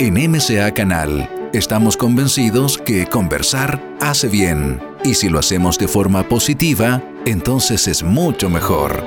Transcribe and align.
En 0.00 0.14
MCA 0.14 0.72
Canal 0.74 1.28
estamos 1.52 1.96
convencidos 1.96 2.78
que 2.78 3.08
conversar 3.08 3.82
hace 4.00 4.28
bien 4.28 4.80
y 5.02 5.14
si 5.14 5.28
lo 5.28 5.40
hacemos 5.40 5.76
de 5.76 5.88
forma 5.88 6.22
positiva, 6.28 7.02
entonces 7.26 7.88
es 7.88 8.04
mucho 8.04 8.48
mejor. 8.48 9.02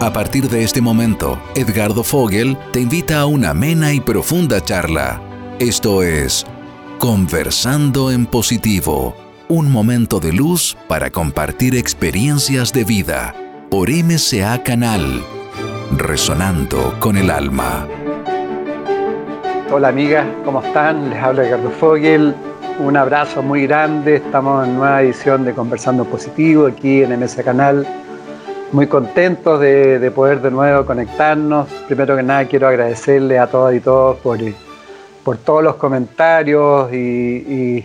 A 0.00 0.12
partir 0.12 0.48
de 0.48 0.64
este 0.64 0.80
momento, 0.80 1.40
Edgardo 1.54 2.02
Fogel 2.02 2.58
te 2.72 2.80
invita 2.80 3.20
a 3.20 3.26
una 3.26 3.50
amena 3.50 3.92
y 3.92 4.00
profunda 4.00 4.60
charla. 4.60 5.22
Esto 5.60 6.02
es 6.02 6.44
Conversando 6.98 8.10
en 8.10 8.26
Positivo, 8.26 9.14
un 9.48 9.70
momento 9.70 10.18
de 10.18 10.32
luz 10.32 10.76
para 10.88 11.10
compartir 11.12 11.76
experiencias 11.76 12.72
de 12.72 12.82
vida 12.82 13.36
por 13.70 13.88
MCA 13.88 14.64
Canal, 14.64 15.22
resonando 15.96 16.96
con 16.98 17.16
el 17.16 17.30
alma. 17.30 17.86
Hola 19.70 19.88
amigas, 19.88 20.26
¿cómo 20.46 20.62
están? 20.62 21.10
Les 21.10 21.22
habla 21.22 21.42
Ricardo 21.42 21.70
Fogel. 21.70 22.34
Un 22.78 22.96
abrazo 22.96 23.42
muy 23.42 23.66
grande. 23.66 24.16
Estamos 24.16 24.66
en 24.66 24.76
nueva 24.76 25.02
edición 25.02 25.44
de 25.44 25.52
Conversando 25.52 26.06
Positivo 26.06 26.66
aquí 26.66 27.02
en 27.02 27.22
ese 27.22 27.44
canal. 27.44 27.86
Muy 28.72 28.86
contentos 28.86 29.60
de, 29.60 30.10
poder 30.14 30.40
de 30.40 30.50
nuevo 30.50 30.86
conectarnos. 30.86 31.68
Primero 31.86 32.16
que 32.16 32.22
nada 32.22 32.46
quiero 32.46 32.66
agradecerle 32.66 33.38
a 33.38 33.46
todas 33.46 33.74
y 33.74 33.80
todos 33.80 34.16
por, 34.20 34.38
por 35.22 35.36
todos 35.36 35.62
los 35.62 35.74
comentarios 35.74 36.90
y, 36.94 37.84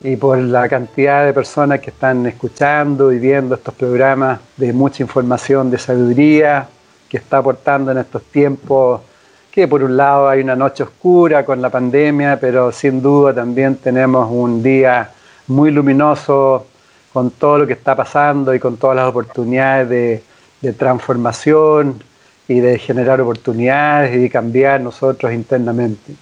y 0.00 0.16
por 0.16 0.38
la 0.38 0.68
cantidad 0.68 1.24
de 1.24 1.32
personas 1.32 1.78
que 1.78 1.90
están 1.90 2.26
escuchando 2.26 3.12
y 3.12 3.20
viendo 3.20 3.54
estos 3.54 3.74
programas 3.74 4.40
de 4.56 4.72
mucha 4.72 5.04
información, 5.04 5.70
de 5.70 5.78
sabiduría 5.78 6.66
que 7.08 7.18
está 7.18 7.38
aportando 7.38 7.92
en 7.92 7.98
estos 7.98 8.24
tiempos 8.24 9.02
que 9.52 9.68
por 9.68 9.82
un 9.82 9.98
lado 9.98 10.30
hay 10.30 10.40
una 10.40 10.56
noche 10.56 10.82
oscura 10.82 11.44
con 11.44 11.60
la 11.60 11.68
pandemia, 11.68 12.40
pero 12.40 12.72
sin 12.72 13.02
duda 13.02 13.34
también 13.34 13.76
tenemos 13.76 14.26
un 14.30 14.62
día 14.62 15.10
muy 15.46 15.70
luminoso 15.70 16.66
con 17.12 17.30
todo 17.32 17.58
lo 17.58 17.66
que 17.66 17.74
está 17.74 17.94
pasando 17.94 18.54
y 18.54 18.58
con 18.58 18.78
todas 18.78 18.96
las 18.96 19.06
oportunidades 19.06 19.88
de, 19.90 20.72
transformación 20.78 22.02
y 22.48 22.60
de 22.60 22.78
generar 22.78 23.20
oportunidades 23.20 24.14
y 24.14 24.20
de 24.20 24.30
cambiar 24.30 24.80
nosotros 24.80 25.32
internamente. 25.32 26.14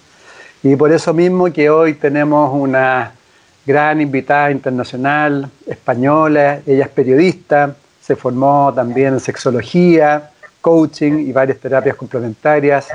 Y 0.63 0.75
por 0.75 0.91
eso 0.91 1.13
mismo 1.13 1.45
que 1.53 1.69
hoy 1.69 1.93
tenemos 1.93 2.51
una 2.53 3.13
gran 3.65 4.01
invitada 4.01 4.51
internacional 4.51 5.49
española, 5.67 6.59
ella 6.65 6.85
es 6.85 6.89
periodista, 6.89 7.75
se 8.01 8.15
formó 8.15 8.73
también 8.75 9.13
en 9.13 9.19
sexología, 9.19 10.31
coaching 10.59 11.19
y 11.19 11.31
varias 11.31 11.59
terapias 11.59 11.95
complementarias 11.95 12.87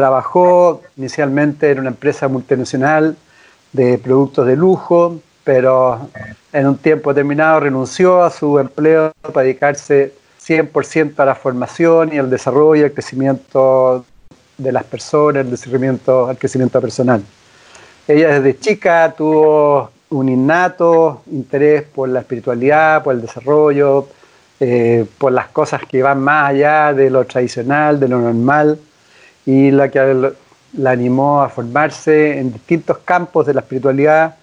Trabajó 0.00 0.80
inicialmente 0.96 1.70
en 1.70 1.80
una 1.80 1.90
empresa 1.90 2.26
multinacional 2.26 3.18
de 3.70 3.98
productos 3.98 4.46
de 4.46 4.56
lujo, 4.56 5.20
pero 5.44 6.08
en 6.54 6.68
un 6.68 6.78
tiempo 6.78 7.12
determinado 7.12 7.60
renunció 7.60 8.22
a 8.22 8.30
su 8.30 8.58
empleo 8.58 9.12
para 9.20 9.42
dedicarse 9.42 10.14
100% 10.42 11.18
a 11.18 11.26
la 11.26 11.34
formación 11.34 12.14
y 12.14 12.18
al 12.18 12.30
desarrollo 12.30 12.80
y 12.80 12.84
al 12.84 12.92
crecimiento 12.92 14.06
de 14.56 14.72
las 14.72 14.84
personas, 14.84 15.44
el 15.44 15.48
crecimiento, 15.48 16.28
al 16.28 16.38
crecimiento 16.38 16.80
personal. 16.80 17.22
Ella 18.08 18.40
desde 18.40 18.58
chica 18.58 19.14
tuvo 19.14 19.90
un 20.08 20.30
innato 20.30 21.24
interés 21.30 21.82
por 21.82 22.08
la 22.08 22.20
espiritualidad, 22.20 23.04
por 23.04 23.16
el 23.16 23.20
desarrollo, 23.20 24.08
eh, 24.60 25.04
por 25.18 25.32
las 25.32 25.48
cosas 25.48 25.82
que 25.86 26.02
van 26.02 26.22
más 26.22 26.48
allá 26.48 26.94
de 26.94 27.10
lo 27.10 27.26
tradicional, 27.26 28.00
de 28.00 28.08
lo 28.08 28.18
normal 28.18 28.78
y 29.50 29.72
la 29.72 29.88
que 29.88 30.32
la 30.74 30.90
animó 30.92 31.42
a 31.42 31.48
formarse 31.48 32.38
en 32.38 32.52
distintos 32.52 32.98
campos 32.98 33.46
de 33.46 33.54
la 33.54 33.62
espiritualidad, 33.62 34.36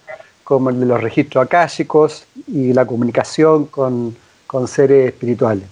como 0.43 0.69
el 0.69 0.81
de 0.81 0.85
los 0.85 1.01
registros 1.01 1.45
akáshicos 1.45 2.25
y 2.45 2.73
la 2.73 2.85
comunicación 2.85 3.67
con, 3.67 4.17
con 4.45 4.67
seres 4.67 5.07
espirituales. 5.07 5.63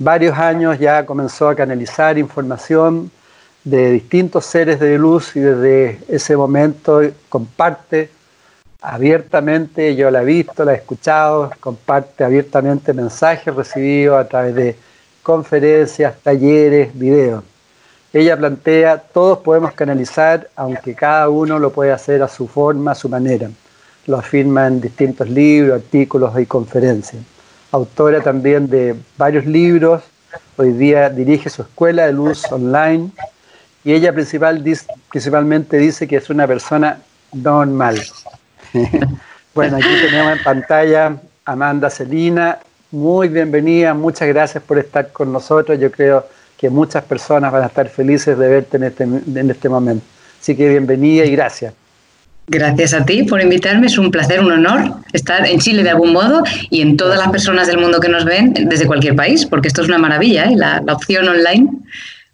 Varios 0.00 0.36
años 0.36 0.80
ya 0.80 1.06
comenzó 1.06 1.48
a 1.48 1.54
canalizar 1.54 2.18
información 2.18 3.08
de 3.62 3.92
distintos 3.92 4.44
seres 4.46 4.80
de 4.80 4.98
luz 4.98 5.36
y 5.36 5.40
desde 5.40 6.00
ese 6.08 6.36
momento 6.36 7.02
comparte 7.28 8.10
abiertamente, 8.80 9.94
yo 9.94 10.10
la 10.10 10.22
he 10.22 10.24
visto, 10.24 10.64
la 10.64 10.72
he 10.72 10.76
escuchado, 10.76 11.52
comparte 11.60 12.24
abiertamente 12.24 12.92
mensajes 12.92 13.54
recibidos 13.54 14.18
a 14.18 14.26
través 14.26 14.54
de 14.56 14.76
conferencias, 15.22 16.16
talleres, 16.20 16.96
videos. 16.98 17.44
Ella 18.16 18.34
plantea, 18.34 18.96
todos 18.96 19.40
podemos 19.40 19.74
canalizar, 19.74 20.48
aunque 20.56 20.94
cada 20.94 21.28
uno 21.28 21.58
lo 21.58 21.70
puede 21.70 21.92
hacer 21.92 22.22
a 22.22 22.28
su 22.28 22.48
forma, 22.48 22.92
a 22.92 22.94
su 22.94 23.10
manera. 23.10 23.50
Lo 24.06 24.16
afirma 24.16 24.68
en 24.68 24.80
distintos 24.80 25.28
libros, 25.28 25.82
artículos 25.82 26.32
y 26.40 26.46
conferencias. 26.46 27.22
Autora 27.72 28.22
también 28.22 28.70
de 28.70 28.96
varios 29.18 29.44
libros, 29.44 30.02
hoy 30.56 30.72
día 30.72 31.10
dirige 31.10 31.50
su 31.50 31.60
escuela 31.60 32.06
de 32.06 32.14
luz 32.14 32.50
online 32.50 33.10
y 33.84 33.92
ella 33.92 34.14
principal, 34.14 34.64
principalmente 35.10 35.76
dice 35.76 36.08
que 36.08 36.16
es 36.16 36.30
una 36.30 36.46
persona 36.46 36.98
normal. 37.34 38.00
bueno, 39.54 39.76
aquí 39.76 39.94
tenemos 40.00 40.38
en 40.38 40.42
pantalla 40.42 41.16
Amanda 41.44 41.90
Celina. 41.90 42.60
Muy 42.92 43.28
bienvenida, 43.28 43.92
muchas 43.92 44.28
gracias 44.28 44.62
por 44.62 44.78
estar 44.78 45.12
con 45.12 45.30
nosotros. 45.30 45.78
Yo 45.78 45.90
creo 45.90 46.24
que 46.58 46.70
muchas 46.70 47.04
personas 47.04 47.52
van 47.52 47.62
a 47.62 47.66
estar 47.66 47.88
felices 47.88 48.38
de 48.38 48.48
verte 48.48 48.76
en 48.76 48.84
este, 48.84 49.04
en 49.04 49.50
este 49.50 49.68
momento. 49.68 50.04
Así 50.40 50.56
que 50.56 50.68
bienvenida 50.68 51.24
y 51.24 51.32
gracias. 51.32 51.74
Gracias 52.48 52.94
a 52.94 53.04
ti 53.04 53.24
por 53.24 53.40
invitarme, 53.40 53.88
es 53.88 53.98
un 53.98 54.12
placer, 54.12 54.40
un 54.40 54.52
honor 54.52 54.94
estar 55.12 55.44
en 55.46 55.58
Chile 55.58 55.82
de 55.82 55.90
algún 55.90 56.12
modo 56.12 56.44
y 56.70 56.80
en 56.80 56.96
todas 56.96 57.18
las 57.18 57.28
personas 57.30 57.66
del 57.66 57.78
mundo 57.78 57.98
que 57.98 58.08
nos 58.08 58.24
ven 58.24 58.54
desde 58.54 58.86
cualquier 58.86 59.16
país, 59.16 59.44
porque 59.44 59.66
esto 59.66 59.82
es 59.82 59.88
una 59.88 59.98
maravilla, 59.98 60.44
¿eh? 60.44 60.54
la, 60.54 60.80
la 60.86 60.92
opción 60.92 61.28
online 61.28 61.68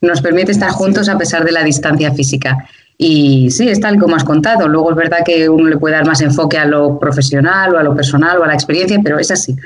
nos 0.02 0.20
permite 0.20 0.52
estar 0.52 0.70
juntos 0.70 1.08
a 1.08 1.16
pesar 1.16 1.44
de 1.44 1.52
la 1.52 1.62
distancia 1.62 2.12
física. 2.12 2.58
Y 2.98 3.50
sí, 3.50 3.68
es 3.68 3.80
tal 3.80 3.98
como 3.98 4.16
has 4.16 4.24
contado. 4.24 4.68
Luego 4.68 4.90
es 4.90 4.96
verdad 4.96 5.18
que 5.24 5.48
uno 5.48 5.68
le 5.68 5.78
puede 5.78 5.94
dar 5.94 6.06
más 6.06 6.20
enfoque 6.20 6.58
a 6.58 6.66
lo 6.66 6.98
profesional 6.98 7.74
o 7.74 7.78
a 7.78 7.82
lo 7.82 7.94
personal 7.94 8.38
o 8.38 8.44
a 8.44 8.48
la 8.48 8.54
experiencia, 8.54 9.00
pero 9.02 9.18
es 9.18 9.30
así. 9.30 9.56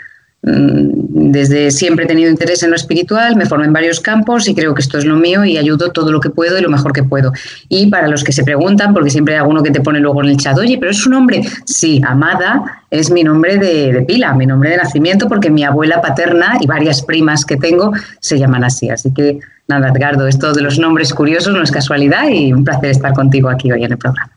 Mm, 0.47 1.33
desde 1.33 1.73
siempre 1.73 2.05
he 2.05 2.09
tenido 2.09 2.31
interés 2.31 2.63
en 2.63 2.71
lo 2.71 2.77
espiritual, 2.77 3.35
me 3.35 3.47
formé 3.47 3.67
en 3.67 3.73
varios 3.73 3.99
campos 3.99 4.49
y 4.49 4.55
creo 4.55 4.75
que 4.75 4.81
esto 4.81 4.97
es 4.97 5.05
lo 5.05 5.17
mío 5.17 5.45
y 5.45 5.59
ayudo 5.59 5.91
todo 5.91 6.13
lo 6.13 6.21
que 6.21 6.31
puedo 6.31 6.57
y 6.57 6.63
lo 6.63 6.71
mejor 6.71 6.93
que 6.93 7.03
puedo. 7.03 7.33
Y 7.69 7.89
para 7.89 8.07
los 8.07 8.23
que 8.23 8.31
se 8.31 8.45
preguntan, 8.45 8.95
porque 8.95 9.11
siempre 9.11 9.35
hay 9.35 9.41
alguno 9.41 9.65
que 9.65 9.73
te 9.73 9.81
pone 9.81 9.99
luego 9.99 10.23
en 10.23 10.31
el 10.31 10.37
chat, 10.37 10.57
oye, 10.57 10.79
pero 10.79 10.93
es 10.93 10.99
su 10.99 11.11
nombre. 11.11 11.43
Sí, 11.65 12.01
Amada 12.07 12.85
es 12.91 13.11
mi 13.11 13.25
nombre 13.25 13.59
de, 13.59 14.05
pila, 14.07 14.35
mi 14.35 14.47
nombre 14.47 14.71
de 14.71 14.77
nacimiento, 14.77 15.27
porque 15.27 15.51
mi 15.51 15.65
abuela 15.65 16.01
paterna 16.01 16.59
y 16.61 16.67
varias 16.69 17.03
primas 17.03 17.45
que 17.45 17.57
tengo 17.57 17.93
se 18.21 18.39
llaman 18.39 18.63
así. 18.63 18.89
Así 18.89 19.13
que 19.13 19.41
nada, 19.67 19.89
Edgardo, 19.89 20.29
esto 20.29 20.53
de 20.53 20.63
los 20.63 20.79
nombres 20.79 21.13
curiosos 21.13 21.53
no 21.53 21.63
es 21.63 21.73
casualidad 21.73 22.29
y 22.29 22.53
un 22.53 22.65
placer 22.65 22.91
estar 22.91 23.13
contigo 23.15 23.49
aquí 23.49 23.73
hoy 23.73 23.83
en 23.83 23.91
el 23.91 23.99
programa. 23.99 24.31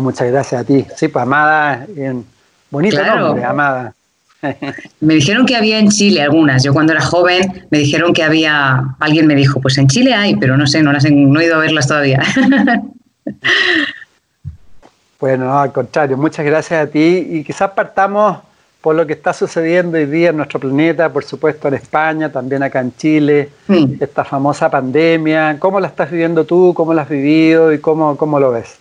muchas 0.00 0.32
gracias 0.32 0.62
a 0.62 0.64
ti. 0.64 0.84
Sí, 0.96 1.06
pues 1.06 1.22
Amada, 1.22 1.86
bonito 2.70 3.04
nombre, 3.04 3.44
Amada. 3.44 3.94
Me 5.00 5.14
dijeron 5.14 5.46
que 5.46 5.56
había 5.56 5.78
en 5.78 5.88
Chile 5.88 6.22
algunas. 6.22 6.62
Yo 6.62 6.72
cuando 6.72 6.92
era 6.92 7.02
joven 7.02 7.66
me 7.70 7.78
dijeron 7.78 8.12
que 8.12 8.22
había, 8.22 8.82
alguien 8.98 9.26
me 9.26 9.34
dijo, 9.34 9.60
pues 9.60 9.78
en 9.78 9.88
Chile 9.88 10.14
hay, 10.14 10.36
pero 10.36 10.56
no 10.56 10.66
sé, 10.66 10.82
no, 10.82 10.92
las 10.92 11.04
he, 11.04 11.10
no 11.10 11.40
he 11.40 11.44
ido 11.44 11.56
a 11.56 11.58
verlas 11.58 11.86
todavía. 11.86 12.22
Bueno, 15.20 15.60
al 15.60 15.70
contrario, 15.70 16.16
muchas 16.16 16.46
gracias 16.46 16.82
a 16.82 16.90
ti 16.90 17.26
y 17.30 17.44
quizás 17.44 17.72
partamos 17.72 18.38
por 18.80 18.94
lo 18.94 19.06
que 19.06 19.12
está 19.12 19.34
sucediendo 19.34 19.98
hoy 19.98 20.06
día 20.06 20.30
en 20.30 20.38
nuestro 20.38 20.58
planeta, 20.58 21.12
por 21.12 21.24
supuesto 21.24 21.68
en 21.68 21.74
España, 21.74 22.32
también 22.32 22.62
acá 22.62 22.80
en 22.80 22.96
Chile, 22.96 23.50
esta 24.00 24.24
famosa 24.24 24.70
pandemia. 24.70 25.58
¿Cómo 25.58 25.78
la 25.78 25.88
estás 25.88 26.10
viviendo 26.10 26.46
tú? 26.46 26.72
¿Cómo 26.74 26.94
la 26.94 27.02
has 27.02 27.08
vivido 27.10 27.70
y 27.70 27.78
cómo, 27.78 28.16
cómo 28.16 28.40
lo 28.40 28.52
ves? 28.52 28.78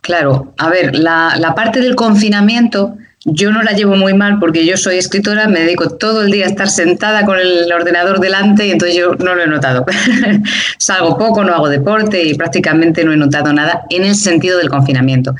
Claro, 0.00 0.54
a 0.56 0.70
ver, 0.70 0.96
la, 0.96 1.34
la 1.36 1.54
parte 1.54 1.80
del 1.80 1.94
confinamiento 1.94 2.96
yo 3.24 3.52
no 3.52 3.62
la 3.62 3.72
llevo 3.72 3.96
muy 3.96 4.14
mal 4.14 4.38
porque 4.38 4.64
yo 4.64 4.76
soy 4.76 4.96
escritora, 4.96 5.46
me 5.46 5.60
dedico 5.60 5.90
todo 5.90 6.22
el 6.22 6.30
día 6.30 6.46
a 6.46 6.48
estar 6.48 6.68
sentada 6.68 7.24
con 7.26 7.38
el 7.38 7.70
ordenador 7.70 8.18
delante 8.18 8.66
y 8.66 8.70
entonces 8.70 8.96
yo 8.96 9.14
no 9.14 9.34
lo 9.34 9.42
he 9.42 9.46
notado. 9.46 9.84
Salgo 10.78 11.18
poco, 11.18 11.44
no 11.44 11.54
hago 11.54 11.68
deporte 11.68 12.22
y 12.24 12.34
prácticamente 12.34 13.04
no 13.04 13.12
he 13.12 13.16
notado 13.16 13.52
nada 13.52 13.82
en 13.90 14.04
el 14.04 14.14
sentido 14.14 14.58
del 14.58 14.70
confinamiento. 14.70 15.34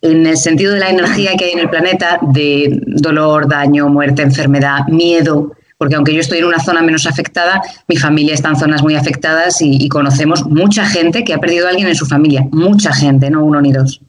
En 0.00 0.26
el 0.26 0.36
sentido 0.36 0.74
de 0.74 0.80
la 0.80 0.90
energía 0.90 1.32
que 1.36 1.46
hay 1.46 1.52
en 1.52 1.60
el 1.60 1.70
planeta, 1.70 2.18
de 2.20 2.80
dolor, 2.86 3.48
daño, 3.48 3.88
muerte, 3.88 4.22
enfermedad, 4.22 4.86
miedo, 4.88 5.56
porque 5.78 5.96
aunque 5.96 6.14
yo 6.14 6.20
estoy 6.20 6.38
en 6.38 6.44
una 6.44 6.60
zona 6.60 6.82
menos 6.82 7.06
afectada, 7.06 7.60
mi 7.88 7.96
familia 7.96 8.34
está 8.34 8.50
en 8.50 8.56
zonas 8.56 8.82
muy 8.82 8.94
afectadas 8.94 9.60
y, 9.60 9.88
conocemos 9.88 10.46
mucha 10.46 10.86
gente 10.86 11.24
que 11.24 11.34
ha 11.34 11.38
perdido 11.38 11.66
a 11.66 11.70
alguien 11.70 11.88
en 11.88 11.94
su 11.94 12.06
familia, 12.06 12.46
mucha 12.52 12.92
gente, 12.92 13.30
no 13.30 13.44
uno 13.44 13.60
ni 13.60 13.72
dos. 13.72 14.00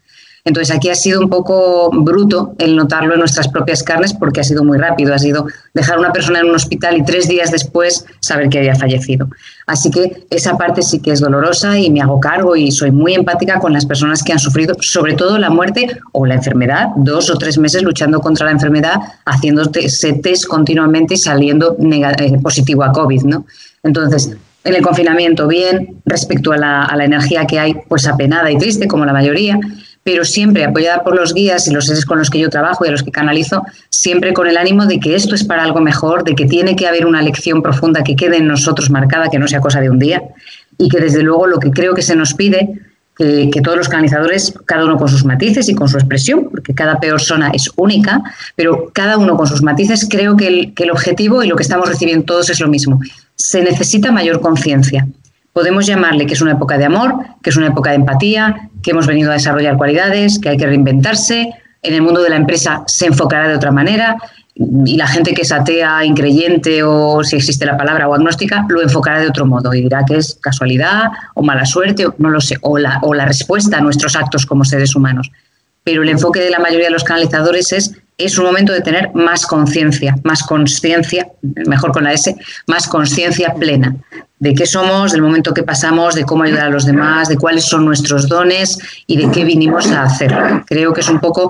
Entonces 0.45 0.75
aquí 0.75 0.89
ha 0.89 0.95
sido 0.95 1.21
un 1.21 1.27
poco 1.27 1.89
bruto 1.91 2.53
el 2.59 2.75
notarlo 2.75 3.13
en 3.13 3.19
nuestras 3.19 3.47
propias 3.47 3.81
carnes 3.81 4.13
porque 4.13 4.41
ha 4.41 4.43
sido 4.43 4.63
muy 4.63 4.77
rápido, 4.77 5.11
ha 5.11 5.17
sido 5.17 5.47
dejar 5.73 5.97
a 5.97 5.99
una 5.99 6.13
persona 6.13 6.39
en 6.39 6.45
un 6.45 6.55
hospital 6.55 6.97
y 6.97 7.03
tres 7.03 7.27
días 7.27 7.49
después 7.49 8.05
saber 8.19 8.49
que 8.49 8.59
había 8.59 8.75
fallecido. 8.75 9.27
Así 9.65 9.89
que 9.89 10.27
esa 10.29 10.55
parte 10.55 10.83
sí 10.83 10.99
que 10.99 11.09
es 11.09 11.19
dolorosa 11.19 11.79
y 11.79 11.89
me 11.89 11.99
hago 11.99 12.19
cargo 12.19 12.55
y 12.55 12.71
soy 12.71 12.91
muy 12.91 13.15
empática 13.15 13.57
con 13.57 13.73
las 13.73 13.87
personas 13.87 14.21
que 14.21 14.33
han 14.33 14.39
sufrido 14.39 14.75
sobre 14.81 15.15
todo 15.15 15.39
la 15.39 15.49
muerte 15.49 15.97
o 16.11 16.27
la 16.27 16.35
enfermedad, 16.35 16.89
dos 16.95 17.31
o 17.31 17.39
tres 17.39 17.57
meses 17.57 17.81
luchando 17.81 18.19
contra 18.19 18.45
la 18.45 18.51
enfermedad, 18.51 18.97
haciendo 19.25 19.65
test 19.71 20.45
continuamente 20.45 21.15
y 21.15 21.17
saliendo 21.17 21.75
eh, 21.79 22.37
positivo 22.43 22.83
a 22.83 22.91
COVID, 22.91 23.23
¿no? 23.23 23.47
Entonces, 23.81 24.37
en 24.63 24.75
el 24.75 24.83
confinamiento 24.83 25.47
bien, 25.47 26.01
respecto 26.05 26.51
a 26.51 26.57
la 26.57 27.03
energía 27.05 27.47
que 27.47 27.59
hay, 27.59 27.75
pues 27.87 28.07
apenada 28.07 28.51
y 28.51 28.57
triste, 28.57 28.87
como 28.87 29.05
la 29.05 29.13
mayoría, 29.13 29.59
pero 30.05 30.23
siempre 30.23 30.63
apoyada 30.63 31.03
por 31.03 31.15
los 31.15 31.33
guías 31.33 31.67
y 31.67 31.71
los 31.71 31.87
seres 31.87 32.05
con 32.05 32.19
los 32.19 32.29
que 32.29 32.37
yo 32.37 32.51
trabajo 32.51 32.85
y 32.85 32.89
a 32.89 32.91
los 32.91 33.01
que 33.01 33.11
canalizo, 33.11 33.63
siempre 33.89 34.33
con 34.33 34.45
el 34.45 34.55
ánimo 34.55 34.85
de 34.85 34.99
que 34.99 35.15
esto 35.15 35.33
es 35.33 35.43
para 35.43 35.63
algo 35.63 35.81
mejor, 35.81 36.23
de 36.23 36.35
que 36.35 36.45
tiene 36.45 36.75
que 36.75 36.87
haber 36.87 37.07
una 37.07 37.23
lección 37.23 37.63
profunda 37.63 38.03
que 38.03 38.15
quede 38.15 38.37
en 38.37 38.47
nosotros 38.47 38.91
marcada, 38.91 39.31
que 39.31 39.39
no 39.39 39.47
sea 39.47 39.61
cosa 39.61 39.81
de 39.81 39.89
un 39.89 39.97
día, 39.97 40.21
y 40.77 40.89
que 40.89 40.99
desde 40.99 41.23
luego 41.23 41.47
lo 41.47 41.57
que 41.57 41.71
creo 41.71 41.95
que 41.95 42.03
se 42.03 42.15
nos 42.15 42.35
pide, 42.35 42.69
que, 43.17 43.61
todos 43.63 43.79
los 43.79 43.89
canalizadores, 43.89 44.53
cada 44.65 44.85
uno 44.85 44.97
con 44.97 45.07
sus 45.07 45.25
matices 45.25 45.69
y 45.69 45.73
con 45.73 45.89
su 45.89 45.97
expresión, 45.97 46.49
porque 46.51 46.75
cada 46.75 46.99
persona 46.99 47.49
es 47.51 47.71
única, 47.75 48.21
pero 48.55 48.91
cada 48.93 49.17
uno 49.17 49.35
con 49.35 49.47
sus 49.47 49.63
matices, 49.63 50.07
creo 50.07 50.37
que 50.37 50.71
el, 50.77 50.91
objetivo 50.91 51.41
y 51.41 51.47
lo 51.47 51.55
que 51.55 51.63
estamos 51.63 51.89
recibiendo 51.89 52.25
todos 52.25 52.51
es 52.51 52.59
lo 52.59 52.67
mismo. 52.67 52.99
Se 53.33 53.63
necesita 53.63 54.11
mayor 54.11 54.39
conciencia 54.39 55.07
podemos 55.55 55.85
llamarle 55.85 56.25
que 56.25 56.33
es 56.33 56.41
una 56.41 56.51
época 56.51 56.77
de 56.77 56.83
amor, 56.83 57.15
que 57.41 57.49
es 57.49 57.55
una 57.55 57.67
época 57.67 57.91
de 57.91 57.95
empatía, 57.95 58.69
que 58.83 58.91
hemos 58.91 59.07
venido 59.07 59.31
a 59.31 59.35
desarrollar 59.35 59.77
cualidades, 59.77 60.37
que 60.37 60.49
hay 60.49 60.57
que 60.57 60.65
reinventarse. 60.65 61.49
En 61.81 61.93
el 61.93 62.01
mundo 62.01 62.21
de 62.21 62.29
la 62.29 62.35
empresa 62.35 62.83
se 62.87 63.05
enfocará 63.05 63.47
de 63.47 63.55
otra 63.55 63.71
manera 63.71 64.17
y 64.53 64.97
la 64.97 65.07
gente 65.07 65.33
que 65.33 65.43
es 65.43 65.53
atea, 65.53 66.03
increyente 66.03 66.83
o 66.83 67.23
si 67.23 67.37
existe 67.37 67.65
la 67.65 67.77
palabra 67.77 68.09
o 68.09 68.13
agnóstica, 68.13 68.65
lo 68.67 68.81
enfocará 68.81 69.21
de 69.21 69.29
otro 69.29 69.45
modo 69.45 69.73
y 69.73 69.81
dirá 69.81 70.03
que 70.05 70.17
es 70.17 70.37
casualidad 70.41 71.03
o 71.35 71.41
mala 71.41 71.65
suerte, 71.65 72.05
o 72.05 72.15
no 72.17 72.31
lo 72.31 72.41
sé, 72.41 72.57
o 72.59 72.77
la, 72.77 72.99
o 73.01 73.13
la 73.13 73.23
respuesta 73.23 73.77
a 73.77 73.81
nuestros 73.81 74.17
actos 74.17 74.45
como 74.45 74.65
seres 74.65 74.93
humanos. 74.93 75.31
Pero 75.85 76.03
el 76.03 76.09
enfoque 76.09 76.41
de 76.41 76.49
la 76.49 76.59
mayoría 76.59 76.87
de 76.87 76.91
los 76.91 77.05
canalizadores 77.05 77.71
es 77.71 77.93
es 78.17 78.37
un 78.37 78.45
momento 78.45 78.71
de 78.71 78.79
tener 78.79 79.13
más 79.13 79.45
conciencia, 79.45 80.15
más 80.23 80.41
conciencia, 80.43 81.27
mejor 81.67 81.91
con 81.91 82.05
la 82.05 82.13
S, 82.13 82.33
más 82.65 82.87
conciencia 82.87 83.53
plena 83.55 83.93
de 84.39 84.53
qué 84.53 84.65
somos, 84.65 85.11
del 85.11 85.21
momento 85.21 85.53
que 85.53 85.63
pasamos, 85.63 86.13
de 86.15 86.23
cómo 86.23 86.43
ayudar 86.43 86.67
a 86.67 86.69
los 86.69 86.85
demás, 86.85 87.29
de 87.29 87.37
cuáles 87.37 87.65
son 87.65 87.85
nuestros 87.85 88.27
dones 88.27 88.77
y 89.07 89.17
de 89.17 89.31
qué 89.31 89.43
vinimos 89.43 89.89
a 89.91 90.03
hacer. 90.03 90.35
Creo 90.67 90.93
que 90.93 91.01
es 91.01 91.09
un 91.09 91.19
poco 91.19 91.49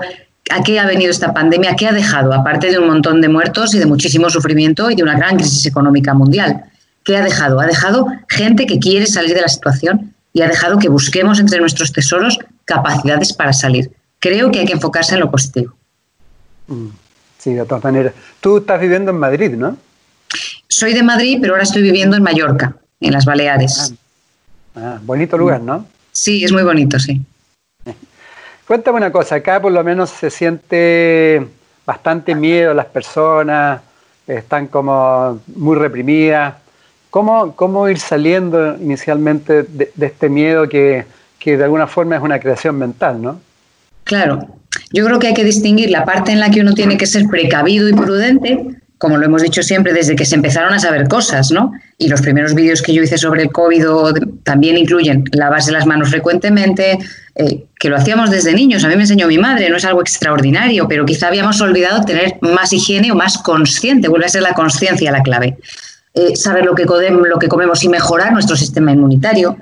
a 0.50 0.62
qué 0.62 0.78
ha 0.78 0.86
venido 0.86 1.10
esta 1.10 1.34
pandemia, 1.34 1.74
qué 1.76 1.88
ha 1.88 1.92
dejado, 1.92 2.32
aparte 2.32 2.70
de 2.70 2.78
un 2.78 2.86
montón 2.86 3.20
de 3.20 3.28
muertos 3.28 3.74
y 3.74 3.78
de 3.78 3.86
muchísimo 3.86 4.30
sufrimiento 4.30 4.90
y 4.90 4.94
de 4.94 5.02
una 5.02 5.16
gran 5.16 5.36
crisis 5.36 5.66
económica 5.66 6.14
mundial. 6.14 6.64
¿Qué 7.04 7.16
ha 7.16 7.22
dejado? 7.22 7.60
Ha 7.60 7.66
dejado 7.66 8.06
gente 8.28 8.66
que 8.66 8.78
quiere 8.78 9.06
salir 9.06 9.34
de 9.34 9.42
la 9.42 9.48
situación 9.48 10.14
y 10.32 10.42
ha 10.42 10.48
dejado 10.48 10.78
que 10.78 10.88
busquemos 10.88 11.40
entre 11.40 11.60
nuestros 11.60 11.92
tesoros 11.92 12.38
capacidades 12.64 13.32
para 13.32 13.52
salir. 13.52 13.90
Creo 14.26 14.50
que 14.50 14.58
hay 14.58 14.66
que 14.66 14.72
enfocarse 14.72 15.14
en 15.14 15.20
lo 15.20 15.30
positivo. 15.30 15.72
Mm, 16.66 16.88
sí, 17.38 17.54
de 17.54 17.64
todas 17.64 17.84
maneras. 17.84 18.12
Tú 18.40 18.58
estás 18.58 18.80
viviendo 18.80 19.12
en 19.12 19.18
Madrid, 19.18 19.52
¿no? 19.52 19.76
Soy 20.66 20.94
de 20.94 21.04
Madrid, 21.04 21.38
pero 21.40 21.52
ahora 21.52 21.62
estoy 21.62 21.82
viviendo 21.82 22.16
en 22.16 22.24
Mallorca, 22.24 22.74
en 23.00 23.12
las 23.12 23.24
Baleares. 23.24 23.94
Ah, 24.74 24.80
ah 24.94 25.00
bonito 25.00 25.38
lugar, 25.38 25.60
¿no? 25.60 25.86
Sí, 26.10 26.42
es 26.42 26.50
muy 26.50 26.64
bonito, 26.64 26.98
sí. 26.98 27.20
Cuéntame 28.66 28.96
una 28.96 29.12
cosa, 29.12 29.36
acá 29.36 29.62
por 29.62 29.70
lo 29.70 29.84
menos 29.84 30.10
se 30.10 30.28
siente 30.28 31.46
bastante 31.84 32.34
miedo 32.34 32.74
las 32.74 32.86
personas, 32.86 33.80
están 34.26 34.66
como 34.66 35.40
muy 35.54 35.76
reprimidas. 35.76 36.56
¿Cómo, 37.10 37.54
cómo 37.54 37.88
ir 37.88 38.00
saliendo 38.00 38.74
inicialmente 38.74 39.62
de, 39.62 39.92
este 40.00 40.28
miedo 40.28 40.68
que, 40.68 41.06
que 41.38 41.56
de 41.56 41.62
alguna 41.62 41.86
forma 41.86 42.16
es 42.16 42.22
una 42.22 42.40
creación 42.40 42.76
mental, 42.76 43.22
¿no? 43.22 43.45
Claro, 44.06 44.60
yo 44.92 45.04
creo 45.04 45.18
que 45.18 45.26
hay 45.26 45.34
que 45.34 45.42
distinguir 45.42 45.90
la 45.90 46.04
parte 46.04 46.30
en 46.30 46.38
la 46.38 46.48
que 46.50 46.60
uno 46.60 46.74
tiene 46.74 46.96
que 46.96 47.06
ser 47.06 47.26
precavido 47.26 47.88
y 47.88 47.92
prudente, 47.92 48.64
como 48.98 49.16
lo 49.18 49.26
hemos 49.26 49.42
dicho 49.42 49.64
siempre 49.64 49.92
desde 49.92 50.14
que 50.14 50.24
se 50.24 50.36
empezaron 50.36 50.72
a 50.72 50.78
saber 50.78 51.08
cosas, 51.08 51.50
¿no? 51.50 51.72
Y 51.98 52.06
los 52.08 52.22
primeros 52.22 52.54
vídeos 52.54 52.82
que 52.82 52.94
yo 52.94 53.02
hice 53.02 53.18
sobre 53.18 53.42
el 53.42 53.50
COVID 53.50 53.84
también 54.44 54.78
incluyen 54.78 55.24
lavarse 55.32 55.72
las 55.72 55.86
manos 55.86 56.10
frecuentemente, 56.10 56.98
eh, 57.34 57.64
que 57.80 57.88
lo 57.90 57.96
hacíamos 57.96 58.30
desde 58.30 58.54
niños. 58.54 58.84
A 58.84 58.88
mí 58.88 58.94
me 58.94 59.02
enseñó 59.02 59.26
mi 59.26 59.38
madre, 59.38 59.68
no 59.70 59.76
es 59.76 59.84
algo 59.84 60.00
extraordinario, 60.02 60.86
pero 60.86 61.04
quizá 61.04 61.26
habíamos 61.26 61.60
olvidado 61.60 62.04
tener 62.04 62.36
más 62.42 62.72
higiene 62.72 63.10
o 63.10 63.16
más 63.16 63.38
consciente, 63.38 64.06
vuelve 64.06 64.26
a 64.26 64.28
ser 64.28 64.42
la 64.42 64.54
conciencia 64.54 65.10
la 65.10 65.22
clave. 65.22 65.58
Eh, 66.14 66.36
saber 66.36 66.64
lo 66.64 66.76
que, 66.76 66.84
lo 66.84 67.38
que 67.40 67.48
comemos 67.48 67.82
y 67.82 67.88
mejorar 67.88 68.32
nuestro 68.32 68.54
sistema 68.54 68.92
inmunitario, 68.92 69.58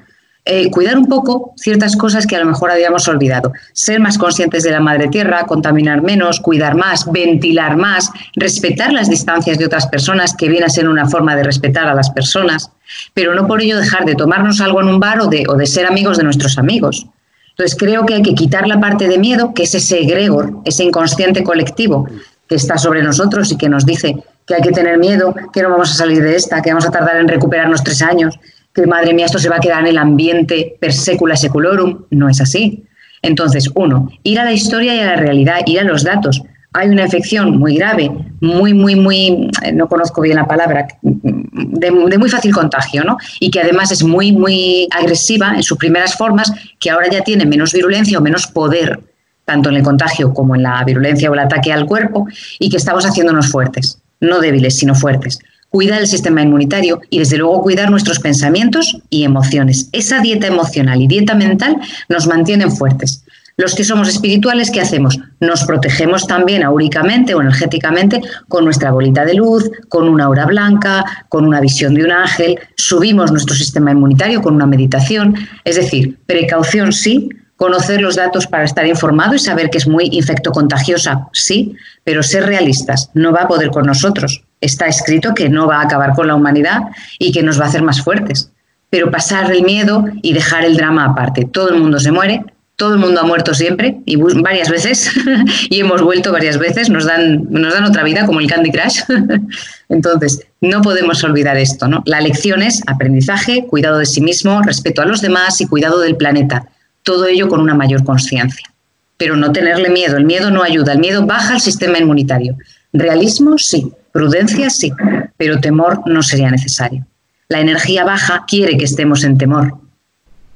eh, 0.47 0.71
cuidar 0.71 0.99
un 0.99 1.07
poco 1.07 1.55
ciertas 1.57 1.97
cosas 1.97 2.27
que 2.27 2.37
a 2.37 2.41
lo 2.41 2.45
mejor 2.45 2.71
habíamos 2.71 3.09
olvidado. 3.09 3.53
Ser 3.73 3.99
más 3.99 4.19
conscientes 4.19 4.63
de 4.63 4.73
la 4.73 4.81
madre 4.81 5.09
tierra, 5.09 5.47
contaminar 5.47 6.03
menos, 6.03 6.39
cuidar 6.41 6.75
más, 6.75 7.11
ventilar 7.11 7.79
más, 7.79 8.11
respetar 8.37 8.93
las 8.93 9.09
distancias 9.09 9.57
de 9.57 9.65
otras 9.65 9.87
personas, 9.87 10.35
que 10.37 10.49
viene 10.49 10.67
a 10.67 10.69
ser 10.69 10.87
una 10.87 11.09
forma 11.09 11.35
de 11.35 11.45
respetar 11.45 11.89
a 11.89 11.95
las 11.95 12.11
personas, 12.11 12.71
pero 13.15 13.35
no 13.35 13.47
por 13.47 13.63
ello 13.63 13.79
dejar 13.79 14.05
de 14.05 14.17
tomarnos 14.17 14.61
algo 14.61 14.83
en 14.83 14.89
un 14.89 15.01
bar 15.01 15.23
o 15.23 15.29
de, 15.29 15.45
o 15.49 15.55
de 15.55 15.67
ser 15.67 15.87
amigos 15.87 16.19
de 16.19 16.25
nuestros 16.25 16.59
amigos. 16.59 17.07
Entonces 17.51 17.79
creo 17.79 18.05
que 18.05 18.15
hay 18.15 18.23
que 18.23 18.35
quitar 18.35 18.67
la 18.67 18.81
parte 18.81 19.09
de 19.09 19.17
miedo, 19.17 19.55
que 19.55 19.63
es 19.63 19.75
ese 19.75 20.01
egregor, 20.01 20.61
ese 20.67 20.85
inconsciente 20.85 21.43
colectivo 21.43 22.07
que 22.49 22.57
está 22.57 22.77
sobre 22.77 23.03
nosotros 23.03 23.51
y 23.51 23.57
que 23.57 23.71
nos 23.71 23.87
dice 23.87 24.17
que 24.47 24.57
hay 24.57 24.61
que 24.61 24.73
tener 24.73 24.99
miedo, 24.99 25.35
que 25.53 25.63
no 25.63 25.71
vamos 25.71 25.91
a 25.91 25.95
salir 25.95 26.23
de 26.23 26.37
esta, 26.37 26.61
que 26.61 26.71
vamos 26.71 26.85
a 26.85 26.91
tardar 26.91 27.17
en 27.17 27.29
recuperarnos 27.29 27.83
tres 27.83 28.03
años, 28.03 28.39
que 28.75 28.87
madre 28.87 29.15
mía, 29.15 29.27
esto 29.27 29.39
se 29.39 29.49
va 29.49 29.57
a 29.57 29.61
quedar 29.61 29.81
en 29.81 29.87
el 29.87 29.99
ambiente 29.99 30.77
per 30.81 30.93
secula 30.93 31.37
seculorum. 31.37 32.05
No 32.11 32.29
es 32.29 32.41
así. 32.41 32.85
Entonces, 33.23 33.71
uno, 33.75 34.11
ir 34.25 34.39
a 34.41 34.45
la 34.45 34.53
historia 34.53 34.95
y 34.95 35.01
a 35.01 35.07
la 35.07 35.17
realidad, 35.17 35.61
ir 35.67 35.81
a 35.81 35.85
los 35.85 36.03
datos. 36.03 36.43
Hay 36.73 36.89
una 36.89 37.05
infección 37.05 37.57
muy 37.57 37.77
grave, 37.77 38.11
muy, 38.41 38.75
muy, 38.75 38.97
muy, 38.97 39.49
eh, 39.63 39.73
no 39.73 39.89
conozco 39.89 40.21
bien 40.23 40.37
la 40.37 40.47
palabra, 40.47 40.89
de, 41.03 41.91
muy 41.93 42.29
fácil 42.29 42.53
contagio, 42.53 43.05
¿no? 43.05 43.17
Y 43.39 43.51
que 43.51 43.61
además 43.61 43.93
es 43.93 44.03
muy, 44.03 44.33
muy 44.33 44.89
agresiva 44.91 45.55
en 45.55 45.63
sus 45.63 45.79
primeras 45.79 46.17
formas, 46.17 46.53
que 46.81 46.91
ahora 46.91 47.09
ya 47.09 47.23
tiene 47.23 47.47
menos 47.47 47.73
virulencia 47.73 48.19
o 48.19 48.21
menos 48.21 48.49
poder, 48.49 48.99
tanto 49.45 49.69
en 49.69 49.77
el 49.77 49.83
contagio 49.85 50.35
como 50.35 50.57
en 50.57 50.65
la 50.65 50.83
virulencia 50.83 51.31
o 51.31 51.35
el 51.35 51.41
ataque 51.41 51.73
al 51.73 51.87
cuerpo, 51.87 52.27
y 52.59 52.69
que 52.69 52.77
estamos 52.77 53.07
haciéndonos 53.07 53.53
fuertes, 53.53 54.03
no 54.19 54.41
débiles, 54.41 54.77
sino 54.77 54.97
fuertes 54.97 55.39
cuidar 55.75 56.03
el 56.03 56.07
sistema 56.07 56.41
inmunitario 56.41 57.01
y 57.11 57.19
desde 57.19 57.37
luego 57.37 57.61
cuidar 57.61 57.91
nuestros 57.91 58.21
pensamientos 58.21 58.97
y 59.11 59.25
emociones. 59.25 59.89
Esa 59.91 60.21
dieta 60.21 60.47
emocional 60.47 61.03
y 61.03 61.09
dieta 61.09 61.35
mental 61.35 61.79
nos 62.09 62.29
mantienen 62.29 62.71
fuertes. 62.71 63.25
Los 63.57 63.75
que 63.75 63.83
somos 63.83 64.09
espirituales, 64.09 64.71
¿qué 64.71 64.81
hacemos? 64.81 65.19
Nos 65.41 65.65
protegemos 65.65 66.29
también 66.29 66.63
aúricamente 66.63 67.35
o 67.35 67.41
energéticamente 67.41 68.21
con 68.47 68.65
nuestra 68.65 68.93
bolita 68.93 69.25
de 69.25 69.35
luz, 69.35 69.69
con 69.89 70.09
una 70.09 70.27
aura 70.27 70.47
blanca, 70.47 71.05
con 71.29 71.45
una 71.45 71.61
visión 71.61 71.95
de 71.95 72.05
un 72.05 72.13
ángel, 72.13 72.57
subimos 72.77 73.33
nuestro 73.33 73.57
sistema 73.57 73.91
inmunitario 73.91 74.43
con 74.43 74.55
una 74.55 74.67
meditación. 74.67 75.35
Es 75.65 75.75
decir, 75.75 76.21
precaución 76.27 76.93
sí, 76.93 77.31
conocer 77.57 78.01
los 78.01 78.15
datos 78.15 78.47
para 78.47 78.63
estar 78.63 78.87
informado 78.87 79.35
y 79.35 79.41
saber 79.41 79.71
que 79.71 79.79
es 79.79 79.89
muy 79.89 80.09
infecto 80.13 80.53
contagiosa, 80.53 81.27
sí, 81.33 81.75
pero 82.05 82.23
ser 82.23 82.47
realistas, 82.47 83.11
no 83.15 83.33
va 83.33 83.43
a 83.43 83.49
poder 83.49 83.71
con 83.71 83.87
nosotros 83.87 84.45
está 84.65 84.87
escrito 84.87 85.35
que 85.35 85.49
no 85.49 85.67
va 85.67 85.79
a 85.79 85.85
acabar 85.85 86.13
con 86.15 86.27
la 86.27 86.35
humanidad 86.35 86.83
y 87.19 87.33
que 87.33 87.43
nos 87.43 87.61
va 87.61 87.65
a 87.65 87.69
hacer 87.69 87.83
más 87.83 88.03
fuertes. 88.03 88.51
Pero 88.91 89.11
pasar 89.11 89.51
el 89.53 89.63
miedo 89.63 90.05
y 90.23 90.33
dejar 90.33 90.65
el 90.65 90.77
drama 90.77 91.05
aparte. 91.05 91.45
Todo 91.45 91.71
el 91.71 91.81
mundo 91.81 91.99
se 91.99 92.13
muere, 92.13 92.45
todo 92.77 92.95
el 92.95 92.99
mundo 92.99 93.21
ha 93.21 93.25
muerto 93.25 93.55
siempre 93.55 94.01
y 94.05 94.17
varias 94.17 94.69
veces 94.69 95.11
y 95.71 95.81
hemos 95.81 96.03
vuelto 96.03 96.33
varias 96.33 96.59
veces, 96.59 96.91
nos 96.91 97.05
dan, 97.05 97.47
nos 97.51 97.73
dan 97.73 97.85
otra 97.85 98.03
vida 98.03 98.27
como 98.27 98.41
el 98.41 98.49
Candy 98.49 98.73
Crush. 98.73 99.03
Entonces, 99.89 100.47
no 100.61 100.83
podemos 100.83 101.23
olvidar 101.23 101.57
esto, 101.57 101.87
¿no? 101.87 102.03
La 102.07 102.21
lección 102.21 102.63
es 102.63 102.83
aprendizaje, 102.87 103.67
cuidado 103.67 103.99
de 103.99 104.07
sí 104.07 104.21
mismo, 104.21 104.63
respeto 104.63 105.03
a 105.03 105.07
los 105.07 105.21
demás 105.21 105.61
y 105.61 105.67
cuidado 105.67 106.01
del 106.01 106.17
planeta. 106.17 106.67
Todo 107.03 107.27
ello 107.27 107.49
con 107.49 107.61
una 107.61 107.75
mayor 107.75 108.03
conciencia. 108.03 108.69
Pero 109.17 109.37
no 109.37 109.53
tenerle 109.53 109.91
miedo, 109.91 110.17
el 110.17 110.25
miedo 110.25 110.51
no 110.51 110.63
ayuda, 110.63 110.95
el 110.95 110.99
miedo 110.99 111.25
baja 111.25 111.55
el 111.55 111.61
sistema 111.61 111.99
inmunitario. 111.99 112.57
Realismo, 112.93 113.59
sí, 113.59 113.93
Prudencia 114.15 114.71
sí, 114.71 114.93
pero 115.37 115.59
temor 115.59 116.01
no 116.07 116.23
sería 116.23 116.49
necesario. 116.49 117.05
La 117.49 117.59
energía 117.59 118.05
baja 118.05 118.45
quiere 118.47 118.77
que 118.79 118.85
estemos 118.85 119.25
en 119.25 119.39
temor, 119.39 119.77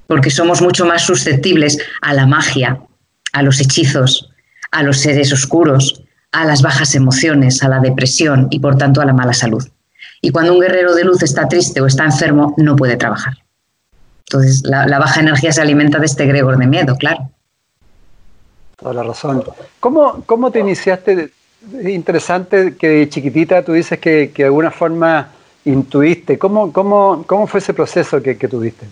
porque 0.07 0.31
somos 0.31 0.63
mucho 0.63 0.87
más 0.87 1.03
susceptibles 1.03 1.77
a 2.01 2.15
la 2.15 2.25
magia, 2.25 2.79
a 3.33 3.43
los 3.43 3.61
hechizos, 3.61 4.31
a 4.71 4.85
los 4.85 4.99
seres 4.99 5.33
oscuros, 5.33 6.05
a 6.31 6.45
las 6.45 6.63
bajas 6.63 6.95
emociones, 6.95 7.61
a 7.65 7.69
la 7.69 7.81
depresión 7.81 8.47
y 8.53 8.61
por 8.61 8.79
tanto 8.79 9.01
a 9.01 9.05
la 9.05 9.13
mala 9.13 9.35
salud. 9.35 9.67
Y 10.23 10.31
cuando 10.31 10.55
un 10.55 10.61
guerrero 10.61 10.95
de 10.95 11.03
luz 11.03 11.25
está 11.25 11.49
triste 11.49 11.81
o 11.81 11.87
está 11.87 12.05
enfermo, 12.05 12.55
no 12.59 12.77
puede 12.77 12.97
trabajar. 12.97 13.39
Entonces, 14.29 14.63
la, 14.63 14.87
baja 15.01 15.19
energía 15.19 15.51
se 15.51 15.63
alimenta 15.63 15.99
de 15.99 16.07
este 16.07 16.27
gregor 16.27 16.59
de 16.59 16.67
miedo, 16.69 16.95
claro. 16.95 17.29
Toda 18.77 18.95
la 18.95 19.03
razón. 19.03 19.43
¿Cómo, 19.81 20.23
cómo 20.27 20.53
te 20.53 20.61
iniciaste? 20.61 21.33
Es 21.75 21.89
interesante 21.89 22.77
que 22.77 23.09
chiquitita 23.09 23.63
tú 23.65 23.73
dices 23.73 23.99
que, 23.99 24.31
que 24.35 24.43
de 24.43 24.47
alguna 24.47 24.71
forma 24.71 25.29
intuiste. 25.65 26.39
¿Cómo, 26.39 26.73
cómo, 26.73 27.25
cómo 27.27 27.47
fue 27.47 27.61
ese 27.61 27.75
proceso 27.75 28.23
que, 28.23 28.35
tuviste? 28.35 28.87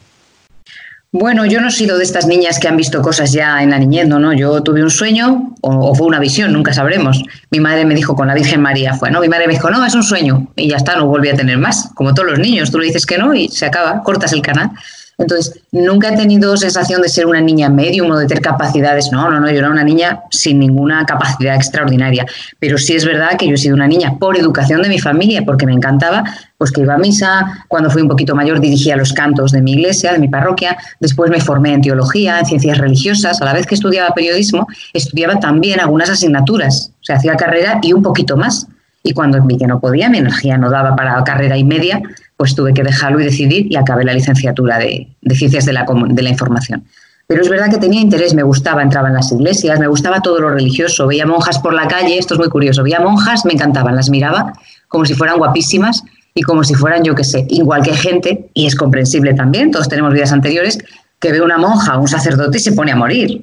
Bueno, 1.13 1.47
yo 1.47 1.61
no 1.61 1.69
he 1.69 1.71
sido 1.71 1.97
de 1.97 2.05
estas 2.05 2.27
niñas 2.27 2.59
que 2.59 2.69
han 2.69 2.77
visto 2.77 3.01
cosas 3.01 3.33
ya 3.33 3.63
en 3.63 3.71
la 3.71 3.79
niñez, 3.79 4.07
¿no? 4.07 4.33
Yo 4.35 4.63
tuve 4.63 4.83
un 4.83 4.91
sueño 4.91 5.55
o, 5.63 5.95
fue 5.95 6.07
una 6.07 6.19
visión, 6.19 6.53
nunca 6.53 6.75
sabremos. 6.75 7.23
Mi 7.51 7.61
madre 7.61 7.85
me 7.87 7.95
dijo 7.95 8.15
con 8.15 8.27
la 8.27 8.35
Virgen 8.35 8.61
María, 8.61 8.95
fue, 8.95 9.11
¿no? 9.11 9.21
Mi 9.21 9.29
madre 9.29 9.47
me 9.47 9.55
dijo, 9.55 9.71
no, 9.71 9.85
es 9.85 9.95
un 9.95 10.03
sueño 10.03 10.49
y 10.57 10.69
ya 10.69 10.77
está, 10.77 10.97
no 10.97 11.07
volví 11.07 11.29
a 11.29 11.35
tener 11.35 11.59
más. 11.59 11.91
Como 11.95 12.13
todos 12.13 12.31
los 12.31 12.39
niños, 12.39 12.71
tú 12.71 12.79
le 12.79 12.87
dices 12.87 13.07
que 13.07 13.17
no 13.17 13.35
y 13.35 13.49
se 13.49 13.65
acaba, 13.65 14.03
cortas 14.03 14.33
el 14.33 14.43
canal. 14.43 14.73
Entonces, 15.19 15.63
nunca 15.73 16.11
he 16.11 16.17
tenido 16.17 16.55
sensación 16.59 17.01
de 17.01 17.09
ser 17.09 17.27
una 17.27 17.41
niña 17.41 17.71
medium 17.71 18.11
o 18.11 18.19
de 18.19 18.27
tener 18.27 18.43
capacidades. 18.43 19.11
No, 19.13 19.31
no, 19.31 19.41
no, 19.41 19.51
yo 19.51 19.59
era 19.59 19.71
una 19.71 19.83
niña 19.83 20.21
sin 20.31 20.59
ninguna 20.59 21.07
capacidad 21.07 21.55
extraordinaria. 21.55 22.27
Pero 22.59 22.77
sí 22.77 22.95
es 22.95 23.07
verdad 23.07 23.39
que 23.39 23.47
yo 23.47 23.55
he 23.55 23.57
sido 23.57 23.75
una 23.75 23.87
niña 23.87 24.19
por 24.19 24.37
educación 24.37 24.83
de 24.83 24.91
mi 24.91 24.99
familia, 24.99 25.43
porque 25.47 25.65
me 25.65 25.73
encantaba, 25.73 26.23
pues 26.59 26.71
que 26.71 26.83
iba 26.83 26.95
a 26.95 26.99
misa. 26.99 27.65
Cuando 27.69 27.89
fui 27.91 28.03
un 28.03 28.09
poquito 28.09 28.35
mayor 28.35 28.61
dirigía 28.61 28.95
los 28.97 29.15
cantos 29.15 29.53
de 29.53 29.63
mi 29.63 29.73
iglesia, 29.73 30.13
de 30.13 30.19
mi 30.19 30.29
parroquia. 30.29 30.77
Después 31.01 31.31
me 31.31 31.41
formé 31.41 31.73
en 31.73 31.81
teología, 31.81 32.39
en 32.39 32.45
ciencias 32.45 32.77
religiosas. 32.77 33.41
A 33.41 33.47
la 33.47 33.55
vez 33.55 33.67
que 33.67 33.75
estudiaba 33.75 34.15
periodismo, 34.15 34.67
estudiaba 34.93 35.41
también 35.41 35.81
algunas 35.81 36.11
asignaturas. 36.11 36.93
O 37.01 37.05
sea, 37.05 37.17
hacía 37.17 37.37
carrera 37.37 37.81
y 37.83 37.95
un 37.95 38.03
poquito 38.03 38.37
más. 38.37 38.67
Y 39.03 39.13
cuando 39.13 39.41
vi 39.43 39.57
que 39.57 39.67
no 39.67 39.81
podía, 39.81 40.11
mi 40.11 40.19
energía 40.19 40.59
no 40.59 40.69
daba 40.69 40.97
para 40.97 41.23
carrera 41.23 41.57
y 41.57 41.63
media, 41.63 42.03
pues 42.37 42.55
tuve 42.55 42.75
que 42.75 42.83
dejarlo 42.83 43.21
y 43.21 43.25
decidir 43.25 43.67
y 43.71 43.77
acabé 43.77 44.05
la 44.05 44.13
licenciatura 44.13 44.79
de, 44.79 45.09
Ciencias 45.35 45.65
de 45.65 45.73
la, 45.73 45.87
de 46.09 46.23
la 46.23 46.29
Información. 46.29 46.85
Pero 47.27 47.43
es 47.43 47.49
verdad 47.49 47.71
que 47.71 47.79
tenía 47.79 48.01
interés, 48.01 48.35
me 48.35 48.45
gustaba, 48.45 48.83
entraba 48.83 49.09
en 49.09 49.15
las 49.15 49.33
iglesias, 49.33 49.81
me 49.81 49.89
gustaba 49.89 50.21
todo 50.21 50.39
lo 50.41 50.51
religioso, 50.51 51.09
veía 51.09 51.27
monjas 51.27 51.59
por 51.59 51.75
la 51.75 51.89
calle, 51.89 52.19
esto 52.19 52.35
es 52.35 52.39
muy 52.39 52.49
curioso, 52.49 52.85
veía 52.85 53.01
monjas, 53.01 53.45
me 53.45 53.53
encantaban, 53.53 53.97
las 53.97 54.11
miraba 54.11 54.53
como 54.89 55.05
si 55.05 55.15
fueran 55.15 55.39
guapísimas 55.39 56.05
y 56.35 56.43
como 56.43 56.63
si 56.63 56.75
fueran, 56.75 57.03
yo 57.03 57.15
qué 57.15 57.25
sé, 57.25 57.47
igual 57.51 57.83
que 57.83 57.95
gente, 57.95 58.49
y 58.55 58.67
es 58.67 58.77
comprensible 58.77 59.35
también, 59.35 59.71
todos 59.71 59.89
tenemos 59.89 60.13
vidas 60.13 60.33
anteriores, 60.33 60.79
que 61.19 61.33
ve 61.33 61.41
una 61.41 61.59
monja 61.59 61.97
o 61.97 62.01
un 62.03 62.09
sacerdote 62.09 62.59
y 62.59 62.61
se 62.61 62.73
pone 62.73 62.93
a 62.93 62.97
morir. 62.97 63.43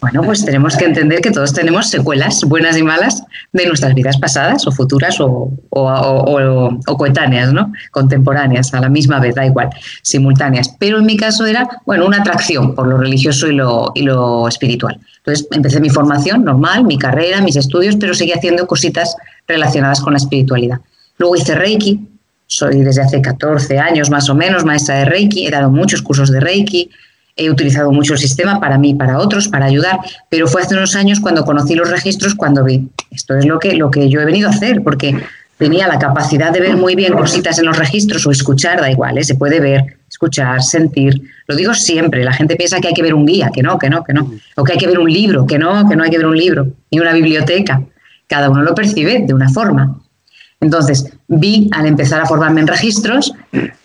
Bueno, 0.00 0.22
pues 0.22 0.44
tenemos 0.44 0.76
que 0.76 0.86
entender 0.86 1.20
que 1.20 1.30
todos 1.30 1.52
tenemos 1.52 1.90
secuelas, 1.90 2.42
buenas 2.44 2.76
y 2.78 2.82
malas, 2.82 3.22
de 3.52 3.66
nuestras 3.66 3.94
vidas 3.94 4.16
pasadas 4.18 4.66
o 4.66 4.72
futuras 4.72 5.18
o, 5.20 5.52
coetáneas, 6.84 7.52
¿no? 7.52 7.70
Contemporáneas, 7.90 8.72
a 8.72 8.80
la 8.80 8.88
misma 8.88 9.20
vez, 9.20 9.34
da 9.34 9.44
igual, 9.44 9.68
simultáneas. 10.00 10.74
Pero 10.78 10.98
en 10.98 11.06
mi 11.06 11.18
caso 11.18 11.44
era, 11.44 11.68
bueno, 11.84 12.06
una 12.06 12.18
atracción 12.18 12.74
por 12.74 12.86
lo 12.86 12.96
religioso 12.96 13.48
y 13.48 13.52
lo, 13.52 13.92
y 13.94 14.02
lo 14.02 14.48
espiritual. 14.48 14.98
Entonces 15.18 15.46
empecé 15.50 15.80
mi 15.80 15.90
formación 15.90 16.44
normal, 16.44 16.84
mi 16.84 16.96
carrera, 16.96 17.42
mis 17.42 17.56
estudios, 17.56 17.96
pero 17.96 18.14
seguí 18.14 18.32
haciendo 18.32 18.66
cositas 18.66 19.16
relacionadas 19.46 20.00
con 20.00 20.14
la 20.14 20.18
espiritualidad. 20.18 20.78
Luego 21.18 21.36
hice 21.36 21.54
Reiki, 21.54 22.08
soy 22.46 22.82
desde 22.82 23.02
hace 23.02 23.20
14 23.20 23.78
años 23.78 24.08
más 24.08 24.30
o 24.30 24.34
menos 24.34 24.64
maestra 24.64 24.96
de 24.96 25.04
Reiki, 25.04 25.46
he 25.46 25.50
dado 25.50 25.70
muchos 25.70 26.00
cursos 26.00 26.30
de 26.30 26.40
Reiki, 26.40 26.90
he 27.36 27.50
utilizado 27.50 27.92
mucho 27.92 28.14
el 28.14 28.18
sistema 28.18 28.60
para 28.60 28.78
mí, 28.78 28.94
para 28.94 29.18
otros, 29.18 29.48
para 29.48 29.66
ayudar, 29.66 29.98
pero 30.28 30.46
fue 30.46 30.62
hace 30.62 30.74
unos 30.74 30.94
años 30.96 31.20
cuando 31.20 31.44
conocí 31.44 31.74
los 31.74 31.90
registros, 31.90 32.34
cuando 32.34 32.64
vi, 32.64 32.88
esto 33.10 33.36
es 33.36 33.46
lo 33.46 33.58
que, 33.58 33.74
lo 33.74 33.90
que 33.90 34.08
yo 34.08 34.20
he 34.20 34.24
venido 34.24 34.48
a 34.48 34.52
hacer, 34.52 34.82
porque 34.82 35.16
tenía 35.60 35.86
la 35.86 35.98
capacidad 35.98 36.52
de 36.52 36.60
ver 36.60 36.76
muy 36.76 36.94
bien 36.94 37.12
cositas 37.12 37.58
en 37.58 37.66
los 37.66 37.78
registros 37.78 38.26
o 38.26 38.30
escuchar, 38.30 38.80
da 38.80 38.90
igual, 38.90 39.18
¿eh? 39.18 39.24
se 39.24 39.34
puede 39.34 39.60
ver, 39.60 39.98
escuchar, 40.08 40.62
sentir. 40.62 41.20
Lo 41.46 41.54
digo 41.54 41.74
siempre, 41.74 42.24
la 42.24 42.32
gente 42.32 42.56
piensa 42.56 42.80
que 42.80 42.88
hay 42.88 42.94
que 42.94 43.02
ver 43.02 43.14
un 43.14 43.26
guía, 43.26 43.50
que 43.52 43.62
no, 43.62 43.78
que 43.78 43.90
no, 43.90 44.02
que 44.02 44.12
no. 44.14 44.30
O 44.56 44.64
que 44.64 44.72
hay 44.72 44.78
que 44.78 44.86
ver 44.86 44.98
un 44.98 45.12
libro, 45.12 45.46
que 45.46 45.58
no, 45.58 45.88
que 45.88 45.96
no 45.96 46.04
hay 46.04 46.10
que 46.10 46.16
ver 46.16 46.26
un 46.26 46.36
libro, 46.36 46.66
ni 46.90 46.98
una 46.98 47.12
biblioteca. 47.12 47.82
Cada 48.26 48.48
uno 48.48 48.62
lo 48.62 48.74
percibe 48.74 49.24
de 49.26 49.34
una 49.34 49.48
forma. 49.48 50.00
Entonces, 50.60 51.06
vi 51.26 51.70
al 51.72 51.86
empezar 51.86 52.20
a 52.20 52.26
formarme 52.26 52.60
en 52.60 52.66
registros 52.66 53.32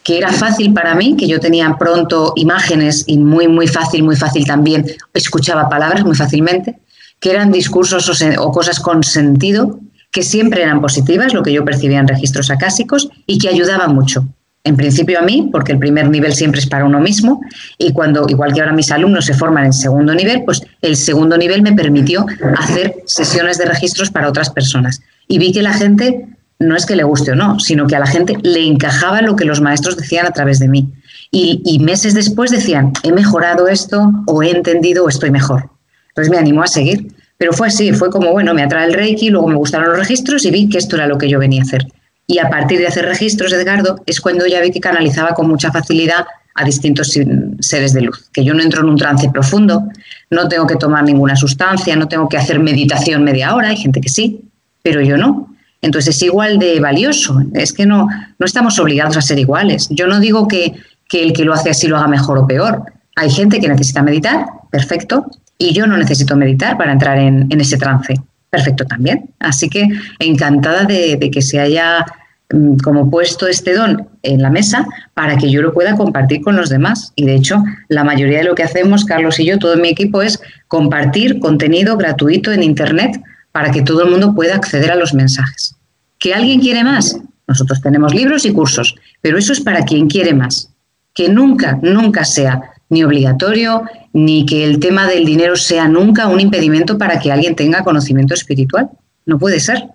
que 0.04 0.18
era 0.18 0.32
fácil 0.32 0.74
para 0.74 0.94
mí, 0.94 1.16
que 1.18 1.28
yo 1.28 1.40
tenía 1.40 1.76
pronto 1.80 2.34
imágenes 2.36 3.06
y 3.08 3.18
muy, 3.18 3.48
muy 3.48 3.68
fácil, 3.68 4.04
muy 4.04 4.16
fácil 4.16 4.46
también, 4.46 4.86
escuchaba 5.14 5.70
palabras 5.70 6.04
muy 6.04 6.16
fácilmente, 6.16 6.76
que 7.20 7.32
eran 7.32 7.52
discursos 7.52 8.22
o, 8.38 8.52
cosas 8.52 8.80
con 8.80 9.04
sentido, 9.04 9.80
que 10.12 10.22
siempre 10.22 10.64
eran 10.64 10.82
positivas, 10.82 11.34
lo 11.34 11.44
que 11.44 11.54
yo 11.54 11.64
percibía 11.64 12.00
en 12.00 12.08
registros 12.08 12.52
acásicos, 12.52 13.10
y 13.26 13.40
que 13.40 13.50
ayudaban 13.50 13.96
mucho. 13.96 14.28
En 14.66 14.76
principio 14.76 15.20
a 15.20 15.22
mí, 15.22 15.50
porque 15.52 15.72
el 15.72 15.80
primer 15.80 16.10
nivel 16.10 16.34
siempre 16.34 16.60
es 16.60 16.68
para 16.68 16.86
uno 16.86 17.00
mismo, 17.00 17.42
y 17.78 17.94
cuando, 17.94 18.26
igual 18.28 18.54
que 18.54 18.60
ahora 18.60 18.74
mis 18.74 18.92
alumnos 18.92 19.26
se 19.26 19.34
forman 19.34 19.66
en 19.66 19.74
segundo 19.74 20.14
nivel, 20.14 20.44
pues 20.44 20.62
el 20.82 20.98
segundo 20.98 21.38
nivel 21.38 21.62
me 21.62 21.74
permitió 21.74 22.26
hacer 22.58 22.96
sesiones 23.06 23.58
de 23.58 23.66
registros 23.66 24.12
para 24.12 24.28
otras 24.28 24.50
personas. 24.50 25.02
Y 25.28 25.40
vi 25.40 25.52
que 25.52 25.62
la 25.62 25.74
gente 25.74 26.28
no 26.60 26.76
es 26.76 26.86
que 26.86 26.96
le 26.96 27.04
guste 27.04 27.32
o 27.32 27.36
no, 27.36 27.60
sino 27.60 27.88
que 27.88 27.96
a 27.96 28.00
la 28.00 28.08
gente 28.08 28.38
le 28.42 28.66
encajaba 28.66 29.22
lo 29.22 29.36
que 29.36 29.46
los 29.46 29.62
maestros 29.62 29.98
decían 29.98 30.26
a 30.26 30.32
través 30.32 30.60
de 30.60 30.68
mí. 30.68 30.90
Y, 31.32 31.80
meses 31.80 32.14
después 32.14 32.50
decían, 32.50 32.94
he 33.04 33.12
mejorado 33.12 33.68
esto 33.68 34.10
o 34.26 34.42
he 34.42 34.52
entendido 34.52 35.04
o 35.04 35.10
estoy 35.10 35.32
mejor. 35.32 35.70
Entonces 36.10 36.32
me 36.32 36.38
animó 36.38 36.64
a 36.64 36.68
seguir. 36.68 37.14
Pero 37.38 37.52
fue 37.52 37.68
así, 37.68 37.92
fue 37.92 38.10
como, 38.10 38.32
bueno, 38.32 38.54
me 38.54 38.64
atrae 38.64 38.88
el 38.88 38.94
Reiki, 38.94 39.30
luego 39.30 39.50
me 39.50 39.56
gustaron 39.56 39.90
los 39.90 40.00
registros 40.00 40.46
y 40.46 40.52
vi 40.52 40.70
que 40.70 40.78
esto 40.78 40.96
era 40.96 41.08
lo 41.08 41.18
que 41.18 41.28
yo 41.28 41.38
venía 41.38 41.62
a 41.62 41.66
hacer. 41.66 41.86
Y 42.28 42.40
a 42.40 42.50
partir 42.50 42.80
de 42.80 42.88
hacer 42.88 43.06
registros, 43.06 43.52
Edgardo, 43.52 44.02
es 44.06 44.22
cuando 44.22 44.48
ya 44.48 44.62
vi 44.62 44.72
que 44.72 44.80
canalizaba 44.80 45.34
con 45.34 45.50
mucha 45.50 45.72
facilidad 45.72 46.26
a 46.56 46.64
distintos 46.64 47.20
seres 47.60 47.94
de 47.94 48.02
luz, 48.02 48.30
que 48.32 48.46
yo 48.46 48.54
no 48.54 48.64
entro 48.64 48.82
en 48.82 48.90
un 48.90 48.98
trance 48.98 49.30
profundo, 49.30 49.84
no 50.30 50.48
tengo 50.48 50.66
que 50.66 50.78
tomar 50.78 51.04
ninguna 51.04 51.36
sustancia, 51.36 51.98
no 51.98 52.08
tengo 52.08 52.30
que 52.30 52.38
hacer 52.38 52.60
meditación 52.60 53.26
media 53.26 53.54
hora, 53.54 53.70
hay 53.70 53.78
gente 53.78 54.00
que 54.00 54.08
sí, 54.08 54.50
pero 54.82 55.02
yo 55.02 55.18
no. 55.18 55.55
Entonces 55.82 56.16
es 56.16 56.24
igual 56.24 56.60
de 56.60 56.80
valioso. 56.80 57.42
Es 57.54 57.74
que 57.74 57.86
no, 57.86 58.08
no 58.40 58.46
estamos 58.46 58.80
obligados 58.80 59.18
a 59.18 59.22
ser 59.22 59.40
iguales. 59.40 59.88
Yo 59.92 60.08
no 60.08 60.20
digo 60.20 60.48
que, 60.48 60.74
el 61.14 61.34
que 61.34 61.46
lo 61.46 61.54
hace 61.54 61.70
así 61.70 61.88
lo 61.88 61.98
haga 61.98 62.08
mejor 62.08 62.38
o 62.38 62.48
peor. 62.48 62.84
Hay 63.16 63.30
gente 63.30 63.60
que 63.60 63.70
necesita 63.70 64.02
meditar, 64.02 64.46
perfecto, 64.70 65.26
y 65.58 65.74
yo 65.74 65.88
no 65.88 65.96
necesito 65.96 66.36
meditar 66.36 66.78
para 66.78 66.92
entrar 66.92 67.18
en, 67.18 67.48
ese 67.62 67.78
trance, 67.78 68.16
perfecto 68.50 68.86
también. 68.86 69.30
Así 69.40 69.70
que 69.70 69.88
encantada 70.20 70.84
de, 70.84 71.16
de, 71.16 71.32
que 71.32 71.42
se 71.42 71.60
haya 71.60 72.06
mm, 72.52 72.78
como 72.84 73.10
puesto 73.10 73.48
este 73.48 73.74
don 73.74 74.10
en 74.24 74.42
la 74.42 74.50
mesa 74.50 74.86
para 75.14 75.38
que 75.38 75.50
yo 75.50 75.62
lo 75.62 75.74
pueda 75.74 75.96
compartir 75.96 76.42
con 76.42 76.58
los 76.58 76.70
demás. 76.70 77.14
Y 77.16 77.26
de 77.26 77.36
hecho, 77.36 77.64
la 77.88 78.04
mayoría 78.04 78.40
de 78.40 78.44
lo 78.44 78.56
que 78.56 78.64
hacemos, 78.64 79.06
Carlos 79.06 79.40
y 79.40 79.46
yo, 79.46 79.58
todo 79.58 79.78
mi 79.78 79.88
equipo, 79.88 80.22
es 80.22 80.42
compartir 80.68 81.40
contenido 81.40 81.96
gratuito 81.96 82.52
en 82.52 82.64
Internet 82.64 83.22
para 83.56 83.72
que 83.72 83.84
todo 83.84 84.04
el 84.04 84.12
mundo 84.12 84.36
pueda 84.36 84.54
acceder 84.54 84.92
a 84.92 84.96
los 84.96 85.14
mensajes. 85.14 85.78
¿Que 86.20 86.34
alguien 86.34 86.60
quiere 86.60 86.84
más? 86.84 87.18
Nosotros 87.48 87.80
tenemos 87.80 88.14
libros 88.14 88.44
y 88.44 88.52
cursos, 88.52 88.96
pero 89.22 89.38
eso 89.38 89.54
es 89.54 89.62
para 89.62 89.86
quien 89.86 90.10
quiere 90.10 90.34
más. 90.34 90.74
Que 91.14 91.30
nunca, 91.30 91.80
nunca 91.82 92.26
sea 92.26 92.74
ni 92.90 93.06
obligatorio, 93.06 93.84
ni 94.12 94.46
que 94.46 94.66
el 94.66 94.82
tema 94.82 95.08
del 95.08 95.24
dinero 95.24 95.56
sea 95.56 95.88
nunca 95.88 96.28
un 96.28 96.42
impedimento 96.42 96.98
para 96.98 97.18
que 97.18 97.32
alguien 97.32 97.56
tenga 97.56 97.86
conocimiento 97.86 98.34
espiritual. 98.34 98.90
No 99.26 99.40
puede 99.40 99.62
ser. 99.62 99.86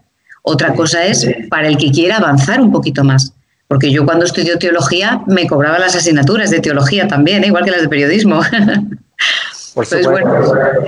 Otra 0.41 0.73
cosa 0.73 1.05
es 1.05 1.29
para 1.51 1.69
el 1.69 1.77
que 1.77 1.91
quiera 1.91 2.17
avanzar 2.17 2.63
un 2.63 2.73
poquito 2.73 3.05
más. 3.05 3.35
Porque 3.69 3.93
yo 3.93 4.07
cuando 4.07 4.25
estudió 4.25 4.59
teología 4.59 5.21
me 5.27 5.47
cobraba 5.47 5.79
las 5.79 5.95
asignaturas 5.95 6.49
de 6.49 6.61
teología 6.61 7.09
también, 7.09 7.45
¿eh? 7.45 7.49
igual 7.49 7.67
que 7.67 7.73
las 7.73 7.83
de 7.83 7.91
periodismo. 7.91 8.41
Por 9.75 9.85
Entonces, 9.85 10.07
bueno, 10.07 10.33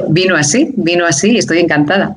vino 0.09 0.37
así, 0.37 0.73
vino 0.75 1.05
así 1.05 1.33
y 1.33 1.39
estoy 1.39 1.59
encantada. 1.59 2.17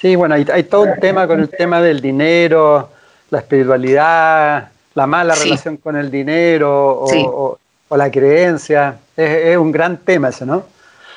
Sí, 0.00 0.14
bueno, 0.14 0.34
hay, 0.34 0.62
todo 0.64 0.82
un 0.82 1.00
tema 1.00 1.26
con 1.26 1.40
el 1.40 1.48
tema 1.48 1.80
del 1.80 2.00
dinero, 2.00 2.90
la 3.30 3.38
espiritualidad, 3.38 4.68
la 4.94 5.06
mala 5.06 5.34
relación 5.34 5.78
con 5.78 5.96
el 5.96 6.10
dinero 6.10 7.04
o, 7.04 7.58
la 7.96 8.10
creencia. 8.10 8.96
Es, 9.16 9.56
un 9.56 9.72
gran 9.72 9.98
tema 9.98 10.28
eso, 10.28 10.44
¿no? 10.44 10.64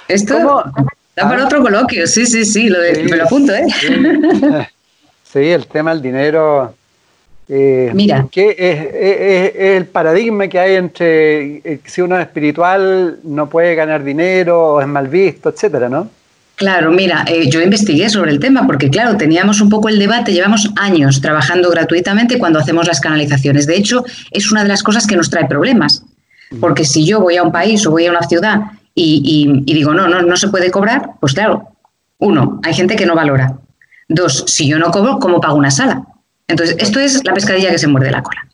Esto 0.08 0.40
da 1.16 1.28
para 1.28 1.44
¿Ah? 1.44 1.46
otro 1.46 1.62
coloquio, 1.62 2.08
sí, 2.08 2.26
sí, 2.26 2.46
sí, 2.46 2.70
lo 2.70 2.80
me 2.80 3.18
lo 3.18 3.24
apunto, 3.26 3.54
¿eh? 3.54 3.66
Sí, 5.32 5.48
el 5.52 5.68
tema 5.68 5.92
del 5.92 6.02
dinero. 6.02 6.74
Eh, 7.48 7.92
Mira. 7.94 8.26
Que 8.32 8.56
es, 8.58 9.76
el 9.78 9.86
paradigma 9.86 10.48
que 10.48 10.60
hay 10.60 10.76
entre 10.76 11.58
eh, 11.58 11.80
si 11.86 12.02
uno 12.02 12.18
es 12.18 12.26
espiritual 12.26 13.20
no 13.24 13.48
puede 13.48 13.76
ganar 13.76 14.04
dinero 14.04 14.74
o 14.74 14.82
es 14.82 14.88
mal 14.88 15.08
visto, 15.08 15.50
etcétera, 15.50 15.88
¿no? 15.88 16.10
Claro, 16.60 16.92
mira, 16.92 17.24
eh, 17.26 17.50
yo 17.50 17.62
investigué 17.62 18.10
sobre 18.10 18.32
el 18.32 18.40
tema 18.42 18.68
porque, 18.68 18.90
claro, 18.90 19.16
teníamos 19.16 19.62
un 19.62 19.70
poco 19.70 19.88
el 19.88 19.98
debate, 19.98 20.34
llevamos 20.34 20.70
años 20.76 21.22
trabajando 21.22 21.70
gratuitamente 21.70 22.38
cuando 22.38 22.60
hacemos 22.60 22.86
las 22.86 23.00
canalizaciones. 23.00 23.66
De 23.66 23.78
hecho, 23.78 24.04
es 24.32 24.52
una 24.52 24.64
de 24.64 24.68
las 24.68 24.84
cosas 24.84 25.08
que 25.08 25.16
nos 25.16 25.30
trae 25.30 25.48
problemas, 25.48 26.04
porque 26.60 26.84
si 26.84 27.06
yo 27.06 27.22
voy 27.22 27.38
a 27.38 27.44
un 27.44 27.54
país 27.54 27.88
o 27.88 27.92
voy 27.92 28.08
a 28.08 28.12
una 28.12 28.24
ciudad 28.24 28.60
y, 28.94 29.64
digo, 29.64 29.94
no, 29.94 30.10
no, 30.10 30.22
no 30.22 30.36
se 30.36 30.50
puede 30.50 30.70
cobrar, 30.70 31.12
pues 31.22 31.34
claro, 31.34 31.70
uno, 32.18 32.60
hay 32.66 32.74
gente 32.74 32.98
que 32.98 33.06
no 33.06 33.16
valora. 33.16 33.58
Dos, 34.10 34.44
si 34.48 34.68
yo 34.68 34.78
no 34.80 34.92
cobro, 34.92 35.18
¿cómo 35.20 35.40
pago 35.40 35.56
una 35.56 35.72
sala? 35.72 36.04
Entonces, 36.50 36.76
esto 36.80 37.00
es 37.00 37.24
la 37.24 37.34
pescadilla 37.34 37.72
que 37.72 37.78
se 37.78 37.88
muerde 37.88 38.12
la 38.12 38.22
cola. 38.22 38.46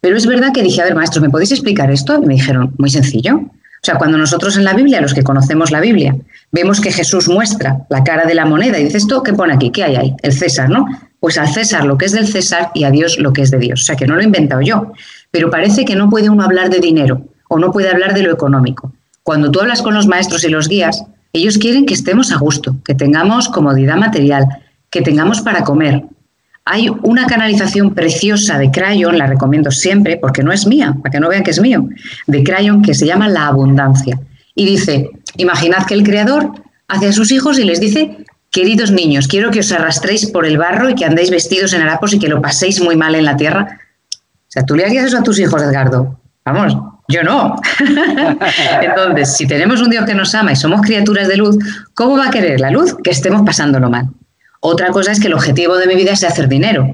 Pero 0.00 0.16
es 0.16 0.24
verdad 0.24 0.52
que 0.54 0.62
dije, 0.62 0.80
a 0.80 0.84
ver, 0.84 0.94
maestros, 0.94 1.22
¿me 1.22 1.28
podéis 1.28 1.52
explicar 1.52 1.90
esto? 1.90 2.18
Y 2.22 2.24
me 2.24 2.32
dijeron, 2.32 2.74
muy 2.78 2.88
sencillo. 2.88 3.42
O 3.82 3.84
sea, 3.84 3.96
cuando 3.96 4.16
nosotros 4.16 4.56
en 4.56 4.62
la 4.62 4.74
Biblia, 4.74 5.00
los 5.00 5.12
que 5.12 5.24
conocemos 5.24 5.72
la 5.72 5.80
Biblia, 5.80 6.14
vemos 6.52 6.80
que 6.80 6.92
Jesús 6.92 7.28
muestra 7.28 7.84
la 7.90 8.04
cara 8.04 8.26
de 8.26 8.34
la 8.36 8.46
moneda 8.46 8.78
y 8.78 8.84
dice 8.84 8.98
esto, 8.98 9.24
¿qué 9.24 9.32
pone 9.32 9.54
aquí? 9.54 9.70
¿Qué 9.72 9.82
hay 9.82 9.96
ahí? 9.96 10.14
El 10.22 10.32
César, 10.32 10.70
¿no? 10.70 10.86
Pues 11.18 11.36
al 11.36 11.48
César 11.48 11.84
lo 11.84 11.98
que 11.98 12.04
es 12.04 12.12
del 12.12 12.28
César 12.28 12.70
y 12.74 12.84
a 12.84 12.92
Dios 12.92 13.18
lo 13.18 13.32
que 13.32 13.42
es 13.42 13.50
de 13.50 13.58
Dios. 13.58 13.80
O 13.80 13.84
sea, 13.84 13.96
que 13.96 14.06
no 14.06 14.14
lo 14.14 14.20
he 14.20 14.24
inventado 14.24 14.62
yo. 14.62 14.92
Pero 15.32 15.50
parece 15.50 15.84
que 15.84 15.96
no 15.96 16.08
puede 16.08 16.30
uno 16.30 16.44
hablar 16.44 16.70
de 16.70 16.78
dinero 16.78 17.22
o 17.48 17.58
no 17.58 17.72
puede 17.72 17.90
hablar 17.90 18.14
de 18.14 18.22
lo 18.22 18.32
económico. 18.32 18.92
Cuando 19.24 19.50
tú 19.50 19.60
hablas 19.60 19.82
con 19.82 19.94
los 19.94 20.06
maestros 20.06 20.44
y 20.44 20.48
los 20.48 20.68
guías, 20.68 21.04
ellos 21.32 21.58
quieren 21.58 21.84
que 21.84 21.94
estemos 21.94 22.30
a 22.30 22.38
gusto, 22.38 22.76
que 22.84 22.94
tengamos 22.94 23.48
comodidad 23.48 23.96
material, 23.96 24.46
que 24.90 25.02
tengamos 25.02 25.40
para 25.40 25.64
comer. 25.64 26.04
Hay 26.64 26.88
una 27.02 27.26
canalización 27.26 27.92
preciosa 27.92 28.58
de 28.58 28.70
Crayon, 28.70 29.18
la 29.18 29.26
recomiendo 29.26 29.70
siempre 29.70 30.16
porque 30.16 30.42
no 30.42 30.52
es 30.52 30.66
mía, 30.66 30.94
para 31.02 31.10
que 31.10 31.20
no 31.20 31.28
vean 31.28 31.42
que 31.42 31.50
es 31.50 31.60
mío, 31.60 31.88
de 32.26 32.44
Crayon 32.44 32.82
que 32.82 32.94
se 32.94 33.06
llama 33.06 33.28
La 33.28 33.48
Abundancia. 33.48 34.20
Y 34.54 34.66
dice, 34.66 35.10
imaginad 35.36 35.86
que 35.86 35.94
el 35.94 36.04
creador 36.04 36.52
hace 36.86 37.08
a 37.08 37.12
sus 37.12 37.32
hijos 37.32 37.58
y 37.58 37.64
les 37.64 37.80
dice, 37.80 38.18
queridos 38.50 38.90
niños, 38.90 39.26
quiero 39.26 39.50
que 39.50 39.60
os 39.60 39.72
arrastréis 39.72 40.30
por 40.30 40.46
el 40.46 40.58
barro 40.58 40.88
y 40.88 40.94
que 40.94 41.04
andéis 41.04 41.30
vestidos 41.30 41.72
en 41.72 41.82
harapos 41.82 42.12
y 42.12 42.18
que 42.18 42.28
lo 42.28 42.40
paséis 42.40 42.80
muy 42.80 42.96
mal 42.96 43.14
en 43.14 43.24
la 43.24 43.36
tierra. 43.36 43.80
O 44.14 44.50
sea, 44.52 44.64
¿tú 44.64 44.76
le 44.76 44.84
harías 44.84 45.06
eso 45.06 45.18
a 45.18 45.22
tus 45.22 45.40
hijos, 45.40 45.60
Edgardo? 45.62 46.20
Vamos, 46.44 46.76
yo 47.08 47.22
no. 47.22 47.56
Entonces, 48.82 49.36
si 49.36 49.46
tenemos 49.46 49.80
un 49.80 49.90
Dios 49.90 50.04
que 50.04 50.14
nos 50.14 50.34
ama 50.34 50.52
y 50.52 50.56
somos 50.56 50.82
criaturas 50.82 51.26
de 51.26 51.38
luz, 51.38 51.56
¿cómo 51.94 52.16
va 52.18 52.26
a 52.26 52.30
querer 52.30 52.60
la 52.60 52.70
luz 52.70 52.94
que 53.02 53.10
estemos 53.10 53.42
pasándolo 53.42 53.88
mal? 53.88 54.08
Otra 54.64 54.90
cosa 54.90 55.10
es 55.10 55.18
que 55.18 55.26
el 55.26 55.34
objetivo 55.34 55.76
de 55.76 55.88
mi 55.88 55.96
vida 55.96 56.12
es 56.12 56.22
hacer 56.22 56.48
dinero. 56.48 56.86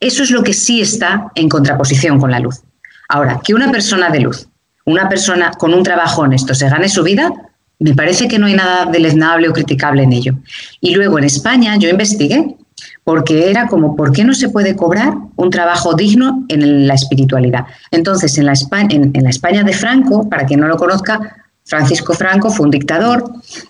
Eso 0.00 0.22
es 0.22 0.30
lo 0.30 0.42
que 0.42 0.54
sí 0.54 0.80
está 0.80 1.30
en 1.34 1.50
contraposición 1.50 2.18
con 2.18 2.30
la 2.30 2.40
luz. 2.40 2.62
Ahora, 3.10 3.40
que 3.44 3.52
una 3.52 3.70
persona 3.70 4.08
de 4.08 4.20
luz, 4.20 4.48
una 4.86 5.06
persona 5.06 5.50
con 5.50 5.74
un 5.74 5.82
trabajo 5.82 6.22
honesto 6.22 6.54
se 6.54 6.70
gane 6.70 6.88
su 6.88 7.02
vida, 7.02 7.30
me 7.78 7.94
parece 7.94 8.26
que 8.26 8.38
no 8.38 8.46
hay 8.46 8.54
nada 8.54 8.86
deleznable 8.86 9.50
o 9.50 9.52
criticable 9.52 10.02
en 10.02 10.14
ello. 10.14 10.34
Y 10.80 10.94
luego 10.94 11.18
en 11.18 11.24
España 11.24 11.76
yo 11.76 11.90
investigué 11.90 12.56
porque 13.04 13.50
era 13.50 13.66
como, 13.66 13.96
¿por 13.96 14.12
qué 14.12 14.24
no 14.24 14.32
se 14.32 14.48
puede 14.48 14.74
cobrar 14.74 15.12
un 15.36 15.50
trabajo 15.50 15.92
digno 15.92 16.46
en 16.48 16.86
la 16.86 16.94
espiritualidad? 16.94 17.66
Entonces, 17.90 18.38
en 18.38 18.46
la 18.46 18.52
España, 18.52 18.88
en, 18.94 19.22
la 19.22 19.30
España 19.30 19.62
de 19.62 19.74
Franco, 19.74 20.26
para 20.30 20.46
quien 20.46 20.60
no 20.60 20.68
lo 20.68 20.78
conozca, 20.78 21.39
Francisco 21.70 22.14
Franco 22.14 22.50
fue 22.50 22.66
un 22.66 22.72
dictador 22.72 23.22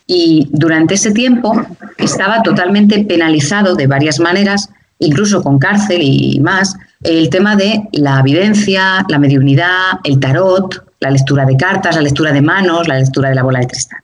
y 0.07 0.49
durante 0.52 0.95
ese 0.95 1.12
tiempo 1.12 1.52
estaba 1.99 2.42
totalmente 2.42 3.04
penalizado 3.04 3.75
de 3.75 3.87
varias 3.87 4.19
maneras, 4.19 4.71
incluso 4.99 5.42
con 5.42 5.59
cárcel 5.59 6.00
y 6.02 6.40
más, 6.40 6.75
el 7.02 7.28
tema 7.28 7.57
de 7.57 7.83
la 7.92 8.21
evidencia, 8.21 9.04
la 9.07 9.19
mediunidad, 9.19 10.00
el 10.04 10.19
tarot, 10.19 10.83
la 10.99 11.11
lectura 11.11 11.45
de 11.45 11.59
cartas, 11.59 11.95
la 11.95 12.00
lectura 12.00 12.33
de 12.33 12.40
manos, 12.40 12.88
la 12.88 12.99
lectura 12.99 13.28
de 13.28 13.35
la 13.35 13.42
bola 13.42 13.61
de 13.61 13.66
cristal. 13.66 14.00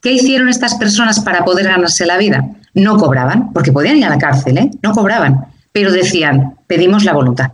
¿Qué 0.00 0.12
hicieron 0.12 0.48
estas 0.48 0.76
personas 0.76 1.18
para 1.18 1.44
poder 1.44 1.66
ganarse 1.66 2.06
la 2.06 2.18
vida? 2.18 2.44
No 2.74 2.96
cobraban, 2.96 3.52
porque 3.52 3.72
podían 3.72 3.96
ir 3.96 4.04
a 4.04 4.10
la 4.10 4.18
cárcel, 4.18 4.56
¿eh? 4.58 4.70
no 4.82 4.92
cobraban, 4.92 5.46
pero 5.72 5.90
decían, 5.90 6.54
pedimos 6.68 7.04
la 7.04 7.12
voluntad. 7.12 7.50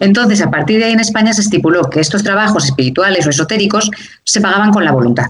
Entonces, 0.00 0.40
a 0.40 0.50
partir 0.50 0.78
de 0.78 0.86
ahí 0.86 0.92
en 0.92 1.00
España 1.00 1.32
se 1.32 1.42
estipuló 1.42 1.88
que 1.88 2.00
estos 2.00 2.22
trabajos 2.22 2.64
espirituales 2.64 3.26
o 3.26 3.30
esotéricos 3.30 3.90
se 4.24 4.40
pagaban 4.40 4.72
con 4.72 4.84
la 4.84 4.92
voluntad. 4.92 5.26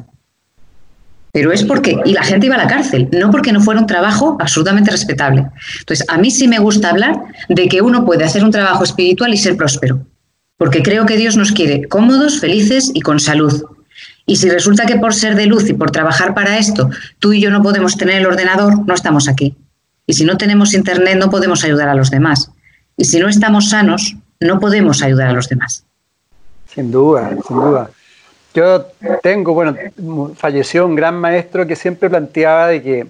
Pero 1.32 1.52
es 1.52 1.64
porque, 1.64 1.96
y 2.04 2.12
la 2.12 2.24
gente 2.24 2.46
iba 2.46 2.56
a 2.56 2.58
la 2.58 2.66
cárcel, 2.66 3.08
no 3.12 3.30
porque 3.30 3.52
no 3.52 3.60
fuera 3.60 3.80
un 3.80 3.86
trabajo 3.86 4.36
absolutamente 4.40 4.90
respetable. 4.90 5.46
Entonces, 5.80 6.06
a 6.08 6.18
mí 6.18 6.30
sí 6.30 6.48
me 6.48 6.58
gusta 6.58 6.90
hablar 6.90 7.20
de 7.48 7.68
que 7.68 7.82
uno 7.82 8.04
puede 8.04 8.24
hacer 8.24 8.44
un 8.44 8.50
trabajo 8.50 8.82
espiritual 8.84 9.32
y 9.32 9.36
ser 9.36 9.56
próspero, 9.56 10.06
porque 10.56 10.82
creo 10.82 11.06
que 11.06 11.16
Dios 11.16 11.36
nos 11.36 11.52
quiere 11.52 11.86
cómodos, 11.88 12.40
felices 12.40 12.90
y 12.94 13.00
con 13.00 13.20
salud. 13.20 13.64
Y 14.26 14.36
si 14.36 14.48
resulta 14.48 14.86
que 14.86 14.96
por 14.96 15.14
ser 15.14 15.34
de 15.34 15.46
luz 15.46 15.68
y 15.68 15.74
por 15.74 15.90
trabajar 15.90 16.34
para 16.34 16.58
esto, 16.58 16.90
tú 17.18 17.32
y 17.32 17.40
yo 17.40 17.50
no 17.50 17.62
podemos 17.62 17.96
tener 17.96 18.16
el 18.16 18.26
ordenador, 18.26 18.86
no 18.86 18.94
estamos 18.94 19.28
aquí. 19.28 19.56
Y 20.06 20.14
si 20.14 20.24
no 20.24 20.36
tenemos 20.36 20.74
internet, 20.74 21.16
no 21.18 21.30
podemos 21.30 21.64
ayudar 21.64 21.88
a 21.88 21.94
los 21.94 22.10
demás. 22.10 22.50
Y 22.96 23.04
si 23.04 23.18
no 23.18 23.28
estamos 23.28 23.70
sanos, 23.70 24.16
no 24.40 24.58
podemos 24.58 25.02
ayudar 25.02 25.28
a 25.28 25.32
los 25.32 25.48
demás. 25.48 25.84
Sin 26.66 26.90
duda, 26.90 27.36
sin 27.46 27.56
duda. 27.56 27.90
Yo 28.54 28.86
tengo, 29.22 29.54
bueno, 29.54 29.76
falleció 30.36 30.86
un 30.86 30.96
gran 30.96 31.16
maestro 31.16 31.66
que 31.66 31.76
siempre 31.76 32.10
planteaba 32.10 32.68
de 32.68 32.82
que, 32.82 33.06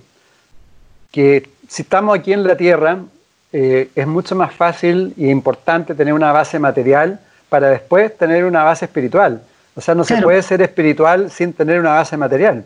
que 1.11 1.49
si 1.69 1.83
estamos 1.83 2.19
aquí 2.19 2.33
en 2.33 2.47
la 2.47 2.57
Tierra, 2.57 2.99
eh, 3.53 3.91
es 3.95 4.07
mucho 4.07 4.35
más 4.35 4.53
fácil 4.53 5.15
y 5.17 5.29
importante 5.31 5.95
tener 5.95 6.13
una 6.13 6.33
base 6.33 6.59
material 6.59 7.21
para 7.49 7.69
después 7.69 8.17
tener 8.17 8.45
una 8.45 8.65
base 8.65 8.85
espiritual. 8.85 9.43
O 9.75 9.81
sea, 9.81 9.95
no 9.95 10.05
se 10.05 10.21
puede 10.21 10.43
ser 10.43 10.61
espiritual 10.63 11.31
sin 11.31 11.53
tener 11.53 11.81
una 11.81 11.91
base 11.91 12.17
material. 12.17 12.65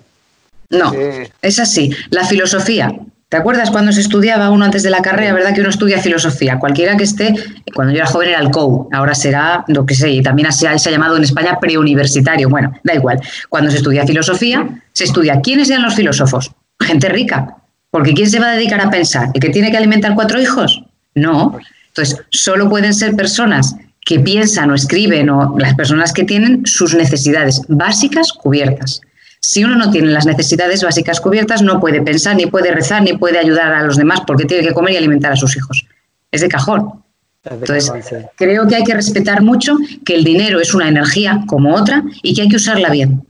No, 0.71 0.93
eh, 0.95 1.31
es 1.43 1.59
así. 1.59 1.91
La 2.11 2.25
filosofía, 2.25 2.93
¿Te 3.35 3.39
acuerdas 3.39 3.73
cuando 3.73 3.91
se 3.91 4.01
estudiaba 4.01 4.49
uno 4.51 4.65
antes 4.65 4.85
de 4.85 4.91
la 4.91 5.03
carrera? 5.03 5.33
¿Verdad 5.33 5.53
que 5.53 5.61
uno 5.61 5.71
estudia 5.71 5.99
filosofía? 5.99 6.61
Cualquiera 6.61 6.97
que 6.97 7.03
esté, 7.03 7.35
cuando 7.75 7.93
yo 7.93 7.97
era 7.97 8.07
joven 8.07 8.29
era 8.29 8.39
el 8.39 8.51
COU, 8.51 8.89
ahora 8.93 9.13
será 9.13 9.65
lo 9.67 9.85
que 9.85 9.97
sé, 9.97 10.09
y 10.13 10.23
también 10.23 10.53
se 10.53 10.69
ha, 10.69 10.79
se 10.79 10.89
ha 10.89 10.93
llamado 10.93 11.17
en 11.17 11.25
España 11.25 11.59
preuniversitario. 11.59 12.49
Bueno, 12.49 12.73
da 12.85 12.95
igual. 12.95 13.21
Cuando 13.49 13.73
se 13.73 13.79
estudia 13.79 14.07
filosofía, 14.07 14.81
se 14.93 15.03
estudia 15.03 15.41
quiénes 15.41 15.69
eran 15.69 15.83
los 15.83 15.97
filósofos. 15.97 16.53
Gente 16.79 17.09
rica. 17.09 17.57
Porque 17.91 18.15
¿quién 18.15 18.31
se 18.31 18.39
va 18.39 18.51
a 18.51 18.55
dedicar 18.55 18.81
a 18.81 18.89
pensar? 18.89 19.31
¿El 19.35 19.41
que 19.41 19.49
tiene 19.49 19.73
que 19.73 19.79
alimentar 19.79 20.15
cuatro 20.15 20.41
hijos? 20.41 20.85
No. 21.17 21.59
Entonces, 21.89 22.23
solo 22.31 22.69
pueden 22.69 22.95
ser 22.95 23.17
personas 23.17 23.75
que 24.07 24.21
piensan 24.21 24.71
o 24.71 24.77
escriben 24.77 25.29
o 25.29 25.59
las 25.59 25.75
personas 25.75 26.13
que 26.13 26.23
tienen 26.23 26.65
sus 26.67 26.95
necesidades 26.95 27.63
básicas 27.67 28.33
cubiertas. 28.33 29.01
Si 29.47 29.63
uno 29.63 29.77
no 29.77 29.91
tiene 29.91 30.09
las 30.09 30.25
necesidades 30.25 30.83
básicas 30.83 31.21
cubiertas, 31.21 31.61
no 31.61 31.79
puede 31.79 32.01
pensar, 32.01 32.35
ni 32.35 32.47
puede 32.47 32.73
rezar, 32.73 33.03
ni 33.03 33.13
puede 33.13 33.39
ayudar 33.39 33.75
a 33.75 33.83
los 33.83 33.99
demás 33.99 34.23
porque 34.27 34.47
tiene 34.47 34.67
que 34.67 34.73
comer 34.73 34.95
y 34.95 34.97
alimentar 34.97 35.33
a 35.33 35.37
sus 35.37 35.55
hijos. 35.55 35.87
Es 36.31 36.41
de 36.41 36.49
cajón. 36.49 37.05
Entonces, 37.45 37.93
creo 38.37 38.67
que 38.67 38.77
hay 38.77 38.85
que 38.85 38.95
respetar 38.95 39.43
mucho 39.43 39.77
que 40.03 40.15
el 40.15 40.25
dinero 40.25 40.61
es 40.61 40.73
una 40.73 40.89
energía 40.89 41.43
como 41.47 41.75
otra 41.75 42.03
y 42.23 42.35
que 42.35 42.41
hay 42.41 42.49
que 42.49 42.57
usarla 42.57 42.89
bien. 42.89 43.27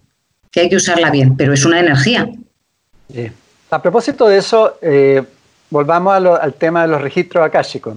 Que 0.52 0.60
hay 0.60 0.68
que 0.68 0.76
usarla 0.76 1.10
bien, 1.10 1.36
pero 1.36 1.52
es 1.52 1.64
una 1.64 1.80
energía. 1.80 2.30
A 3.70 3.82
propósito 3.82 4.28
de 4.28 4.38
eso, 4.38 4.78
eh, 4.82 5.20
volvamos 5.68 6.14
al 6.40 6.54
tema 6.54 6.82
de 6.82 6.88
los 6.88 7.02
registros 7.02 7.44
akáshicos. 7.44 7.96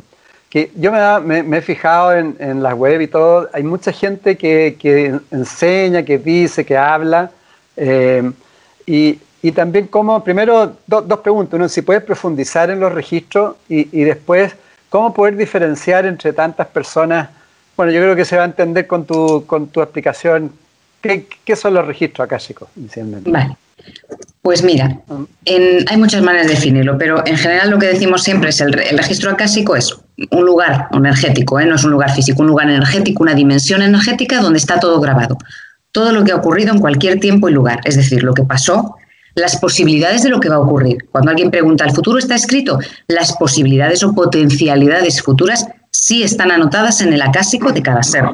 Que 0.49 0.71
yo 0.75 0.91
me, 1.23 1.57
he 1.57 1.61
fijado 1.61 2.15
en, 2.15 2.35
en, 2.39 2.63
las 2.63 2.73
web 2.73 2.99
y 2.99 3.07
todo, 3.07 3.47
hay 3.53 3.61
mucha 3.61 3.91
gente 3.91 4.37
que, 4.37 4.75
que 4.79 5.19
enseña, 5.29 6.01
que 6.01 6.17
dice, 6.17 6.65
que 6.65 6.75
habla, 6.75 7.29
eh, 7.77 8.31
y, 8.85 9.19
y, 9.41 9.51
también 9.51 9.87
cómo, 9.87 10.23
primero, 10.23 10.77
dos 10.87 11.19
preguntas. 11.19 11.53
Uno, 11.53 11.69
si 11.69 11.81
puedes 11.83 12.03
profundizar 12.03 12.69
en 12.69 12.79
los 12.79 12.91
registros 12.91 13.55
y, 13.69 13.87
y, 13.97 14.03
después, 14.03 14.53
cómo 14.89 15.13
poder 15.13 15.37
diferenciar 15.37 16.05
entre 16.05 16.33
tantas 16.33 16.67
personas. 16.67 17.29
Bueno, 17.75 17.91
yo 17.91 18.01
creo 18.01 18.15
que 18.15 18.25
se 18.25 18.35
va 18.35 18.43
a 18.43 18.45
entender 18.45 18.87
con 18.87 19.05
tu, 19.05 19.45
con 19.45 19.67
tu 19.67 19.81
explicación 19.81 20.51
qué, 21.01 21.27
qué 21.45 21.55
son 21.55 21.75
los 21.75 21.85
registros 21.85 22.25
akáshicos 22.25 22.69
inicialmente. 22.75 23.29
Vale. 23.29 23.55
Pues 24.41 24.63
mira, 24.63 24.99
hay 25.45 25.97
muchas 25.97 26.21
maneras 26.21 26.47
de 26.47 26.53
definirlo, 26.53 26.97
pero 26.97 27.25
en 27.25 27.37
general 27.37 27.69
lo 27.69 27.77
que 27.77 27.87
decimos 27.87 28.23
siempre 28.23 28.49
es 28.49 28.59
el, 28.59 28.77
el 28.79 28.97
registro 28.97 29.29
acásico 29.29 29.75
es 29.75 29.95
un 30.31 30.45
lugar 30.45 30.87
energético, 30.93 31.59
¿eh? 31.59 31.65
no 31.65 31.75
es 31.75 31.83
un 31.83 31.91
lugar 31.91 32.11
físico, 32.11 32.41
un 32.41 32.47
lugar 32.47 32.69
energético, 32.69 33.23
una 33.23 33.35
dimensión 33.35 33.81
energética 33.81 34.41
donde 34.41 34.57
está 34.57 34.79
todo 34.79 34.99
grabado 34.99 35.37
todo 35.97 36.11
lo 36.11 36.23
que 36.23 36.31
ha 36.31 36.35
ocurrido 36.35 36.71
en 36.71 36.79
cualquier 36.79 37.19
tiempo 37.19 37.49
y 37.49 37.53
lugar, 37.53 37.79
es 37.83 37.95
decir, 37.95 38.21
lo 38.21 38.35
que 38.35 38.43
pasó, 38.43 38.97
las 39.33 39.57
posibilidades 39.57 40.21
de 40.21 40.29
lo 40.29 40.39
que 40.39 40.47
va 40.47 40.57
a 40.57 40.59
ocurrir. 40.59 41.07
Cuando 41.11 41.31
alguien 41.31 41.49
pregunta, 41.49 41.85
¿el 41.85 41.91
futuro 41.91 42.19
está 42.19 42.35
escrito? 42.35 42.77
Las 43.07 43.35
posibilidades 43.35 44.03
o 44.03 44.13
potencialidades 44.13 45.23
futuras 45.23 45.65
sí 45.89 46.21
están 46.21 46.51
anotadas 46.51 47.01
en 47.01 47.13
el 47.13 47.21
acásico 47.23 47.71
de 47.71 47.81
cada 47.81 48.03
ser. 48.03 48.25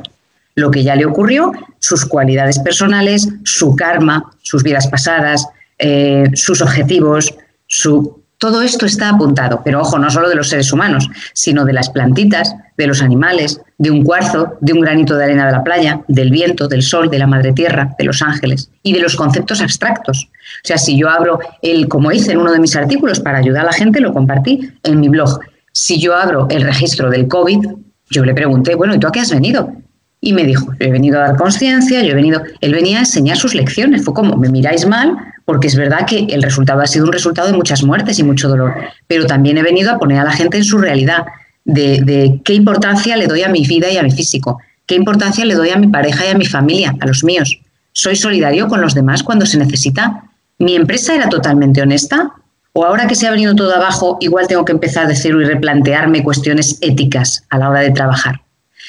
Lo 0.56 0.72
que 0.72 0.84
ya 0.84 0.98
le 0.98 1.06
ocurrió, 1.06 1.54
sus 1.80 2.06
cualidades 2.06 2.60
personales, 2.60 3.30
su 3.46 3.78
karma, 3.78 4.30
sus 4.42 4.62
vidas 4.62 4.88
pasadas, 4.88 5.48
eh, 5.80 6.26
sus 6.34 6.60
objetivos, 6.60 7.34
su 7.68 8.23
todo 8.44 8.62
esto 8.62 8.86
está 8.86 9.08
apuntado, 9.08 9.62
pero 9.64 9.80
ojo, 9.80 9.98
no 9.98 10.12
solo 10.12 10.28
de 10.28 10.36
los 10.36 10.50
seres 10.50 10.74
humanos, 10.74 11.10
sino 11.32 11.64
de 11.64 11.72
las 11.72 11.90
plantitas, 11.90 12.54
de 12.76 12.88
los 12.88 13.02
animales, 13.02 13.62
de 13.78 13.90
un 13.90 14.04
cuarzo, 14.04 14.58
de 14.60 14.74
un 14.74 14.82
granito 14.82 15.16
de 15.16 15.24
arena 15.24 15.46
de 15.46 15.54
la 15.54 15.64
playa, 15.64 16.02
del 16.10 16.30
viento, 16.30 16.68
del 16.68 16.82
sol, 16.82 17.10
de 17.10 17.20
la 17.20 17.26
madre 17.26 17.54
tierra, 17.54 17.96
de 17.98 18.04
los 18.04 18.22
ángeles 18.22 18.70
y 18.84 18.92
de 18.92 19.00
los 19.00 19.16
conceptos 19.16 19.62
abstractos. 19.62 20.28
O 20.30 20.68
sea, 20.68 20.78
si 20.78 20.98
yo 20.98 21.10
abro 21.10 21.40
el, 21.62 21.88
como 21.88 22.12
hice 22.12 22.34
en 22.34 22.40
uno 22.40 22.52
de 22.52 22.60
mis 22.60 22.76
artículos 22.76 23.22
para 23.22 23.38
ayudar 23.38 23.62
a 23.62 23.68
la 23.68 23.72
gente, 23.72 24.02
lo 24.02 24.12
compartí 24.12 24.74
en 24.84 25.00
mi 25.00 25.08
blog. 25.08 25.40
Si 25.72 25.98
yo 26.02 26.14
abro 26.14 26.48
el 26.50 26.64
registro 26.64 27.10
del 27.10 27.30
COVID, 27.30 27.66
yo 28.10 28.26
le 28.26 28.34
pregunté, 28.34 28.76
bueno, 28.76 28.94
¿y 28.94 29.00
tú 29.00 29.08
a 29.08 29.14
qué 29.14 29.22
has 29.22 29.32
venido? 29.32 29.72
Y 30.20 30.34
me 30.34 30.44
dijo, 30.44 30.66
yo 30.66 30.88
he 30.88 30.92
venido 30.92 31.18
a 31.22 31.28
dar 31.28 31.38
conciencia, 31.38 32.04
yo 32.04 32.12
he 32.12 32.16
venido, 32.16 32.42
él 32.60 32.74
venía 32.74 32.98
a 32.98 33.02
enseñar 33.04 33.38
sus 33.38 33.56
lecciones, 33.56 34.04
fue 34.04 34.14
como, 34.14 34.36
me 34.36 34.50
miráis 34.50 34.86
mal, 34.86 35.16
porque 35.46 35.68
es 35.68 35.76
verdad 35.76 36.06
que 36.06 36.28
el 36.30 36.42
resultado 36.42 36.82
ha 36.82 36.88
sido 36.88 37.06
un 37.06 37.14
resultado 37.14 37.50
de 37.50 37.58
muchas 37.58 37.84
muertes 37.84 38.20
y 38.20 38.24
mucho 38.24 38.48
dolor, 38.48 38.74
pero 39.08 39.26
también 39.26 39.58
he 39.58 39.64
venido 39.64 39.92
a 39.92 40.00
poner 40.00 40.20
a 40.20 40.24
la 40.24 40.32
gente 40.32 40.58
en 40.58 40.64
su 40.64 40.78
realidad, 40.78 41.26
de, 41.66 42.42
qué 42.44 42.54
importancia 42.54 43.16
le 43.16 43.28
doy 43.28 43.44
a 43.44 43.50
mi 43.50 43.66
vida 43.66 43.90
y 43.90 43.98
a 43.98 44.04
mi 44.04 44.12
físico, 44.12 44.60
qué 44.86 44.96
importancia 44.96 45.46
le 45.46 45.56
doy 45.56 45.70
a 45.70 45.78
mi 45.78 45.88
pareja 45.88 46.26
y 46.26 46.30
a 46.30 46.38
mi 46.38 46.46
familia, 46.46 46.96
a 47.00 47.06
los 47.06 47.24
míos. 47.24 47.60
¿Soy 47.92 48.16
solidario 48.16 48.68
con 48.68 48.82
los 48.82 48.94
demás 48.94 49.24
cuando 49.24 49.46
se 49.46 49.58
necesita? 49.58 50.24
¿Mi 50.58 50.76
empresa 50.76 51.16
era 51.16 51.30
totalmente 51.30 51.82
honesta? 51.82 52.32
¿O 52.74 52.86
ahora 52.86 53.08
que 53.08 53.16
se 53.16 53.28
ha 53.28 53.32
venido 53.32 53.54
todo 53.56 53.76
abajo, 53.76 54.18
igual 54.20 54.48
tengo 54.48 54.66
que 54.66 54.72
empezar 54.72 55.08
de 55.08 55.16
cero 55.16 55.42
y 55.42 55.46
replantearme 55.46 56.24
cuestiones 56.24 56.80
éticas 56.82 57.44
a 57.50 57.60
la 57.60 57.70
hora 57.70 57.82
de 57.82 57.92
trabajar? 57.92 58.42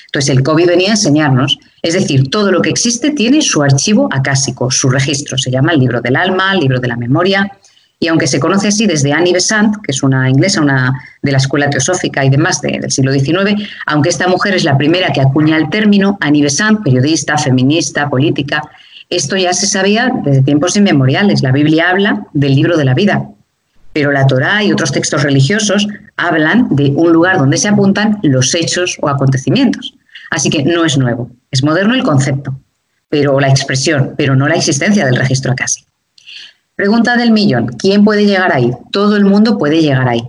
Entonces, 0.07 0.35
el 0.35 0.43
COVID 0.43 0.69
venía 0.69 0.89
a 0.89 0.93
enseñarnos, 0.93 1.59
es 1.85 1.93
decir, 1.93 2.31
todo 2.31 2.51
lo 2.51 2.63
que 2.63 2.71
existe 2.71 3.11
tiene 3.11 3.43
su 3.43 3.63
archivo 3.63 4.09
acásico, 4.11 4.71
su 4.71 4.89
registro. 4.89 5.37
Se 5.37 5.51
llama 5.51 5.73
el 5.73 5.81
libro 5.81 6.01
del 6.01 6.17
alma, 6.17 6.55
el 6.55 6.61
libro 6.61 6.81
de 6.81 6.89
la 6.89 6.97
memoria. 6.97 7.53
Y 8.01 8.09
aunque 8.09 8.27
se 8.27 8.41
conoce 8.41 8.69
así 8.69 8.87
desde 8.87 9.13
Annie 9.13 9.35
Besant, 9.35 9.77
que 9.83 9.93
es 9.93 10.03
una 10.03 10.31
inglesa, 10.31 10.63
una 10.63 10.95
de 11.21 11.31
la 11.31 11.37
escuela 11.37 11.69
teosófica 11.69 12.25
y 12.25 12.31
demás 12.31 12.63
del 12.63 12.91
siglo 12.91 13.13
XIX, 13.13 13.69
aunque 13.85 14.09
esta 14.09 14.27
mujer 14.29 14.55
es 14.55 14.65
la 14.65 14.79
primera 14.79 15.13
que 15.13 15.21
acuña 15.21 15.59
el 15.59 15.69
término, 15.69 16.17
Annie 16.23 16.41
Besant, 16.41 16.83
periodista, 16.83 17.37
feminista, 17.37 18.09
política, 18.09 18.63
esto 19.11 19.37
ya 19.37 19.53
se 19.53 19.67
sabía 19.67 20.11
desde 20.25 20.41
tiempos 20.41 20.77
inmemoriales. 20.77 21.43
La 21.43 21.53
Biblia 21.53 21.91
habla 21.91 22.27
del 22.33 22.55
libro 22.55 22.79
de 22.79 22.87
la 22.87 22.95
vida, 22.95 23.29
pero 23.93 24.11
la 24.11 24.27
Torá 24.27 24.65
y 24.65 24.73
otros 24.73 24.91
textos 24.91 25.23
religiosos 25.23 25.87
hablan 26.17 26.75
de 26.75 26.93
un 26.97 27.13
lugar 27.13 27.37
donde 27.37 27.59
se 27.59 27.69
apuntan 27.69 28.21
los 28.23 28.55
hechos 28.55 28.97
o 29.03 29.11
acontecimientos. 29.11 29.94
Así 30.35 30.51
que 30.51 30.65
no 30.65 30.85
es 30.85 30.99
nuevo, 30.99 31.31
es 31.53 31.63
moderno 31.63 31.95
el 31.95 32.03
concepto, 32.03 32.59
pero 33.09 33.39
la 33.39 33.49
expresión, 33.49 34.15
pero 34.17 34.35
no 34.35 34.49
la 34.49 34.57
existencia 34.57 35.07
del 35.07 35.15
registro 35.15 35.53
acásico. 35.53 35.89
Pregunta 36.75 37.17
del 37.17 37.31
millón, 37.31 37.69
¿quién 37.79 38.05
puede 38.05 38.27
llegar 38.27 38.53
ahí? 38.53 38.73
Todo 38.91 39.15
el 39.15 39.25
mundo 39.25 39.59
puede 39.59 39.81
llegar 39.81 40.09
ahí. 40.09 40.29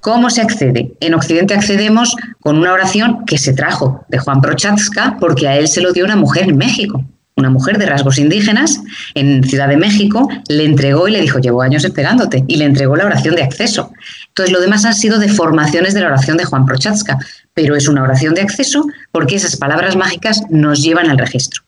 ¿Cómo 0.00 0.28
se 0.28 0.42
accede? 0.42 0.92
En 0.98 1.14
Occidente 1.14 1.54
accedemos 1.54 2.16
con 2.40 2.58
una 2.58 2.72
oración 2.72 3.24
que 3.26 3.38
se 3.38 3.52
trajo 3.52 4.04
de 4.08 4.18
Juan 4.18 4.40
Prochatzka 4.40 5.18
porque 5.20 5.46
a 5.46 5.56
él 5.56 5.68
se 5.68 5.82
lo 5.82 5.92
dio 5.92 6.04
una 6.04 6.16
mujer 6.16 6.48
en 6.48 6.56
México 6.56 7.04
una 7.38 7.50
mujer 7.50 7.78
de 7.78 7.86
rasgos 7.86 8.18
indígenas 8.18 8.80
en 9.14 9.42
Ciudad 9.44 9.68
de 9.68 9.76
México, 9.76 10.28
le 10.48 10.64
entregó 10.64 11.08
y 11.08 11.12
le 11.12 11.20
dijo, 11.20 11.38
llevo 11.38 11.62
años 11.62 11.84
esperándote, 11.84 12.44
y 12.46 12.56
le 12.56 12.64
entregó 12.64 12.96
la 12.96 13.06
oración 13.06 13.34
de 13.34 13.42
acceso. 13.42 13.92
Entonces, 14.28 14.52
lo 14.52 14.60
demás 14.60 14.84
han 14.84 14.94
sido 14.94 15.18
deformaciones 15.18 15.94
de 15.94 16.00
la 16.00 16.08
oración 16.08 16.36
de 16.36 16.44
Juan 16.44 16.66
Prochatzka, 16.66 17.18
pero 17.54 17.76
es 17.76 17.88
una 17.88 18.02
oración 18.02 18.34
de 18.34 18.42
acceso 18.42 18.84
porque 19.12 19.36
esas 19.36 19.56
palabras 19.56 19.96
mágicas 19.96 20.42
nos 20.50 20.82
llevan 20.82 21.10
al 21.10 21.18
registro. 21.18 21.62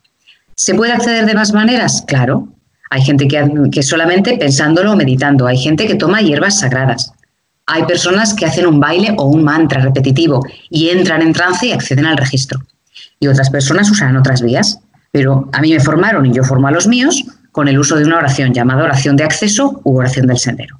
¿Se 0.55 0.75
puede 0.75 0.93
acceder 0.93 1.27
de 1.27 1.35
más 1.35 1.53
maneras? 1.53 2.05
Claro. 2.07 2.49
Hay 2.91 3.03
gente 3.03 3.29
que, 3.29 3.49
que 3.73 3.83
solamente 3.83 4.37
pensándolo 4.37 4.93
o 4.93 4.97
meditando, 4.97 5.47
hay 5.47 5.57
gente 5.57 5.87
que 5.87 5.95
toma 5.95 6.21
hierbas 6.21 6.59
sagradas, 6.59 7.13
hay 7.67 7.85
personas 7.85 8.35
que 8.35 8.47
hacen 8.47 8.67
un 8.67 8.81
baile 8.81 9.15
o 9.17 9.27
un 9.27 9.45
mantra 9.45 9.81
repetitivo 9.81 10.45
y 10.69 10.89
entran 10.89 11.23
en 11.23 11.33
trance 11.33 11.69
y 11.69 11.73
acceden 11.73 12.05
al 12.05 12.17
registro. 12.17 12.61
Y 13.21 13.29
otras 13.29 13.49
personas 13.49 13.89
usan 13.91 14.17
otras 14.17 14.43
vías. 14.43 14.81
Pero 15.11 15.49
a 15.53 15.61
mí 15.61 15.73
me 15.73 15.81
formaron 15.81 16.27
y 16.27 16.33
yo 16.33 16.45
formo 16.45 16.69
a 16.69 16.71
los 16.71 16.87
míos 16.87 17.25
con 17.53 17.69
el 17.69 17.79
uso 17.79 17.97
de 17.97 18.05
una 18.05 18.19
oración 18.19 18.55
llamada 18.55 18.85
oración 18.85 19.17
de 19.17 19.25
acceso 19.25 19.81
u 19.85 19.99
oración 19.99 20.27
del 20.27 20.39
sendero. 20.39 20.79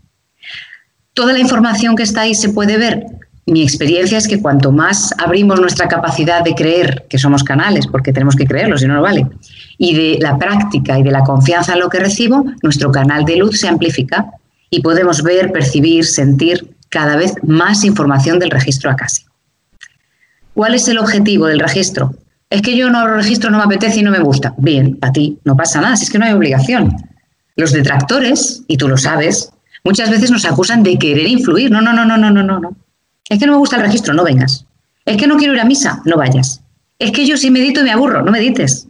Toda 1.15 1.33
la 1.33 1.41
información 1.41 1.97
que 1.97 2.05
está 2.05 2.23
ahí 2.23 2.35
se 2.35 2.51
puede 2.51 2.79
ver. 2.79 3.05
Mi 3.47 3.63
experiencia 3.63 4.17
es 4.17 4.29
que 4.29 4.41
cuanto 4.41 4.71
más 4.71 5.13
abrimos 5.19 5.61
nuestra 5.61 5.89
capacidad 5.89 6.45
de 6.45 6.55
creer 6.55 7.07
que 7.09 7.19
somos 7.19 7.43
canales, 7.43 7.87
porque 7.89 8.13
tenemos 8.13 8.37
que 8.37 8.47
creerlo, 8.47 8.79
si 8.79 8.87
no, 8.87 8.95
no 8.95 9.03
vale, 9.03 9.27
y 9.77 9.95
de 9.95 10.19
la 10.21 10.39
práctica 10.39 10.99
y 10.99 11.03
de 11.03 11.11
la 11.11 11.25
confianza 11.25 11.73
en 11.73 11.81
lo 11.81 11.89
que 11.89 11.99
recibo, 11.99 12.45
nuestro 12.63 12.93
canal 12.93 13.25
de 13.25 13.37
luz 13.37 13.59
se 13.59 13.67
amplifica 13.67 14.27
y 14.71 14.83
podemos 14.83 15.23
ver, 15.25 15.51
percibir, 15.51 16.05
sentir 16.05 16.77
cada 16.91 17.17
vez 17.17 17.35
más 17.43 17.85
información 17.85 18.39
del 18.39 18.51
registro 18.51 18.91
acásico. 18.91 19.33
¿Cuál 20.55 20.75
es 20.75 20.87
el 20.87 20.99
objetivo 20.99 21.47
del 21.47 21.61
registro? 21.61 22.15
Es 22.51 22.63
que 22.63 22.77
yo 22.77 22.91
no 22.91 23.07
lo 23.07 23.15
registro, 23.15 23.49
no 23.49 23.59
me 23.59 23.65
apetece 23.65 24.01
y 24.01 24.03
no 24.03 24.11
me 24.11 24.19
gusta. 24.19 24.55
Bien, 24.59 24.99
a 25.03 25.13
ti 25.13 25.39
no 25.45 25.57
pasa 25.57 25.81
nada, 25.81 25.97
si 25.97 26.05
es 26.05 26.11
que 26.11 26.19
no 26.19 26.27
hay 26.27 26.33
obligación. 26.33 26.97
Los 27.55 27.73
detractores, 27.73 28.65
y 28.67 28.77
tú 28.77 28.89
lo 28.89 28.97
sabes, 28.97 29.53
muchas 29.85 30.11
veces 30.11 30.33
nos 30.33 30.45
acusan 30.45 30.83
de 30.83 30.99
querer 30.99 31.29
influir. 31.29 31.71
No, 31.71 31.81
no, 31.81 31.93
no, 31.93 32.05
no, 32.05 32.19
no, 32.19 32.31
no, 32.31 32.43
no. 32.43 32.77
Es 33.29 33.39
que 33.39 33.47
no 33.47 33.53
me 33.53 33.59
gusta 33.59 33.77
el 33.77 33.83
registro, 33.83 34.15
no 34.15 34.25
vengas. 34.25 34.67
Es 35.05 35.17
que 35.17 35.29
no 35.29 35.37
quiero 35.37 35.55
ir 35.55 35.61
a 35.61 35.65
misa, 35.65 36.03
no 36.05 36.17
vayas. 36.17 36.61
Es 36.99 37.13
que 37.13 37.25
yo 37.25 37.37
si 37.37 37.51
medito 37.51 37.85
me 37.85 37.93
aburro, 37.93 38.23
no 38.23 38.33
medites. 38.33 38.89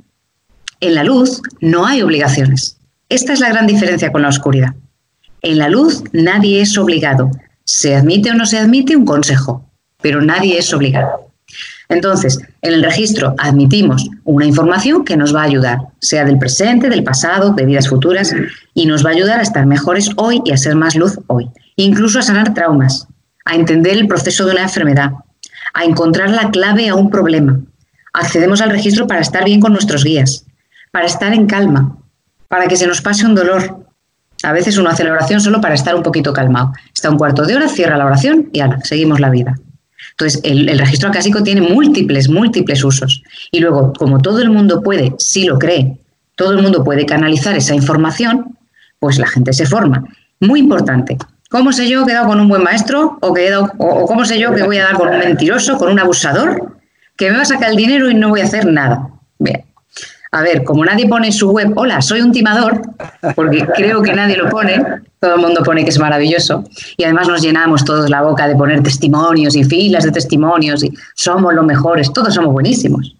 En 0.80 0.94
la 0.94 1.04
luz 1.04 1.42
no 1.60 1.86
hay 1.86 2.00
obligaciones. 2.00 2.78
Esta 3.10 3.34
es 3.34 3.40
la 3.40 3.50
gran 3.50 3.66
diferencia 3.66 4.10
con 4.10 4.22
la 4.22 4.28
oscuridad. 4.28 4.74
En 5.42 5.58
la 5.58 5.68
luz 5.68 6.02
nadie 6.12 6.62
es 6.62 6.76
obligado. 6.78 7.30
Se 7.64 7.94
admite 7.94 8.30
o 8.30 8.34
no 8.34 8.46
se 8.46 8.58
admite 8.58 8.96
un 8.96 9.04
consejo, 9.04 9.70
pero 10.00 10.22
nadie 10.22 10.58
es 10.58 10.72
obligado. 10.72 11.29
Entonces, 11.90 12.38
en 12.62 12.72
el 12.72 12.84
registro 12.84 13.34
admitimos 13.36 14.08
una 14.24 14.46
información 14.46 15.04
que 15.04 15.16
nos 15.16 15.34
va 15.34 15.40
a 15.42 15.46
ayudar, 15.46 15.80
sea 15.98 16.24
del 16.24 16.38
presente, 16.38 16.88
del 16.88 17.02
pasado, 17.02 17.50
de 17.50 17.66
vidas 17.66 17.88
futuras, 17.88 18.32
y 18.74 18.86
nos 18.86 19.04
va 19.04 19.10
a 19.10 19.12
ayudar 19.12 19.40
a 19.40 19.42
estar 19.42 19.66
mejores 19.66 20.08
hoy 20.16 20.40
y 20.44 20.52
a 20.52 20.56
ser 20.56 20.76
más 20.76 20.94
luz 20.94 21.18
hoy, 21.26 21.50
incluso 21.74 22.20
a 22.20 22.22
sanar 22.22 22.54
traumas, 22.54 23.08
a 23.44 23.56
entender 23.56 23.96
el 23.96 24.06
proceso 24.06 24.46
de 24.46 24.52
una 24.52 24.62
enfermedad, 24.62 25.12
a 25.74 25.84
encontrar 25.84 26.30
la 26.30 26.52
clave 26.52 26.88
a 26.88 26.94
un 26.94 27.10
problema. 27.10 27.58
Accedemos 28.12 28.60
al 28.60 28.70
registro 28.70 29.08
para 29.08 29.20
estar 29.20 29.44
bien 29.44 29.60
con 29.60 29.72
nuestros 29.72 30.04
guías, 30.04 30.46
para 30.92 31.06
estar 31.06 31.34
en 31.34 31.46
calma, 31.46 31.96
para 32.46 32.68
que 32.68 32.76
se 32.76 32.86
nos 32.86 33.00
pase 33.00 33.26
un 33.26 33.34
dolor. 33.34 33.84
A 34.44 34.52
veces 34.52 34.76
la 34.76 35.12
oración 35.12 35.40
solo 35.40 35.60
para 35.60 35.74
estar 35.74 35.96
un 35.96 36.04
poquito 36.04 36.32
calmado. 36.32 36.72
Está 36.94 37.10
un 37.10 37.18
cuarto 37.18 37.44
de 37.44 37.56
hora, 37.56 37.68
cierra 37.68 37.96
la 37.96 38.06
oración 38.06 38.48
y 38.52 38.60
ahora 38.60 38.78
seguimos 38.84 39.18
la 39.18 39.28
vida. 39.28 39.56
Entonces, 40.20 40.40
el, 40.44 40.78
registro 40.78 41.08
acásico 41.08 41.42
tiene 41.42 41.62
múltiples, 41.62 42.28
múltiples 42.28 42.84
usos. 42.84 43.22
Y 43.50 43.60
luego, 43.60 43.94
como 43.94 44.20
todo 44.20 44.40
el 44.40 44.50
mundo 44.50 44.82
puede, 44.82 45.14
si 45.16 45.44
lo 45.44 45.58
cree, 45.58 45.96
todo 46.34 46.52
el 46.52 46.60
mundo 46.60 46.84
puede 46.84 47.06
canalizar 47.06 47.56
esa 47.56 47.74
información, 47.74 48.58
pues 48.98 49.18
la 49.18 49.26
gente 49.26 49.54
se 49.54 49.64
forma. 49.64 50.04
Muy 50.38 50.60
importante. 50.60 51.16
¿Cómo 51.48 51.72
sé 51.72 51.88
yo 51.88 52.04
que 52.04 52.12
he 52.12 52.14
dado 52.14 52.28
con 52.28 52.38
un 52.38 52.48
buen 52.48 52.62
maestro 52.62 53.16
o, 53.22 53.32
que 53.32 53.50
o 53.54 54.06
cómo 54.06 54.26
sé 54.26 54.38
yo 54.38 54.54
que 54.54 54.62
voy 54.62 54.76
a 54.76 54.84
dar 54.84 54.96
con 54.96 55.08
un 55.08 55.18
mentiroso, 55.18 55.78
con 55.78 55.90
un 55.90 55.98
abusador, 55.98 56.76
que 57.16 57.30
me 57.30 57.36
va 57.36 57.42
a 57.42 57.46
sacar 57.46 57.70
el 57.70 57.76
dinero 57.76 58.10
y 58.10 58.14
no 58.14 58.28
voy 58.28 58.42
a 58.42 58.44
hacer 58.44 58.66
nada? 58.66 59.08
A 60.32 60.42
ver, 60.42 60.62
como 60.62 60.84
nadie 60.84 61.08
pone 61.08 61.26
en 61.26 61.32
su 61.32 61.50
web, 61.50 61.72
hola, 61.74 62.00
soy 62.00 62.20
un 62.20 62.30
timador, 62.30 62.82
porque 63.34 63.66
creo 63.74 64.00
que 64.00 64.12
nadie 64.12 64.36
lo 64.36 64.48
pone, 64.48 64.80
todo 65.18 65.34
el 65.34 65.40
mundo 65.40 65.62
pone 65.64 65.82
que 65.82 65.90
es 65.90 65.98
maravilloso, 65.98 66.62
y 66.96 67.02
además 67.02 67.26
nos 67.26 67.42
llenamos 67.42 67.84
todos 67.84 68.08
la 68.08 68.22
boca 68.22 68.46
de 68.46 68.54
poner 68.54 68.80
testimonios 68.80 69.56
y 69.56 69.64
filas 69.64 70.04
de 70.04 70.12
testimonios, 70.12 70.84
y 70.84 70.92
somos 71.16 71.52
los 71.52 71.64
mejores, 71.64 72.12
todos 72.12 72.32
somos 72.32 72.52
buenísimos. 72.52 73.16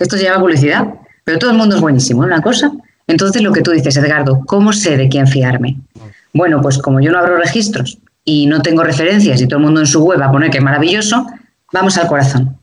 Esto 0.00 0.16
se 0.16 0.24
llama 0.24 0.40
publicidad, 0.40 0.94
pero 1.22 1.38
todo 1.38 1.52
el 1.52 1.56
mundo 1.56 1.76
es 1.76 1.80
buenísimo, 1.80 2.22
¿una 2.22 2.42
cosa? 2.42 2.72
Entonces 3.06 3.40
lo 3.42 3.52
que 3.52 3.62
tú 3.62 3.70
dices, 3.70 3.96
Edgardo, 3.96 4.42
¿cómo 4.46 4.72
sé 4.72 4.96
de 4.96 5.08
quién 5.08 5.28
fiarme? 5.28 5.76
Bueno, 6.32 6.60
pues 6.60 6.78
como 6.78 7.00
yo 7.00 7.12
no 7.12 7.18
abro 7.18 7.36
registros 7.36 7.98
y 8.24 8.46
no 8.46 8.62
tengo 8.62 8.82
referencias 8.82 9.40
y 9.40 9.46
todo 9.46 9.60
el 9.60 9.64
mundo 9.64 9.80
en 9.80 9.86
su 9.86 10.02
web 10.02 10.20
va 10.20 10.26
a 10.26 10.32
poner 10.32 10.50
que 10.50 10.58
es 10.58 10.64
maravilloso, 10.64 11.24
vamos 11.72 11.96
al 11.98 12.08
corazón 12.08 12.58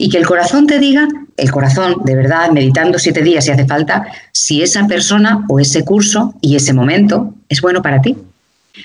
y 0.00 0.08
que 0.08 0.16
el 0.16 0.26
corazón 0.26 0.66
te 0.66 0.78
diga, 0.78 1.06
el 1.40 1.50
corazón 1.50 1.96
de 2.04 2.14
verdad, 2.14 2.50
meditando 2.50 2.98
siete 2.98 3.22
días 3.22 3.44
si 3.44 3.50
hace 3.50 3.66
falta, 3.66 4.06
si 4.32 4.62
esa 4.62 4.86
persona 4.86 5.44
o 5.48 5.58
ese 5.58 5.84
curso 5.84 6.34
y 6.40 6.56
ese 6.56 6.72
momento 6.72 7.34
es 7.48 7.60
bueno 7.60 7.82
para 7.82 8.00
ti. 8.00 8.16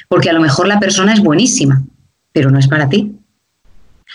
Porque 0.07 0.29
a 0.29 0.33
lo 0.33 0.41
mejor 0.41 0.67
la 0.67 0.79
persona 0.79 1.13
es 1.13 1.21
buenísima, 1.21 1.83
pero 2.31 2.49
no 2.49 2.59
es 2.59 2.67
para 2.67 2.89
ti. 2.89 3.15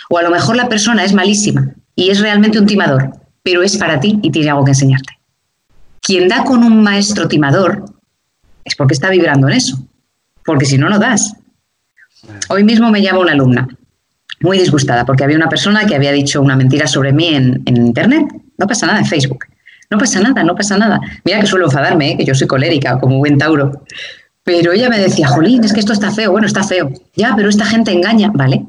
O 0.08 0.18
a 0.18 0.22
lo 0.22 0.30
mejor 0.30 0.56
la 0.56 0.68
persona 0.68 1.04
es 1.04 1.12
malísima 1.12 1.74
y 1.94 2.10
es 2.10 2.20
realmente 2.20 2.58
un 2.58 2.66
timador, 2.66 3.12
pero 3.42 3.62
es 3.62 3.76
para 3.76 4.00
ti 4.00 4.18
y 4.22 4.30
tiene 4.30 4.50
algo 4.50 4.64
que 4.64 4.72
enseñarte. 4.72 5.18
Quien 6.00 6.28
da 6.28 6.44
con 6.44 6.64
un 6.64 6.82
maestro 6.82 7.28
timador 7.28 7.84
es 8.64 8.74
porque 8.74 8.94
está 8.94 9.10
vibrando 9.10 9.48
en 9.48 9.54
eso, 9.54 9.86
porque 10.44 10.66
si 10.66 10.78
no, 10.78 10.88
no 10.88 10.98
das. 10.98 11.34
Hoy 12.48 12.64
mismo 12.64 12.90
me 12.90 13.02
llama 13.02 13.20
una 13.20 13.32
alumna 13.32 13.68
muy 14.40 14.58
disgustada 14.58 15.04
porque 15.04 15.24
había 15.24 15.36
una 15.36 15.48
persona 15.48 15.86
que 15.86 15.94
había 15.94 16.12
dicho 16.12 16.40
una 16.40 16.56
mentira 16.56 16.86
sobre 16.86 17.12
mí 17.12 17.28
en, 17.28 17.62
Internet. 17.66 18.26
No 18.58 18.66
pasa 18.66 18.86
nada 18.86 18.98
en 18.98 19.06
Facebook. 19.06 19.44
No 19.90 19.98
pasa 19.98 20.20
nada, 20.20 20.42
no 20.44 20.54
pasa 20.54 20.78
nada. 20.78 21.00
Mira 21.24 21.40
que 21.40 21.46
suelo 21.46 21.66
enfadarme, 21.66 22.12
¿eh? 22.12 22.16
que 22.16 22.24
yo 22.24 22.34
soy 22.34 22.46
colérica, 22.46 22.98
como 22.98 23.18
buen 23.18 23.38
Tauro. 23.38 23.84
Pero 24.44 24.72
ella 24.72 24.88
me 24.88 24.98
decía, 24.98 25.28
Jolín, 25.28 25.64
es 25.64 25.72
que 25.72 25.80
esto 25.80 25.92
está 25.92 26.10
feo. 26.10 26.32
Bueno, 26.32 26.46
está 26.46 26.64
feo. 26.64 26.90
Ya, 27.14 27.34
pero 27.36 27.48
esta 27.48 27.66
gente 27.66 27.92
engaña, 27.92 28.30
¿vale? 28.32 28.64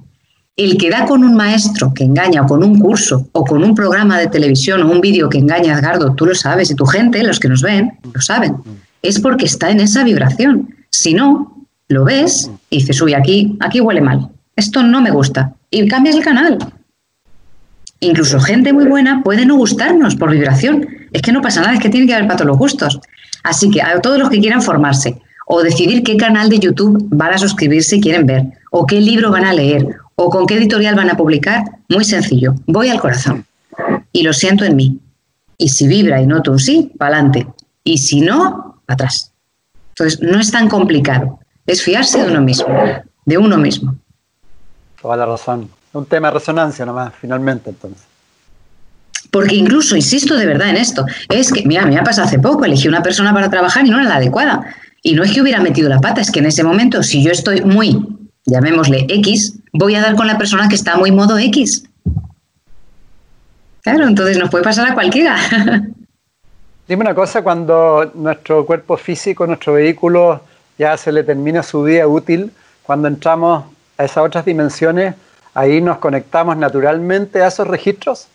El 0.57 0.77
que 0.77 0.89
da 0.89 1.05
con 1.05 1.23
un 1.23 1.35
maestro 1.35 1.93
que 1.93 2.03
engaña, 2.03 2.41
o 2.41 2.47
con 2.47 2.63
un 2.63 2.77
curso, 2.79 3.29
o 3.31 3.45
con 3.45 3.63
un 3.63 3.73
programa 3.73 4.19
de 4.19 4.27
televisión, 4.27 4.81
o 4.81 4.91
un 4.91 4.99
vídeo 4.99 5.29
que 5.29 5.37
engaña, 5.37 5.73
Edgardo, 5.73 6.13
tú 6.13 6.25
lo 6.25 6.35
sabes, 6.35 6.69
y 6.71 6.75
tu 6.75 6.85
gente, 6.85 7.23
los 7.23 7.39
que 7.39 7.47
nos 7.47 7.61
ven, 7.61 7.97
lo 8.13 8.21
saben. 8.21 8.57
Es 9.01 9.19
porque 9.19 9.45
está 9.45 9.69
en 9.69 9.79
esa 9.79 10.03
vibración. 10.03 10.75
Si 10.89 11.13
no, 11.13 11.65
lo 11.87 12.03
ves 12.03 12.51
y 12.69 12.79
dices, 12.79 13.01
uy, 13.01 13.13
aquí, 13.13 13.57
aquí 13.61 13.79
huele 13.79 14.01
mal. 14.01 14.29
Esto 14.55 14.83
no 14.83 15.01
me 15.01 15.11
gusta 15.11 15.53
y 15.71 15.87
cambias 15.87 16.15
el 16.15 16.23
canal. 16.23 16.59
Incluso 18.01 18.39
gente 18.39 18.73
muy 18.73 18.85
buena 18.85 19.23
puede 19.23 19.45
no 19.45 19.55
gustarnos 19.55 20.15
por 20.15 20.31
vibración. 20.31 20.87
Es 21.13 21.21
que 21.21 21.31
no 21.31 21.41
pasa 21.41 21.61
nada, 21.61 21.73
es 21.73 21.79
que 21.79 21.89
tiene 21.89 22.05
que 22.05 22.13
haber 22.13 22.27
para 22.27 22.37
todos 22.37 22.49
los 22.49 22.57
gustos. 22.57 22.99
Así 23.43 23.71
que 23.71 23.81
a 23.81 23.99
todos 24.01 24.19
los 24.19 24.29
que 24.29 24.39
quieran 24.39 24.61
formarse 24.61 25.19
o 25.47 25.63
decidir 25.63 26.03
qué 26.03 26.17
canal 26.17 26.49
de 26.49 26.59
YouTube 26.59 27.07
van 27.09 27.33
a 27.33 27.37
suscribirse 27.37 27.97
y 27.97 28.01
quieren 28.01 28.25
ver, 28.25 28.45
o 28.71 28.85
qué 28.85 29.01
libro 29.01 29.31
van 29.31 29.45
a 29.45 29.53
leer, 29.53 29.85
o 30.15 30.29
con 30.29 30.45
qué 30.45 30.55
editorial 30.55 30.95
van 30.95 31.09
a 31.09 31.17
publicar, 31.17 31.63
muy 31.89 32.05
sencillo. 32.05 32.55
Voy 32.67 32.89
al 32.89 32.99
corazón 32.99 33.45
y 34.11 34.23
lo 34.23 34.33
siento 34.33 34.65
en 34.65 34.75
mí. 34.75 34.99
Y 35.57 35.69
si 35.69 35.87
vibra 35.87 36.21
y 36.21 36.25
noto 36.25 36.51
un 36.51 36.59
sí, 36.59 36.91
para 36.97 37.15
adelante. 37.15 37.47
Y 37.83 37.97
si 37.97 38.21
no, 38.21 38.81
para 38.85 38.95
atrás. 38.95 39.31
Entonces, 39.89 40.21
no 40.21 40.39
es 40.39 40.51
tan 40.51 40.69
complicado. 40.69 41.39
Es 41.65 41.83
fiarse 41.83 42.23
de 42.23 42.31
uno 42.31 42.41
mismo, 42.41 42.67
de 43.25 43.37
uno 43.37 43.57
mismo. 43.57 43.95
Toda 45.01 45.17
la 45.17 45.25
razón. 45.25 45.69
Un 45.93 46.05
tema 46.05 46.27
de 46.29 46.35
resonancia 46.35 46.85
nomás, 46.85 47.13
finalmente, 47.19 47.69
entonces. 47.71 48.03
Porque 49.31 49.55
incluso, 49.55 49.95
insisto 49.95 50.35
de 50.35 50.45
verdad 50.45 50.69
en 50.69 50.77
esto, 50.77 51.05
es 51.29 51.51
que, 51.51 51.65
mira, 51.65 51.85
me 51.85 51.97
ha 51.97 52.03
pasado 52.03 52.27
hace 52.27 52.39
poco, 52.39 52.65
elegí 52.65 52.87
una 52.87 53.01
persona 53.01 53.33
para 53.33 53.49
trabajar 53.49 53.85
y 53.85 53.89
no 53.89 53.99
era 53.99 54.07
la 54.07 54.15
adecuada. 54.17 54.75
Y 55.01 55.13
no 55.15 55.23
es 55.23 55.31
que 55.31 55.41
hubiera 55.41 55.59
metido 55.59 55.89
la 55.89 55.99
pata, 55.99 56.21
es 56.21 56.31
que 56.31 56.39
en 56.39 56.45
ese 56.45 56.63
momento, 56.63 57.01
si 57.01 57.23
yo 57.23 57.31
estoy 57.31 57.61
muy, 57.61 57.97
llamémosle 58.45 59.05
X, 59.09 59.55
voy 59.73 59.95
a 59.95 60.01
dar 60.01 60.15
con 60.15 60.27
la 60.27 60.37
persona 60.37 60.69
que 60.69 60.75
está 60.75 60.97
muy 60.97 61.11
modo 61.11 61.37
X. 61.37 61.85
Claro, 63.81 64.07
entonces 64.07 64.37
nos 64.37 64.49
puede 64.49 64.63
pasar 64.63 64.91
a 64.91 64.93
cualquiera. 64.93 65.37
Dime 66.87 67.01
una 67.01 67.15
cosa, 67.15 67.41
cuando 67.41 68.11
nuestro 68.13 68.65
cuerpo 68.65 68.97
físico, 68.97 69.47
nuestro 69.47 69.73
vehículo, 69.73 70.41
ya 70.77 70.97
se 70.97 71.11
le 71.11 71.23
termina 71.23 71.63
su 71.63 71.83
vida 71.83 72.07
útil, 72.07 72.51
cuando 72.83 73.07
entramos 73.07 73.63
a 74.01 74.05
esas 74.05 74.25
otras 74.25 74.45
dimensiones, 74.45 75.15
ahí 75.53 75.81
nos 75.81 75.97
conectamos 75.99 76.57
naturalmente 76.57 77.41
a 77.41 77.47
esos 77.47 77.67
registros. 77.67 78.27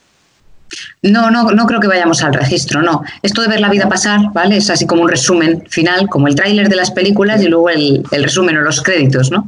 No, 1.02 1.30
no, 1.30 1.50
no 1.50 1.66
creo 1.66 1.80
que 1.80 1.86
vayamos 1.86 2.22
al 2.22 2.34
registro, 2.34 2.82
no. 2.82 3.02
Esto 3.22 3.42
de 3.42 3.48
ver 3.48 3.60
la 3.60 3.68
vida 3.68 3.88
pasar, 3.88 4.32
¿vale? 4.32 4.56
Es 4.56 4.68
así 4.70 4.86
como 4.86 5.02
un 5.02 5.08
resumen 5.08 5.64
final, 5.68 6.08
como 6.08 6.26
el 6.26 6.34
tráiler 6.34 6.68
de 6.68 6.76
las 6.76 6.90
películas 6.90 7.42
y 7.42 7.48
luego 7.48 7.70
el, 7.70 8.02
el, 8.10 8.22
resumen 8.24 8.56
o 8.56 8.62
los 8.62 8.82
créditos, 8.82 9.30
¿no? 9.30 9.46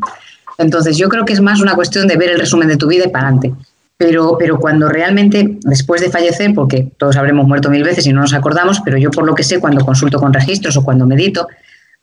Entonces 0.58 0.96
yo 0.96 1.08
creo 1.08 1.24
que 1.24 1.32
es 1.32 1.40
más 1.40 1.60
una 1.60 1.74
cuestión 1.74 2.06
de 2.06 2.16
ver 2.16 2.30
el 2.30 2.38
resumen 2.38 2.68
de 2.68 2.76
tu 2.76 2.86
vida 2.86 3.04
y 3.06 3.08
para 3.08 3.28
adelante. 3.28 3.52
Pero, 3.96 4.36
pero 4.38 4.60
cuando 4.60 4.88
realmente, 4.88 5.58
después 5.62 6.00
de 6.00 6.10
fallecer, 6.10 6.54
porque 6.54 6.88
todos 6.98 7.16
habremos 7.16 7.48
muerto 7.48 7.68
mil 7.68 7.82
veces 7.82 8.06
y 8.06 8.12
no 8.12 8.20
nos 8.20 8.32
acordamos, 8.32 8.80
pero 8.84 8.96
yo 8.96 9.10
por 9.10 9.24
lo 9.24 9.34
que 9.34 9.42
sé, 9.42 9.58
cuando 9.58 9.84
consulto 9.84 10.20
con 10.20 10.32
registros 10.32 10.76
o 10.76 10.84
cuando 10.84 11.04
medito, 11.04 11.48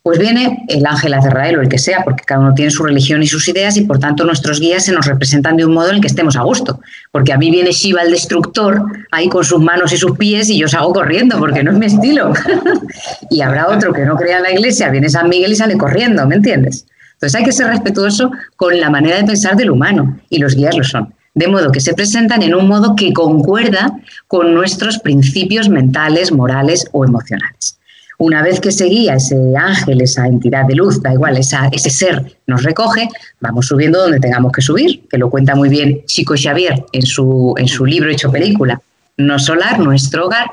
pues 0.05 0.19
viene 0.19 0.63
el 0.67 0.85
ángel 0.85 1.15
Azrael 1.15 1.57
o 1.57 1.61
el 1.63 1.67
que 1.67 1.79
sea, 1.79 2.03
porque 2.03 2.23
cada 2.23 2.39
uno 2.39 2.53
tiene 2.53 2.69
su 2.69 2.83
religión 2.83 3.23
y 3.23 3.27
sus 3.27 3.47
ideas 3.47 3.75
y 3.75 3.85
por 3.85 3.97
tanto 3.97 4.23
nuestros 4.23 4.59
guías 4.59 4.85
se 4.85 4.91
nos 4.91 5.07
representan 5.07 5.57
de 5.57 5.65
un 5.65 5.73
modo 5.73 5.89
en 5.89 5.95
el 5.95 6.01
que 6.01 6.05
estemos 6.05 6.35
a 6.35 6.43
gusto. 6.43 6.79
Porque 7.11 7.33
a 7.33 7.39
mí 7.39 7.49
viene 7.49 7.71
Shiva 7.71 8.03
el 8.03 8.11
destructor 8.11 8.85
ahí 9.09 9.29
con 9.29 9.43
sus 9.43 9.59
manos 9.59 9.91
y 9.93 9.97
sus 9.97 10.15
pies 10.15 10.47
y 10.51 10.59
yo 10.59 10.67
salgo 10.67 10.93
corriendo 10.93 11.39
porque 11.39 11.63
no 11.63 11.71
es 11.71 11.77
mi 11.79 11.87
estilo. 11.87 12.33
y 13.31 13.41
habrá 13.41 13.67
otro 13.67 13.93
que 13.93 14.05
no 14.05 14.15
crea 14.15 14.37
en 14.37 14.43
la 14.43 14.51
iglesia, 14.51 14.89
viene 14.89 15.09
San 15.09 15.27
Miguel 15.27 15.53
y 15.53 15.55
sale 15.55 15.75
corriendo, 15.75 16.27
¿me 16.27 16.35
entiendes? 16.35 16.85
Entonces 17.13 17.39
hay 17.39 17.43
que 17.43 17.51
ser 17.51 17.65
respetuoso 17.65 18.29
con 18.57 18.79
la 18.79 18.91
manera 18.91 19.17
de 19.17 19.23
pensar 19.23 19.55
del 19.55 19.71
humano 19.71 20.19
y 20.29 20.37
los 20.37 20.53
guías 20.53 20.77
lo 20.77 20.83
son. 20.83 21.15
De 21.33 21.47
modo 21.47 21.71
que 21.71 21.79
se 21.79 21.95
presentan 21.95 22.43
en 22.43 22.53
un 22.53 22.67
modo 22.67 22.95
que 22.95 23.11
concuerda 23.11 23.91
con 24.27 24.53
nuestros 24.53 24.99
principios 24.99 25.67
mentales, 25.67 26.31
morales 26.31 26.85
o 26.91 27.05
emocionales. 27.05 27.79
Una 28.25 28.41
vez 28.41 28.59
que 28.59 28.71
se 28.71 28.85
guía 28.85 29.17
ese 29.17 29.37
ángel, 29.55 30.01
esa 30.01 30.25
entidad 30.25 30.65
de 30.65 30.73
luz, 30.73 30.99
da 30.99 31.13
igual, 31.13 31.37
ese 31.37 31.89
ser 31.91 32.39
nos 32.47 32.63
recoge, 32.63 33.07
vamos 33.39 33.67
subiendo 33.67 33.99
donde 33.99 34.19
tengamos 34.19 34.51
que 34.51 34.63
subir, 34.63 35.07
que 35.07 35.19
lo 35.19 35.29
cuenta 35.29 35.53
muy 35.53 35.69
bien 35.69 36.01
Chico 36.07 36.33
Xavier 36.35 36.85
en 36.91 37.03
su, 37.03 37.53
en 37.55 37.67
su 37.67 37.85
libro 37.85 38.09
hecho 38.09 38.31
película, 38.31 38.81
No 39.17 39.37
Solar, 39.37 39.77
nuestro 39.77 40.25
hogar. 40.25 40.47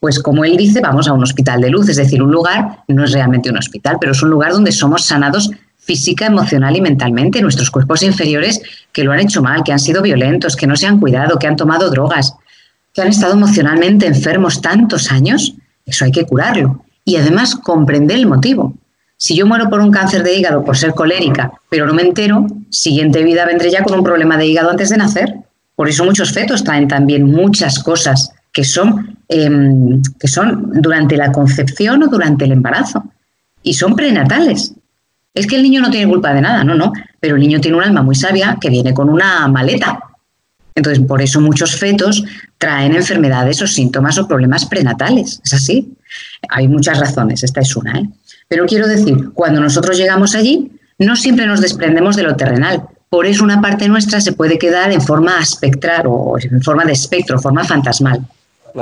Pues 0.00 0.18
como 0.18 0.44
él 0.44 0.56
dice, 0.56 0.80
vamos 0.80 1.06
a 1.06 1.12
un 1.12 1.22
hospital 1.22 1.60
de 1.60 1.70
luz, 1.70 1.88
es 1.88 1.94
decir, 1.94 2.20
un 2.20 2.32
lugar, 2.32 2.80
no 2.88 3.04
es 3.04 3.12
realmente 3.12 3.50
un 3.50 3.58
hospital, 3.58 3.98
pero 4.00 4.10
es 4.10 4.20
un 4.24 4.30
lugar 4.30 4.50
donde 4.50 4.72
somos 4.72 5.04
sanados 5.04 5.48
física, 5.78 6.26
emocional 6.26 6.74
y 6.74 6.80
mentalmente. 6.80 7.40
Nuestros 7.40 7.70
cuerpos 7.70 8.02
inferiores 8.02 8.60
que 8.90 9.04
lo 9.04 9.12
han 9.12 9.20
hecho 9.20 9.42
mal, 9.42 9.62
que 9.62 9.70
han 9.70 9.78
sido 9.78 10.02
violentos, 10.02 10.56
que 10.56 10.66
no 10.66 10.74
se 10.74 10.88
han 10.88 10.98
cuidado, 10.98 11.38
que 11.38 11.46
han 11.46 11.54
tomado 11.54 11.88
drogas, 11.88 12.34
que 12.92 13.00
han 13.00 13.08
estado 13.08 13.34
emocionalmente 13.34 14.08
enfermos 14.08 14.60
tantos 14.60 15.12
años, 15.12 15.54
eso 15.86 16.04
hay 16.04 16.10
que 16.10 16.24
curarlo 16.24 16.82
y 17.06 17.16
además 17.16 17.54
comprender 17.54 18.18
el 18.18 18.26
motivo. 18.26 18.74
Si 19.16 19.34
yo 19.34 19.46
muero 19.46 19.70
por 19.70 19.80
un 19.80 19.90
cáncer 19.90 20.22
de 20.22 20.34
hígado 20.34 20.62
por 20.62 20.76
ser 20.76 20.92
colérica, 20.92 21.52
pero 21.70 21.86
no 21.86 21.94
me 21.94 22.02
entero, 22.02 22.46
siguiente 22.68 23.22
vida 23.22 23.46
vendré 23.46 23.70
ya 23.70 23.82
con 23.82 23.96
un 23.96 24.04
problema 24.04 24.36
de 24.36 24.46
hígado 24.46 24.70
antes 24.70 24.90
de 24.90 24.98
nacer. 24.98 25.34
Por 25.74 25.88
eso 25.88 26.04
muchos 26.04 26.32
fetos 26.32 26.64
traen 26.64 26.88
también 26.88 27.22
muchas 27.30 27.78
cosas 27.78 28.32
que 28.52 28.64
son, 28.64 29.16
em, 29.28 30.02
que 30.18 30.28
son 30.28 30.80
durante 30.82 31.16
la 31.16 31.30
concepción 31.30 32.02
o 32.02 32.08
durante 32.08 32.44
el 32.44 32.52
embarazo. 32.52 33.04
Y 33.62 33.74
son 33.74 33.94
prenatales. 33.94 34.74
Es 35.32 35.46
que 35.46 35.56
el 35.56 35.62
niño 35.62 35.80
no 35.80 35.90
tiene 35.90 36.10
culpa 36.10 36.34
de 36.34 36.40
nada, 36.40 36.64
no, 36.64 36.74
no. 36.74 36.92
Pero 37.20 37.36
el 37.36 37.40
niño 37.42 37.60
tiene 37.60 37.76
un 37.76 37.84
alma 37.84 38.02
muy 38.02 38.16
sabia 38.16 38.58
que 38.60 38.68
viene 38.68 38.92
con 38.92 39.08
una 39.08 39.46
maleta. 39.48 40.00
Entonces, 40.74 41.04
por 41.06 41.22
eso 41.22 41.40
muchos 41.40 41.76
fetos 41.76 42.24
traen 42.58 42.94
enfermedades 42.94 43.62
o 43.62 43.66
síntomas 43.66 44.18
o 44.18 44.26
problemas 44.26 44.66
prenatales. 44.66 45.40
Es 45.44 45.54
así. 45.54 45.96
Hay 46.48 46.68
muchas 46.68 46.98
razones, 46.98 47.42
esta 47.42 47.60
es 47.60 47.76
una. 47.76 47.98
¿eh? 47.98 48.08
Pero 48.48 48.66
quiero 48.66 48.86
decir, 48.86 49.30
cuando 49.34 49.60
nosotros 49.60 49.96
llegamos 49.96 50.34
allí, 50.34 50.70
no 50.98 51.16
siempre 51.16 51.46
nos 51.46 51.60
desprendemos 51.60 52.16
de 52.16 52.22
lo 52.22 52.36
terrenal. 52.36 52.82
Por 53.08 53.26
eso 53.26 53.44
una 53.44 53.60
parte 53.60 53.88
nuestra 53.88 54.20
se 54.20 54.32
puede 54.32 54.58
quedar 54.58 54.92
en 54.92 55.00
forma 55.00 55.40
espectral 55.40 56.06
o 56.06 56.36
en 56.38 56.62
forma 56.62 56.84
de 56.84 56.92
espectro, 56.92 57.38
forma 57.38 57.64
fantasmal. 57.64 58.20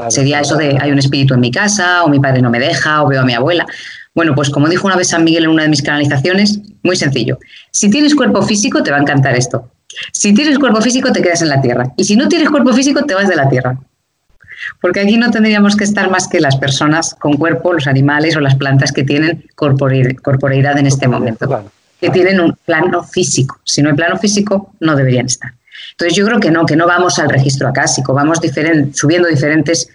Sería 0.09 0.41
eso 0.41 0.57
de 0.57 0.77
hay 0.81 0.91
un 0.91 0.99
espíritu 0.99 1.35
en 1.35 1.41
mi 1.41 1.51
casa, 1.51 2.03
o 2.05 2.09
mi 2.09 2.19
padre 2.19 2.43
no 2.43 2.51
me 2.51 2.59
deja, 2.59 3.03
o 3.03 3.09
veo 3.09 3.21
a 3.21 3.25
mi 3.25 3.35
abuela. 3.35 3.67
Bueno, 4.15 4.35
pues 4.35 4.51
como 4.51 4.69
dijo 4.69 4.87
una 4.87 4.97
vez 4.97 5.09
San 5.09 5.25
Miguel 5.25 5.45
en 5.45 5.51
una 5.51 5.65
de 5.65 5.69
mis 5.69 5.83
canalizaciones, 5.83 6.61
muy 6.83 6.97
sencillo. 6.97 7.39
Si 7.71 7.91
tienes 7.91 8.15
cuerpo 8.15 8.43
físico, 8.43 8.83
te 8.83 8.91
va 8.91 8.97
a 8.97 9.01
encantar 9.01 9.37
esto. 9.37 9.71
Si 10.13 10.33
tienes 10.35 10.59
cuerpo 10.59 10.81
físico, 10.81 11.13
te 11.13 11.23
quedas 11.23 11.43
en 11.43 11.49
la 11.49 11.61
Tierra. 11.61 11.93
Y 11.97 12.05
si 12.05 12.17
no 12.17 12.29
tienes 12.29 12.51
cuerpo 12.51 12.73
físico, 12.73 13.05
te 13.05 13.15
vas 13.15 13.29
de 13.29 13.37
la 13.37 13.49
Tierra. 13.49 13.79
Porque 14.81 15.01
aquí 15.01 15.17
no 15.17 15.31
tendríamos 15.31 15.77
que 15.77 15.85
estar 15.85 16.11
más 16.11 16.29
que 16.29 16.41
las 16.41 16.57
personas 16.57 17.15
con 17.19 17.37
cuerpo, 17.37 17.73
los 17.73 17.87
animales 17.87 18.37
o 18.37 18.41
las 18.41 18.55
plantas 18.55 18.93
que 18.93 19.05
tienen 19.05 19.45
corporeidad 19.55 20.79
en 20.79 20.87
este 20.87 21.09
momento, 21.09 21.65
que 22.01 22.11
tienen 22.11 22.41
un 22.41 22.57
plano 22.65 23.03
físico. 23.03 23.61
Si 23.65 23.83
no 23.83 23.91
hay 23.91 23.97
plano 23.97 24.19
físico, 24.19 24.75
no 24.81 24.97
deberían 24.97 25.27
estar. 25.27 25.53
Entonces 25.93 26.17
yo 26.17 26.27
creo 26.27 26.41
que 26.41 26.51
no, 26.51 26.67
que 26.67 26.77
no 26.77 26.87
vamos 26.87 27.19
al 27.19 27.29
registro 27.29 27.69
acásico, 27.69 28.15
vamos 28.15 28.41
subiendo 28.93 29.29
diferentes 29.29 29.89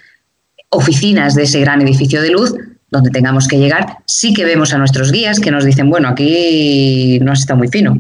oficinas 0.69 1.35
de 1.35 1.43
ese 1.43 1.59
gran 1.59 1.81
edificio 1.81 2.21
de 2.21 2.29
luz 2.29 2.53
donde 2.91 3.09
tengamos 3.11 3.47
que 3.47 3.57
llegar. 3.57 3.97
Sí 4.05 4.33
que 4.33 4.45
vemos 4.45 4.73
a 4.73 4.77
nuestros 4.77 5.11
guías 5.11 5.39
que 5.39 5.51
nos 5.51 5.65
dicen, 5.65 5.89
bueno, 5.89 6.09
aquí 6.09 7.19
no 7.21 7.31
has 7.31 7.41
estado 7.41 7.57
muy 7.57 7.67
fino. 7.67 7.97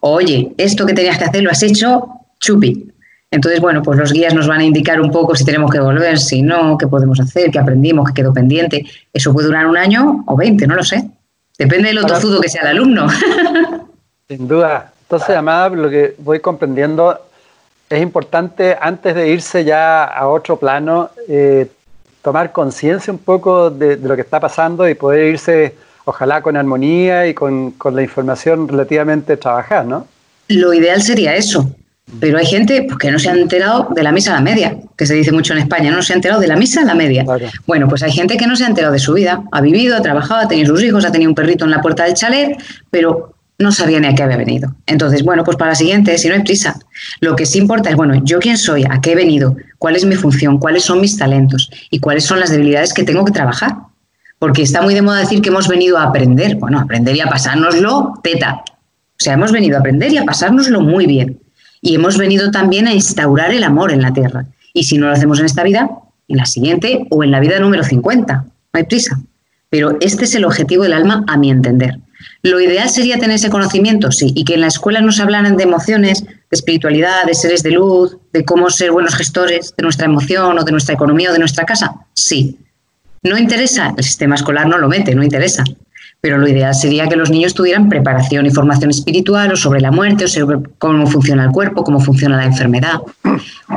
Oye, 0.00 0.52
esto 0.56 0.86
que 0.86 0.94
tenías 0.94 1.18
que 1.18 1.24
hacer 1.24 1.42
lo 1.42 1.50
has 1.50 1.62
hecho 1.62 2.08
chupi. 2.40 2.92
Entonces, 3.30 3.60
bueno, 3.60 3.82
pues 3.82 3.98
los 3.98 4.12
guías 4.12 4.32
nos 4.32 4.46
van 4.46 4.60
a 4.60 4.64
indicar 4.64 5.00
un 5.00 5.10
poco 5.10 5.34
si 5.34 5.44
tenemos 5.44 5.70
que 5.70 5.80
volver, 5.80 6.18
si 6.18 6.40
no, 6.40 6.78
qué 6.78 6.86
podemos 6.86 7.20
hacer, 7.20 7.50
qué 7.50 7.58
aprendimos, 7.58 8.08
qué 8.08 8.14
quedó 8.14 8.32
pendiente. 8.32 8.86
Eso 9.12 9.32
puede 9.32 9.48
durar 9.48 9.66
un 9.66 9.76
año 9.76 10.24
o 10.26 10.36
20, 10.36 10.66
no 10.66 10.76
lo 10.76 10.82
sé. 10.82 11.10
Depende 11.58 11.88
de 11.88 11.94
lo 11.94 12.06
tozudo 12.06 12.40
que 12.40 12.48
sea 12.48 12.62
el 12.62 12.68
alumno. 12.68 13.08
Sin 14.28 14.48
duda. 14.48 14.92
Entonces, 15.02 15.30
además, 15.30 15.72
lo 15.72 15.90
que 15.90 16.14
voy 16.18 16.40
comprendiendo 16.40 17.18
es 17.90 18.02
importante 18.02 18.76
antes 18.80 19.14
de 19.14 19.28
irse 19.28 19.64
ya 19.64 20.04
a 20.04 20.28
otro 20.28 20.58
plano, 20.58 21.10
eh, 21.28 21.66
tomar 22.22 22.52
conciencia 22.52 23.12
un 23.12 23.18
poco 23.18 23.70
de, 23.70 23.96
lo 23.96 24.14
que 24.14 24.22
está 24.22 24.40
pasando 24.40 24.88
y 24.88 24.94
poder 24.94 25.32
irse, 25.32 25.74
ojalá, 26.04 26.42
con 26.42 26.56
armonía 26.56 27.26
y 27.26 27.34
con, 27.34 27.72
con 27.72 27.94
la 27.94 28.02
información 28.02 28.68
relativamente 28.68 29.36
trabajada, 29.36 29.84
¿no? 29.84 30.06
Lo 30.48 30.72
ideal 30.72 31.02
sería 31.02 31.34
eso, 31.36 31.70
pero 32.20 32.38
hay 32.38 32.46
gente 32.46 32.84
pues, 32.86 32.98
que 32.98 33.10
no 33.10 33.18
se 33.18 33.28
ha 33.28 33.34
enterado 33.34 33.88
de 33.94 34.02
la 34.02 34.12
misa 34.12 34.32
a 34.32 34.34
la 34.34 34.40
media, 34.40 34.76
que 34.96 35.06
se 35.06 35.14
dice 35.14 35.32
mucho 35.32 35.52
en 35.52 35.60
España, 35.60 35.90
no 35.90 36.02
se 36.02 36.12
ha 36.12 36.16
enterado 36.16 36.40
de 36.40 36.48
la 36.48 36.56
misa 36.56 36.82
a 36.82 36.84
la 36.84 36.94
media. 36.94 37.24
Bueno, 37.66 37.88
pues 37.88 38.02
hay 38.02 38.12
gente 38.12 38.36
que 38.36 38.46
no 38.46 38.56
se 38.56 38.64
ha 38.64 38.68
enterado 38.68 38.92
de 38.92 38.98
su 38.98 39.12
vida, 39.12 39.42
ha 39.52 39.60
vivido, 39.60 39.96
ha 39.96 40.02
trabajado, 40.02 40.40
ha 40.40 40.48
tenido 40.48 40.74
sus 40.74 40.82
hijos, 40.82 41.04
ha 41.04 41.12
tenido 41.12 41.30
un 41.30 41.34
perrito 41.34 41.64
en 41.64 41.70
la 41.70 41.80
puerta 41.80 42.04
del 42.04 42.14
chalet, 42.14 42.56
pero 42.90 43.34
no 43.58 43.72
sabía 43.72 43.98
ni 44.00 44.06
a 44.06 44.14
qué 44.14 44.22
había 44.22 44.36
venido. 44.36 44.74
Entonces, 44.86 45.24
bueno, 45.24 45.44
pues 45.44 45.56
para 45.56 45.72
la 45.72 45.74
siguiente, 45.74 46.16
si 46.16 46.28
no 46.28 46.34
hay 46.34 46.42
prisa, 46.42 46.78
lo 47.20 47.34
que 47.36 47.44
sí 47.44 47.58
importa 47.58 47.90
es, 47.90 47.96
bueno, 47.96 48.20
yo 48.24 48.38
quién 48.38 48.56
soy, 48.56 48.84
a 48.88 49.00
qué 49.00 49.12
he 49.12 49.16
venido, 49.16 49.56
cuál 49.78 49.96
es 49.96 50.04
mi 50.04 50.14
función, 50.14 50.58
cuáles 50.58 50.84
son 50.84 51.00
mis 51.00 51.16
talentos 51.16 51.70
y 51.90 51.98
cuáles 51.98 52.24
son 52.24 52.40
las 52.40 52.50
debilidades 52.50 52.94
que 52.94 53.02
tengo 53.02 53.24
que 53.24 53.32
trabajar. 53.32 53.76
Porque 54.38 54.62
está 54.62 54.82
muy 54.82 54.94
de 54.94 55.02
moda 55.02 55.18
decir 55.18 55.42
que 55.42 55.48
hemos 55.48 55.66
venido 55.66 55.98
a 55.98 56.04
aprender. 56.04 56.54
Bueno, 56.56 56.78
aprender 56.78 57.16
y 57.16 57.20
a 57.20 57.26
pasárnoslo 57.26 58.20
teta. 58.22 58.62
O 58.64 59.20
sea, 59.24 59.32
hemos 59.32 59.50
venido 59.50 59.76
a 59.76 59.80
aprender 59.80 60.12
y 60.12 60.18
a 60.18 60.24
pasárnoslo 60.24 60.80
muy 60.80 61.06
bien. 61.06 61.37
Y 61.80 61.94
hemos 61.94 62.18
venido 62.18 62.50
también 62.50 62.86
a 62.88 62.94
instaurar 62.94 63.52
el 63.52 63.64
amor 63.64 63.92
en 63.92 64.02
la 64.02 64.12
tierra. 64.12 64.46
Y 64.72 64.84
si 64.84 64.98
no 64.98 65.06
lo 65.06 65.12
hacemos 65.12 65.38
en 65.38 65.46
esta 65.46 65.62
vida, 65.62 65.88
en 66.28 66.36
la 66.36 66.46
siguiente 66.46 67.06
o 67.10 67.24
en 67.24 67.30
la 67.30 67.40
vida 67.40 67.58
número 67.58 67.82
50. 67.82 68.34
No 68.34 68.44
hay 68.72 68.84
prisa. 68.84 69.18
Pero 69.70 69.96
este 70.00 70.24
es 70.24 70.34
el 70.34 70.44
objetivo 70.44 70.84
del 70.84 70.92
alma, 70.92 71.24
a 71.26 71.36
mi 71.36 71.50
entender. 71.50 71.98
Lo 72.42 72.60
ideal 72.60 72.88
sería 72.88 73.18
tener 73.18 73.36
ese 73.36 73.50
conocimiento, 73.50 74.12
sí, 74.12 74.32
y 74.34 74.44
que 74.44 74.54
en 74.54 74.60
la 74.60 74.68
escuela 74.68 75.00
nos 75.00 75.20
hablaran 75.20 75.56
de 75.56 75.64
emociones, 75.64 76.24
de 76.24 76.34
espiritualidad, 76.50 77.24
de 77.26 77.34
seres 77.34 77.62
de 77.62 77.72
luz, 77.72 78.16
de 78.32 78.44
cómo 78.44 78.70
ser 78.70 78.92
buenos 78.92 79.14
gestores 79.14 79.74
de 79.76 79.82
nuestra 79.82 80.06
emoción 80.06 80.58
o 80.58 80.64
de 80.64 80.72
nuestra 80.72 80.94
economía 80.94 81.30
o 81.30 81.32
de 81.32 81.38
nuestra 81.38 81.64
casa. 81.64 81.94
Sí. 82.14 82.58
¿No 83.22 83.36
interesa? 83.36 83.92
El 83.96 84.04
sistema 84.04 84.36
escolar 84.36 84.66
no 84.66 84.78
lo 84.78 84.88
mete, 84.88 85.14
no 85.14 85.24
interesa. 85.24 85.64
Pero 86.20 86.38
lo 86.38 86.48
ideal 86.48 86.74
sería 86.74 87.08
que 87.08 87.16
los 87.16 87.30
niños 87.30 87.54
tuvieran 87.54 87.88
preparación 87.88 88.44
y 88.46 88.50
formación 88.50 88.90
espiritual 88.90 89.52
o 89.52 89.56
sobre 89.56 89.80
la 89.80 89.92
muerte 89.92 90.24
o 90.24 90.28
sobre 90.28 90.58
cómo 90.78 91.06
funciona 91.06 91.44
el 91.44 91.50
cuerpo, 91.50 91.84
cómo 91.84 92.00
funciona 92.00 92.36
la 92.36 92.44
enfermedad. 92.44 93.00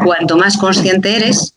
Cuanto 0.03 0.37
más 0.37 0.57
consciente 0.57 1.15
eres, 1.15 1.53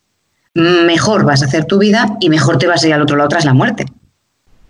mejor 0.53 1.25
vas 1.25 1.41
a 1.41 1.45
hacer 1.45 1.65
tu 1.65 1.79
vida 1.79 2.17
y 2.19 2.29
mejor 2.29 2.57
te 2.57 2.67
vas 2.67 2.83
a 2.83 2.87
ir 2.87 2.93
al 2.93 3.01
otro 3.01 3.17
lado 3.17 3.29
tras 3.29 3.45
la 3.45 3.53
muerte. 3.53 3.85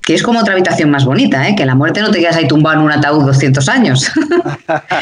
Que 0.01 0.13
es 0.13 0.23
como 0.23 0.39
otra 0.39 0.53
habitación 0.53 0.89
más 0.89 1.03
bonita, 1.03 1.47
¿eh? 1.49 1.55
que 1.55 1.65
la 1.65 1.75
muerte 1.75 2.01
no 2.01 2.11
te 2.11 2.19
quedas 2.19 2.37
ahí 2.37 2.47
tumbado 2.47 2.77
en 2.77 2.85
un 2.85 2.91
ataúd 2.91 3.25
200 3.25 3.67
años. 3.69 4.11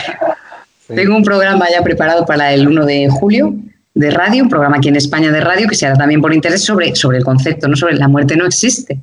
Tengo 0.87 1.15
un 1.15 1.23
programa 1.23 1.65
ya 1.71 1.83
preparado 1.83 2.25
para 2.25 2.53
el 2.53 2.67
1 2.67 2.85
de 2.85 3.09
julio 3.09 3.53
de 3.93 4.11
radio, 4.11 4.43
un 4.43 4.49
programa 4.49 4.77
aquí 4.77 4.89
en 4.89 4.95
España 4.95 5.31
de 5.31 5.39
radio 5.39 5.67
que 5.67 5.75
se 5.75 5.85
hará 5.85 5.95
también 5.95 6.21
por 6.21 6.33
interés 6.33 6.63
sobre, 6.63 6.95
sobre 6.95 7.19
el 7.19 7.23
concepto, 7.23 7.67
no 7.67 7.75
sobre 7.75 7.95
la 7.95 8.07
muerte 8.07 8.35
no 8.35 8.45
existe. 8.45 8.99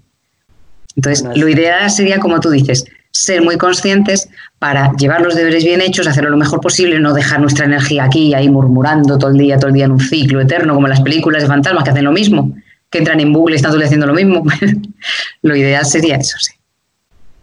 Entonces, 0.97 1.27
lo 1.37 1.49
ideal 1.49 1.91
sería, 1.91 2.19
como 2.19 2.41
tú 2.41 2.51
dices, 2.51 2.85
ser 3.11 3.43
muy 3.43 3.57
conscientes 3.59 4.29
para 4.59 4.93
llevar 4.93 5.21
los 5.23 5.35
deberes 5.35 5.65
bien 5.65 5.81
hechos, 5.81 6.07
hacerlo 6.07 6.31
lo 6.31 6.37
mejor 6.37 6.61
posible, 6.61 7.01
no 7.01 7.13
dejar 7.13 7.41
nuestra 7.41 7.65
energía 7.65 8.05
aquí, 8.05 8.35
ahí 8.35 8.49
murmurando 8.49 9.19
todo 9.19 9.31
el 9.31 9.39
día, 9.39 9.59
todo 9.59 9.69
el 9.69 9.75
día 9.75 9.87
en 9.87 9.93
un 9.93 10.01
ciclo 10.01 10.41
eterno, 10.41 10.75
como 10.75 10.89
las 10.89 11.01
películas 11.01 11.43
de 11.43 11.49
fantasmas 11.49 11.85
que 11.85 11.91
hacen 11.91 12.05
lo 12.05 12.13
mismo, 12.13 12.55
que 12.91 12.99
entran 12.99 13.21
en 13.21 13.33
bucle 13.33 13.55
y 13.55 13.57
están 13.57 13.81
haciendo 13.83 14.07
lo 14.07 14.15
mismo. 14.15 14.45
lo 15.43 15.57
ideal 15.57 15.85
sería 15.85 16.17
eso, 16.17 16.39
sí. 16.39 16.53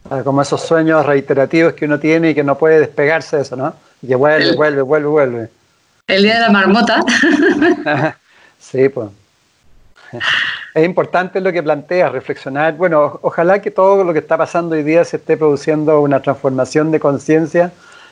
Ah, 0.09 0.21
como 0.23 0.41
esos 0.41 0.61
sueños 0.61 1.05
reiterativos 1.05 1.73
que 1.73 1.85
uno 1.85 1.99
tiene 1.99 2.29
y 2.29 2.35
que 2.35 2.43
no 2.43 2.57
puede 2.57 2.79
despegarse 2.79 3.35
de 3.37 3.41
eso, 3.41 3.55
¿no? 3.57 3.75
Y 4.01 4.07
que 4.07 4.15
vuelve, 4.15 4.55
vuelve, 4.55 4.81
vuelve, 4.81 5.07
vuelve. 5.07 5.49
El 6.07 6.23
día 6.23 6.35
de 6.35 6.39
la 6.41 6.49
marmota. 6.49 7.03
sí, 8.59 8.87
pues. 8.87 9.09
Es 10.77 10.85
importante 10.85 11.41
lo 11.41 11.51
que 11.51 11.63
planteas, 11.63 12.11
reflexionar. 12.11 12.75
Bueno, 12.77 13.17
ojalá 13.23 13.59
que 13.59 13.71
todo 13.71 14.03
lo 14.03 14.13
que 14.13 14.19
está 14.19 14.37
pasando 14.37 14.75
hoy 14.75 14.83
día 14.83 15.03
se 15.03 15.17
esté 15.17 15.35
produciendo 15.35 16.01
una 16.01 16.19
transformación 16.19 16.91
de 16.91 16.99
conciencia 16.99 17.71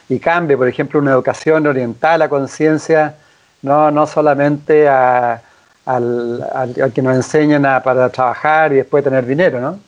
y 0.10 0.18
cambie, 0.18 0.58
por 0.58 0.68
ejemplo, 0.68 1.00
una 1.00 1.12
educación 1.12 1.68
oriental 1.68 2.24
a 2.24 2.28
conciencia, 2.28 3.14
no, 3.62 3.92
no 3.92 4.08
solamente 4.08 4.88
a, 4.88 5.44
al, 5.86 6.92
que 6.92 7.04
nos 7.04 7.16
enseñan 7.16 7.62
para 7.84 8.10
trabajar 8.10 8.74
y 8.74 8.78
después 8.78 9.04
tener 9.04 9.28
dinero, 9.28 9.62
¿no? 9.62 9.80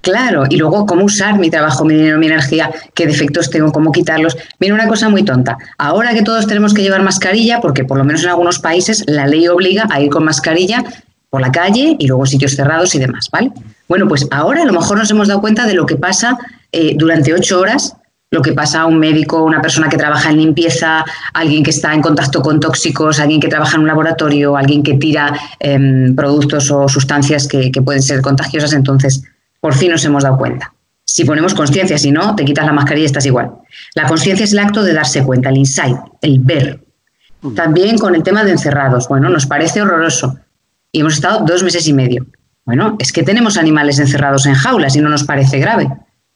Claro, 0.00 0.46
y 0.50 0.56
luego 0.56 0.84
cómo 0.84 1.04
usar 1.04 1.38
mi 1.38 1.48
trabajo, 1.48 1.84
mi 1.84 1.94
dinero, 1.94 2.18
mi 2.18 2.26
energía, 2.26 2.72
qué 2.94 3.06
defectos 3.06 3.50
tengo, 3.50 3.70
cómo 3.70 3.92
quitarlos. 3.92 4.36
Viene 4.58 4.74
una 4.74 4.88
cosa 4.88 5.08
muy 5.08 5.24
tonta. 5.24 5.58
Ahora 5.78 6.12
que 6.12 6.22
todos 6.22 6.48
tenemos 6.48 6.74
que 6.74 6.82
llevar 6.82 7.02
mascarilla, 7.02 7.60
porque 7.60 7.84
por 7.84 7.98
lo 7.98 8.04
menos 8.04 8.24
en 8.24 8.30
algunos 8.30 8.58
países 8.58 9.04
la 9.06 9.28
ley 9.28 9.46
obliga 9.46 9.86
a 9.90 10.00
ir 10.00 10.10
con 10.10 10.24
mascarilla 10.24 10.82
por 11.30 11.40
la 11.40 11.52
calle 11.52 11.96
y 11.98 12.06
luego 12.06 12.26
sitios 12.26 12.54
cerrados 12.54 12.94
y 12.94 12.98
demás, 12.98 13.28
¿vale? 13.30 13.52
Bueno, 13.88 14.08
pues 14.08 14.26
ahora 14.30 14.62
a 14.62 14.64
lo 14.64 14.72
mejor 14.72 14.98
nos 14.98 15.10
hemos 15.10 15.28
dado 15.28 15.40
cuenta 15.40 15.66
de 15.66 15.74
lo 15.74 15.86
que 15.86 15.96
pasa 15.96 16.38
eh, 16.72 16.94
durante 16.96 17.34
ocho 17.34 17.60
horas, 17.60 17.96
lo 18.30 18.42
que 18.42 18.52
pasa 18.52 18.82
a 18.82 18.86
un 18.86 18.98
médico, 18.98 19.44
una 19.44 19.62
persona 19.62 19.88
que 19.88 19.96
trabaja 19.96 20.30
en 20.30 20.38
limpieza, 20.38 21.04
alguien 21.32 21.62
que 21.62 21.70
está 21.70 21.94
en 21.94 22.02
contacto 22.02 22.42
con 22.42 22.58
tóxicos, 22.58 23.20
alguien 23.20 23.40
que 23.40 23.48
trabaja 23.48 23.76
en 23.76 23.82
un 23.82 23.86
laboratorio, 23.86 24.56
alguien 24.56 24.82
que 24.82 24.94
tira 24.94 25.32
em, 25.60 26.14
productos 26.14 26.70
o 26.70 26.88
sustancias 26.88 27.46
que, 27.46 27.70
que 27.70 27.82
pueden 27.82 28.02
ser 28.02 28.20
contagiosas. 28.22 28.72
Entonces, 28.72 29.22
por 29.60 29.74
fin 29.74 29.92
nos 29.92 30.04
hemos 30.04 30.24
dado 30.24 30.36
cuenta. 30.38 30.72
Si 31.04 31.24
ponemos 31.24 31.54
conciencia, 31.54 31.96
si 31.98 32.10
no, 32.10 32.34
te 32.34 32.44
quitas 32.44 32.66
la 32.66 32.72
mascarilla 32.72 33.04
y 33.04 33.06
estás 33.06 33.26
igual. 33.26 33.52
La 33.94 34.06
conciencia 34.06 34.44
es 34.44 34.52
el 34.52 34.58
acto 34.58 34.82
de 34.82 34.92
darse 34.92 35.22
cuenta, 35.22 35.48
el 35.50 35.58
insight, 35.58 35.96
el 36.20 36.40
ver. 36.40 36.80
También 37.54 37.96
con 37.96 38.14
el 38.14 38.22
tema 38.22 38.44
de 38.44 38.50
encerrados. 38.50 39.06
Bueno, 39.08 39.28
nos 39.28 39.46
parece 39.46 39.80
horroroso. 39.80 40.36
Y 40.96 41.00
hemos 41.00 41.12
estado 41.12 41.44
dos 41.44 41.62
meses 41.62 41.86
y 41.88 41.92
medio. 41.92 42.24
Bueno, 42.64 42.96
es 42.98 43.12
que 43.12 43.22
tenemos 43.22 43.58
animales 43.58 43.98
encerrados 43.98 44.46
en 44.46 44.54
jaulas 44.54 44.96
y 44.96 45.02
no 45.02 45.10
nos 45.10 45.24
parece 45.24 45.58
grave. 45.58 45.90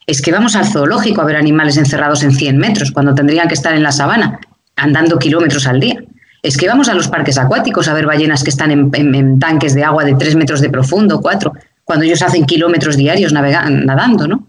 Es 0.07 0.20
que 0.20 0.33
vamos 0.33 0.55
al 0.55 0.66
zoológico 0.66 1.23
a 1.23 1.25
ver 1.25 1.37
animales 1.37 1.79
encerrados 1.79 2.23
en 2.23 2.33
100 2.33 2.59
metros 2.59 2.90
cuando 2.90 3.14
tendrían 3.14 3.49
que 3.49 3.55
estar 3.55 3.75
en 3.75 3.83
la 3.83 3.90
sabana, 3.90 4.38
andando 4.77 5.18
kilómetros 5.18 5.66
al 5.66 5.81
día. 5.81 6.05
Es 6.42 6.59
que 6.59 6.68
vamos 6.68 6.90
a 6.90 6.94
los 6.94 7.09
parques 7.09 7.38
acuáticos 7.38 7.88
a 7.88 7.94
ver 7.94 8.05
ballenas 8.05 8.44
que 8.44 8.51
están 8.51 8.70
en, 8.70 9.38
tanques 9.38 9.75
de 9.75 9.83
agua 9.83 10.05
de 10.05 10.14
3 10.14 10.37
metros 10.37 10.61
de 10.61 10.68
profundo, 10.68 11.23
4 11.23 11.55
cuando 11.85 12.05
ellos 12.05 12.20
hacen 12.20 12.44
kilómetros 12.44 12.99
diarios 12.99 13.33
nadando, 13.33 14.29
¿no? 14.29 14.46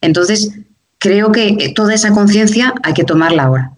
Entonces, 0.00 0.50
creo 0.96 1.30
que 1.30 1.74
toda 1.76 1.92
esa 1.92 2.12
conciencia 2.12 2.72
hay 2.82 2.94
que 2.94 3.04
tomarla 3.04 3.42
ahora. 3.42 3.72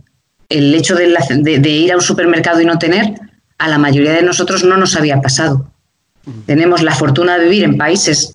El 0.49 0.73
hecho 0.73 0.95
de, 0.95 1.69
ir 1.69 1.93
a 1.93 1.97
un 1.97 2.01
supermercado 2.01 2.61
y 2.61 2.65
no 2.65 2.79
tener, 2.79 3.15
a 3.59 3.69
la 3.69 3.79
mayoría 3.79 4.13
de 4.13 4.23
nosotros 4.23 4.65
no 4.65 4.77
nos 4.77 4.97
había 4.97 5.21
pasado. 5.21 5.71
Tenemos 6.47 6.83
la 6.83 6.95
fortuna 6.95 7.39
de 7.39 7.45
vivir 7.45 7.65
en 7.65 7.77
países 7.77 8.35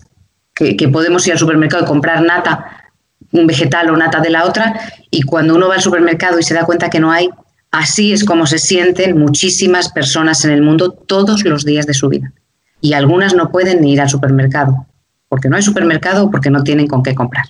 que, 0.54 0.76
que 0.76 0.88
podemos 0.88 1.26
ir 1.26 1.32
al 1.32 1.38
supermercado 1.38 1.84
y 1.84 1.86
comprar 1.86 2.22
nata, 2.22 2.92
un 3.32 3.46
vegetal 3.46 3.90
o 3.90 3.96
nata 3.96 4.20
de 4.20 4.30
la 4.30 4.44
otra, 4.44 4.80
y 5.10 5.22
cuando 5.22 5.54
uno 5.54 5.68
va 5.68 5.74
al 5.74 5.82
supermercado 5.82 6.38
y 6.38 6.42
se 6.42 6.54
da 6.54 6.64
cuenta 6.64 6.90
que 6.90 7.00
no 7.00 7.10
hay, 7.10 7.30
así 7.70 8.12
es 8.12 8.24
como 8.24 8.46
se 8.46 8.58
sienten 8.58 9.18
muchísimas 9.18 9.90
personas 9.90 10.44
en 10.44 10.52
el 10.52 10.62
mundo 10.62 10.90
todos 10.90 11.44
los 11.44 11.64
días 11.64 11.86
de 11.86 11.94
su 11.94 12.08
vida 12.08 12.32
y 12.80 12.94
algunas 12.94 13.34
no 13.34 13.50
pueden 13.50 13.80
ni 13.80 13.92
ir 13.92 14.00
al 14.00 14.08
supermercado, 14.08 14.86
porque 15.28 15.48
no 15.48 15.56
hay 15.56 15.62
supermercado 15.62 16.24
o 16.24 16.30
porque 16.30 16.50
no 16.50 16.62
tienen 16.62 16.86
con 16.86 17.02
qué 17.02 17.14
comprar. 17.14 17.46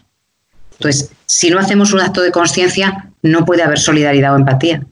Entonces, 0.72 1.10
si 1.26 1.50
no 1.50 1.58
hacemos 1.58 1.92
un 1.92 2.00
acto 2.00 2.22
de 2.22 2.32
conciencia, 2.32 3.10
no 3.22 3.44
puede 3.44 3.62
haber 3.62 3.78
solidaridad 3.78 4.34
o 4.34 4.36
empatía. 4.36 4.84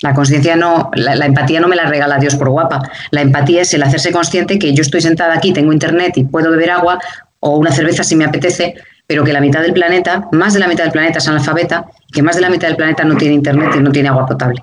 La 0.00 0.12
conciencia 0.12 0.56
no, 0.56 0.90
la, 0.94 1.24
empatía 1.24 1.60
no 1.60 1.68
me 1.68 1.76
la 1.76 1.86
regala 1.86 2.18
Dios 2.18 2.36
por 2.36 2.50
guapa. 2.50 2.82
La 3.10 3.22
empatía 3.22 3.62
es 3.62 3.72
el 3.74 3.82
hacerse 3.82 4.12
consciente 4.12 4.58
que 4.58 4.74
yo 4.74 4.82
estoy 4.82 5.00
sentada 5.00 5.34
aquí, 5.34 5.52
tengo 5.52 5.72
internet 5.72 6.12
y 6.16 6.24
puedo 6.24 6.50
beber 6.50 6.70
agua 6.70 6.98
o 7.40 7.58
una 7.58 7.72
cerveza 7.72 8.04
si 8.04 8.16
me 8.16 8.24
apetece, 8.24 8.74
pero 9.06 9.24
que 9.24 9.32
la 9.32 9.40
mitad 9.40 9.60
del 9.62 9.72
planeta, 9.72 10.28
más 10.32 10.54
de 10.54 10.60
la 10.60 10.68
mitad 10.68 10.84
del 10.84 10.92
planeta 10.92 11.18
es 11.18 11.28
analfabeta, 11.28 11.86
que 12.12 12.22
más 12.22 12.36
de 12.36 12.42
la 12.42 12.50
mitad 12.50 12.68
del 12.68 12.76
planeta 12.76 13.04
no 13.04 13.16
tiene 13.16 13.34
internet 13.34 13.70
y 13.76 13.80
no 13.80 13.92
tiene 13.92 14.08
agua 14.08 14.26
potable. 14.26 14.60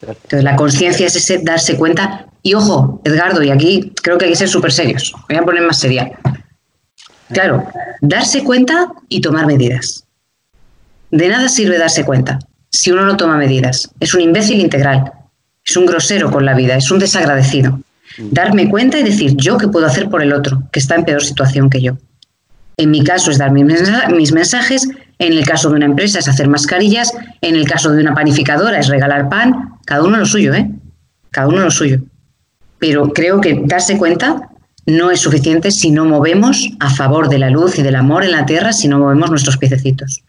Entonces, 0.00 0.44
la 0.44 0.56
conciencia 0.56 1.06
es 1.06 1.16
ese 1.16 1.38
darse 1.42 1.76
cuenta. 1.76 2.26
Y 2.42 2.54
ojo, 2.54 3.00
Edgardo, 3.04 3.42
y 3.42 3.50
aquí 3.50 3.92
creo 4.02 4.18
que 4.18 4.26
hay 4.26 4.32
que 4.32 4.36
ser 4.36 4.48
súper 4.48 4.72
serios. 4.72 5.14
Voy 5.28 5.38
a 5.38 5.42
poner 5.42 5.62
más 5.62 5.78
seria. 5.78 6.10
Claro, 7.32 7.66
darse 8.00 8.44
cuenta 8.44 8.92
y 9.08 9.20
tomar 9.20 9.46
medidas. 9.46 10.04
De 11.10 11.28
nada 11.28 11.48
sirve 11.48 11.78
darse 11.78 12.04
cuenta 12.04 12.38
si 12.74 12.90
uno 12.90 13.04
no 13.04 13.16
toma 13.16 13.36
medidas. 13.36 13.88
Es 14.00 14.14
un 14.14 14.20
imbécil 14.20 14.58
integral. 14.58 15.12
Es 15.64 15.76
un 15.76 15.86
grosero 15.86 16.30
con 16.32 16.44
la 16.44 16.54
vida. 16.54 16.74
Es 16.74 16.90
un 16.90 16.98
desagradecido. 16.98 17.80
Darme 18.18 18.68
cuenta 18.68 18.98
y 18.98 19.04
decir 19.04 19.36
yo 19.36 19.58
qué 19.58 19.68
puedo 19.68 19.86
hacer 19.86 20.08
por 20.08 20.22
el 20.22 20.32
otro, 20.32 20.64
que 20.72 20.80
está 20.80 20.96
en 20.96 21.04
peor 21.04 21.22
situación 21.22 21.70
que 21.70 21.80
yo. 21.80 21.96
En 22.76 22.90
mi 22.90 23.04
caso 23.04 23.30
es 23.30 23.38
dar 23.38 23.52
mis 23.52 24.32
mensajes, 24.32 24.88
en 25.20 25.32
el 25.32 25.46
caso 25.46 25.70
de 25.70 25.76
una 25.76 25.84
empresa 25.84 26.18
es 26.18 26.26
hacer 26.26 26.48
mascarillas, 26.48 27.12
en 27.40 27.54
el 27.54 27.64
caso 27.68 27.92
de 27.92 28.02
una 28.02 28.12
panificadora 28.12 28.80
es 28.80 28.88
regalar 28.88 29.28
pan, 29.28 29.74
cada 29.86 30.02
uno 30.02 30.16
lo 30.16 30.26
suyo, 30.26 30.52
¿eh? 30.52 30.68
Cada 31.30 31.46
uno 31.46 31.60
lo 31.60 31.70
suyo. 31.70 32.00
Pero 32.80 33.12
creo 33.12 33.40
que 33.40 33.62
darse 33.64 33.96
cuenta 33.96 34.50
no 34.86 35.12
es 35.12 35.20
suficiente 35.20 35.70
si 35.70 35.92
no 35.92 36.04
movemos 36.06 36.70
a 36.80 36.90
favor 36.90 37.28
de 37.28 37.38
la 37.38 37.50
luz 37.50 37.78
y 37.78 37.82
del 37.82 37.94
amor 37.94 38.24
en 38.24 38.32
la 38.32 38.46
tierra, 38.46 38.72
si 38.72 38.88
no 38.88 38.98
movemos 38.98 39.30
nuestros 39.30 39.58
piececitos. 39.58 40.24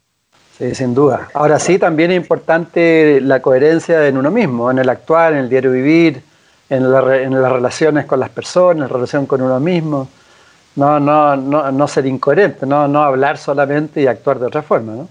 Sí, 0.58 0.74
sin 0.74 0.94
duda. 0.94 1.28
Ahora 1.34 1.60
sí, 1.60 1.78
también 1.78 2.12
es 2.12 2.18
importante 2.18 3.20
la 3.22 3.41
coherencia 3.41 4.08
en 4.08 4.18
uno 4.18 4.32
mismo, 4.32 4.72
en 4.72 4.80
el 4.80 4.89
actuar, 4.89 5.34
en 5.34 5.39
el 5.39 5.50
diario 5.50 5.72
vivir, 5.72 6.22
en, 6.70 6.84
en 6.84 7.41
las 7.41 7.52
relaciones 7.52 8.06
con 8.06 8.20
las 8.20 8.30
personas, 8.30 8.76
en 8.76 8.82
la 8.82 8.88
relación 8.88 9.26
con 9.26 9.41
uno 9.41 9.60
mismo 9.60 10.08
no, 10.76 11.00
no, 11.00 11.36
no, 11.36 11.72
no 11.72 11.88
ser 11.88 12.06
incoherente, 12.06 12.65
no, 12.65 12.88
no 12.88 13.04
hablar 13.04 13.38
solamente 13.38 14.02
y 14.02 14.08
actuar 14.08 14.39
de 14.39 14.46
otra 14.46 14.62
forma, 14.62 14.94
¿no? 14.94 15.10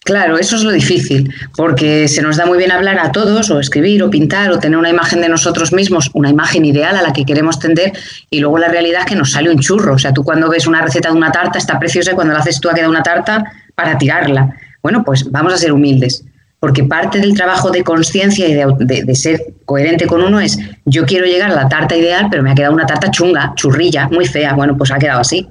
Claro, 0.00 0.36
eso 0.36 0.56
es 0.56 0.64
lo 0.64 0.70
difícil, 0.70 1.32
porque 1.56 2.08
se 2.08 2.20
nos 2.20 2.36
da 2.36 2.44
muy 2.44 2.58
bien 2.58 2.70
hablar 2.70 2.98
a 2.98 3.10
todos, 3.10 3.50
o 3.50 3.58
escribir, 3.58 4.02
o 4.02 4.10
pintar, 4.10 4.50
o 4.50 4.58
tener 4.58 4.78
una 4.78 4.90
imagen 4.90 5.22
de 5.22 5.30
nosotros 5.30 5.72
mismos, 5.72 6.10
una 6.12 6.28
imagen 6.28 6.66
ideal 6.66 6.94
a 6.96 7.00
la 7.00 7.14
que 7.14 7.24
queremos 7.24 7.58
tender, 7.58 7.90
y 8.28 8.40
luego 8.40 8.58
la 8.58 8.68
realidad 8.68 9.00
es 9.00 9.06
que 9.06 9.14
nos 9.14 9.32
sale 9.32 9.48
un 9.48 9.60
churro. 9.60 9.94
O 9.94 9.98
sea, 9.98 10.12
tú 10.12 10.22
cuando 10.22 10.50
ves 10.50 10.66
una 10.66 10.82
receta 10.82 11.08
de 11.08 11.16
una 11.16 11.32
tarta 11.32 11.56
está 11.56 11.78
preciosa 11.78 12.12
y 12.12 12.14
cuando 12.14 12.34
la 12.34 12.40
haces 12.40 12.60
tú 12.60 12.68
ha 12.68 12.74
quedado 12.74 12.90
una 12.90 13.02
tarta 13.02 13.50
para 13.74 13.96
tirarla. 13.96 14.54
Bueno, 14.84 15.02
pues 15.02 15.30
vamos 15.30 15.54
a 15.54 15.56
ser 15.56 15.72
humildes 15.72 16.24
porque 16.60 16.84
parte 16.84 17.18
del 17.18 17.34
trabajo 17.34 17.70
de 17.70 17.82
conciencia 17.82 18.46
y 18.46 18.54
de, 18.54 19.14
ser 19.14 19.54
coherente 19.64 20.06
con 20.06 20.22
uno 20.22 20.40
es, 20.40 20.58
yo 20.84 21.04
quiero 21.04 21.26
llegar 21.26 21.50
a 21.50 21.54
la 21.54 21.68
tarta 21.68 21.96
ideal, 21.96 22.28
pero 22.30 22.42
me 22.42 22.50
ha 22.50 22.54
quedado 22.54 22.72
una 22.72 22.86
tarta 22.86 23.10
chunga, 23.10 23.52
churrilla, 23.54 24.08
muy 24.08 24.26
fea, 24.26 24.54
bueno, 24.54 24.76
pues 24.76 24.90
ha 24.90 24.98
quedado 24.98 25.20
así. 25.20 25.46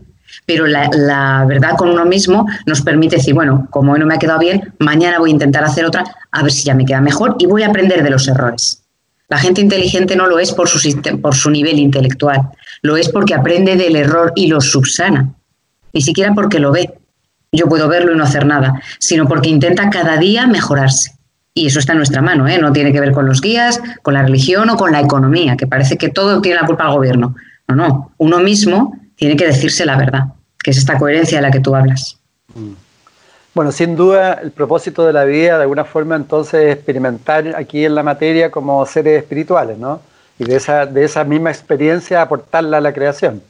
Pero 0.47 0.65
la, 0.65 1.45
verdad 1.47 1.77
con 1.77 1.89
uno 1.89 2.05
mismo 2.05 2.47
nos 2.65 2.81
permite 2.81 3.17
decir, 3.17 3.33
bueno, 3.33 3.67
como 3.69 3.91
hoy 3.93 3.99
no 3.99 4.07
me 4.07 4.15
ha 4.15 4.17
quedado 4.17 4.39
bien, 4.39 4.73
mañana 4.79 5.19
voy 5.19 5.29
a 5.29 5.33
intentar 5.33 5.63
hacer 5.63 5.85
otra, 5.85 6.03
a 6.31 6.41
ver 6.41 6.51
si 6.51 6.63
ya 6.63 6.73
me 6.73 6.85
queda 6.85 7.01
mejor 7.01 7.35
y 7.37 7.45
voy 7.45 7.61
a 7.61 7.67
aprender 7.67 8.03
de 8.03 8.09
los 8.09 8.27
errores. 8.27 8.84
La 9.29 9.38
gente 9.38 9.61
inteligente 9.61 10.15
no 10.15 10.27
lo 10.27 10.39
es 10.39 10.51
por 10.51 10.67
su, 10.67 10.79
por 11.21 11.36
su 11.36 11.49
nivel 11.51 11.79
intelectual, 11.79 12.41
lo 12.81 12.97
es 12.97 13.09
porque 13.09 13.34
aprende 13.34 13.75
del 13.77 13.95
error 13.95 14.31
y 14.36 14.47
lo 14.47 14.61
subsana, 14.61 15.31
ni 15.91 16.01
siquiera 16.01 16.34
porque 16.34 16.59
lo 16.59 16.71
ve 16.71 16.91
yo 17.58 17.68
puedo 17.68 17.88
verlo 17.88 18.14
y 18.14 18.18
no 18.18 18.24
hacer 18.24 18.45
nada, 18.45 18.82
sino 18.99 19.28
porque 19.28 19.49
intenta 19.49 19.89
cada 19.89 20.18
día 20.18 20.47
mejorarse. 20.47 21.16
Y 21.54 21.68
eso 21.68 21.80
está 21.80 21.93
en 21.93 21.99
nuestra 21.99 22.22
mano, 22.22 22.47
¿eh? 22.47 22.58
no 22.58 22.72
tiene 22.72 22.91
que 22.91 22.99
ver 22.99 23.12
con 23.12 23.28
los 23.28 23.39
guías, 23.39 23.80
con 24.01 24.16
la 24.16 24.24
religión 24.24 24.70
o 24.70 24.78
con 24.78 24.91
la 24.91 25.01
economía, 25.01 25.56
que 25.56 25.68
parece 25.68 25.97
que 25.97 26.10
todo 26.10 26.41
tiene 26.41 26.60
la 26.60 26.66
culpa 26.66 26.86
al 26.86 26.93
gobierno. 26.93 27.36
No, 27.68 27.76
no, 27.76 28.12
uno 28.18 28.39
mismo 28.39 28.97
tiene 29.16 29.36
que 29.36 29.45
decirse 29.45 29.86
la 29.86 29.95
verdad, 29.95 30.26
que 30.64 30.72
es 30.72 30.78
esta 30.78 30.97
coherencia 30.97 31.38
de 31.38 31.43
la 31.43 31.51
que 31.51 31.60
tú 31.60 31.76
hablas. 31.76 32.18
Mm. 32.56 32.74
Bueno, 33.54 33.72
sin 33.72 33.95
duda 33.95 34.34
el 34.34 34.49
propósito 34.51 35.06
de 35.06 35.14
la 35.14 35.26
vida 35.26 35.58
de 35.58 35.64
alguna 35.64 35.86
forma 35.86 36.16
entonces 36.16 36.66
es 36.66 36.76
experimentar 36.76 37.56
aquí 37.56 37.86
en 37.86 37.93
la 37.93 38.01
materia 38.01 38.49
como 38.49 38.84
seres 38.88 39.22
espirituales, 39.22 39.78
¿no? 39.78 40.01
y 40.39 40.45
de 40.45 40.56
esa, 40.56 40.86
de 40.86 41.04
esa 41.04 41.24
misma 41.24 41.51
experiencia 41.51 42.22
aportarla 42.22 42.78
a 42.78 42.82
la 42.82 42.93
creación. 42.93 43.41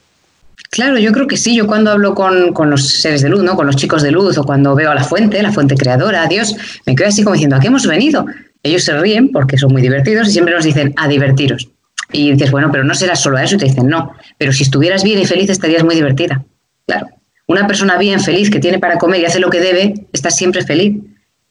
Claro, 0.69 0.97
yo 0.97 1.11
creo 1.11 1.27
que 1.27 1.37
sí. 1.37 1.55
Yo 1.55 1.67
cuando 1.67 1.91
hablo 1.91 2.15
con, 2.15 2.53
con, 2.53 2.69
los 2.69 2.87
seres 2.87 3.21
de 3.21 3.29
luz, 3.29 3.43
¿no? 3.43 3.55
con 3.55 3.67
los 3.67 3.75
chicos 3.75 4.01
de 4.01 4.11
luz, 4.11 4.37
o 4.37 4.43
cuando 4.43 4.75
veo 4.75 4.91
a 4.91 4.95
la 4.95 5.03
fuente, 5.03 5.41
la 5.41 5.51
fuente 5.51 5.75
creadora, 5.75 6.23
a 6.23 6.27
Dios, 6.27 6.55
me 6.85 6.95
quedo 6.95 7.09
así 7.09 7.23
como 7.23 7.33
diciendo, 7.33 7.55
¿a 7.55 7.59
qué 7.59 7.67
hemos 7.67 7.85
venido? 7.85 8.25
Ellos 8.63 8.83
se 8.83 8.97
ríen 8.97 9.29
porque 9.29 9.57
son 9.57 9.71
muy 9.71 9.81
divertidos 9.81 10.27
y 10.29 10.31
siempre 10.31 10.53
nos 10.53 10.63
dicen, 10.63 10.93
a 10.97 11.07
divertiros. 11.07 11.69
Y 12.11 12.31
dices, 12.31 12.51
bueno, 12.51 12.69
pero 12.71 12.83
no 12.83 12.93
será 12.95 13.15
solo 13.15 13.37
eso. 13.37 13.55
Y 13.55 13.57
te 13.57 13.65
dicen, 13.65 13.87
no, 13.87 14.13
pero 14.37 14.53
si 14.53 14.63
estuvieras 14.63 15.03
bien 15.03 15.19
y 15.19 15.25
feliz 15.25 15.49
estarías 15.49 15.83
muy 15.83 15.95
divertida. 15.95 16.43
Claro. 16.87 17.07
Una 17.47 17.67
persona 17.67 17.97
bien, 17.97 18.19
feliz, 18.21 18.49
que 18.49 18.59
tiene 18.59 18.79
para 18.79 18.97
comer 18.97 19.21
y 19.21 19.25
hace 19.25 19.39
lo 19.39 19.49
que 19.49 19.59
debe, 19.59 19.93
está 20.13 20.29
siempre 20.29 20.63
feliz. 20.63 20.97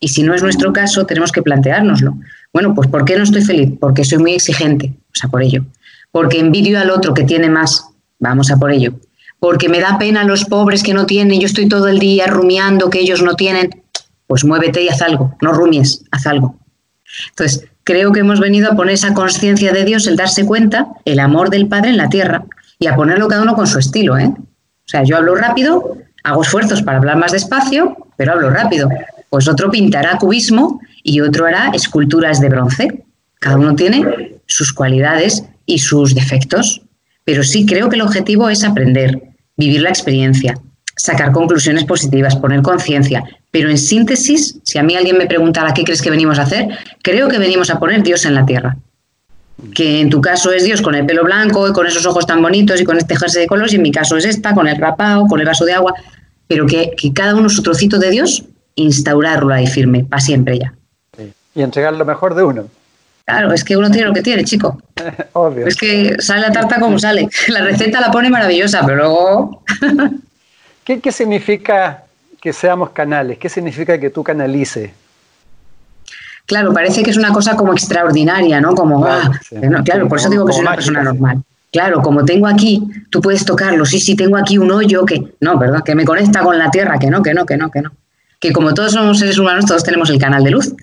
Y 0.01 0.09
si 0.09 0.23
no 0.23 0.35
es 0.35 0.43
nuestro 0.43 0.73
caso, 0.73 1.07
tenemos 1.07 1.31
que 1.31 1.43
planteárnoslo. 1.43 2.17
Bueno, 2.53 2.75
pues 2.75 2.89
¿por 2.89 3.05
qué 3.05 3.17
no 3.17 3.25
estoy 3.25 3.43
feliz? 3.43 3.71
Porque 3.79 4.05
soy 4.05 4.19
muy 4.19 4.33
exigente, 4.33 4.93
o 4.97 5.15
sea, 5.15 5.31
por 5.31 5.43
ello. 5.43 5.65
Porque 6.11 6.41
envidio 6.41 6.81
al 6.81 6.91
otro 6.91 7.15
que 7.15 7.25
tiene 7.25 7.49
más, 7.49 7.85
vamos 8.23 8.51
a 8.51 8.57
por 8.57 8.73
ello. 8.73 8.95
Porque 9.39 9.68
me 9.68 9.81
da 9.81 9.99
pena 9.99 10.25
los 10.25 10.45
pobres 10.45 10.83
que 10.83 10.95
no 10.95 11.05
tienen, 11.05 11.41
yo 11.41 11.47
estoy 11.47 11.68
todo 11.68 11.89
el 11.89 11.99
día 11.99 12.27
rumiando 12.29 12.89
que 12.89 13.01
ellos 13.01 13.20
no 13.23 13.35
tienen, 13.35 13.83
pues 14.27 14.45
muévete 14.45 14.83
y 14.83 14.89
haz 14.89 15.03
algo, 15.03 15.37
no 15.43 15.53
rumies, 15.53 16.05
haz 16.12 16.27
algo. 16.27 16.57
Entonces, 17.31 17.66
creo 17.83 18.12
que 18.12 18.20
hemos 18.20 18.39
venido 18.39 18.70
a 18.70 18.77
poner 18.77 18.95
esa 18.95 19.12
conciencia 19.12 19.73
de 19.73 19.85
Dios, 19.85 20.07
el 20.07 20.16
darse 20.16 20.47
cuenta, 20.47 20.87
el 21.05 21.18
amor 21.18 21.51
del 21.51 21.66
Padre 21.66 21.91
en 21.91 21.97
la 21.97 22.09
tierra, 22.09 22.45
y 22.79 22.87
a 22.87 22.95
ponerlo 22.95 23.29
cada 23.29 23.43
uno 23.43 23.55
con 23.55 23.66
su 23.66 23.81
estilo. 23.81 24.16
¿eh? 24.16 24.33
O 24.33 24.87
sea, 24.87 25.03
yo 25.03 25.16
hablo 25.16 25.35
rápido, 25.35 25.99
hago 26.23 26.43
esfuerzos 26.43 26.83
para 26.83 26.99
hablar 26.99 27.16
más 27.16 27.33
despacio, 27.33 27.97
pero 28.16 28.33
hablo 28.33 28.51
rápido. 28.51 28.89
Pues 29.31 29.49
otro 29.49 29.70
pintará 29.70 30.16
cubismo 30.18 30.81
y 31.03 31.20
otro 31.20 31.47
hará 31.47 31.70
esculturas 31.75 32.41
de 32.41 32.49
bronce. 32.49 33.05
Cada 33.41 33.57
uno 33.57 33.75
tiene 33.75 34.39
sus 34.47 34.73
cualidades 34.73 35.45
y 35.66 35.81
sus 35.81 36.14
defectos, 36.14 36.83
pero 37.25 37.43
sí 37.43 37.66
creo 37.66 37.89
que 37.89 37.97
el 37.97 38.03
objetivo 38.03 38.49
es 38.49 38.64
aprender, 38.64 39.35
vivir 39.57 39.83
la 39.83 39.91
experiencia, 39.91 40.55
sacar 40.97 41.33
conclusiones 41.33 41.85
positivas, 41.85 42.37
poner 42.37 42.62
conciencia. 42.62 43.25
Pero 43.51 43.70
en 43.70 43.79
síntesis, 43.79 44.59
si 44.62 44.79
a 44.79 44.83
mí 44.83 44.97
alguien 44.97 45.18
me 45.18 45.27
preguntara 45.27 45.75
qué 45.75 45.85
crees 45.85 46.03
que 46.03 46.11
venimos 46.11 46.39
a 46.39 46.43
hacer, 46.43 46.68
creo 47.03 47.29
que 47.29 47.39
venimos 47.39 47.70
a 47.70 47.79
poner 47.79 48.03
Dios 48.03 48.25
en 48.25 48.35
la 48.35 48.47
tierra. 48.47 48.77
Que 49.75 50.01
en 50.01 50.11
tu 50.11 50.20
caso 50.20 50.53
es 50.53 50.64
Dios 50.64 50.83
con 50.83 50.95
el 50.95 51.07
pelo 51.07 51.25
blanco 51.25 51.68
y 51.68 51.73
con 51.73 51.87
esos 51.87 52.05
ojos 52.07 52.27
tan 52.27 52.43
bonitos 52.43 52.81
y 52.81 52.85
con 52.85 52.99
este 52.99 53.16
jersey 53.16 53.43
de 53.43 53.49
colores, 53.49 53.73
y 53.73 53.77
en 53.77 53.83
mi 53.83 53.93
caso 53.93 54.16
es 54.16 54.25
esta, 54.25 54.55
con 54.55 54.66
el 54.66 54.77
rapao, 54.77 55.27
con 55.27 55.41
el 55.41 55.47
vaso 55.47 55.64
de 55.64 55.73
agua, 55.73 55.95
pero 56.49 56.66
que, 56.66 56.95
cada 57.14 57.35
uno 57.35 57.49
su 57.49 57.62
trocito 57.62 57.99
de 57.99 58.11
Dios, 58.11 58.45
instaurarlo 58.75 59.55
ahí 59.55 59.66
firme, 59.66 60.05
para 60.05 60.20
siempre 60.20 60.59
ya. 60.59 60.75
Y 61.55 61.62
entregar 61.62 61.95
lo 61.95 62.05
mejor 62.05 62.35
de 62.35 62.43
uno. 62.43 62.68
Claro, 63.25 63.53
es 63.53 63.64
que 63.64 63.77
uno 63.77 63.91
tiene 63.91 64.09
lo 64.09 64.12
que 64.12 64.23
tiene, 64.23 64.45
chico. 64.45 64.81
Obvio. 65.33 65.66
Es 65.66 65.77
que 65.77 66.16
sale 66.18 66.43
la 66.43 66.53
tarta 66.53 66.81
como 66.81 66.99
sale. 66.99 67.29
La 67.49 67.62
receta 67.62 68.01
la 68.01 68.11
pone 68.11 68.31
maravillosa, 68.31 68.85
pero 68.85 68.97
luego... 68.97 69.62
¿Qué, 70.85 71.12
significa 71.12 72.03
que 72.41 72.53
seamos 72.53 72.91
canales? 72.91 73.39
¿Qué 73.39 73.49
significa 73.49 73.99
que 73.99 74.11
tú 74.11 74.25
canalices? 74.25 74.91
Claro, 76.45 76.75
parece 76.75 77.05
que 77.05 77.11
es 77.11 77.16
una 77.16 77.33
cosa 77.33 77.57
como 77.57 77.73
extraordinaria, 77.73 78.61
¿no? 78.61 78.75
Como, 78.75 79.01
claro, 79.01 79.31
ah, 79.33 79.83
claro 79.85 80.09
por 80.09 80.18
eso 80.18 80.29
digo 80.29 80.45
que 80.45 80.53
soy 80.53 80.62
una 80.62 80.75
persona 80.75 81.05
normal. 81.05 81.41
Claro, 81.70 82.03
como 82.03 82.25
tengo 82.25 82.49
aquí, 82.49 82.83
tú 83.11 83.20
puedes 83.20 83.45
tocarlo, 83.45 83.87
sí, 83.87 84.01
sí, 84.01 84.16
tengo 84.16 84.37
aquí 84.37 84.59
un 84.59 84.73
hoyo 84.73 85.07
que, 85.07 85.23
no, 85.41 85.57
¿verdad? 85.57 85.85
Que 85.85 85.95
me 85.95 86.05
conecta 86.05 86.41
con 86.41 86.59
la 86.59 86.68
tierra, 86.70 86.99
que 86.99 87.07
no, 87.07 87.23
que 87.23 87.33
no, 87.33 87.47
que 87.47 87.57
no, 87.57 87.70
que 87.70 87.81
no. 87.81 87.93
Que 88.41 88.53
como 88.53 88.75
todos 88.75 88.93
somos 88.93 89.20
seres 89.20 89.39
humanos, 89.39 89.64
todos 89.66 89.85
tenemos 89.85 90.11
el 90.11 90.18
canal 90.18 90.43
de 90.43 90.51
luz 90.51 90.75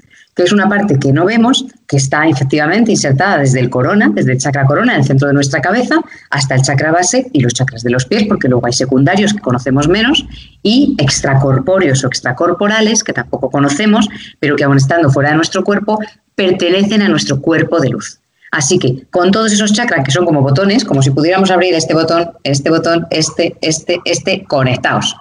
es 0.44 0.52
una 0.52 0.70
parte 0.70 0.98
que 1.00 1.12
no 1.12 1.26
vemos, 1.26 1.66
que 1.88 1.98
está 1.98 2.28
efectivamente 2.28 2.92
insertada 2.92 3.40
desde 3.40 3.60
el 3.60 3.70
corona, 3.70 4.12
desde 4.14 4.34
el 4.34 4.38
chakra 4.38 4.66
corona, 4.66 4.94
en 4.94 5.02
el 5.02 5.06
centro 5.06 5.28
de 5.28 5.34
nuestra 5.34 5.62
cabeza, 5.62 5.96
hasta 6.30 6.56
el 6.56 6.62
chakra 6.62 6.92
base 6.92 7.28
y 7.34 7.42
los 7.42 7.54
chakras 7.54 7.84
de 7.84 7.90
los 7.90 8.06
pies, 8.06 8.26
porque 8.28 8.48
luego 8.48 8.66
hay 8.66 8.74
secundarios 8.74 9.34
que 9.34 9.40
conocemos 9.40 9.88
menos, 9.88 10.26
y 10.64 10.96
extracorpóreos 11.00 12.04
o 12.04 12.08
extracorporales, 12.08 13.04
que 13.04 13.14
tampoco 13.14 13.50
conocemos, 13.50 14.08
pero 14.40 14.56
que 14.56 14.64
aún 14.64 14.78
estando 14.78 15.10
fuera 15.10 15.30
de 15.30 15.36
nuestro 15.36 15.64
cuerpo, 15.64 16.00
pertenecen 16.36 17.02
a 17.02 17.10
nuestro 17.10 17.42
cuerpo 17.42 17.80
de 17.80 17.90
luz. 17.90 18.20
Así 18.52 18.80
que 18.80 19.06
con 19.12 19.32
todos 19.32 19.52
esos 19.52 19.74
chakras 19.74 20.04
que 20.04 20.12
son 20.12 20.26
como 20.26 20.42
botones, 20.42 20.84
como 20.84 21.02
si 21.02 21.12
pudiéramos 21.12 21.52
abrir 21.52 21.74
este 21.76 21.94
botón, 21.94 22.32
este 22.44 22.70
botón, 22.70 23.06
este, 23.12 23.56
este, 23.62 24.00
este, 24.06 24.44
conectados. 24.46 25.16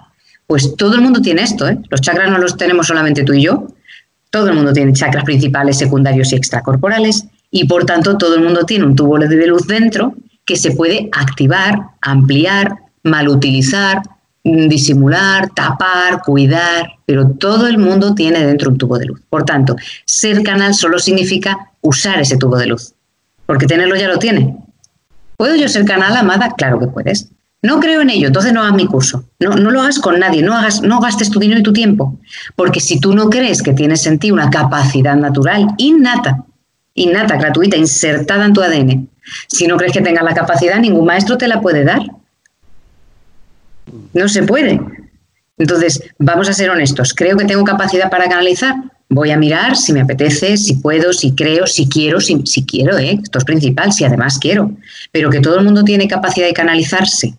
Pues 0.47 0.75
todo 0.75 0.95
el 0.95 1.01
mundo 1.01 1.21
tiene 1.21 1.43
esto, 1.43 1.67
¿eh? 1.67 1.77
Los 1.89 2.01
chakras 2.01 2.31
no 2.31 2.39
los 2.39 2.57
tenemos 2.57 2.87
solamente 2.87 3.23
tú 3.23 3.33
y 3.33 3.43
yo, 3.43 3.67
todo 4.29 4.49
el 4.49 4.55
mundo 4.55 4.73
tiene 4.73 4.93
chakras 4.93 5.23
principales, 5.23 5.77
secundarios 5.77 6.31
y 6.31 6.35
extracorporales 6.35 7.25
y 7.51 7.65
por 7.65 7.85
tanto 7.85 8.17
todo 8.17 8.35
el 8.35 8.43
mundo 8.43 8.65
tiene 8.65 8.85
un 8.85 8.95
tubo 8.95 9.17
de 9.17 9.47
luz 9.47 9.67
dentro 9.67 10.13
que 10.45 10.55
se 10.55 10.71
puede 10.71 11.09
activar, 11.11 11.79
ampliar, 12.01 12.77
malutilizar, 13.03 14.01
mm, 14.43 14.67
disimular, 14.67 15.49
tapar, 15.49 16.21
cuidar, 16.23 16.89
pero 17.05 17.29
todo 17.31 17.67
el 17.67 17.77
mundo 17.77 18.15
tiene 18.15 18.45
dentro 18.45 18.69
un 18.69 18.77
tubo 18.77 18.97
de 18.97 19.05
luz. 19.05 19.21
Por 19.29 19.43
tanto, 19.45 19.75
ser 20.05 20.43
canal 20.43 20.73
solo 20.73 20.99
significa 20.99 21.71
usar 21.81 22.19
ese 22.19 22.37
tubo 22.37 22.57
de 22.57 22.67
luz, 22.67 22.93
porque 23.45 23.67
tenerlo 23.67 23.95
ya 23.95 24.07
lo 24.07 24.17
tiene. 24.17 24.55
¿Puedo 25.37 25.55
yo 25.55 25.69
ser 25.69 25.85
canal, 25.85 26.15
amada? 26.17 26.53
Claro 26.57 26.79
que 26.79 26.87
puedes. 26.87 27.29
No 27.61 27.81
creo 27.81 28.01
en 28.01 28.09
ello, 28.09 28.27
entonces 28.27 28.53
no 28.53 28.61
hagas 28.61 28.73
mi 28.73 28.85
curso. 28.85 29.25
No, 29.39 29.51
no 29.51 29.69
lo 29.71 29.81
hagas 29.81 29.99
con 29.99 30.17
nadie, 30.17 30.41
no, 30.41 30.55
hagas, 30.55 30.81
no 30.81 31.01
gastes 31.01 31.29
tu 31.29 31.39
dinero 31.39 31.59
y 31.59 31.63
tu 31.63 31.73
tiempo. 31.73 32.17
Porque 32.55 32.79
si 32.79 33.01
tú 33.01 33.13
no 33.13 33.29
crees 33.29 33.61
que 33.61 33.73
tienes 33.73 34.05
en 34.05 34.17
ti 34.17 34.31
una 34.31 34.49
capacidad 34.49 35.17
natural 35.17 35.67
innata, 35.77 36.45
innata, 36.93 37.35
gratuita, 37.35 37.75
insertada 37.75 38.45
en 38.45 38.53
tu 38.53 38.61
ADN, 38.61 39.09
si 39.47 39.67
no 39.67 39.75
crees 39.75 39.91
que 39.91 40.01
tengas 40.01 40.23
la 40.23 40.33
capacidad, 40.33 40.79
ningún 40.79 41.05
maestro 41.05 41.37
te 41.37 41.49
la 41.49 41.59
puede 41.59 41.83
dar. 41.83 42.01
No 44.13 44.29
se 44.29 44.43
puede. 44.43 44.79
Entonces, 45.57 46.01
vamos 46.17 46.47
a 46.47 46.53
ser 46.53 46.69
honestos. 46.69 47.13
¿Creo 47.13 47.35
que 47.35 47.43
tengo 47.43 47.65
capacidad 47.65 48.09
para 48.09 48.29
canalizar? 48.29 48.73
Voy 49.09 49.31
a 49.31 49.37
mirar 49.37 49.75
si 49.75 49.91
me 49.91 50.01
apetece, 50.01 50.55
si 50.55 50.75
puedo, 50.75 51.11
si 51.11 51.33
creo, 51.35 51.67
si 51.67 51.89
quiero, 51.89 52.21
si, 52.21 52.65
quiero, 52.65 52.97
¿eh? 52.97 53.19
esto 53.21 53.39
es 53.39 53.43
principal, 53.43 53.91
si 53.91 54.05
además 54.05 54.37
quiero. 54.39 54.71
Pero 55.11 55.29
que 55.29 55.41
todo 55.41 55.57
el 55.57 55.65
mundo 55.65 55.83
tiene 55.83 56.07
capacidad 56.07 56.47
de 56.47 56.53
canalizarse 56.53 57.35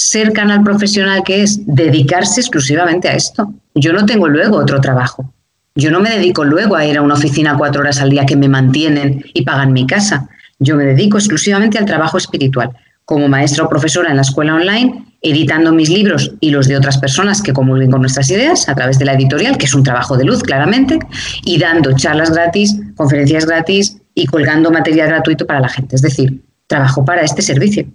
ser 0.00 0.32
canal 0.32 0.62
profesional 0.62 1.22
que 1.22 1.42
es 1.42 1.60
dedicarse 1.66 2.40
exclusivamente 2.40 3.08
a 3.08 3.14
esto. 3.14 3.52
Yo 3.74 3.92
no 3.92 4.06
tengo 4.06 4.28
luego 4.28 4.56
otro 4.56 4.80
trabajo. 4.80 5.32
Yo 5.74 5.90
no 5.90 6.00
me 6.00 6.10
dedico 6.10 6.44
luego 6.44 6.74
a 6.74 6.86
ir 6.86 6.96
a 6.96 7.02
una 7.02 7.14
oficina 7.14 7.56
cuatro 7.58 7.82
horas 7.82 8.00
al 8.00 8.08
día 8.08 8.24
que 8.24 8.36
me 8.36 8.48
mantienen 8.48 9.22
y 9.34 9.42
pagan 9.42 9.72
mi 9.72 9.86
casa. 9.86 10.28
Yo 10.58 10.74
me 10.76 10.84
dedico 10.84 11.18
exclusivamente 11.18 11.78
al 11.78 11.84
trabajo 11.84 12.16
espiritual, 12.16 12.70
como 13.04 13.28
maestra 13.28 13.64
o 13.64 13.68
profesora 13.68 14.10
en 14.10 14.16
la 14.16 14.22
escuela 14.22 14.54
online, 14.54 15.04
editando 15.20 15.70
mis 15.70 15.90
libros 15.90 16.32
y 16.40 16.50
los 16.50 16.66
de 16.66 16.78
otras 16.78 16.96
personas 16.96 17.42
que 17.42 17.52
comulguen 17.52 17.90
con 17.90 18.00
nuestras 18.00 18.30
ideas 18.30 18.68
a 18.70 18.74
través 18.74 18.98
de 18.98 19.04
la 19.04 19.12
editorial, 19.12 19.58
que 19.58 19.66
es 19.66 19.74
un 19.74 19.82
trabajo 19.82 20.16
de 20.16 20.24
luz, 20.24 20.42
claramente, 20.42 20.98
y 21.44 21.58
dando 21.58 21.92
charlas 21.92 22.30
gratis, 22.30 22.74
conferencias 22.96 23.44
gratis 23.44 23.98
y 24.14 24.26
colgando 24.26 24.70
material 24.70 25.08
gratuito 25.08 25.46
para 25.46 25.60
la 25.60 25.68
gente. 25.68 25.94
Es 25.94 26.02
decir, 26.02 26.42
trabajo 26.66 27.04
para 27.04 27.20
este 27.20 27.42
servicio 27.42 27.86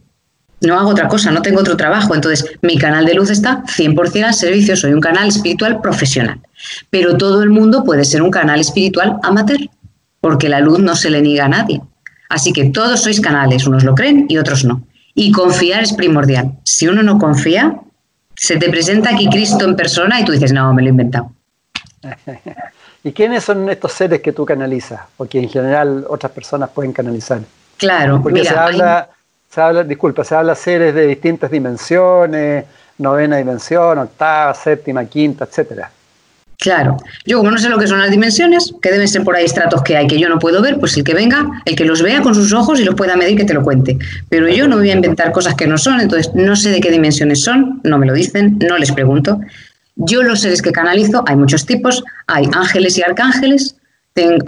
no 0.61 0.79
hago 0.79 0.89
otra 0.89 1.07
cosa, 1.07 1.31
no 1.31 1.41
tengo 1.41 1.59
otro 1.59 1.77
trabajo. 1.77 2.15
Entonces, 2.15 2.45
mi 2.61 2.77
canal 2.77 3.05
de 3.05 3.13
luz 3.13 3.29
está 3.29 3.63
100% 3.63 4.23
al 4.23 4.33
servicio, 4.33 4.75
soy 4.75 4.93
un 4.93 5.01
canal 5.01 5.27
espiritual 5.27 5.81
profesional. 5.81 6.39
Pero 6.89 7.17
todo 7.17 7.43
el 7.43 7.49
mundo 7.49 7.83
puede 7.83 8.05
ser 8.05 8.21
un 8.21 8.31
canal 8.31 8.59
espiritual 8.59 9.17
amateur, 9.23 9.59
porque 10.21 10.49
la 10.49 10.59
luz 10.59 10.79
no 10.79 10.95
se 10.95 11.09
le 11.09 11.21
niega 11.21 11.45
a 11.45 11.49
nadie. 11.49 11.81
Así 12.29 12.53
que 12.53 12.65
todos 12.65 13.01
sois 13.01 13.21
canales, 13.21 13.67
unos 13.67 13.83
lo 13.83 13.93
creen 13.95 14.25
y 14.29 14.37
otros 14.37 14.65
no. 14.65 14.83
Y 15.13 15.31
confiar 15.31 15.83
es 15.83 15.93
primordial. 15.93 16.53
Si 16.63 16.87
uno 16.87 17.03
no 17.03 17.19
confía, 17.19 17.79
se 18.35 18.57
te 18.57 18.69
presenta 18.69 19.11
aquí 19.11 19.29
Cristo 19.29 19.65
en 19.65 19.75
persona 19.75 20.19
y 20.19 20.25
tú 20.25 20.31
dices, 20.31 20.51
no, 20.51 20.73
me 20.73 20.81
lo 20.81 20.87
he 20.87 20.91
inventado. 20.91 21.31
¿Y 23.03 23.11
quiénes 23.11 23.43
son 23.43 23.69
estos 23.69 23.91
seres 23.91 24.21
que 24.21 24.31
tú 24.31 24.45
canalizas? 24.45 25.01
O 25.17 25.25
que 25.25 25.39
en 25.39 25.47
general 25.47 26.05
otras 26.09 26.31
personas 26.31 26.69
pueden 26.71 26.91
canalizar. 26.91 27.39
Claro, 27.77 28.21
porque 28.21 28.43
se 28.43 28.55
habla, 28.55 29.09
se 29.55 29.61
habla, 29.61 29.85
disculpa, 29.85 30.25
se 30.25 30.35
habla 30.35 30.53
seres 30.53 30.93
de 30.93 31.07
distintas 31.07 31.49
dimensiones, 31.49 32.65
novena 32.97 33.37
dimensión, 33.37 33.97
octava, 33.97 34.53
séptima, 34.53 35.05
quinta, 35.05 35.45
etcétera. 35.45 35.89
Claro, 36.59 36.97
yo 37.25 37.37
como 37.37 37.51
no 37.51 37.57
sé 37.57 37.69
lo 37.69 37.77
que 37.77 37.87
son 37.87 37.99
las 37.99 38.11
dimensiones, 38.11 38.73
que 38.81 38.91
deben 38.91 39.07
ser 39.07 39.23
por 39.23 39.33
ahí 39.33 39.45
estratos 39.45 39.81
que 39.83 39.95
hay 39.95 40.07
que 40.07 40.19
yo 40.19 40.27
no 40.27 40.39
puedo 40.39 40.61
ver, 40.61 40.77
pues 40.77 40.97
el 40.97 41.05
que 41.05 41.13
venga, 41.13 41.47
el 41.63 41.75
que 41.77 41.85
los 41.85 42.01
vea 42.01 42.21
con 42.21 42.35
sus 42.35 42.51
ojos 42.51 42.81
y 42.81 42.83
los 42.83 42.95
pueda 42.95 43.15
medir, 43.15 43.37
que 43.37 43.45
te 43.45 43.53
lo 43.53 43.63
cuente. 43.63 43.97
Pero 44.27 44.49
yo 44.49 44.67
no 44.67 44.75
voy 44.75 44.89
a 44.89 44.93
inventar 44.93 45.31
cosas 45.31 45.55
que 45.55 45.67
no 45.67 45.77
son, 45.77 46.01
entonces 46.01 46.33
no 46.35 46.57
sé 46.57 46.71
de 46.71 46.81
qué 46.81 46.91
dimensiones 46.91 47.41
son, 47.41 47.79
no 47.85 47.97
me 47.97 48.07
lo 48.07 48.13
dicen, 48.13 48.57
no 48.59 48.77
les 48.77 48.91
pregunto. 48.91 49.39
Yo 49.95 50.21
los 50.21 50.41
seres 50.41 50.61
que 50.61 50.73
canalizo, 50.73 51.23
hay 51.27 51.37
muchos 51.37 51.65
tipos, 51.65 52.03
hay 52.27 52.49
ángeles 52.53 52.97
y 52.97 53.03
arcángeles, 53.03 53.77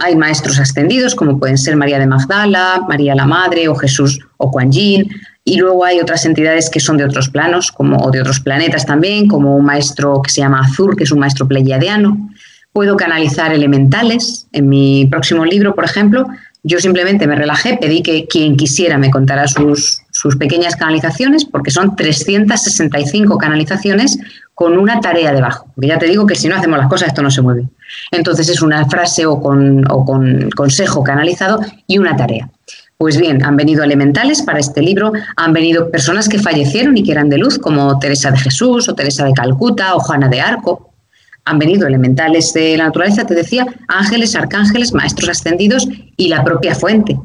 hay 0.00 0.16
maestros 0.16 0.58
ascendidos 0.58 1.14
como 1.14 1.38
pueden 1.38 1.58
ser 1.58 1.76
María 1.76 1.98
de 1.98 2.06
Magdala, 2.06 2.86
María 2.88 3.14
la 3.14 3.26
Madre 3.26 3.68
o 3.68 3.74
Jesús 3.74 4.18
o 4.38 4.50
Kuan 4.50 4.72
Yin, 4.72 5.10
y 5.44 5.56
luego 5.56 5.84
hay 5.84 6.00
otras 6.00 6.24
entidades 6.24 6.70
que 6.70 6.80
son 6.80 6.96
de 6.96 7.04
otros 7.04 7.28
planos 7.28 7.70
como, 7.70 7.98
o 7.98 8.10
de 8.10 8.20
otros 8.20 8.40
planetas 8.40 8.86
también, 8.86 9.28
como 9.28 9.56
un 9.56 9.64
maestro 9.64 10.22
que 10.22 10.30
se 10.30 10.40
llama 10.40 10.60
Azur, 10.60 10.96
que 10.96 11.04
es 11.04 11.12
un 11.12 11.18
maestro 11.18 11.46
pleiadiano. 11.46 12.30
Puedo 12.72 12.96
canalizar 12.96 13.52
elementales. 13.52 14.46
En 14.52 14.68
mi 14.68 15.06
próximo 15.06 15.44
libro, 15.44 15.74
por 15.74 15.84
ejemplo, 15.84 16.26
Yo 16.62 16.80
simplemente 16.80 17.26
me 17.26 17.36
relajé, 17.36 17.78
pedí 17.80 18.02
que 18.02 18.26
quien 18.26 18.56
quisiera 18.56 18.98
me 18.98 19.10
contara 19.10 19.46
sus, 19.46 20.02
sus 20.18 20.34
pequeñas 20.34 20.74
canalizaciones, 20.74 21.44
porque 21.44 21.70
son 21.70 21.94
365 21.94 23.38
canalizaciones 23.38 24.18
con 24.52 24.76
una 24.76 25.00
tarea 25.00 25.32
debajo. 25.32 25.70
Porque 25.72 25.86
ya 25.86 25.98
te 25.98 26.06
digo 26.06 26.26
que 26.26 26.34
si 26.34 26.48
no 26.48 26.56
hacemos 26.56 26.76
las 26.76 26.88
cosas 26.88 27.10
esto 27.10 27.22
no 27.22 27.30
se 27.30 27.40
mueve. 27.40 27.68
Entonces 28.10 28.48
es 28.48 28.60
una 28.60 28.84
frase 28.86 29.26
o 29.26 29.40
con, 29.40 29.88
o 29.88 30.04
con 30.04 30.50
consejo 30.50 31.04
canalizado 31.04 31.60
y 31.86 31.98
una 31.98 32.16
tarea. 32.16 32.50
Pues 32.96 33.16
bien, 33.16 33.44
han 33.44 33.56
venido 33.56 33.84
elementales 33.84 34.42
para 34.42 34.58
este 34.58 34.82
libro, 34.82 35.12
han 35.36 35.52
venido 35.52 35.88
personas 35.88 36.28
que 36.28 36.40
fallecieron 36.40 36.98
y 36.98 37.04
que 37.04 37.12
eran 37.12 37.28
de 37.28 37.38
luz, 37.38 37.56
como 37.56 38.00
Teresa 38.00 38.32
de 38.32 38.38
Jesús 38.38 38.88
o 38.88 38.96
Teresa 38.96 39.24
de 39.24 39.34
Calcuta 39.34 39.94
o 39.94 40.00
Juana 40.00 40.26
de 40.26 40.40
Arco. 40.40 40.90
Han 41.44 41.60
venido 41.60 41.86
elementales 41.86 42.52
de 42.54 42.76
la 42.76 42.86
naturaleza, 42.86 43.24
te 43.24 43.36
decía, 43.36 43.66
ángeles, 43.86 44.34
arcángeles, 44.34 44.92
maestros 44.92 45.28
ascendidos 45.28 45.86
y 46.16 46.26
la 46.26 46.42
propia 46.42 46.74
fuente. 46.74 47.16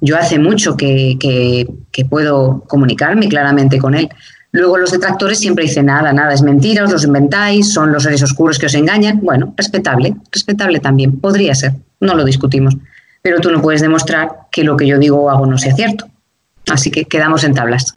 Yo 0.00 0.16
hace 0.16 0.38
mucho 0.38 0.76
que, 0.76 1.66
puedo 2.08 2.64
comunicarme 2.68 3.28
claramente 3.28 3.78
con 3.78 3.94
él. 3.94 4.08
Luego 4.52 4.78
los 4.78 4.92
detractores 4.92 5.38
siempre 5.38 5.64
dicen 5.64 5.86
nada, 5.86 6.12
nada, 6.12 6.32
es 6.32 6.42
mentira, 6.42 6.84
os 6.84 6.90
los 6.90 7.04
inventáis, 7.04 7.72
son 7.72 7.92
los 7.92 8.04
seres 8.04 8.22
oscuros 8.22 8.58
que 8.58 8.66
os 8.66 8.74
engañan. 8.74 9.20
Bueno, 9.22 9.52
respetable, 9.56 10.14
respetable 10.32 10.80
también, 10.80 11.20
podría 11.20 11.54
ser, 11.54 11.72
no 12.00 12.14
lo 12.14 12.24
discutimos. 12.24 12.76
Pero 13.20 13.40
tú 13.40 13.50
no 13.50 13.60
puedes 13.60 13.82
demostrar 13.82 14.30
que 14.50 14.64
lo 14.64 14.76
que 14.76 14.86
yo 14.86 14.98
digo 14.98 15.18
o 15.18 15.30
hago 15.30 15.44
no 15.44 15.58
sea 15.58 15.74
cierto. 15.74 16.08
Así 16.70 16.90
que 16.90 17.04
quedamos 17.04 17.44
en 17.44 17.54
tablas. 17.54 17.94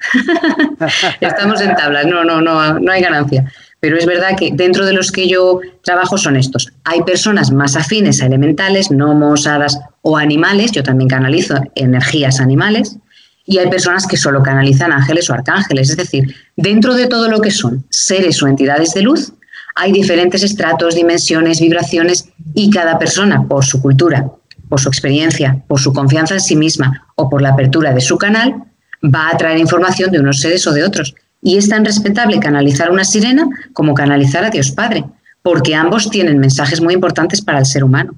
Estamos 1.22 1.62
en 1.62 1.76
tablas, 1.76 2.06
no, 2.06 2.24
no, 2.24 2.41
no, 2.41 2.80
no 2.80 2.91
hay 2.91 3.02
ganancia. 3.02 3.52
Pero 3.82 3.97
es 3.97 4.05
verdad 4.05 4.38
que 4.38 4.51
dentro 4.53 4.86
de 4.86 4.93
los 4.93 5.11
que 5.11 5.27
yo 5.27 5.59
trabajo 5.84 6.17
son 6.17 6.38
estos. 6.38 6.71
Hay 6.86 7.01
personas 7.01 7.51
más 7.51 7.75
afines 7.75 8.21
a 8.21 8.27
elementales, 8.27 8.89
gnomos, 8.89 9.47
hadas 9.47 9.79
o 10.03 10.17
animales, 10.17 10.71
yo 10.71 10.84
también 10.84 11.09
canalizo 11.09 11.55
energías 11.75 12.39
animales, 12.39 12.97
y 13.45 13.57
hay 13.57 13.69
personas 13.69 14.05
que 14.07 14.17
solo 14.17 14.43
canalizan 14.43 14.91
ángeles 14.91 15.29
o 15.29 15.34
arcángeles. 15.34 15.89
Es 15.89 15.97
decir, 15.97 16.36
dentro 16.55 16.93
de 16.93 17.07
todo 17.07 17.27
lo 17.27 17.41
que 17.41 17.51
son 17.51 17.84
seres 17.89 18.41
o 18.43 18.47
entidades 18.47 18.93
de 18.93 19.01
luz, 19.01 19.34
hay 19.75 19.91
diferentes 19.91 20.43
estratos, 20.43 20.95
dimensiones, 20.95 21.59
vibraciones 21.59 22.29
y 22.53 22.69
cada 22.69 22.99
persona, 22.99 23.47
por 23.47 23.65
su 23.65 23.82
cultura, 23.82 24.29
por 24.69 24.79
su 24.79 24.89
experiencia, 24.89 25.63
por 25.67 25.79
su 25.79 25.91
confianza 25.91 26.36
en 26.36 26.41
sí 26.41 26.55
misma 26.55 27.07
o 27.15 27.29
por 27.29 27.41
la 27.41 27.49
apertura 27.49 27.93
de 27.93 28.01
su 28.01 28.17
canal, 28.17 28.63
va 29.03 29.29
a 29.29 29.38
traer 29.38 29.57
información 29.57 30.11
de 30.11 30.19
unos 30.19 30.39
seres 30.39 30.67
o 30.67 30.71
de 30.71 30.84
otros. 30.84 31.15
Y 31.42 31.58
es 31.58 31.70
tan 31.70 31.84
respetable 31.86 32.39
canalizar 32.39 32.92
una 32.92 33.04
sirena 33.04 33.48
como 33.74 33.94
canalizar 33.94 34.44
a 34.44 34.50
Dios 34.50 34.72
Padre, 34.72 35.04
porque 35.42 35.76
ambos 35.76 36.10
tienen 36.10 36.39
mensajes 36.39 36.82
muy 36.82 36.94
importantes 36.94 37.42
para 37.42 37.60
el 37.60 37.66
ser 37.66 37.84
humano. 37.84 38.14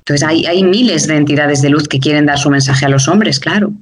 Entonces 0.00 0.26
hay, 0.26 0.46
hay 0.46 0.62
miles 0.62 1.06
de 1.06 1.16
entidades 1.16 1.60
de 1.60 1.68
luz 1.68 1.88
que 1.88 1.98
quieren 1.98 2.26
dar 2.26 2.38
su 2.38 2.48
mensaje 2.48 2.86
a 2.86 2.88
los 2.88 3.08
hombres, 3.08 3.38
claro. 3.40 3.72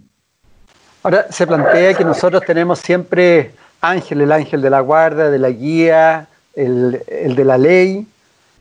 Ahora 1.02 1.26
se 1.30 1.46
plantea 1.46 1.94
que 1.94 2.04
nosotros 2.04 2.42
tenemos 2.44 2.80
siempre 2.80 3.52
ángel, 3.80 4.22
el 4.22 4.32
ángel 4.32 4.60
de 4.60 4.70
la 4.70 4.80
guarda, 4.80 5.30
de 5.30 5.38
la 5.38 5.50
guía, 5.50 6.26
el, 6.54 7.00
de 7.36 7.44
la 7.44 7.58
ley. 7.58 8.06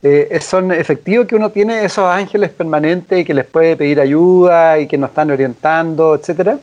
Eh, 0.02 0.38
¿Son 0.40 0.70
efectivos 0.70 1.26
que 1.26 1.34
uno 1.34 1.50
tiene 1.50 1.84
esos 1.84 2.04
ángeles 2.04 2.50
permanentes 2.50 3.18
y 3.18 3.24
que 3.24 3.34
les 3.34 3.46
puede 3.46 3.76
pedir 3.76 4.00
ayuda 4.00 4.78
y 4.78 4.86
que 4.86 4.96
nos 4.96 5.10
están 5.10 5.30
orientando, 5.32 6.14
etcétera? 6.14 6.58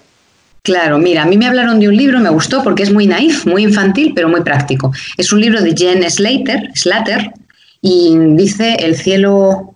Claro, 0.63 0.97
mira, 0.97 1.23
a 1.23 1.25
mí 1.25 1.37
me 1.37 1.45
hablaron 1.45 1.81
de 1.81 1.89
un 1.89 1.97
libro, 1.97 2.21
me 2.21 2.29
gustó 2.29 2.63
porque 2.63 2.83
es 2.83 2.93
muy 2.93 3.05
naif, 3.05 3.45
muy 3.45 3.63
infantil, 3.63 4.13
pero 4.15 4.29
muy 4.29 4.41
práctico. 4.41 4.93
Es 5.17 5.33
un 5.33 5.41
libro 5.41 5.61
de 5.61 5.75
Jen 5.75 6.09
Slater, 6.09 6.71
Slater 6.73 7.33
y 7.81 8.15
dice 8.37 8.75
el 8.79 8.95
cielo, 8.95 9.75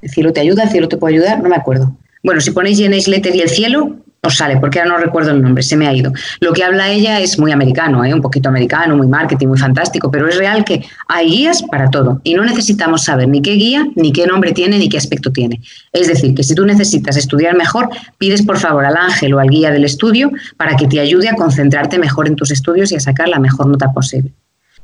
el 0.00 0.08
cielo 0.08 0.32
te 0.32 0.38
ayuda, 0.38 0.62
el 0.62 0.70
cielo 0.70 0.88
te 0.88 0.96
puede 0.98 1.16
ayudar, 1.16 1.42
no 1.42 1.48
me 1.48 1.56
acuerdo. 1.56 1.96
Bueno, 2.22 2.40
si 2.40 2.52
ponéis 2.52 2.78
Jen 2.78 2.94
Slater 3.00 3.34
y 3.34 3.40
el 3.40 3.48
cielo, 3.48 3.96
os 4.22 4.36
sale, 4.36 4.56
porque 4.58 4.80
ahora 4.80 4.92
no 4.92 4.98
recuerdo 4.98 5.30
el 5.30 5.40
nombre, 5.40 5.62
se 5.62 5.76
me 5.76 5.86
ha 5.86 5.94
ido. 5.94 6.12
Lo 6.40 6.52
que 6.52 6.64
habla 6.64 6.90
ella 6.90 7.20
es 7.20 7.38
muy 7.38 7.52
americano, 7.52 8.04
¿eh? 8.04 8.12
un 8.12 8.20
poquito 8.20 8.48
americano, 8.48 8.96
muy 8.96 9.06
marketing, 9.06 9.48
muy 9.48 9.58
fantástico, 9.58 10.10
pero 10.10 10.28
es 10.28 10.36
real 10.36 10.64
que 10.64 10.84
hay 11.08 11.28
guías 11.28 11.62
para 11.62 11.88
todo 11.90 12.20
y 12.24 12.34
no 12.34 12.44
necesitamos 12.44 13.04
saber 13.04 13.28
ni 13.28 13.40
qué 13.40 13.52
guía, 13.52 13.86
ni 13.94 14.12
qué 14.12 14.26
nombre 14.26 14.52
tiene, 14.52 14.78
ni 14.78 14.88
qué 14.88 14.98
aspecto 14.98 15.30
tiene. 15.30 15.60
Es 15.92 16.08
decir, 16.08 16.34
que 16.34 16.42
si 16.42 16.54
tú 16.54 16.64
necesitas 16.64 17.16
estudiar 17.16 17.56
mejor, 17.56 17.88
pides 18.18 18.42
por 18.42 18.58
favor 18.58 18.84
al 18.84 18.96
ángel 18.96 19.34
o 19.34 19.38
al 19.38 19.48
guía 19.48 19.70
del 19.70 19.84
estudio 19.84 20.32
para 20.56 20.76
que 20.76 20.86
te 20.88 21.00
ayude 21.00 21.28
a 21.28 21.34
concentrarte 21.34 21.98
mejor 21.98 22.26
en 22.26 22.36
tus 22.36 22.50
estudios 22.50 22.92
y 22.92 22.96
a 22.96 23.00
sacar 23.00 23.28
la 23.28 23.38
mejor 23.38 23.66
nota 23.66 23.92
posible. 23.92 24.32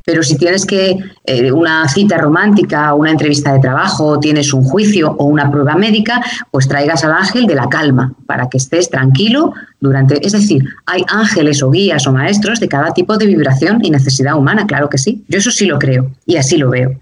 Pero 0.05 0.23
si 0.23 0.37
tienes 0.37 0.67
que 0.67 0.99
eh, 1.25 1.53
una 1.53 1.89
cita 1.89 2.19
romántica, 2.19 2.93
una 2.95 3.11
entrevista 3.11 3.53
de 3.53 3.61
trabajo, 3.61 4.21
tienes 4.21 4.53
un 4.53 4.63
juicio 4.63 5.15
o 5.19 5.25
una 5.25 5.51
prueba 5.51 5.77
médica, 5.77 6.23
pues 6.51 6.69
traigas 6.69 7.05
al 7.05 7.13
ángel 7.13 7.47
de 7.47 7.55
la 7.55 7.69
calma 7.69 8.13
para 8.27 8.49
que 8.49 8.59
estés 8.59 8.91
tranquilo 8.91 9.55
durante. 9.81 10.25
Es 10.25 10.33
decir, 10.33 10.65
hay 10.85 11.05
ángeles 11.09 11.63
o 11.63 11.71
guías 11.71 12.07
o 12.07 12.13
maestros 12.13 12.61
de 12.61 12.69
cada 12.69 12.93
tipo 12.93 13.17
de 13.17 13.27
vibración 13.27 13.83
y 13.83 13.91
necesidad 13.91 14.37
humana, 14.37 14.67
claro 14.67 14.91
que 14.91 14.99
sí. 14.99 15.25
Yo 15.29 15.39
eso 15.39 15.51
sí 15.51 15.65
lo 15.65 15.79
creo 15.79 16.11
y 16.27 16.37
así 16.37 16.59
lo 16.59 16.71
veo. 16.71 17.01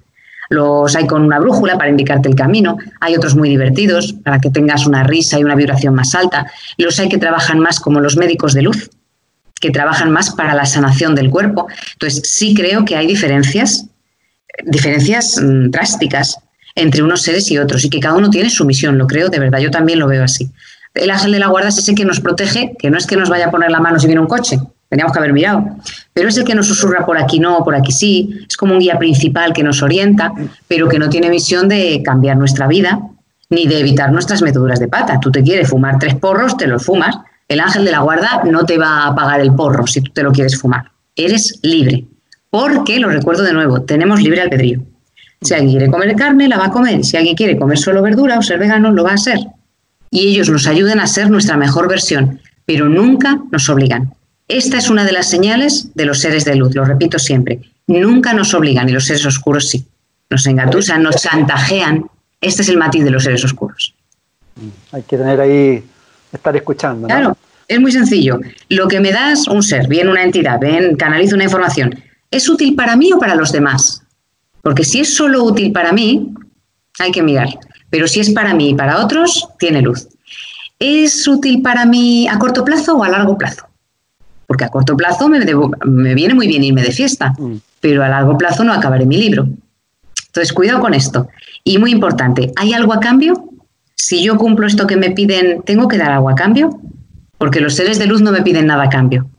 Los 0.48 0.94
hay 0.94 1.06
con 1.06 1.22
una 1.22 1.38
brújula 1.38 1.78
para 1.78 1.90
indicarte 1.90 2.28
el 2.28 2.34
camino, 2.34 2.76
hay 3.00 3.16
otros 3.16 3.34
muy 3.34 3.48
divertidos 3.48 4.12
para 4.12 4.38
que 4.38 4.50
tengas 4.50 4.86
una 4.86 5.02
risa 5.02 5.38
y 5.38 5.44
una 5.44 5.54
vibración 5.54 5.94
más 5.94 6.14
alta, 6.14 6.46
los 6.76 7.00
hay 7.00 7.08
que 7.08 7.16
trabajan 7.16 7.58
más 7.58 7.80
como 7.80 8.00
los 8.00 8.18
médicos 8.18 8.52
de 8.52 8.60
luz, 8.60 8.90
que 9.62 9.70
trabajan 9.70 10.10
más 10.10 10.32
para 10.32 10.54
la 10.54 10.66
sanación 10.66 11.14
del 11.14 11.30
cuerpo. 11.30 11.68
Entonces, 11.92 12.20
sí 12.24 12.52
creo 12.52 12.84
que 12.84 12.96
hay 12.96 13.06
diferencias, 13.06 13.86
diferencias 14.66 15.40
mm, 15.40 15.70
drásticas 15.70 16.36
entre 16.74 17.02
unos 17.02 17.22
seres 17.22 17.50
y 17.50 17.58
otros 17.58 17.84
y 17.84 17.88
que 17.88 18.00
cada 18.00 18.16
uno 18.16 18.28
tiene 18.28 18.50
su 18.50 18.66
misión, 18.66 18.98
lo 18.98 19.06
creo 19.06 19.28
de 19.28 19.38
verdad, 19.38 19.60
yo 19.60 19.70
también 19.70 20.00
lo 20.00 20.08
veo 20.08 20.24
así. 20.24 20.50
El 20.94 21.10
ángel 21.10 21.32
de 21.32 21.38
la 21.38 21.46
guarda 21.46 21.68
es 21.68 21.78
ese 21.78 21.94
que 21.94 22.04
nos 22.04 22.20
protege, 22.20 22.74
que 22.78 22.90
no 22.90 22.98
es 22.98 23.06
que 23.06 23.16
nos 23.16 23.30
vaya 23.30 23.46
a 23.46 23.50
poner 23.50 23.70
la 23.70 23.80
mano 23.80 23.98
si 23.98 24.06
viene 24.06 24.20
un 24.20 24.26
coche, 24.26 24.58
teníamos 24.88 25.12
que 25.12 25.18
haber 25.20 25.32
mirado, 25.32 25.64
pero 26.12 26.28
es 26.28 26.36
el 26.36 26.44
que 26.44 26.54
nos 26.54 26.66
susurra 26.66 27.06
por 27.06 27.16
aquí 27.16 27.38
no, 27.38 27.62
por 27.64 27.74
aquí 27.74 27.92
sí, 27.92 28.44
es 28.48 28.56
como 28.56 28.74
un 28.74 28.80
guía 28.80 28.98
principal 28.98 29.52
que 29.52 29.62
nos 29.62 29.80
orienta, 29.80 30.32
pero 30.66 30.88
que 30.88 30.98
no 30.98 31.08
tiene 31.08 31.30
misión 31.30 31.68
de 31.68 32.02
cambiar 32.04 32.36
nuestra 32.36 32.66
vida 32.66 33.00
ni 33.48 33.66
de 33.66 33.80
evitar 33.80 34.10
nuestras 34.10 34.42
meteduras 34.42 34.80
de 34.80 34.88
pata. 34.88 35.20
Tú 35.20 35.30
te 35.30 35.42
quieres 35.42 35.68
fumar 35.68 35.98
tres 35.98 36.14
porros, 36.14 36.56
te 36.56 36.66
los 36.66 36.84
fumas, 36.84 37.16
el 37.52 37.60
ángel 37.60 37.84
de 37.84 37.90
la 37.90 38.00
guarda 38.00 38.42
no 38.44 38.64
te 38.64 38.78
va 38.78 39.06
a 39.06 39.14
pagar 39.14 39.40
el 39.40 39.54
porro 39.54 39.86
si 39.86 40.00
tú 40.00 40.10
te 40.12 40.22
lo 40.22 40.32
quieres 40.32 40.58
fumar. 40.58 40.90
Eres 41.16 41.58
libre. 41.62 42.04
Porque, 42.50 42.98
lo 42.98 43.08
recuerdo 43.08 43.42
de 43.42 43.52
nuevo, 43.52 43.82
tenemos 43.82 44.20
libre 44.20 44.42
albedrío. 44.42 44.80
Si 45.40 45.54
alguien 45.54 45.70
quiere 45.70 45.90
comer 45.90 46.14
carne, 46.14 46.48
la 46.48 46.58
va 46.58 46.66
a 46.66 46.70
comer. 46.70 47.04
Si 47.04 47.16
alguien 47.16 47.34
quiere 47.34 47.56
comer 47.56 47.78
solo 47.78 48.02
verdura 48.02 48.38
o 48.38 48.42
ser 48.42 48.58
vegano, 48.58 48.92
lo 48.92 49.04
va 49.04 49.12
a 49.12 49.14
hacer. 49.14 49.38
Y 50.10 50.28
ellos 50.28 50.50
nos 50.50 50.66
ayudan 50.66 51.00
a 51.00 51.06
ser 51.06 51.30
nuestra 51.30 51.56
mejor 51.56 51.88
versión, 51.88 52.40
pero 52.66 52.88
nunca 52.88 53.40
nos 53.50 53.68
obligan. 53.68 54.14
Esta 54.48 54.78
es 54.78 54.90
una 54.90 55.04
de 55.04 55.12
las 55.12 55.30
señales 55.30 55.88
de 55.94 56.04
los 56.04 56.20
seres 56.20 56.44
de 56.44 56.54
luz, 56.56 56.74
lo 56.74 56.84
repito 56.84 57.18
siempre. 57.18 57.60
Nunca 57.86 58.34
nos 58.34 58.52
obligan 58.54 58.88
y 58.88 58.92
los 58.92 59.06
seres 59.06 59.24
oscuros 59.24 59.70
sí. 59.70 59.86
Nos 60.28 60.46
engatusan, 60.46 61.02
nos 61.02 61.16
chantajean. 61.16 62.04
Este 62.40 62.62
es 62.62 62.68
el 62.68 62.76
matiz 62.76 63.04
de 63.04 63.10
los 63.10 63.24
seres 63.24 63.44
oscuros. 63.44 63.94
Hay 64.92 65.02
que 65.02 65.16
tener 65.16 65.40
ahí 65.40 65.82
estar 66.32 66.56
escuchando. 66.56 67.06
Claro, 67.06 67.36
es 67.68 67.80
muy 67.80 67.92
sencillo. 67.92 68.40
Lo 68.68 68.88
que 68.88 69.00
me 69.00 69.12
das 69.12 69.46
un 69.48 69.62
ser, 69.62 69.88
bien 69.88 70.08
una 70.08 70.22
entidad, 70.22 70.60
bien 70.60 70.96
canalizo 70.96 71.34
una 71.34 71.44
información, 71.44 71.94
¿es 72.30 72.48
útil 72.48 72.74
para 72.74 72.96
mí 72.96 73.12
o 73.12 73.18
para 73.18 73.34
los 73.34 73.52
demás? 73.52 74.02
Porque 74.62 74.84
si 74.84 75.00
es 75.00 75.14
solo 75.14 75.44
útil 75.44 75.72
para 75.72 75.92
mí, 75.92 76.32
hay 76.98 77.10
que 77.10 77.22
mirar. 77.22 77.48
Pero 77.90 78.06
si 78.06 78.20
es 78.20 78.30
para 78.30 78.54
mí 78.54 78.70
y 78.70 78.74
para 78.74 79.04
otros, 79.04 79.48
tiene 79.58 79.82
luz. 79.82 80.08
¿Es 80.78 81.26
útil 81.28 81.62
para 81.62 81.84
mí 81.84 82.26
a 82.28 82.38
corto 82.38 82.64
plazo 82.64 82.96
o 82.96 83.04
a 83.04 83.08
largo 83.08 83.36
plazo? 83.36 83.66
Porque 84.46 84.64
a 84.64 84.68
corto 84.68 84.96
plazo 84.96 85.28
me, 85.28 85.38
me 85.84 86.14
viene 86.14 86.34
muy 86.34 86.46
bien 86.46 86.64
irme 86.64 86.82
de 86.82 86.92
fiesta, 86.92 87.34
mm. 87.38 87.56
pero 87.80 88.02
a 88.02 88.08
largo 88.08 88.36
plazo 88.36 88.64
no 88.64 88.72
acabaré 88.72 89.06
mi 89.06 89.16
libro. 89.16 89.48
Entonces, 90.26 90.52
cuidado 90.52 90.80
con 90.80 90.94
esto. 90.94 91.28
Y 91.62 91.78
muy 91.78 91.92
importante, 91.92 92.52
¿hay 92.56 92.72
algo 92.72 92.92
a 92.94 93.00
cambio? 93.00 93.51
Si 94.02 94.20
yo 94.20 94.36
cumplo 94.36 94.66
esto 94.66 94.88
que 94.88 94.96
me 94.96 95.12
piden, 95.12 95.62
¿tengo 95.62 95.86
que 95.86 95.96
dar 95.96 96.10
algo 96.10 96.28
a 96.28 96.34
cambio? 96.34 96.80
Porque 97.38 97.60
los 97.60 97.76
seres 97.76 98.00
de 98.00 98.06
luz 98.06 98.20
no 98.20 98.32
me 98.32 98.42
piden 98.42 98.66
nada 98.66 98.82
a 98.82 98.88
cambio. 98.88 99.30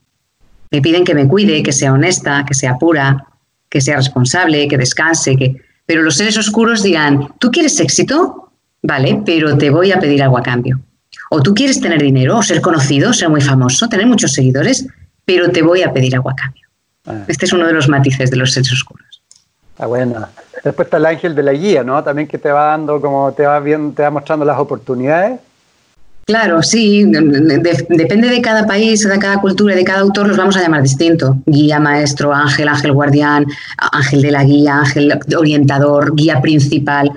Me 0.71 0.81
piden 0.81 1.03
que 1.03 1.13
me 1.13 1.27
cuide, 1.27 1.61
que 1.61 1.73
sea 1.73 1.91
honesta, 1.91 2.45
que 2.47 2.53
sea 2.53 2.77
pura, 2.77 3.25
que 3.67 3.81
sea 3.81 3.97
responsable, 3.97 4.69
que 4.69 4.77
descanse, 4.77 5.35
que... 5.35 5.57
Pero 5.85 6.01
los 6.01 6.15
seres 6.15 6.37
oscuros 6.37 6.81
dirán, 6.81 7.27
¿tú 7.39 7.51
quieres 7.51 7.77
éxito? 7.81 8.53
Vale, 8.81 9.21
pero 9.25 9.57
te 9.57 9.69
voy 9.69 9.91
a 9.91 9.99
pedir 9.99 10.23
algo 10.23 10.37
a 10.37 10.43
cambio. 10.43 10.79
O 11.29 11.43
tú 11.43 11.53
quieres 11.53 11.81
tener 11.81 12.01
dinero, 12.01 12.37
o 12.37 12.41
ser 12.41 12.61
conocido, 12.61 13.11
ser 13.11 13.27
muy 13.27 13.41
famoso, 13.41 13.89
tener 13.89 14.07
muchos 14.07 14.31
seguidores, 14.31 14.87
pero 15.25 15.49
te 15.49 15.61
voy 15.61 15.81
a 15.81 15.91
pedir 15.91 16.15
algo 16.15 16.29
a 16.29 16.35
cambio. 16.35 16.69
Ah. 17.05 17.25
Este 17.27 17.47
es 17.47 17.51
uno 17.51 17.67
de 17.67 17.73
los 17.73 17.89
matices 17.89 18.31
de 18.31 18.37
los 18.37 18.53
seres 18.53 18.71
oscuros. 18.71 19.02
Está 19.73 19.87
bueno. 19.87 20.27
Después 20.63 20.85
está 20.85 20.97
el 20.97 21.05
ángel 21.07 21.35
de 21.35 21.43
la 21.43 21.51
guía, 21.51 21.83
¿no? 21.83 22.03
También 22.03 22.27
que 22.27 22.37
te 22.37 22.51
va 22.51 22.65
dando, 22.67 23.01
como 23.01 23.31
te 23.33 23.43
va 23.43 23.59
viendo, 23.59 23.93
te 23.93 24.03
va 24.03 24.11
mostrando 24.11 24.45
las 24.45 24.59
oportunidades. 24.59 25.39
Claro, 26.25 26.63
sí, 26.63 27.03
depende 27.05 28.29
de 28.29 28.41
cada 28.41 28.65
país, 28.65 29.05
de 29.05 29.19
cada 29.19 29.41
cultura, 29.41 29.75
de 29.75 29.83
cada 29.83 29.99
autor, 30.01 30.27
los 30.27 30.37
vamos 30.37 30.55
a 30.55 30.61
llamar 30.61 30.81
distinto. 30.81 31.37
Guía, 31.45 31.79
maestro, 31.79 32.33
ángel, 32.33 32.69
ángel 32.69 32.93
guardián, 32.93 33.45
ángel 33.77 34.21
de 34.21 34.31
la 34.31 34.43
guía, 34.43 34.77
ángel 34.77 35.19
orientador, 35.35 36.15
guía 36.15 36.39
principal. 36.39 37.11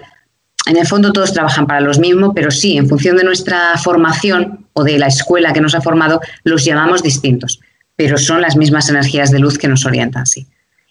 en 0.66 0.76
el 0.76 0.86
fondo 0.86 1.12
todos 1.12 1.32
trabajan 1.32 1.68
para 1.68 1.80
los 1.80 2.00
mismos, 2.00 2.32
pero 2.34 2.50
sí, 2.50 2.76
en 2.76 2.88
función 2.88 3.16
de 3.16 3.22
nuestra 3.22 3.76
formación 3.78 4.66
o 4.72 4.82
de 4.82 4.98
la 4.98 5.06
escuela 5.06 5.52
que 5.52 5.60
nos 5.60 5.76
ha 5.76 5.80
formado, 5.80 6.20
los 6.42 6.64
llamamos 6.64 7.02
distintos, 7.04 7.60
pero 7.94 8.18
son 8.18 8.40
las 8.40 8.56
mismas 8.56 8.88
energías 8.88 9.30
de 9.30 9.38
luz 9.38 9.56
que 9.56 9.68
nos 9.68 9.86
orientan, 9.86 10.26
sí. 10.26 10.48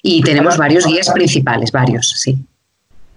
Y 0.08 0.22
tenemos 0.22 0.56
varios 0.56 0.86
guías 0.86 1.10
principales, 1.10 1.72
varios, 1.72 2.12
sí. 2.12 2.38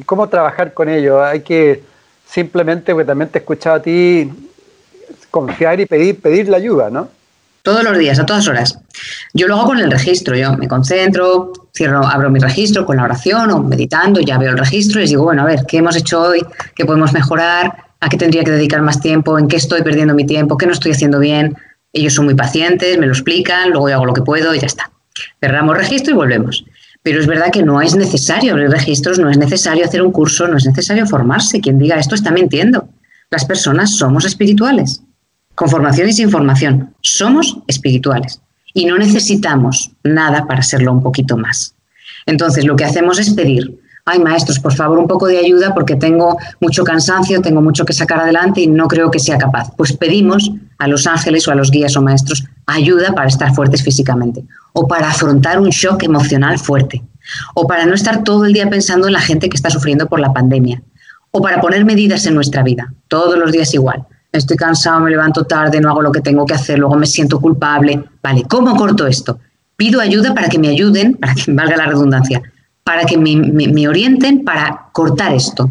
¿Cómo 0.07 0.26
trabajar 0.26 0.72
con 0.72 0.89
ellos? 0.89 1.20
Hay 1.22 1.41
que 1.43 1.82
simplemente, 2.26 2.95
porque 2.95 3.05
también 3.05 3.28
te 3.28 3.36
he 3.39 3.41
escuchado 3.41 3.76
a 3.76 3.82
ti, 3.82 4.32
confiar 5.30 5.78
y 5.80 5.84
pedir, 5.84 6.18
pedir 6.18 6.49
la 6.49 6.57
ayuda, 6.57 6.89
¿no? 6.89 7.11
Todos 7.61 7.84
los 7.84 7.99
días, 7.99 8.18
a 8.18 8.24
todas 8.24 8.49
horas. 8.49 8.78
Yo 9.34 9.49
lo 9.49 9.57
hago 9.57 9.66
con 9.66 9.80
el 9.80 9.91
registro, 9.91 10.34
yo 10.34 10.57
me 10.57 10.66
concentro, 10.66 11.53
cierro, 11.76 12.07
abro 12.07 12.30
mi 12.30 12.41
registro 12.41 12.86
con 12.86 12.97
la 12.97 13.05
oración 13.05 13.51
o 13.51 13.62
meditando, 13.62 14.20
ya 14.22 14.39
veo 14.39 14.53
el 14.53 14.59
registro 14.59 15.01
y 15.01 15.03
les 15.03 15.11
digo, 15.11 15.24
bueno, 15.24 15.43
a 15.43 15.45
ver, 15.45 15.66
¿qué 15.68 15.76
hemos 15.76 15.95
hecho 15.95 16.22
hoy? 16.22 16.41
¿Qué 16.74 16.86
podemos 16.86 17.12
mejorar? 17.12 17.84
¿A 18.01 18.09
qué 18.09 18.16
tendría 18.16 18.45
que 18.45 18.53
dedicar 18.53 18.80
más 18.80 18.99
tiempo? 18.99 19.39
¿En 19.39 19.47
qué 19.47 19.57
estoy 19.57 19.82
perdiendo 19.82 20.14
mi 20.14 20.24
tiempo? 20.24 20.57
¿Qué 20.57 20.64
no 20.64 20.72
estoy 20.72 20.93
haciendo 20.93 21.18
bien? 21.18 21.55
Ellos 21.93 22.14
son 22.14 22.24
muy 22.24 22.34
pacientes, 22.34 22.97
me 22.97 23.05
lo 23.05 23.12
explican, 23.12 23.72
luego 23.72 23.91
yo 23.91 23.97
hago 23.97 24.07
lo 24.07 24.14
que 24.14 24.22
puedo 24.22 24.55
y 24.55 24.61
ya 24.61 24.66
está. 24.66 24.91
Cerramos 25.39 25.76
registro 25.76 26.14
y 26.14 26.16
volvemos. 26.16 26.64
Pero 27.03 27.20
es 27.20 27.26
verdad 27.26 27.51
que 27.53 27.62
no 27.62 27.80
es 27.80 27.94
necesario 27.94 28.53
abrir 28.53 28.70
registros, 28.70 29.18
no 29.18 29.30
es 29.30 29.38
necesario 29.38 29.84
hacer 29.84 30.03
un 30.03 30.12
curso, 30.12 30.46
no 30.49 30.57
es 30.57 30.66
necesario 30.66 31.07
formarse. 31.07 31.61
Quien 31.61 31.78
diga 31.78 31.96
esto 31.96 32.14
está 32.14 32.30
mintiendo. 32.30 32.88
Las 33.30 33.44
personas 33.44 33.96
somos 33.96 34.24
espirituales 34.24 35.03
con 35.59 35.68
formación 35.68 36.09
y 36.09 36.12
sin 36.12 36.30
formación. 36.30 36.94
Somos 37.01 37.59
espirituales 37.66 38.40
y 38.74 38.84
no 38.84 38.96
necesitamos 38.96 39.90
nada 40.05 40.46
para 40.46 40.62
serlo 40.62 40.92
un 40.92 41.03
poquito 41.03 41.36
más. 41.36 41.74
Entonces, 42.26 42.64
lo 42.64 42.76
que 42.76 42.84
hacemos 42.84 43.18
es 43.18 43.34
pedir, 43.34 43.80
ay 44.05 44.20
maestros, 44.20 44.61
por 44.61 44.72
favor, 44.72 44.99
un 44.99 45.09
poco 45.09 45.26
de 45.26 45.38
ayuda 45.38 45.74
porque 45.74 45.96
tengo 45.96 46.38
mucho 46.61 46.84
cansancio, 46.84 47.40
tengo 47.40 47.61
mucho 47.61 47.84
que 47.84 47.92
sacar 47.92 48.20
adelante 48.20 48.61
y 48.61 48.68
no 48.68 48.86
creo 48.86 49.11
que 49.11 49.18
sea 49.18 49.36
capaz. 49.36 49.70
Pues 49.76 49.92
pedimos 49.94 50.53
a 50.78 50.86
los 50.86 51.09
ángeles 51.09 51.49
o 51.49 51.51
a 51.51 51.57
los 51.57 51.72
guías 51.72 51.96
o 51.96 52.03
maestros 52.03 52.44
ayuda 52.66 53.12
para 53.12 53.28
estar 53.28 53.53
fuertes 53.53 53.82
físicamente 53.82 54.44
o 54.73 54.87
para 54.87 55.11
afrontar 55.11 55.61
un 55.61 55.71
shock 55.71 56.03
emocional 56.05 56.59
fuerte 56.59 57.03
o 57.55 57.66
para 57.66 57.87
no 57.87 57.95
estar 57.95 58.25
todo 58.25 58.45
el 58.45 58.53
día 58.53 58.69
pensando 58.71 59.07
en 59.07 59.12
la 59.12 59.21
gente 59.21 59.49
que 59.49 59.57
está 59.57 59.71
sufriendo 59.71 60.09
por 60.09 60.21
la 60.21 60.33
pandemia 60.33 60.83
o 61.31 61.43
para 61.43 61.61
poner 61.61 61.85
medidas 61.85 62.27
en 62.27 62.35
nuestra 62.35 62.62
vida, 62.62 62.93
todos 63.09 63.39
los 63.39 63.53
días 63.53 63.75
igual 63.75 64.07
estoy 64.33 64.57
cansado, 64.57 65.01
me 65.01 65.11
levanto 65.11 65.45
tarde, 65.45 65.81
no 65.81 65.91
hago 65.91 66.03
lo 66.03 66.12
que 66.12 66.21
tengo 66.21 66.45
que 66.47 66.55
hacer, 66.55 66.79
luego 66.79 66.97
me 66.97 67.07
siento 67.07 67.41
culpable. 67.41 68.05
Vale, 68.23 68.45
¿cómo 68.49 68.77
corto 68.77 69.07
esto? 69.07 69.39
Pido 69.77 70.01
ayuda 70.01 70.35
para 70.35 70.49
que 70.49 70.59
me 70.59 70.69
ayuden, 70.69 71.14
para 71.14 71.35
que 71.35 71.45
valga 71.53 71.77
la 71.77 71.87
redundancia, 71.87 72.43
para 72.85 73.05
que 73.05 73.16
me, 73.16 73.89
orienten 73.89 74.45
para 74.45 74.89
cortar 74.93 75.33
esto. 75.33 75.71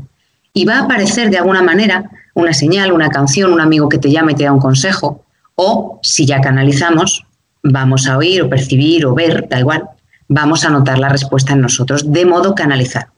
Y 0.54 0.66
va 0.66 0.80
a 0.80 0.84
aparecer 0.84 1.30
de 1.30 1.38
alguna 1.38 1.62
manera 1.62 2.10
una 2.34 2.54
señal, 2.54 2.92
una 2.92 3.10
canción, 3.10 3.54
un 3.54 3.62
amigo 3.62 3.90
que 3.90 3.98
te 3.98 4.12
llama 4.12 4.32
y 4.32 4.36
te 4.36 4.44
da 4.44 4.52
un 4.52 4.60
consejo. 4.60 5.24
O 5.56 6.00
si 6.04 6.26
ya 6.26 6.42
canalizamos, 6.42 7.26
vamos 7.72 8.08
a 8.08 8.18
oír 8.18 8.42
o 8.42 8.50
percibir 8.50 9.06
o 9.06 9.14
ver, 9.14 9.48
da 9.50 9.60
igual, 9.60 9.84
vamos 10.28 10.66
a 10.66 10.70
notar 10.70 11.00
la 11.00 11.10
respuesta 11.10 11.54
en 11.54 11.62
nosotros 11.62 12.12
de 12.12 12.26
modo 12.26 12.56
canalizado. 12.56 13.12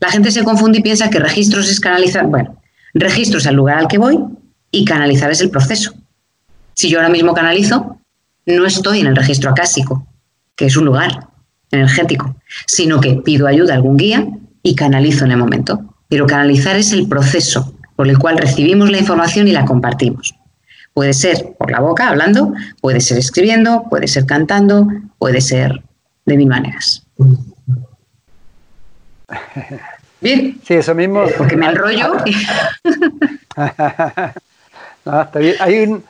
La 0.00 0.10
gente 0.10 0.30
se 0.30 0.44
confunde 0.44 0.78
y 0.78 0.82
piensa 0.82 1.10
que 1.10 1.18
registros 1.18 1.70
es 1.70 1.80
canalizar. 1.80 2.26
Bueno, 2.26 2.56
registros 2.94 3.46
al 3.46 3.54
lugar 3.54 3.78
al 3.78 3.88
que 3.88 3.98
voy 3.98 4.18
y 4.70 4.84
canalizar 4.84 5.30
es 5.30 5.40
el 5.40 5.50
proceso. 5.50 5.94
Si 6.74 6.88
yo 6.88 6.98
ahora 6.98 7.10
mismo 7.10 7.34
canalizo, 7.34 7.98
no 8.46 8.66
estoy 8.66 9.00
en 9.00 9.06
el 9.06 9.16
registro 9.16 9.50
acásico, 9.50 10.06
que 10.56 10.66
es 10.66 10.76
un 10.76 10.84
lugar 10.84 11.28
energético, 11.70 12.36
sino 12.66 13.00
que 13.00 13.14
pido 13.14 13.46
ayuda 13.46 13.72
a 13.72 13.76
algún 13.76 13.96
guía 13.96 14.26
y 14.62 14.74
canalizo 14.74 15.24
en 15.24 15.32
el 15.32 15.38
momento. 15.38 15.94
Pero 16.08 16.26
canalizar 16.26 16.76
es 16.76 16.92
el 16.92 17.08
proceso 17.08 17.74
por 17.96 18.08
el 18.08 18.18
cual 18.18 18.38
recibimos 18.38 18.90
la 18.90 18.98
información 18.98 19.48
y 19.48 19.52
la 19.52 19.64
compartimos. 19.64 20.34
Puede 20.94 21.12
ser 21.12 21.54
por 21.58 21.70
la 21.70 21.80
boca, 21.80 22.08
hablando, 22.08 22.54
puede 22.80 23.00
ser 23.00 23.18
escribiendo, 23.18 23.84
puede 23.90 24.06
ser 24.06 24.26
cantando, 24.26 24.86
puede 25.18 25.40
ser 25.40 25.82
de 26.24 26.36
mil 26.36 26.48
maneras. 26.48 27.04
Bien. 30.20 30.58
Sí, 30.64 30.74
eso 30.74 30.94
mismo. 30.94 31.24
Porque 31.36 31.56
me 31.56 31.66
enrollo. 31.66 32.16
No, 35.06 35.20
está 35.20 35.38
bien. 35.38 35.54
Hay 35.60 35.80
un, 35.80 36.02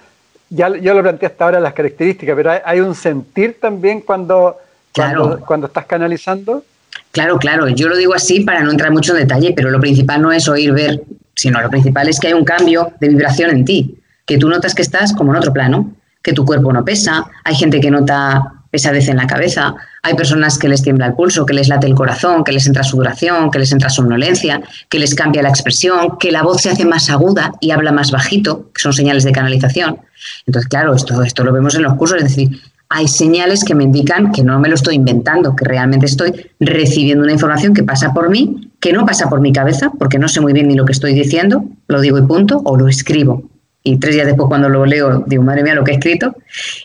ya 0.51 0.69
yo 0.69 0.95
lo 0.95 1.03
planteé 1.03 1.27
hasta 1.27 1.45
ahora 1.45 1.59
las 1.59 1.73
características, 1.73 2.37
pero 2.37 2.53
hay, 2.65 2.79
un 2.79 2.95
sentir 2.95 3.59
también 3.61 4.03
cuando, 4.03 4.57
cuando, 4.93 5.67
estás 5.67 5.85
canalizando. 5.87 6.65
Claro, 7.11 7.37
claro. 7.39 7.67
Yo 7.69 7.89
lo 7.89 7.97
digo 7.97 8.15
así 8.15 8.41
para 8.41 8.61
no 8.61 8.71
entrar 8.71 8.93
mucho 8.93 9.13
en 9.13 9.27
detalle, 9.27 9.53
pero 9.53 9.69
lo 9.71 9.81
principal 9.81 10.23
no 10.23 10.31
es 10.31 10.49
oír, 10.49 10.73
ver, 10.73 11.03
sino 11.35 11.61
lo 11.61 11.69
principal 11.71 12.09
es 12.09 12.21
que 12.21 12.29
hay 12.29 12.35
un 12.35 12.45
cambio 12.45 12.93
de 13.01 13.09
vibración 13.09 13.51
en 13.51 13.65
ti, 13.65 13.99
que 14.27 14.39
tú 14.39 14.49
notas 14.49 14.75
que 14.75 14.83
estás 14.83 15.13
como 15.13 15.33
en 15.33 15.39
otro 15.39 15.53
plano, 15.53 15.95
que 16.23 16.33
tu 16.33 16.45
cuerpo 16.45 16.73
no 16.73 16.85
pesa, 16.85 17.27
hay 17.45 17.55
gente 17.55 17.81
que 17.81 17.91
nota 17.91 18.55
pesadez 18.75 19.09
en 19.09 19.19
la 19.19 19.29
cabeza, 19.29 19.77
hay 20.03 20.15
personas 20.15 20.59
que 20.59 20.69
les 20.69 20.83
tiembla 20.83 21.07
el 21.07 21.15
pulso, 21.15 21.47
que 21.47 21.55
les 21.55 21.69
late 21.69 21.87
el 21.87 21.95
corazón, 21.95 22.43
que 22.43 22.51
les 22.51 22.67
entra 22.67 22.83
sudoración, 22.83 23.51
que 23.53 23.61
les 23.61 23.71
entra 23.71 23.89
somnolencia, 23.89 24.63
que 24.89 24.99
les 24.99 25.15
cambia 25.15 25.43
la 25.43 25.51
expresión, 25.51 26.19
que 26.19 26.33
la 26.33 26.43
voz 26.43 26.63
se 26.63 26.71
hace 26.71 26.85
más 26.85 27.09
aguda 27.09 27.53
y 27.61 27.71
habla 27.71 27.93
más 27.93 28.11
bajito, 28.11 28.73
que 28.75 28.83
son 28.83 28.93
señales 28.93 29.23
de 29.23 29.31
canalización. 29.31 29.99
Entonces, 30.47 30.69
claro, 30.69 30.93
esto, 30.93 31.23
esto 31.23 31.45
lo 31.45 31.53
vemos 31.53 31.77
en 31.77 31.85
los 31.85 31.95
cursos, 31.95 32.19
es 32.19 32.25
decir, 32.25 32.61
hay 32.89 33.07
señales 33.07 33.63
que 33.63 33.77
me 33.77 33.85
indican 33.85 34.33
que 34.33 34.43
no 34.43 34.59
me 34.59 34.69
lo 34.69 34.75
estoy 34.75 34.97
inventando, 34.97 35.55
que 35.55 35.65
realmente 35.67 36.07
estoy 36.07 36.51
recibiendo 36.59 37.23
una 37.23 37.33
información 37.33 37.75
que 37.75 37.85
pasa 37.85 38.13
por 38.13 38.29
mí, 38.29 38.73
que 38.81 38.93
no 38.93 39.07
pasa 39.07 39.29
por 39.29 39.41
mi 39.41 39.53
cabeza, 39.53 39.93
porque 39.99 40.19
no 40.19 40.27
sé 40.27 40.41
muy 40.41 40.53
bien 40.53 40.67
ni 40.67 40.75
lo 40.75 40.85
que 40.85 40.93
estoy 40.93 41.15
diciendo, 41.15 41.65
lo 41.87 42.01
digo 42.01 42.19
y 42.19 42.23
punto, 42.23 42.61
o 42.65 42.77
lo 42.77 42.89
escribo 42.89 43.54
y 43.87 43.99
tres 43.99 44.15
días 44.15 44.27
después 44.27 44.49
cuando 44.49 44.69
lo 44.71 44.87
leo 44.87 45.23
digo, 45.27 45.43
madre 45.43 45.63
mía, 45.63 45.75
lo 45.75 45.85
que 45.85 45.93
he 45.93 45.95
escrito, 45.95 46.35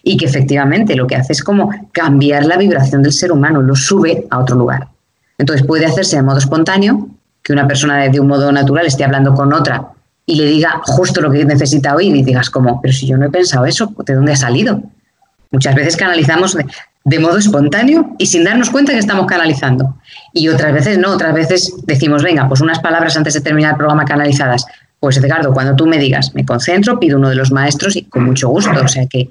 y 0.04 0.18
que 0.18 0.26
efectivamente 0.26 0.96
lo 0.96 1.08
que 1.08 1.16
hace 1.16 1.32
es 1.32 1.42
como 1.42 1.72
cambiar 1.94 2.46
la 2.46 2.58
vibración 2.58 3.02
del 3.02 3.14
ser 3.14 3.32
humano, 3.32 3.62
lo 3.62 3.76
sube 3.76 4.28
a 4.30 4.38
otro 4.38 4.58
lugar. 4.58 4.90
Entonces 5.38 5.66
puede 5.66 5.86
hacerse 5.86 6.18
de 6.18 6.24
modo 6.24 6.38
espontáneo, 6.38 7.08
que 7.42 7.54
una 7.54 7.66
persona 7.68 8.10
de 8.10 8.20
un 8.20 8.28
modo 8.28 8.52
natural 8.52 8.86
esté 8.86 9.06
hablando 9.06 9.34
con 9.34 9.54
otra 9.54 9.88
y 10.26 10.36
le 10.36 10.46
diga 10.46 10.82
justo 10.84 11.22
lo 11.22 11.32
que 11.32 11.46
necesita 11.46 11.96
oír 11.96 12.14
y 12.16 12.22
digas 12.22 12.50
como, 12.50 12.82
pero 12.82 12.94
si 12.94 13.08
yo 13.08 13.18
no 13.18 13.26
he 13.26 13.30
pensado 13.30 13.66
eso, 13.66 13.94
¿de 14.06 14.14
dónde 14.14 14.34
ha 14.34 14.36
salido? 14.36 14.84
Muchas 15.52 15.74
veces 15.74 15.96
canalizamos 15.96 16.54
de, 16.54 16.66
de 17.06 17.20
modo 17.20 17.38
espontáneo 17.38 18.14
y 18.20 18.28
sin 18.28 18.44
darnos 18.44 18.70
cuenta 18.70 18.92
que 18.92 19.00
estamos 19.00 19.26
canalizando. 19.26 19.96
Y 20.34 20.50
otras 20.50 20.74
veces 20.74 21.00
no, 21.00 21.12
otras 21.12 21.34
veces 21.34 21.74
decimos, 21.88 22.24
venga, 22.24 22.48
pues 22.48 22.62
unas 22.62 22.80
palabras 22.80 23.16
antes 23.16 23.34
de 23.34 23.42
terminar 23.42 23.72
el 23.72 23.78
programa 23.78 24.06
canalizadas. 24.06 24.66
Pues 25.00 25.18
Edgardo, 25.18 25.54
cuando 25.54 25.76
tú 25.76 25.86
me 25.86 25.98
digas, 25.98 26.34
me 26.36 26.46
concentro, 26.46 27.00
pido 27.00 27.18
uno 27.18 27.30
de 27.30 27.36
los 27.36 27.52
maestros 27.52 27.96
y 27.96 28.04
con 28.04 28.26
mucho 28.26 28.50
gusto. 28.50 28.72
O 28.84 28.88
sea 28.88 29.08
que, 29.08 29.30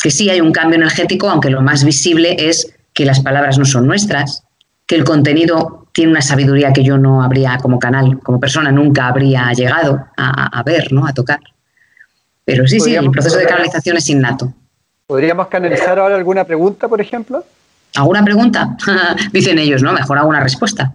que 0.00 0.10
sí 0.10 0.30
hay 0.30 0.40
un 0.40 0.52
cambio 0.52 0.76
energético, 0.76 1.28
aunque 1.28 1.50
lo 1.50 1.60
más 1.60 1.84
visible 1.84 2.36
es 2.38 2.72
que 2.92 3.04
las 3.04 3.20
palabras 3.20 3.58
no 3.58 3.64
son 3.64 3.86
nuestras, 3.86 4.44
que 4.86 4.94
el 4.94 5.04
contenido 5.04 5.86
tiene 5.92 6.12
una 6.12 6.22
sabiduría 6.22 6.72
que 6.72 6.84
yo 6.84 6.98
no 6.98 7.22
habría 7.22 7.58
como 7.58 7.78
canal, 7.78 8.20
como 8.20 8.38
persona, 8.38 8.70
nunca 8.70 9.08
habría 9.08 9.52
llegado 9.52 10.06
a, 10.16 10.62
ver, 10.64 10.92
¿no? 10.92 11.06
a 11.06 11.12
tocar. 11.12 11.40
Pero 12.44 12.66
sí, 12.66 12.80
sí, 12.80 12.94
el 12.94 13.10
proceso 13.10 13.36
de 13.38 13.46
canalización 13.46 13.96
es 13.96 14.08
innato. 14.08 14.52
¿Podríamos 15.06 15.48
canalizar 15.48 15.98
ahora 15.98 16.16
alguna 16.16 16.44
pregunta, 16.44 16.88
por 16.88 17.00
ejemplo? 17.00 17.44
¿Alguna 17.94 18.24
pregunta? 18.24 18.76
Dicen 19.32 19.58
ellos, 19.58 19.82
¿no? 19.82 19.92
Mejor 19.92 20.18
alguna 20.18 20.40
respuesta. 20.40 20.94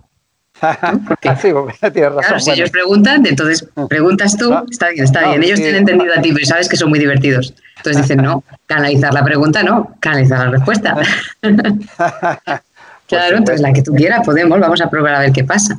sí, 1.42 1.50
tienes 1.94 2.14
razón. 2.14 2.22
Claro, 2.22 2.40
si 2.40 2.52
ellos 2.52 2.70
preguntan, 2.70 3.26
entonces 3.26 3.68
preguntas 3.88 4.38
tú, 4.38 4.54
está 4.70 4.90
bien, 4.90 5.04
está 5.04 5.30
bien. 5.30 5.44
Ellos 5.44 5.60
tienen 5.60 5.78
entendido 5.78 6.14
a 6.18 6.22
ti, 6.22 6.32
pero 6.34 6.46
sabes 6.46 6.68
que 6.68 6.78
son 6.78 6.90
muy 6.90 7.00
divertidos. 7.00 7.54
Entonces 7.78 8.04
dicen, 8.04 8.24
no, 8.24 8.44
canalizar 8.66 9.14
la 9.14 9.24
pregunta, 9.24 9.64
no, 9.64 9.96
canalizar 10.00 10.40
la 10.40 10.52
respuesta. 10.52 10.96
claro, 13.08 13.38
entonces 13.38 13.62
la 13.62 13.74
que 13.74 13.84
tú 13.84 13.94
quieras, 13.94 14.26
podemos, 14.26 14.60
vamos 14.60 14.82
a 14.82 14.90
probar 14.90 15.16
a 15.16 15.20
ver 15.20 15.32
qué 15.32 15.44
pasa. 15.44 15.78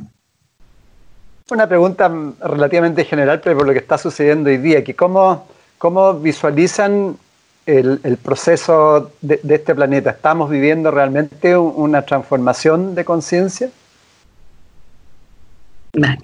Una 1.51 1.67
pregunta 1.67 2.11
relativamente 2.41 3.03
general, 3.05 3.41
pero 3.43 3.57
por 3.57 3.67
lo 3.67 3.73
que 3.73 3.79
está 3.79 3.97
sucediendo 3.97 4.49
hoy 4.49 4.57
día, 4.57 4.83
que 4.83 4.95
cómo, 4.95 5.47
cómo 5.77 6.13
visualizan 6.13 7.17
el, 7.65 8.17
proceso 8.23 9.11
de, 9.21 9.39
de, 9.43 9.55
este 9.55 9.75
planeta. 9.75 10.11
¿Estamos 10.11 10.49
viviendo 10.49 10.89
realmente 10.89 11.55
una 11.55 12.01
transformación 12.03 12.95
de 12.95 13.05
conciencia? 13.05 13.69
Vale. 15.93 16.19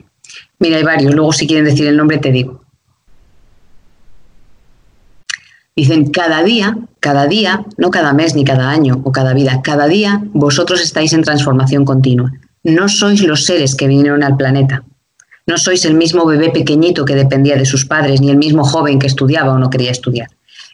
Mira, 0.59 0.77
hay 0.77 0.83
varios. 0.83 1.13
Luego, 1.13 1.33
si 1.33 1.47
quieren 1.47 1.65
decir 1.65 1.87
el 1.87 1.97
nombre, 1.97 2.17
te 2.17 2.31
digo. 2.31 2.61
Dicen, 5.75 6.09
cada 6.09 6.41
día, 6.41 6.77
cada 7.01 7.27
día, 7.27 7.65
no 7.77 7.89
cada 7.89 8.13
mes 8.13 8.33
ni 8.33 8.45
cada 8.45 8.69
año 8.69 9.01
o 9.03 9.11
cada 9.11 9.33
vida, 9.33 9.61
cada 9.61 9.87
día 9.87 10.21
vosotros 10.33 10.81
estáis 10.81 11.11
en 11.11 11.23
transformación 11.23 11.83
continua. 11.83 12.31
No 12.63 12.87
sois 12.87 13.21
los 13.21 13.45
seres 13.45 13.75
que 13.75 13.87
vinieron 13.87 14.23
al 14.23 14.37
planeta. 14.37 14.83
No 15.45 15.57
sois 15.57 15.83
el 15.85 15.93
mismo 15.93 16.25
bebé 16.25 16.49
pequeñito 16.49 17.03
que 17.03 17.13
dependía 17.13 17.57
de 17.57 17.65
sus 17.65 17.85
padres, 17.85 18.21
ni 18.21 18.31
el 18.31 18.37
mismo 18.37 18.63
joven 18.63 18.99
que 18.99 19.07
estudiaba 19.07 19.53
o 19.53 19.59
no 19.59 19.69
quería 19.69 19.91
estudiar. 19.91 20.29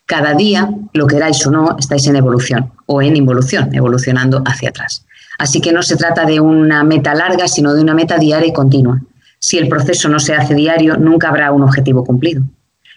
Cada 0.05 0.35
día, 0.35 0.69
lo 0.93 1.07
queráis 1.07 1.45
o 1.47 1.51
no, 1.51 1.75
estáis 1.79 2.05
en 2.07 2.15
evolución 2.15 2.71
o 2.85 3.01
en 3.01 3.17
involución, 3.17 3.73
evolucionando 3.73 4.43
hacia 4.45 4.69
atrás. 4.69 5.05
Así 5.41 5.59
que 5.59 5.73
no 5.73 5.81
se 5.81 5.95
trata 5.95 6.23
de 6.23 6.39
una 6.39 6.83
meta 6.83 7.15
larga, 7.15 7.47
sino 7.47 7.73
de 7.73 7.81
una 7.81 7.95
meta 7.95 8.19
diaria 8.19 8.47
y 8.47 8.53
continua. 8.53 9.01
Si 9.39 9.57
el 9.57 9.67
proceso 9.67 10.07
no 10.07 10.19
se 10.19 10.35
hace 10.35 10.53
diario, 10.53 10.97
nunca 10.97 11.29
habrá 11.29 11.51
un 11.51 11.63
objetivo 11.63 12.03
cumplido. 12.03 12.43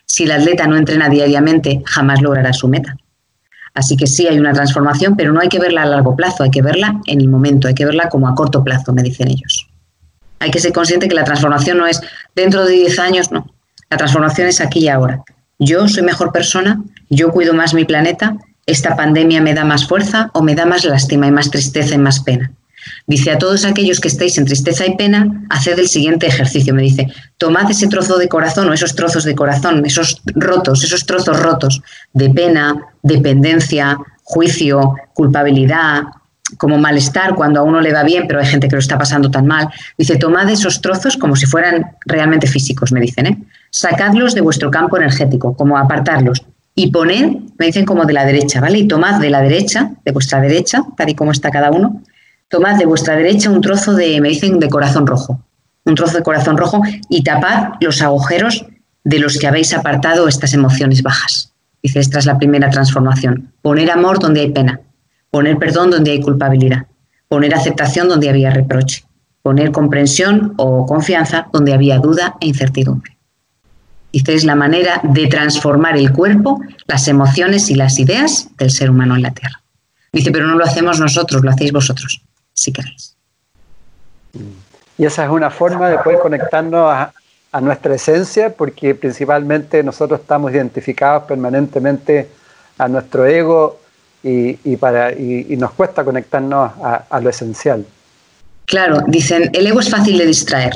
Si 0.05 0.25
el 0.25 0.31
atleta 0.31 0.67
no 0.67 0.77
entrena 0.77 1.09
diariamente, 1.09 1.83
jamás 1.87 2.21
logrará 2.21 2.53
su 2.53 2.69
meta. 2.69 2.99
Así 3.73 3.97
que 3.97 4.07
sí 4.07 4.29
hay 4.29 4.39
una 4.39 4.53
transformación, 4.53 5.17
pero 5.17 5.33
no 5.33 5.41
hay 5.41 5.49
que 5.49 5.59
verla 5.59 5.85
a 5.85 5.87
largo 5.87 6.15
plazo, 6.17 6.43
hay 6.43 6.51
que 6.51 6.61
verla 6.61 7.01
en 7.07 7.23
el 7.23 7.29
momento, 7.29 7.67
hay 7.67 7.75
que 7.75 7.87
verla 7.87 8.11
como 8.11 8.29
a 8.29 8.35
corto 8.35 8.63
plazo, 8.63 8.93
me 8.93 9.03
dicen 9.03 9.29
ellos. 9.29 9.67
Hay 10.39 10.51
que 10.51 10.61
ser 10.61 10.75
consciente 10.75 11.09
que 11.09 11.15
la 11.15 11.25
transformación 11.25 11.79
no 11.79 11.87
es 11.87 12.03
dentro 12.37 12.67
de 12.67 12.73
10 12.73 12.99
años, 12.99 13.33
no. 13.33 13.51
La 13.89 13.97
transformación 13.97 14.49
es 14.49 14.61
aquí 14.61 14.81
y 14.81 14.89
ahora. 14.89 15.25
Yo 15.59 15.89
soy 15.89 16.03
mejor 16.03 16.31
persona, 16.31 16.83
yo 17.09 17.31
cuido 17.31 17.55
más 17.55 17.73
mi 17.73 17.87
planeta, 17.87 18.37
esta 18.67 18.97
pandemia 18.97 19.41
me 19.41 19.55
da 19.55 19.65
más 19.65 19.87
fuerza 19.87 20.31
o 20.35 20.43
me 20.43 20.55
da 20.55 20.67
más 20.67 20.85
lástima 20.85 21.27
y 21.27 21.31
más 21.33 21.51
tristeza 21.51 21.95
y 21.95 21.99
más 21.99 22.21
pena. 22.21 22.51
Dice 23.07 23.31
a 23.31 23.39
todos 23.39 23.65
aquellos 23.65 24.01
que 24.01 24.09
estéis 24.09 24.39
en 24.39 24.45
tristeza 24.45 24.87
y 24.87 24.97
pena, 24.97 25.47
haced 25.51 25.79
el 25.79 25.89
siguiente 25.89 26.27
ejercicio. 26.27 26.75
Me 26.75 26.83
dice, 26.83 27.07
tomad 27.39 27.71
ese 27.71 27.89
trozo 27.89 28.19
de 28.19 28.29
corazón 28.29 28.69
o 28.69 28.73
esos 28.73 28.95
trozos 28.95 29.25
de 29.25 29.35
corazón, 29.35 29.85
esos 29.85 30.23
rotos, 30.35 30.85
esos 30.85 31.07
trozos 31.07 31.41
rotos 31.41 31.83
de 32.13 32.31
pena, 32.31 32.77
dependencia, 33.03 33.99
juicio, 34.23 34.95
culpabilidad, 35.13 36.05
como 36.59 36.79
malestar 36.79 37.35
cuando 37.35 37.61
a 37.61 37.63
uno 37.63 37.81
le 37.81 37.93
va 37.93 38.03
bien, 38.03 38.27
pero 38.27 38.41
hay 38.41 38.47
gente 38.47 38.69
que 38.69 38.77
lo 38.77 38.81
está 38.81 38.99
pasando 38.99 39.31
tan 39.31 39.47
mal. 39.47 39.69
Dice, 39.99 40.17
tomad 40.17 40.49
esos 40.51 40.81
trozos 40.81 41.17
como 41.17 41.37
si 41.37 41.47
fueran 41.47 41.93
realmente 42.07 42.47
físicos, 42.47 42.93
me 42.93 43.01
dicen, 43.01 43.27
¿eh? 43.27 43.39
Sacadlos 43.71 44.35
de 44.35 44.41
vuestro 44.41 44.71
campo 44.71 44.97
energético, 44.97 45.57
como 45.57 45.77
apartarlos. 45.77 46.45
Y 46.75 46.91
poned, 46.91 47.37
me 47.59 47.67
dicen 47.67 47.85
como 47.85 48.05
de 48.05 48.13
la 48.13 48.25
derecha, 48.25 48.61
¿vale? 48.61 48.79
Y 48.79 48.89
tomad 48.89 49.21
de 49.21 49.31
la 49.31 49.41
derecha, 49.41 49.93
de 50.05 50.13
vuestra 50.13 50.41
derecha, 50.41 50.83
tal 50.97 51.09
y 51.09 51.15
como 51.15 51.31
está 51.31 51.51
cada 51.51 51.71
uno, 51.71 52.03
tomad 52.49 52.77
de 52.77 52.87
vuestra 52.87 53.17
derecha 53.17 53.51
un 53.51 53.61
trozo 53.61 53.95
de, 53.95 54.21
me 54.21 54.29
dicen, 54.29 54.59
de 54.59 54.69
corazón 54.69 55.07
rojo. 55.07 55.41
Un 55.85 55.95
trozo 55.95 56.17
de 56.17 56.23
corazón 56.23 56.57
rojo 56.57 56.83
y 57.09 57.23
tapad 57.23 57.75
los 57.81 58.03
agujeros 58.03 58.67
de 59.05 59.19
los 59.19 59.39
que 59.39 59.47
habéis 59.47 59.75
apartado 59.75 60.27
estas 60.29 60.55
emociones 60.55 61.03
bajas. 61.03 61.53
Dice, 61.83 62.01
esta 62.01 62.19
es 62.19 62.27
la 62.27 62.39
primera 62.39 62.71
transformación. 62.71 63.53
Poner 63.61 63.91
amor 63.91 64.19
donde 64.19 64.41
hay 64.41 64.51
pena 64.51 64.81
poner 65.35 65.59
perdón 65.59 65.91
donde 65.91 66.13
hay 66.13 66.21
culpabilidad, 66.21 66.87
poner 67.27 67.57
aceptación 67.57 68.09
donde 68.09 68.29
había 68.29 68.51
reproche, 68.51 69.03
poner 69.43 69.73
comprensión 69.73 70.55
o 70.59 70.87
confianza 70.87 71.49
donde 71.53 71.73
había 71.73 71.99
duda 71.99 72.37
e 72.41 72.47
incertidumbre. 72.47 73.14
Dice, 74.15 74.35
es 74.35 74.45
la 74.45 74.55
manera 74.55 75.01
de 75.03 75.27
transformar 75.27 75.97
el 75.97 76.13
cuerpo, 76.13 76.61
las 76.87 77.09
emociones 77.09 77.71
y 77.71 77.75
las 77.75 77.99
ideas 77.99 78.49
del 78.59 78.71
ser 78.71 78.91
humano 78.91 79.17
en 79.17 79.23
la 79.23 79.33
Tierra. 79.33 79.61
Dice, 80.13 80.31
pero 80.31 80.47
no 80.47 80.57
lo 80.57 80.65
hacemos 80.65 81.01
nosotros, 81.01 81.43
lo 81.43 81.51
hacéis 81.51 81.73
vosotros, 81.73 82.23
si 82.53 82.73
queréis. 82.73 83.17
Y 84.97 85.05
esa 85.05 85.25
es 85.25 85.31
una 85.31 85.51
forma 85.51 85.89
de 85.89 85.99
poder 85.99 86.21
conectarnos 86.21 86.91
a, 86.93 87.13
a 87.51 87.61
nuestra 87.61 87.95
esencia, 87.95 88.51
porque 88.51 88.95
principalmente 88.95 89.83
nosotros 89.83 90.21
estamos 90.21 90.53
identificados 90.53 91.25
permanentemente 91.25 92.29
a 92.79 92.89
nuestro 92.89 93.27
ego 93.27 93.81
y, 94.25 94.77
para, 94.77 95.13
y, 95.13 95.55
nos 95.57 95.73
cuesta 95.73 96.03
conectarnos 96.03 96.73
a, 96.83 97.21
lo 97.21 97.29
esencial. 97.29 97.85
Claro, 98.65 98.99
dicen, 99.07 99.51
el 99.53 99.67
ego 99.67 99.81
es 99.81 99.91
fácil 99.91 100.17
de 100.17 100.27
distraer, 100.27 100.73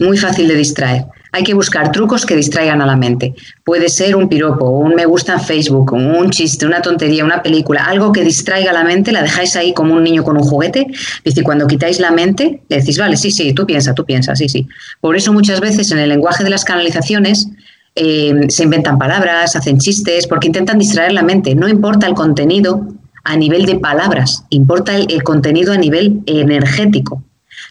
muy 0.00 0.18
fácil 0.18 0.48
de 0.48 0.54
distraer. 0.56 1.04
Hay 1.36 1.44
que 1.44 1.52
buscar 1.52 1.92
trucos 1.92 2.24
que 2.24 2.34
distraigan 2.34 2.80
a 2.80 2.86
la 2.86 2.96
mente. 2.96 3.34
Puede 3.62 3.90
ser 3.90 4.16
un 4.16 4.26
piropo, 4.26 4.70
un 4.70 4.94
me 4.94 5.04
gusta 5.04 5.34
en 5.34 5.40
Facebook, 5.40 5.92
un 5.92 6.30
chiste, 6.30 6.64
una 6.64 6.80
tontería, 6.80 7.26
una 7.26 7.42
película, 7.42 7.84
algo 7.84 8.10
que 8.10 8.24
distraiga 8.24 8.70
a 8.70 8.72
la 8.72 8.84
mente, 8.84 9.12
la 9.12 9.20
dejáis 9.20 9.54
ahí 9.54 9.74
como 9.74 9.92
un 9.92 10.02
niño 10.02 10.24
con 10.24 10.38
un 10.38 10.44
juguete. 10.44 10.86
Dice, 11.22 11.42
cuando 11.42 11.66
quitáis 11.66 12.00
la 12.00 12.10
mente, 12.10 12.62
le 12.70 12.78
decís, 12.78 12.96
vale, 12.96 13.18
sí, 13.18 13.30
sí, 13.30 13.52
tú 13.52 13.66
piensa, 13.66 13.92
tú 13.92 14.06
piensa, 14.06 14.34
sí, 14.34 14.48
sí. 14.48 14.66
Por 15.02 15.14
eso 15.14 15.30
muchas 15.34 15.60
veces 15.60 15.90
en 15.90 15.98
el 15.98 16.08
lenguaje 16.08 16.42
de 16.42 16.48
las 16.48 16.64
canalizaciones 16.64 17.48
eh, 17.94 18.46
se 18.48 18.62
inventan 18.62 18.96
palabras, 18.96 19.56
hacen 19.56 19.78
chistes, 19.78 20.26
porque 20.26 20.46
intentan 20.46 20.78
distraer 20.78 21.12
la 21.12 21.22
mente. 21.22 21.54
No 21.54 21.68
importa 21.68 22.06
el 22.06 22.14
contenido 22.14 22.88
a 23.24 23.36
nivel 23.36 23.66
de 23.66 23.74
palabras, 23.74 24.44
importa 24.48 24.96
el, 24.96 25.22
contenido 25.22 25.74
a 25.74 25.76
nivel 25.76 26.22
energético. 26.24 27.22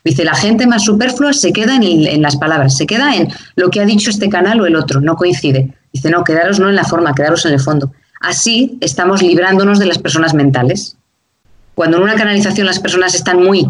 Dice, 0.06 0.24
la 0.24 0.36
gente 0.36 0.68
más 0.68 0.84
superflua 0.84 1.34
se 1.34 1.52
queda 1.52 1.78
en, 1.78 2.22
las 2.22 2.36
palabras, 2.36 2.78
se 2.78 2.86
queda 2.86 3.16
en 3.16 3.28
lo 3.56 3.72
que 3.72 3.82
ha 3.82 3.86
dicho 3.86 4.12
este 4.12 4.30
canal 4.30 4.62
o 4.62 4.68
el 4.68 4.76
otro, 4.76 5.02
no 5.02 5.16
coincide. 5.16 5.74
Dice, 5.92 6.12
no, 6.12 6.24
quedaros 6.24 6.60
no 6.60 6.70
en 6.70 6.76
la 6.76 6.84
forma, 6.84 7.16
quedaros 7.16 7.44
en 7.48 7.54
el 7.54 7.60
fondo. 7.60 7.92
Así 8.22 8.78
estamos 8.82 9.24
librándonos 9.24 9.80
de 9.80 9.88
las 9.88 9.98
personas 9.98 10.36
mentales. 10.36 10.96
Cuando 11.74 11.98
en 11.98 12.04
una 12.04 12.14
canalización 12.14 12.68
las 12.68 12.80
personas 12.80 13.16
están 13.16 13.44
muy 13.44 13.68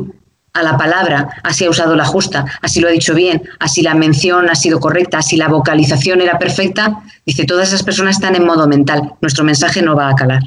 a 0.52 0.62
la 0.62 0.78
palabra, 0.78 1.30
así 1.44 1.64
ha 1.64 1.70
usado 1.70 1.96
la 1.96 2.06
justa, 2.06 2.46
así 2.62 2.82
lo 2.82 2.90
ha 2.90 2.92
dicho 2.92 3.16
bien, 3.16 3.42
así 3.60 3.82
la 3.82 3.96
mención 3.96 4.50
ha 4.50 4.56
sido 4.56 4.82
correcta, 4.82 5.20
así 5.20 5.38
la 5.38 5.48
vocalización 5.48 6.20
era 6.20 6.38
perfecta, 6.38 7.02
dice, 7.26 7.46
todas 7.46 7.70
esas 7.70 7.84
personas 7.84 8.16
están 8.16 8.36
en 8.36 8.46
modo 8.46 8.68
mental, 8.68 9.14
nuestro 9.22 9.46
mensaje 9.46 9.82
no 9.82 9.96
va 9.96 10.10
a 10.10 10.16
calar. 10.16 10.42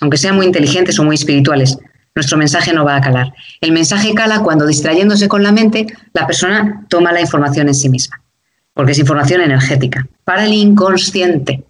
Aunque 0.00 0.16
sean 0.16 0.36
muy 0.36 0.46
inteligentes 0.46 0.98
o 1.00 1.04
muy 1.04 1.16
espirituales, 1.16 1.76
nuestro 2.14 2.36
mensaje 2.36 2.72
no 2.72 2.84
va 2.84 2.96
a 2.96 3.00
calar. 3.00 3.32
El 3.60 3.72
mensaje 3.72 4.14
cala 4.14 4.40
cuando 4.40 4.66
distrayéndose 4.66 5.28
con 5.28 5.42
la 5.42 5.52
mente, 5.52 5.86
la 6.12 6.26
persona 6.26 6.84
toma 6.88 7.12
la 7.12 7.20
información 7.20 7.68
en 7.68 7.74
sí 7.74 7.88
misma, 7.88 8.20
porque 8.74 8.92
es 8.92 8.98
información 8.98 9.40
energética, 9.40 10.06
para 10.24 10.44
el 10.44 10.52
inconsciente. 10.52 11.64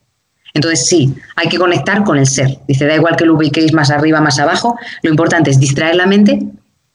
Entonces 0.54 0.86
sí, 0.86 1.14
hay 1.36 1.48
que 1.48 1.58
conectar 1.58 2.04
con 2.04 2.18
el 2.18 2.26
ser. 2.26 2.58
Dice, 2.66 2.86
da 2.86 2.94
igual 2.94 3.16
que 3.16 3.26
lo 3.26 3.34
ubiquéis 3.34 3.72
más 3.72 3.90
arriba, 3.90 4.20
más 4.20 4.38
abajo, 4.38 4.78
lo 5.02 5.10
importante 5.10 5.50
es 5.50 5.60
distraer 5.60 5.96
la 5.96 6.06
mente 6.06 6.40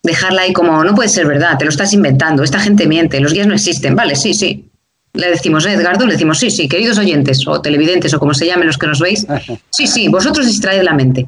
dejarla 0.04 0.41
ahí 0.41 0.54
como, 0.54 0.84
no 0.84 0.94
puede 0.94 1.10
ser 1.10 1.26
verdad, 1.26 1.58
te 1.58 1.66
lo 1.66 1.72
estás 1.72 1.94
inventando, 1.94 2.44
esta 2.44 2.60
gente 2.60 2.88
miente, 2.88 3.20
los 3.20 3.34
guías 3.34 3.48
no 3.48 3.54
existen. 3.54 3.96
Vale, 3.96 4.16
sí, 4.16 4.34
sí. 4.34 4.70
Le 5.14 5.30
decimos, 5.30 5.66
¿eh, 5.66 5.74
Edgardo? 5.74 6.06
Le 6.06 6.14
decimos, 6.14 6.39
sí, 6.39 6.52
sí, 6.52 6.68
queridos 6.68 6.98
oyentes 6.98 7.48
o 7.48 7.62
televidentes 7.62 8.14
o 8.14 8.20
como 8.20 8.34
se 8.34 8.46
llamen 8.46 8.68
los 8.68 8.78
que 8.78 8.88
nos 8.88 9.00
veis, 9.00 9.26
sí, 9.70 9.88
sí, 9.88 10.10
vosotros 10.10 10.46
distraed 10.46 10.84
la 10.84 10.94
mente. 10.94 11.28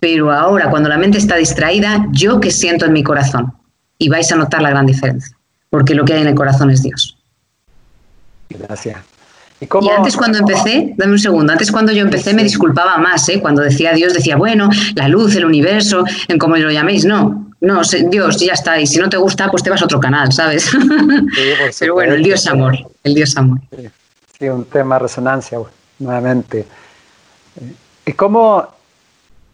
Pero 0.00 0.32
ahora, 0.32 0.70
cuando 0.70 0.88
la 0.88 0.98
mente 0.98 1.18
está 1.18 1.36
distraída, 1.36 2.06
yo 2.10 2.40
que 2.40 2.50
siento 2.50 2.86
en 2.86 2.92
mi 2.92 3.02
corazón. 3.02 3.52
Y 3.98 4.08
vais 4.08 4.30
a 4.30 4.36
notar 4.36 4.62
la 4.62 4.70
gran 4.70 4.86
diferencia, 4.86 5.36
porque 5.70 5.94
lo 5.94 6.04
que 6.04 6.14
hay 6.14 6.22
en 6.22 6.28
el 6.28 6.34
corazón 6.34 6.70
es 6.70 6.82
Dios. 6.82 7.18
Gracias. 8.48 8.96
¿Y, 9.60 9.64
y, 9.64 9.88
antes 9.90 10.16
cuando 10.16 10.38
empecé, 10.38 10.94
dame 10.96 11.12
un 11.12 11.18
segundo, 11.18 11.52
antes 11.52 11.72
cuando 11.72 11.90
yo 11.90 12.02
empecé 12.02 12.32
me 12.32 12.44
disculpaba 12.44 12.96
más, 12.98 13.28
¿eh? 13.28 13.40
cuando 13.40 13.60
decía 13.60 13.92
Dios, 13.92 14.14
decía, 14.14 14.36
bueno, 14.36 14.70
la 14.94 15.08
luz, 15.08 15.34
el 15.34 15.44
universo, 15.44 16.04
en 16.28 16.38
como 16.38 16.56
lo 16.56 16.70
llaméis, 16.70 17.04
no, 17.04 17.48
no, 17.60 17.82
Dios, 18.08 18.38
ya 18.38 18.52
está. 18.52 18.80
Y 18.80 18.86
si 18.86 18.98
no 18.98 19.08
te 19.08 19.16
gusta, 19.16 19.50
pues 19.50 19.62
te 19.62 19.70
vas 19.70 19.82
a 19.82 19.86
otro 19.86 19.98
canal, 19.98 20.32
¿sabes? 20.32 20.70
Pero 21.78 21.94
bueno, 21.94 22.14
el 22.14 22.22
Dios 22.22 22.46
amor, 22.46 22.78
el 23.02 23.14
Dios 23.14 23.36
amor. 23.36 23.60
Sí, 24.38 24.48
un 24.48 24.64
tema 24.66 24.94
de 24.94 25.00
resonancia, 25.00 25.58
nuevamente. 25.98 26.66
Y 28.06 28.12
cómo 28.12 28.77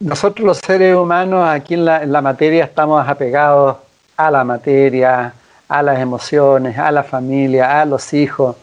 nosotros 0.05 0.47
los 0.47 0.59
seres 0.59 0.95
humanos 0.95 1.49
aquí 1.49 1.73
en 1.75 1.87
la, 1.87 2.21
materia 2.21 2.65
estamos 2.65 3.09
apegados 3.09 3.79
a 4.19 4.31
la 4.31 4.45
materia, 4.45 5.33
a 5.67 5.83
las 5.83 5.99
emociones, 5.99 6.77
a 6.77 6.93
la 6.93 7.03
familia, 7.03 7.81
a 7.81 7.87
los 7.87 8.13
hijos. 8.13 8.55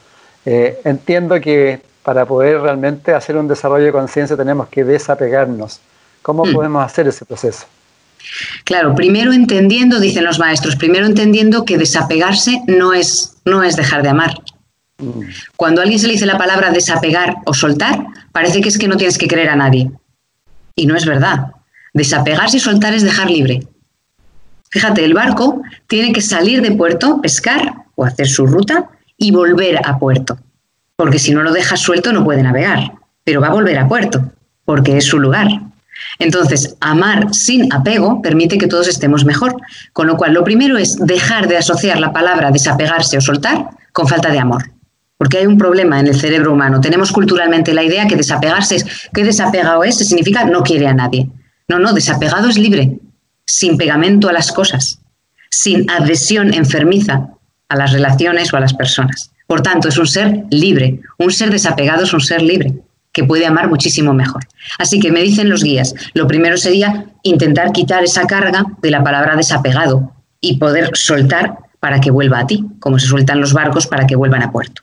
Eh, 0.45 0.79
entiendo 0.85 1.41
que 1.41 1.81
para 2.03 2.27
poder 2.27 2.61
realmente 2.61 3.11
hacer 3.13 3.37
un 3.37 3.47
desarrollo 3.47 3.85
de 3.85 3.91
conciencia 3.91 4.37
tenemos 4.37 4.69
que 4.69 4.83
desapegarnos. 4.83 5.79
¿Cómo 6.21 6.45
mm. 6.45 6.53
podemos 6.53 6.85
hacer 6.85 7.07
ese 7.07 7.25
proceso? 7.25 7.65
Claro, 8.63 8.93
primero 8.93 9.33
entendiendo, 9.33 9.99
dicen 9.99 10.25
los 10.25 10.37
maestros, 10.37 10.75
primero 10.75 11.07
entendiendo 11.07 11.65
que 11.65 11.79
desapegarse 11.79 12.61
no 12.67 12.93
es, 12.93 13.37
no 13.45 13.63
es 13.63 13.75
dejar 13.75 14.03
de 14.03 14.09
amar. 14.09 14.35
Cuando 15.57 15.81
a 15.81 15.85
alguien 15.85 15.99
se 15.99 16.05
le 16.05 16.13
dice 16.13 16.27
la 16.27 16.37
palabra 16.37 16.69
desapegar 16.69 17.37
o 17.47 17.55
soltar, 17.55 18.05
parece 18.31 18.61
que 18.61 18.69
es 18.69 18.77
que 18.77 18.87
no 18.87 18.97
tienes 18.97 19.17
que 19.17 19.27
creer 19.27 19.49
a 19.49 19.55
nadie. 19.55 19.89
Y 20.75 20.85
no 20.85 20.95
es 20.95 21.05
verdad. 21.05 21.47
Desapegarse 21.93 22.57
y 22.57 22.59
soltar 22.59 22.93
es 22.93 23.03
dejar 23.03 23.29
libre. 23.29 23.67
Fíjate, 24.69 25.03
el 25.03 25.13
barco 25.13 25.61
tiene 25.87 26.13
que 26.13 26.21
salir 26.21 26.61
de 26.61 26.71
puerto, 26.71 27.21
pescar 27.21 27.73
o 27.95 28.05
hacer 28.05 28.27
su 28.27 28.47
ruta 28.47 28.89
y 29.17 29.31
volver 29.31 29.79
a 29.85 29.99
puerto. 29.99 30.39
Porque 30.95 31.19
si 31.19 31.33
no 31.33 31.43
lo 31.43 31.51
dejas 31.51 31.79
suelto 31.79 32.13
no 32.13 32.23
puede 32.23 32.43
navegar, 32.43 32.93
pero 33.23 33.41
va 33.41 33.47
a 33.47 33.53
volver 33.53 33.77
a 33.77 33.87
puerto, 33.87 34.31
porque 34.63 34.97
es 34.97 35.05
su 35.05 35.19
lugar. 35.19 35.47
Entonces, 36.19 36.75
amar 36.79 37.33
sin 37.33 37.71
apego 37.73 38.21
permite 38.21 38.57
que 38.57 38.67
todos 38.67 38.87
estemos 38.87 39.25
mejor. 39.25 39.55
Con 39.93 40.07
lo 40.07 40.17
cual, 40.17 40.33
lo 40.33 40.43
primero 40.43 40.77
es 40.77 40.95
dejar 40.97 41.47
de 41.47 41.57
asociar 41.57 41.99
la 41.99 42.13
palabra 42.13 42.51
desapegarse 42.51 43.17
o 43.17 43.21
soltar 43.21 43.69
con 43.91 44.07
falta 44.07 44.29
de 44.29 44.39
amor. 44.39 44.71
Porque 45.21 45.37
hay 45.37 45.45
un 45.45 45.59
problema 45.59 45.99
en 45.99 46.07
el 46.07 46.19
cerebro 46.19 46.51
humano. 46.51 46.81
Tenemos 46.81 47.11
culturalmente 47.11 47.75
la 47.75 47.83
idea 47.83 48.07
que 48.07 48.15
desapegarse 48.15 48.77
es, 48.77 48.85
que 49.13 49.23
desapegado 49.23 49.83
es, 49.83 49.95
significa 49.95 50.45
no 50.45 50.63
quiere 50.63 50.87
a 50.87 50.95
nadie. 50.95 51.29
No, 51.67 51.77
no, 51.77 51.93
desapegado 51.93 52.49
es 52.49 52.57
libre, 52.57 52.97
sin 53.45 53.77
pegamento 53.77 54.29
a 54.29 54.33
las 54.33 54.51
cosas, 54.51 54.99
sin 55.51 55.87
adhesión 55.91 56.55
enfermiza 56.55 57.29
a 57.69 57.75
las 57.75 57.93
relaciones 57.93 58.51
o 58.51 58.57
a 58.57 58.61
las 58.61 58.73
personas. 58.73 59.29
Por 59.45 59.61
tanto, 59.61 59.89
es 59.89 59.99
un 59.99 60.07
ser 60.07 60.45
libre. 60.49 61.01
Un 61.19 61.31
ser 61.31 61.51
desapegado 61.51 62.03
es 62.05 62.13
un 62.15 62.21
ser 62.21 62.41
libre 62.41 62.73
que 63.11 63.23
puede 63.23 63.45
amar 63.45 63.69
muchísimo 63.69 64.15
mejor. 64.15 64.47
Así 64.79 64.99
que 64.99 65.11
me 65.11 65.21
dicen 65.21 65.51
los 65.51 65.63
guías, 65.63 65.93
lo 66.15 66.25
primero 66.25 66.57
sería 66.57 67.05
intentar 67.21 67.73
quitar 67.73 68.03
esa 68.03 68.25
carga 68.25 68.65
de 68.81 68.89
la 68.89 69.03
palabra 69.03 69.35
desapegado 69.35 70.13
y 70.39 70.57
poder 70.57 70.89
soltar 70.97 71.59
para 71.79 71.99
que 71.99 72.09
vuelva 72.09 72.39
a 72.39 72.47
ti, 72.47 72.65
como 72.79 72.97
se 72.97 73.05
sueltan 73.05 73.39
los 73.39 73.53
barcos 73.53 73.85
para 73.85 74.07
que 74.07 74.15
vuelvan 74.15 74.41
a 74.41 74.51
puerto. 74.51 74.81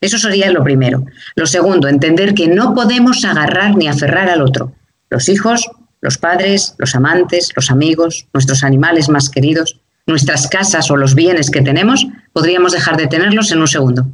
Eso 0.00 0.18
sería 0.18 0.50
lo 0.52 0.62
primero. 0.62 1.04
Lo 1.34 1.46
segundo, 1.46 1.88
entender 1.88 2.34
que 2.34 2.48
no 2.48 2.74
podemos 2.74 3.24
agarrar 3.24 3.76
ni 3.76 3.88
aferrar 3.88 4.28
al 4.28 4.42
otro. 4.42 4.72
Los 5.10 5.28
hijos, 5.28 5.68
los 6.00 6.18
padres, 6.18 6.74
los 6.78 6.94
amantes, 6.94 7.50
los 7.56 7.70
amigos, 7.70 8.26
nuestros 8.32 8.62
animales 8.62 9.08
más 9.08 9.28
queridos, 9.28 9.80
nuestras 10.06 10.46
casas 10.48 10.90
o 10.90 10.96
los 10.96 11.14
bienes 11.14 11.50
que 11.50 11.62
tenemos, 11.62 12.06
podríamos 12.32 12.72
dejar 12.72 12.96
de 12.96 13.08
tenerlos 13.08 13.50
en 13.52 13.60
un 13.60 13.68
segundo. 13.68 14.06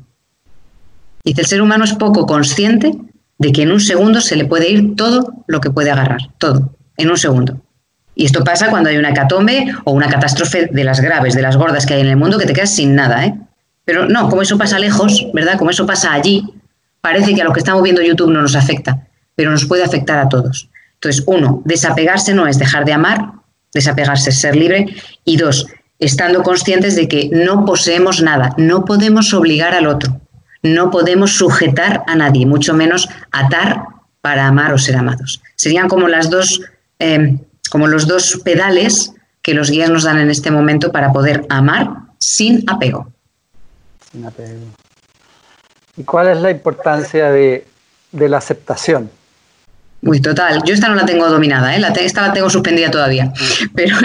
Dice, 1.22 1.43
el 1.43 1.47
ser 1.47 1.62
humano 1.62 1.85
es 1.85 1.95
poco 1.95 2.26
consciente 2.26 2.93
de 3.39 3.53
que 3.53 3.62
en 3.62 3.72
un 3.72 3.80
segundo 3.80 4.20
se 4.20 4.37
le 4.37 4.45
puede 4.45 4.70
ir 4.70 4.97
todo 4.97 5.45
lo 5.47 5.61
que 5.61 5.70
puede 5.70 5.91
agarrar, 5.91 6.20
todo, 6.39 6.76
en 6.97 7.11
un 7.11 7.18
segundo. 7.18 7.61
Y 8.14 8.26
esto 8.26 8.45
pasa 8.45 8.70
cuando 8.70 8.91
hay 8.91 8.97
una 8.97 9.11
hecatombe 9.11 9.74
o 9.85 9.93
una 9.93 10.09
catástrofe 10.09 10.66
de 10.66 10.85
las 10.85 11.01
graves, 11.01 11.35
de 11.35 11.43
las 11.43 11.57
gordas 11.57 11.85
que 11.85 11.95
hay 11.95 12.01
en 12.01 12.09
el 12.09 12.16
mundo, 12.16 12.39
que 12.39 12.47
te 12.47 12.53
quedas 12.53 12.74
sin 12.74 12.95
nada, 12.95 13.26
¿eh? 13.26 13.35
Pero 13.85 14.07
no, 14.07 14.28
como 14.28 14.43
eso 14.43 14.57
pasa 14.59 14.78
lejos, 14.78 15.26
¿verdad? 15.32 15.59
Como 15.59 15.70
eso 15.70 15.87
pasa 15.87 16.12
allí, 16.12 16.45
parece 17.01 17.35
que 17.35 17.43
a 17.43 17.45
lo 17.45 17.53
que 17.53 17.61
estamos 17.61 17.82
viendo 17.82 18.03
YouTube 18.03 18.30
no 18.30 18.43
nos 18.43 18.57
afecta, 18.57 19.07
pero 19.35 19.51
nos 19.51 19.66
puede 19.66 19.85
afectar 19.85 20.18
a 20.18 20.28
todos. 20.28 20.70
Entonces, 20.95 21.22
uno, 21.26 21.61
desapegarse 21.64 22.32
no 22.32 22.47
es 22.47 22.59
dejar 22.59 22.85
de 22.85 22.95
amar, 22.95 23.32
desapegarse 23.74 24.30
es 24.30 24.41
ser 24.41 24.57
libre. 24.57 24.87
Y 25.24 25.37
dos, 25.37 25.66
estando 25.99 26.43
conscientes 26.43 26.97
de 26.97 27.09
que 27.09 27.28
no 27.30 27.64
poseemos 27.66 28.22
nada, 28.22 28.55
no 28.57 28.85
podemos 28.85 29.35
obligar 29.35 29.74
al 29.74 29.87
otro, 29.87 30.20
no 30.62 30.91
podemos 30.91 31.32
sujetar 31.32 32.05
a 32.07 32.14
nadie, 32.14 32.47
mucho 32.47 32.72
menos 32.72 33.09
atar 33.32 33.82
para 34.22 34.47
amar 34.47 34.72
o 34.72 34.78
ser 34.78 34.97
amados. 34.97 35.43
Serían 35.57 35.89
como 35.89 36.09
las 36.09 36.30
dos, 36.30 36.62
eh, 36.99 37.37
como 37.70 37.87
los 37.87 38.07
dos 38.07 38.41
pedales 38.43 39.12
que 39.43 39.53
los 39.53 39.70
guías 39.70 39.91
nos 39.91 40.05
dan 40.05 40.18
en 40.18 40.30
este 40.30 40.51
momento 40.51 40.91
para 40.91 41.12
poder 41.12 41.45
amar 41.51 41.91
sin 42.18 42.64
apego. 42.66 43.12
¿Y 45.96 46.04
cuál 46.04 46.28
es 46.28 46.40
la 46.40 46.50
importancia 46.50 47.30
de, 47.30 47.66
la 48.12 48.38
aceptación? 48.38 49.10
Uy, 50.02 50.20
total. 50.20 50.62
Yo 50.64 50.74
esta 50.74 50.88
no 50.88 50.94
la 50.94 51.06
tengo 51.06 51.28
dominada, 51.28 51.74
¿eh? 51.74 51.78
la 51.78 51.88
esta 51.88 52.26
la 52.26 52.32
tengo 52.32 52.50
suspendida 52.50 52.90
todavía. 52.90 53.32
Pero, 53.74 53.96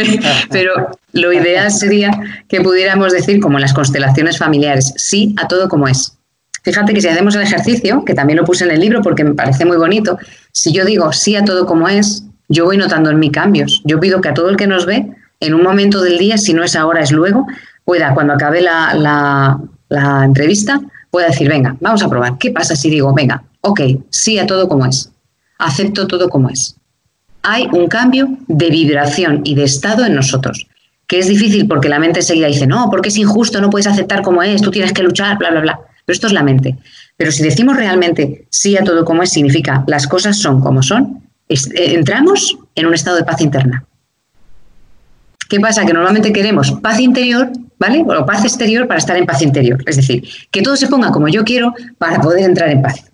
pero 0.50 0.90
lo 1.14 1.34
ideal 1.34 1.72
sería 1.72 2.12
que 2.48 2.62
pudiéramos 2.62 3.12
decir, 3.12 3.40
como 3.40 3.58
en 3.58 3.62
las 3.62 3.74
constelaciones 3.74 4.38
familiares, 4.38 4.94
sí 4.96 5.36
a 5.38 5.48
todo 5.48 5.68
como 5.68 5.88
es. 5.88 6.16
Fíjate 6.64 6.94
que 6.94 7.02
si 7.02 7.08
hacemos 7.08 7.36
el 7.36 7.42
ejercicio, 7.42 8.04
que 8.06 8.14
también 8.14 8.38
lo 8.38 8.46
puse 8.46 8.66
en 8.66 8.72
el 8.72 8.80
libro 8.80 9.02
porque 9.02 9.24
me 9.24 9.34
parece 9.34 9.66
muy 9.66 9.78
bonito, 9.78 10.18
si 10.52 10.72
yo 10.74 10.86
digo 10.86 11.12
sí 11.14 11.36
a 11.36 11.44
todo 11.44 11.66
como 11.66 11.88
es, 11.88 12.24
yo 12.50 12.66
voy 12.66 12.78
notando 12.78 13.10
en 13.10 13.20
mí 13.20 13.32
cambios. 13.32 13.82
Yo 13.86 14.00
pido 14.00 14.22
que 14.22 14.30
a 14.30 14.34
todo 14.34 14.50
el 14.50 14.58
que 14.58 14.68
nos 14.68 14.86
ve, 14.86 15.08
en 15.40 15.54
un 15.54 15.64
momento 15.64 16.02
del 16.02 16.18
día, 16.18 16.38
si 16.38 16.54
no 16.54 16.64
es 16.64 16.76
ahora, 16.76 17.02
es 17.02 17.12
luego, 17.12 17.46
pueda, 17.86 18.14
cuando 18.14 18.34
acabe 18.34 18.62
la, 18.62 18.94
la 18.94 19.60
entrevista, 19.90 20.82
pueda 21.10 21.28
decir, 21.28 21.50
venga, 21.50 21.76
vamos 21.80 22.04
a 22.04 22.10
probar. 22.10 22.38
¿Qué 22.38 22.52
pasa 22.52 22.76
si 22.76 22.90
digo, 22.90 23.14
venga, 23.14 23.44
ok, 23.62 23.82
sí 24.10 24.40
a 24.40 24.46
todo 24.46 24.68
como 24.68 24.86
es? 24.86 25.12
Acepto 25.58 26.08
todo 26.08 26.30
como 26.30 26.50
es. 26.50 26.76
Hay 27.42 27.68
un 27.72 27.88
cambio 27.88 28.38
de 28.48 28.70
vibración 28.70 29.42
y 29.46 29.56
de 29.56 29.64
estado 29.64 30.06
en 30.06 30.16
nosotros, 30.16 30.68
que 31.08 31.20
es 31.20 31.28
difícil 31.28 31.68
porque 31.68 31.90
la 31.90 32.00
mente 32.00 32.20
enseguida 32.20 32.48
dice, 32.48 32.68
no, 32.68 32.90
porque 32.90 33.10
es 33.10 33.18
injusto, 33.18 33.62
no 33.62 33.70
puedes 33.70 33.88
aceptar 33.88 34.22
como 34.22 34.44
es, 34.44 34.62
tú 34.62 34.72
tienes 34.72 34.94
que 34.94 35.04
luchar, 35.04 35.38
bla, 35.38 35.52
bla, 35.52 35.62
bla. 35.62 35.80
Pero 36.06 36.14
esto 36.14 36.28
es 36.28 36.34
la 36.34 36.44
mente. 36.44 36.76
Pero 37.18 37.32
si 37.32 37.44
decimos 37.44 37.76
realmente 37.76 38.46
sí 38.50 38.78
a 38.78 38.84
todo 38.84 39.06
como 39.06 39.24
es, 39.24 39.32
significa 39.32 39.84
las 39.88 40.08
cosas 40.08 40.38
son 40.38 40.62
como 40.62 40.84
son, 40.84 41.22
eh, 41.50 41.58
entramos 41.96 42.58
en 42.76 42.86
un 42.86 42.94
estado 42.94 43.18
de 43.18 43.24
paz 43.24 43.42
interna. 43.42 43.84
¿Qué 45.50 45.60
pasa? 45.60 45.86
Que 45.86 45.94
normalmente 45.94 46.32
queremos 46.32 46.72
paz 46.74 47.00
interior, 47.00 47.50
¿vale? 47.80 48.04
O 48.06 48.26
paz 48.26 48.44
exterior 48.44 48.88
para 48.88 49.00
estar 49.00 49.18
en 49.18 49.26
paz 49.26 49.42
interior. 49.42 49.82
Es 49.88 49.96
decir, 49.96 50.28
que 50.52 50.62
todo 50.62 50.76
se 50.76 50.88
ponga 50.88 51.12
como 51.12 51.28
yo 51.30 51.44
quiero 51.44 51.74
para 51.98 52.22
poder 52.22 52.44
entrar 52.44 52.70
en 52.70 52.82
paz. 52.82 53.06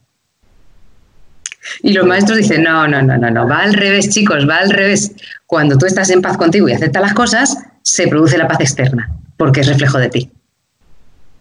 Y 1.81 1.93
los 1.93 2.05
maestros 2.05 2.37
dicen, 2.37 2.63
no, 2.63 2.87
no, 2.87 3.01
no, 3.01 3.17
no, 3.17 3.31
no, 3.31 3.47
va 3.47 3.59
al 3.59 3.73
revés, 3.73 4.09
chicos, 4.09 4.47
va 4.47 4.57
al 4.57 4.69
revés. 4.69 5.13
Cuando 5.45 5.77
tú 5.77 5.85
estás 5.85 6.09
en 6.09 6.21
paz 6.21 6.37
contigo 6.37 6.67
y 6.67 6.73
aceptas 6.73 7.01
las 7.01 7.13
cosas, 7.13 7.57
se 7.81 8.07
produce 8.07 8.37
la 8.37 8.47
paz 8.47 8.59
externa, 8.59 9.09
porque 9.37 9.61
es 9.61 9.67
reflejo 9.67 9.97
de 9.97 10.09
ti. 10.09 10.31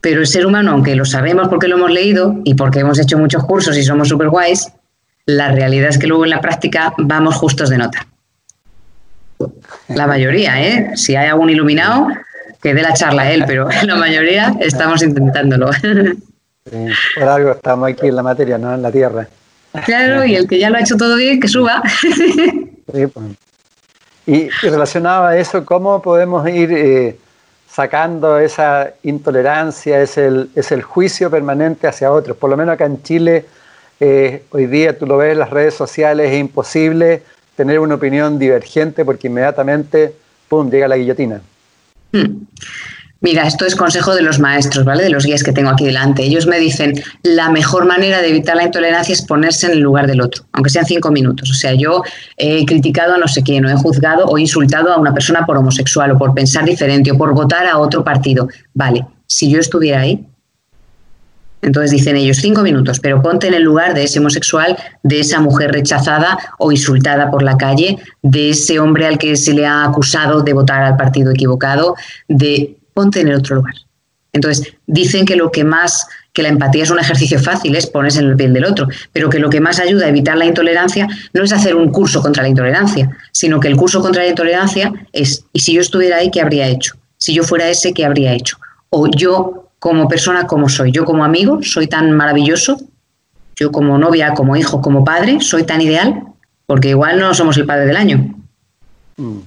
Pero 0.00 0.20
el 0.20 0.26
ser 0.26 0.46
humano, 0.46 0.72
aunque 0.72 0.94
lo 0.96 1.04
sabemos 1.04 1.48
porque 1.48 1.68
lo 1.68 1.76
hemos 1.76 1.90
leído 1.90 2.40
y 2.44 2.54
porque 2.54 2.80
hemos 2.80 2.98
hecho 2.98 3.18
muchos 3.18 3.44
cursos 3.44 3.76
y 3.76 3.82
somos 3.82 4.08
súper 4.08 4.28
guays, 4.28 4.70
la 5.26 5.52
realidad 5.52 5.88
es 5.88 5.98
que 5.98 6.06
luego 6.06 6.24
en 6.24 6.30
la 6.30 6.40
práctica 6.40 6.92
vamos 6.98 7.34
justos 7.34 7.70
de 7.70 7.78
nota. 7.78 8.06
La 9.88 10.06
mayoría, 10.06 10.62
¿eh? 10.62 10.90
Si 10.96 11.16
hay 11.16 11.28
algún 11.28 11.50
iluminado, 11.50 12.08
que 12.64 12.72
dé 12.72 12.80
la 12.80 12.94
charla 12.94 13.30
él, 13.30 13.44
pero 13.46 13.68
la 13.86 13.94
mayoría 13.96 14.54
estamos 14.58 15.02
intentándolo. 15.02 15.70
por 17.14 17.28
algo 17.28 17.50
estamos 17.50 17.90
aquí 17.90 18.06
en 18.08 18.16
la 18.16 18.22
materia, 18.22 18.56
no 18.56 18.74
en 18.74 18.80
la 18.80 18.90
tierra. 18.90 19.28
Claro, 19.84 20.24
y 20.24 20.34
el 20.34 20.48
que 20.48 20.58
ya 20.58 20.70
lo 20.70 20.78
ha 20.78 20.80
hecho 20.80 20.96
todo 20.96 21.16
bien, 21.16 21.38
que 21.40 21.48
suba. 21.48 21.82
Pues. 22.86 23.08
Y, 24.26 24.48
relacionado 24.62 25.24
a 25.24 25.36
eso, 25.36 25.64
¿cómo 25.64 26.00
podemos 26.00 26.46
ir 26.48 26.70
eh, 26.70 27.18
sacando 27.68 28.38
esa 28.38 28.92
intolerancia, 29.02 30.00
es 30.00 30.16
el, 30.16 30.50
es 30.54 30.70
el 30.70 30.82
juicio 30.82 31.28
permanente 31.28 31.88
hacia 31.88 32.12
otros? 32.12 32.36
Por 32.36 32.50
lo 32.50 32.56
menos 32.56 32.74
acá 32.74 32.84
en 32.84 33.02
Chile, 33.02 33.46
eh, 33.98 34.44
hoy 34.50 34.66
día 34.66 34.96
tú 34.96 35.06
lo 35.06 35.16
ves 35.16 35.32
en 35.32 35.40
las 35.40 35.50
redes 35.50 35.74
sociales, 35.74 36.30
es 36.30 36.38
imposible 36.38 37.22
tener 37.56 37.80
una 37.80 37.96
opinión 37.96 38.38
divergente 38.38 39.04
porque 39.04 39.26
inmediatamente, 39.26 40.14
¡pum!, 40.46 40.70
llega 40.70 40.86
la 40.86 40.96
guillotina. 40.96 41.40
Hmm. 42.14 42.46
Mira, 43.20 43.46
esto 43.46 43.64
es 43.64 43.74
consejo 43.74 44.14
de 44.14 44.20
los 44.20 44.38
maestros, 44.38 44.84
¿vale? 44.84 45.02
De 45.02 45.08
los 45.08 45.24
guías 45.24 45.42
que 45.42 45.52
tengo 45.52 45.70
aquí 45.70 45.86
delante. 45.86 46.22
Ellos 46.22 46.46
me 46.46 46.58
dicen, 46.58 46.92
la 47.22 47.48
mejor 47.48 47.86
manera 47.86 48.20
de 48.20 48.28
evitar 48.28 48.54
la 48.54 48.64
intolerancia 48.64 49.14
es 49.14 49.22
ponerse 49.22 49.66
en 49.66 49.72
el 49.72 49.80
lugar 49.80 50.06
del 50.06 50.20
otro, 50.20 50.44
aunque 50.52 50.68
sean 50.68 50.84
cinco 50.84 51.10
minutos. 51.10 51.50
O 51.50 51.54
sea, 51.54 51.72
yo 51.72 52.02
he 52.36 52.66
criticado 52.66 53.14
a 53.14 53.18
no 53.18 53.26
sé 53.26 53.42
quién, 53.42 53.64
o 53.64 53.70
he 53.70 53.76
juzgado 53.76 54.26
o 54.26 54.36
insultado 54.36 54.92
a 54.92 54.98
una 54.98 55.14
persona 55.14 55.46
por 55.46 55.56
homosexual, 55.56 56.12
o 56.12 56.18
por 56.18 56.34
pensar 56.34 56.66
diferente, 56.66 57.12
o 57.12 57.16
por 57.16 57.32
votar 57.32 57.66
a 57.66 57.78
otro 57.78 58.04
partido. 58.04 58.46
Vale, 58.74 59.06
si 59.26 59.50
yo 59.50 59.58
estuviera 59.58 60.02
ahí, 60.02 60.26
entonces 61.64 61.90
dicen 61.90 62.16
ellos 62.16 62.36
cinco 62.36 62.62
minutos, 62.62 63.00
pero 63.00 63.22
ponte 63.22 63.48
en 63.48 63.54
el 63.54 63.62
lugar 63.62 63.94
de 63.94 64.04
ese 64.04 64.18
homosexual, 64.18 64.76
de 65.02 65.20
esa 65.20 65.40
mujer 65.40 65.72
rechazada 65.72 66.38
o 66.58 66.70
insultada 66.70 67.30
por 67.30 67.42
la 67.42 67.56
calle, 67.56 67.98
de 68.22 68.50
ese 68.50 68.78
hombre 68.78 69.06
al 69.06 69.18
que 69.18 69.34
se 69.36 69.54
le 69.54 69.66
ha 69.66 69.84
acusado 69.84 70.42
de 70.42 70.52
votar 70.52 70.82
al 70.82 70.96
partido 70.96 71.32
equivocado, 71.32 71.96
de 72.28 72.76
ponte 72.92 73.20
en 73.20 73.28
el 73.28 73.36
otro 73.36 73.56
lugar. 73.56 73.74
Entonces 74.34 74.74
dicen 74.86 75.24
que 75.24 75.36
lo 75.36 75.50
que 75.50 75.64
más, 75.64 76.06
que 76.32 76.42
la 76.42 76.48
empatía 76.48 76.82
es 76.82 76.90
un 76.90 76.98
ejercicio 76.98 77.38
fácil, 77.38 77.74
es 77.76 77.86
ponerse 77.86 78.18
en 78.18 78.26
el 78.26 78.36
piel 78.36 78.52
del 78.52 78.64
otro, 78.64 78.88
pero 79.12 79.30
que 79.30 79.38
lo 79.38 79.48
que 79.48 79.60
más 79.60 79.78
ayuda 79.78 80.06
a 80.06 80.08
evitar 80.08 80.36
la 80.36 80.44
intolerancia 80.44 81.08
no 81.32 81.42
es 81.42 81.52
hacer 81.52 81.76
un 81.76 81.90
curso 81.90 82.20
contra 82.20 82.42
la 82.42 82.48
intolerancia, 82.48 83.16
sino 83.32 83.60
que 83.60 83.68
el 83.68 83.76
curso 83.76 84.02
contra 84.02 84.22
la 84.22 84.28
intolerancia 84.28 84.92
es, 85.12 85.44
¿y 85.52 85.60
si 85.60 85.72
yo 85.72 85.80
estuviera 85.80 86.16
ahí, 86.16 86.30
qué 86.30 86.40
habría 86.40 86.66
hecho? 86.66 86.94
Si 87.16 87.32
yo 87.32 87.44
fuera 87.44 87.68
ese, 87.68 87.94
¿qué 87.94 88.04
habría 88.04 88.32
hecho? 88.32 88.58
O 88.90 89.08
yo 89.08 89.63
como 89.84 90.08
persona 90.08 90.46
como 90.46 90.70
soy. 90.70 90.92
Yo 90.92 91.04
como 91.04 91.26
amigo 91.26 91.62
soy 91.62 91.88
tan 91.88 92.10
maravilloso, 92.12 92.78
yo 93.54 93.70
como 93.70 93.98
novia, 93.98 94.32
como 94.32 94.56
hijo, 94.56 94.80
como 94.80 95.04
padre, 95.04 95.42
soy 95.42 95.64
tan 95.64 95.82
ideal, 95.82 96.22
porque 96.64 96.88
igual 96.88 97.20
no 97.20 97.34
somos 97.34 97.58
el 97.58 97.66
padre 97.66 97.84
del 97.84 97.98
año. 97.98 98.34
Mm. 99.18 99.40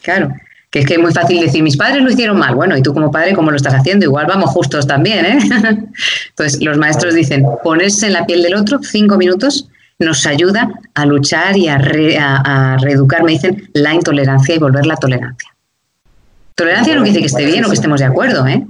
Claro, 0.00 0.32
que 0.70 0.78
es 0.78 0.86
que 0.86 0.94
es 0.94 1.00
muy 1.00 1.12
fácil 1.12 1.40
decir, 1.40 1.64
mis 1.64 1.76
padres 1.76 2.04
lo 2.04 2.08
hicieron 2.12 2.38
mal, 2.38 2.54
bueno, 2.54 2.76
y 2.76 2.82
tú 2.82 2.94
como 2.94 3.10
padre, 3.10 3.34
¿cómo 3.34 3.50
lo 3.50 3.56
estás 3.56 3.74
haciendo? 3.74 4.04
Igual 4.04 4.26
vamos 4.28 4.50
justos 4.50 4.86
también, 4.86 5.26
¿eh? 5.26 5.38
Entonces, 6.28 6.62
los 6.62 6.78
maestros 6.78 7.14
dicen, 7.14 7.44
ponerse 7.64 8.06
en 8.06 8.12
la 8.12 8.26
piel 8.26 8.44
del 8.44 8.54
otro 8.54 8.78
cinco 8.84 9.16
minutos 9.16 9.68
nos 9.98 10.24
ayuda 10.24 10.70
a 10.94 11.04
luchar 11.04 11.56
y 11.56 11.66
a, 11.66 11.78
a 11.78 12.76
reeducar, 12.78 13.24
me 13.24 13.32
dicen, 13.32 13.68
la 13.74 13.92
intolerancia 13.92 14.54
y 14.54 14.58
volver 14.58 14.86
la 14.86 14.94
tolerancia. 14.94 15.52
Tolerancia 16.54 16.94
no 16.94 17.02
quiere 17.02 17.18
decir 17.18 17.22
que 17.22 17.42
esté 17.42 17.44
bien 17.52 17.64
o 17.64 17.68
que 17.68 17.74
estemos 17.74 17.98
de 17.98 18.06
acuerdo, 18.06 18.46
¿eh? 18.46 18.64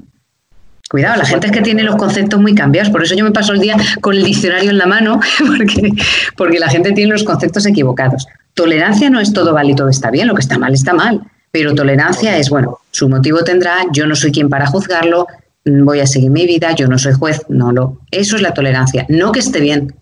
Cuidado, 0.91 1.19
la 1.19 1.25
gente 1.25 1.47
es 1.47 1.53
que 1.53 1.63
tiene 1.63 1.85
los 1.85 1.95
conceptos 1.95 2.41
muy 2.41 2.53
cambiados, 2.53 2.91
por 2.91 3.01
eso 3.01 3.15
yo 3.15 3.23
me 3.23 3.31
paso 3.31 3.53
el 3.53 3.61
día 3.61 3.77
con 4.01 4.17
el 4.17 4.25
diccionario 4.25 4.71
en 4.71 4.79
la 4.79 4.87
mano, 4.87 5.21
porque, 5.47 5.93
porque 6.37 6.59
la 6.59 6.69
gente 6.69 6.91
tiene 6.91 7.13
los 7.13 7.23
conceptos 7.23 7.65
equivocados. 7.65 8.27
Tolerancia 8.55 9.09
no 9.09 9.21
es 9.21 9.33
todo 9.33 9.55
vale 9.55 9.71
y 9.71 9.75
todo 9.77 9.89
está 9.89 10.11
bien, 10.11 10.27
lo 10.27 10.35
que 10.35 10.41
está 10.41 10.59
mal 10.59 10.75
está 10.75 10.93
mal, 10.93 11.21
pero 11.53 11.77
tolerancia 11.77 12.37
es, 12.39 12.51
bueno, 12.51 12.79
su 12.91 13.09
motivo 13.09 13.45
tendrá, 13.45 13.77
yo 13.93 14.09
no 14.09 14.17
soy 14.17 14.33
quien 14.33 14.49
para 14.49 14.67
juzgarlo, 14.67 15.29
voy 15.65 16.01
a 16.01 16.09
seguir 16.09 16.31
mi 16.31 16.45
vida, 16.45 16.73
yo 16.75 16.89
no 16.89 16.99
soy 16.99 17.13
juez, 17.13 17.43
no 17.49 17.71
lo. 17.71 18.01
Eso 18.11 18.35
es 18.35 18.43
la 18.43 18.53
tolerancia, 18.53 19.07
no 19.09 19.31
que 19.31 19.39
esté 19.39 19.61
bien. 19.61 19.95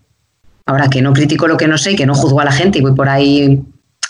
Ahora 0.65 0.87
que 0.89 1.03
no 1.03 1.13
critico 1.13 1.47
lo 1.47 1.57
que 1.57 1.67
no 1.67 1.77
sé, 1.77 1.95
que 1.95 2.07
no 2.07 2.15
juzgo 2.15 2.41
a 2.41 2.45
la 2.45 2.51
gente 2.51 2.79
y 2.79 2.81
voy 2.81 2.95
por 2.95 3.09
ahí 3.09 3.61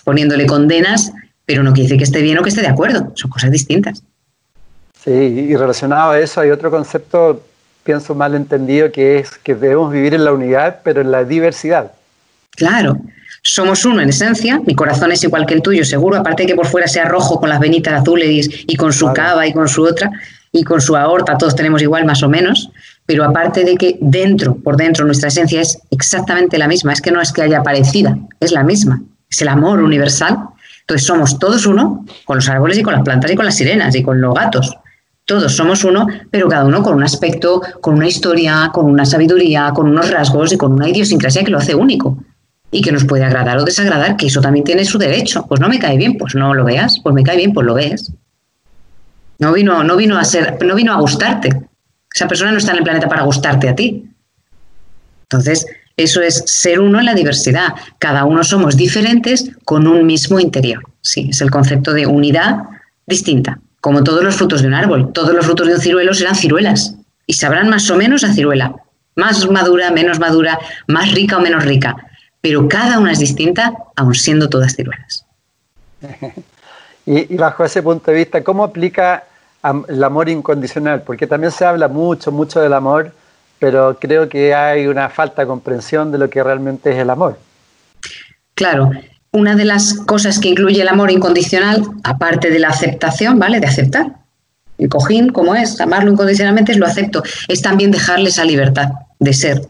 poniéndole 0.05 0.45
condenas, 0.45 1.11
pero 1.45 1.61
no 1.61 1.73
quiere 1.73 1.89
decir 1.89 1.97
que 1.97 2.05
esté 2.05 2.21
bien 2.21 2.38
o 2.38 2.41
que 2.41 2.49
esté 2.49 2.61
de 2.61 2.67
acuerdo, 2.67 3.11
son 3.15 3.30
cosas 3.30 3.51
distintas. 3.51 4.01
Sí, 5.04 5.12
y 5.12 5.56
relacionado 5.56 6.12
a 6.12 6.20
eso 6.20 6.41
hay 6.41 6.50
otro 6.50 6.70
concepto, 6.70 7.41
pienso 7.84 8.14
mal 8.14 8.36
entendido, 8.36 8.91
que 8.91 9.20
es 9.20 9.32
que 9.38 9.56
debemos 9.56 9.91
vivir 9.91 10.14
en 10.14 10.26
la 10.26 10.34
unidad, 10.34 10.80
pero 10.84 11.02
en 11.02 11.12
la 11.12 11.24
diversidad. 11.24 11.91
Claro, 12.52 12.97
somos 13.41 13.86
uno 13.86 14.02
en 14.02 14.10
esencia, 14.10 14.60
mi 14.66 14.76
corazón 14.76 15.12
es 15.12 15.24
igual 15.24 15.45
que 15.45 15.54
el 15.54 15.62
tuyo, 15.62 15.86
seguro, 15.86 16.18
aparte 16.18 16.43
de 16.43 16.47
que 16.47 16.56
por 16.56 16.68
fuera 16.68 16.88
sea 16.88 17.06
rojo 17.06 17.39
con 17.39 17.47
las 17.47 17.60
venitas 17.60 18.02
azules 18.02 18.50
y 18.68 18.76
con 18.76 18.91
su 18.91 19.12
cava 19.14 19.47
y 19.47 19.54
con 19.54 19.70
su 19.70 19.84
otra, 19.84 20.12
y 20.52 20.64
con 20.64 20.82
su 20.82 20.95
aorta 20.95 21.38
todos 21.38 21.56
tenemos 21.56 21.82
igual 21.82 22.06
más 22.06 22.22
o 22.24 22.30
menos, 22.30 22.70
pero 23.06 23.24
aparte 23.24 23.64
de 23.64 23.76
que 23.76 23.97
dentro, 24.02 24.56
por 24.56 24.76
dentro, 24.76 25.06
nuestra 25.06 25.30
esencia 25.30 25.62
es 25.62 25.80
exactamente 25.91 26.58
la 26.58 26.68
misma, 26.68 26.93
es 26.93 27.02
que 27.02 27.12
no 27.12 27.22
es 27.22 27.32
que 27.32 27.43
haya 27.43 27.64
parecida, 27.64 28.18
es 28.39 28.52
la 28.52 28.64
misma, 28.64 29.02
es 29.30 29.41
el 29.41 29.47
amor 29.47 29.82
universal. 29.82 30.38
Entonces 30.82 31.08
somos 31.08 31.39
todos 31.39 31.66
uno 31.66 32.06
con 32.26 32.38
los 32.38 32.50
árboles 32.50 32.78
y 32.78 32.84
con 32.84 32.93
las 32.93 33.04
plantas 33.04 33.32
y 33.32 33.36
con 33.36 33.45
las 33.45 33.56
sirenas 33.56 33.95
y 33.95 34.04
con 34.04 34.20
los 34.22 34.34
gatos. 34.34 34.76
Todos 35.30 35.55
somos 35.55 35.84
uno, 35.84 36.07
pero 36.32 36.49
cada 36.49 36.65
uno 36.65 36.82
con 36.82 36.95
un 36.95 37.03
aspecto, 37.03 37.61
con 37.82 37.93
una 37.93 38.07
historia, 38.07 38.71
con 38.73 38.86
una 38.86 39.05
sabiduría, 39.05 39.71
con 39.75 39.88
unos 39.88 40.09
rasgos 40.09 40.51
y 40.53 40.57
con 40.57 40.71
una 40.73 40.89
idiosincrasia 40.89 41.43
que 41.43 41.51
lo 41.51 41.59
hace 41.59 41.75
único 41.75 42.17
y 42.71 42.82
que 42.82 42.91
nos 42.91 43.05
puede 43.05 43.25
agradar 43.25 43.59
o 43.59 43.63
desagradar, 43.63 44.17
que 44.17 44.25
eso 44.25 44.41
también 44.41 44.65
tiene 44.65 44.86
su 44.86 44.97
derecho. 44.97 45.45
Pues 45.47 45.61
no 45.61 45.69
me 45.69 45.77
cae 45.77 45.97
bien, 45.97 46.17
pues 46.17 46.34
no 46.34 46.55
lo 46.55 46.65
veas, 46.65 46.99
pues 47.03 47.13
me 47.13 47.21
cae 47.21 47.38
bien, 47.38 47.53
pues 47.53 47.63
lo 47.67 47.75
ves. 47.75 48.11
No 49.38 49.53
vino, 49.53 49.84
no 49.84 49.95
vino 49.97 50.17
a 50.17 50.23
ser, 50.23 50.57
no 50.65 50.73
vino 50.73 50.93
a 50.93 50.99
gustarte. 50.99 51.49
Esa 52.11 52.27
persona 52.27 52.51
no 52.51 52.57
está 52.57 52.71
en 52.71 52.80
el 52.80 52.84
planeta 52.84 53.07
para 53.07 53.21
gustarte 53.21 53.69
a 53.69 53.75
ti. 53.75 54.09
Entonces, 55.30 55.67
eso 55.95 56.23
es 56.23 56.41
ser 56.47 56.80
uno 56.80 56.97
en 56.97 57.05
la 57.05 57.13
diversidad. 57.13 57.75
Cada 57.99 58.25
uno 58.25 58.43
somos 58.43 58.75
diferentes 58.75 59.51
con 59.63 59.86
un 59.86 60.07
mismo 60.07 60.39
interior. 60.39 60.82
Sí, 61.01 61.27
es 61.30 61.39
el 61.41 61.51
concepto 61.51 61.93
de 61.93 62.07
unidad 62.07 62.63
distinta, 63.05 63.59
como 63.82 64.03
todos 64.03 64.23
los 64.23 64.36
frutos 64.36 64.61
de 64.61 64.67
un 64.67 64.73
árbol. 64.73 65.11
Todos 65.13 65.34
los 65.34 65.45
frutos 65.45 65.67
de 65.67 65.75
un 65.75 65.82
ciruelo 65.82 66.13
serán 66.13 66.36
ciruelas 66.36 66.95
y 67.25 67.34
sabrán 67.34 67.69
más 67.69 67.89
o 67.89 67.95
menos 67.95 68.23
a 68.23 68.34
ciruela. 68.34 68.75
Más 69.15 69.49
madura, 69.49 69.91
menos 69.91 70.19
madura, 70.19 70.59
más 70.88 71.11
rica 71.11 71.38
o 71.38 71.41
menos 71.41 71.65
rica. 71.65 71.95
Pero 72.41 72.67
cada 72.67 72.99
una 72.99 73.11
es 73.11 73.19
distinta, 73.19 73.73
aun 73.95 74.15
siendo 74.15 74.49
todas 74.49 74.75
ciruelas. 74.75 75.25
y, 77.05 77.34
y 77.34 77.38
bajo 77.38 77.65
ese 77.65 77.84
punto 77.84 78.11
de 78.11 78.17
vista, 78.17 78.43
¿cómo 78.43 78.63
aplica 78.63 79.25
el 79.88 80.03
amor 80.03 80.30
incondicional, 80.30 81.01
porque 81.01 81.27
también 81.27 81.51
se 81.51 81.65
habla 81.65 81.88
mucho, 81.88 82.32
mucho 82.32 82.61
del 82.61 82.73
amor, 82.73 83.11
pero 83.59 83.97
creo 83.99 84.30
que 84.30 84.53
hay 84.53 84.88
una 84.88 85.09
falta 85.09 85.41
de 85.41 85.47
comprensión 85.47 86.11
de 86.11 86.17
lo 86.17 86.30
que 86.30 86.41
realmente 86.41 86.91
es 86.91 86.97
el 86.97 87.09
amor. 87.09 87.38
Claro, 88.55 88.91
una 89.32 89.55
de 89.55 89.65
las 89.65 89.93
cosas 89.93 90.39
que 90.39 90.49
incluye 90.49 90.82
el 90.82 90.88
amor 90.88 91.11
incondicional, 91.11 91.84
aparte 92.03 92.49
de 92.49 92.59
la 92.59 92.69
aceptación, 92.69 93.39
¿vale? 93.39 93.59
De 93.59 93.67
aceptar. 93.67 94.07
El 94.77 94.89
cojín, 94.89 95.30
como 95.30 95.55
es, 95.55 95.80
amarlo 95.82 96.11
incondicionalmente, 96.11 96.71
es 96.71 96.77
lo 96.77 96.88
acepto. 96.88 97.21
Es 97.47 97.61
también 97.61 97.91
dejarle 97.91 98.30
esa 98.30 98.45
libertad 98.45 98.89
de 99.19 99.34
ser, 99.34 99.61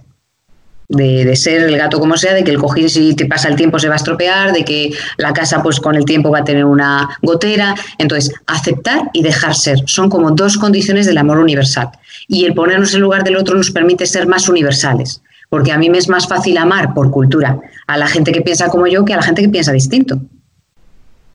de, 0.87 1.35
ser 1.35 1.63
el 1.63 1.77
gato 1.77 1.99
como 1.99 2.15
sea, 2.15 2.33
de 2.33 2.43
que 2.43 2.51
el 2.51 2.59
cojín 2.59 2.89
si 2.89 3.15
te 3.15 3.25
pasa 3.25 3.47
el 3.49 3.55
tiempo 3.55 3.79
se 3.79 3.87
va 3.87 3.95
a 3.95 3.97
estropear, 3.97 4.53
de 4.53 4.63
que 4.63 4.91
la 5.17 5.33
casa 5.33 5.63
pues 5.63 5.79
con 5.79 5.95
el 5.95 6.05
tiempo 6.05 6.29
va 6.29 6.39
a 6.39 6.43
tener 6.43 6.63
una 6.63 7.09
gotera. 7.23 7.75
Entonces, 7.97 8.31
aceptar 8.45 9.09
y 9.11 9.23
dejar 9.23 9.55
ser 9.55 9.79
son 9.87 10.09
como 10.09 10.31
dos 10.31 10.57
condiciones 10.57 11.07
del 11.07 11.17
amor 11.17 11.39
universal. 11.39 11.89
Y 12.27 12.45
el 12.45 12.53
ponernos 12.53 12.93
en 12.93 13.01
lugar 13.01 13.23
del 13.23 13.35
otro 13.35 13.57
nos 13.57 13.71
permite 13.71 14.05
ser 14.05 14.27
más 14.27 14.47
universales, 14.47 15.21
porque 15.49 15.71
a 15.71 15.77
mí 15.77 15.89
me 15.89 15.97
es 15.97 16.09
más 16.09 16.27
fácil 16.27 16.57
amar 16.57 16.93
por 16.93 17.11
cultura 17.11 17.59
a 17.87 17.97
la 17.97 18.07
gente 18.07 18.31
que 18.31 18.41
piensa 18.41 18.69
como 18.69 18.87
yo 18.87 19.03
que 19.05 19.13
a 19.13 19.17
la 19.17 19.23
gente 19.23 19.41
que 19.41 19.49
piensa 19.49 19.71
distinto. 19.71 20.21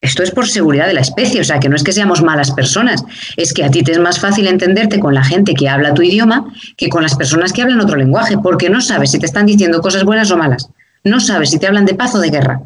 Esto 0.00 0.22
es 0.22 0.32
por 0.32 0.46
seguridad 0.46 0.86
de 0.86 0.92
la 0.92 1.00
especie, 1.00 1.40
o 1.40 1.44
sea, 1.44 1.58
que 1.58 1.70
no 1.70 1.76
es 1.76 1.82
que 1.82 1.92
seamos 1.92 2.22
malas 2.22 2.50
personas, 2.50 3.02
es 3.38 3.54
que 3.54 3.64
a 3.64 3.70
ti 3.70 3.82
te 3.82 3.92
es 3.92 3.98
más 3.98 4.20
fácil 4.20 4.46
entenderte 4.46 5.00
con 5.00 5.14
la 5.14 5.24
gente 5.24 5.54
que 5.54 5.66
habla 5.66 5.94
tu 5.94 6.02
idioma 6.02 6.52
que 6.76 6.90
con 6.90 7.02
las 7.02 7.14
personas 7.16 7.54
que 7.54 7.62
hablan 7.62 7.80
otro 7.80 7.96
lenguaje, 7.96 8.36
porque 8.36 8.68
no 8.68 8.82
sabes 8.82 9.12
si 9.12 9.18
te 9.18 9.24
están 9.24 9.46
diciendo 9.46 9.80
cosas 9.80 10.04
buenas 10.04 10.30
o 10.30 10.36
malas, 10.36 10.68
no 11.04 11.20
sabes 11.20 11.50
si 11.50 11.58
te 11.58 11.66
hablan 11.66 11.86
de 11.86 11.94
paz 11.94 12.14
o 12.14 12.18
de 12.18 12.28
guerra. 12.28 12.60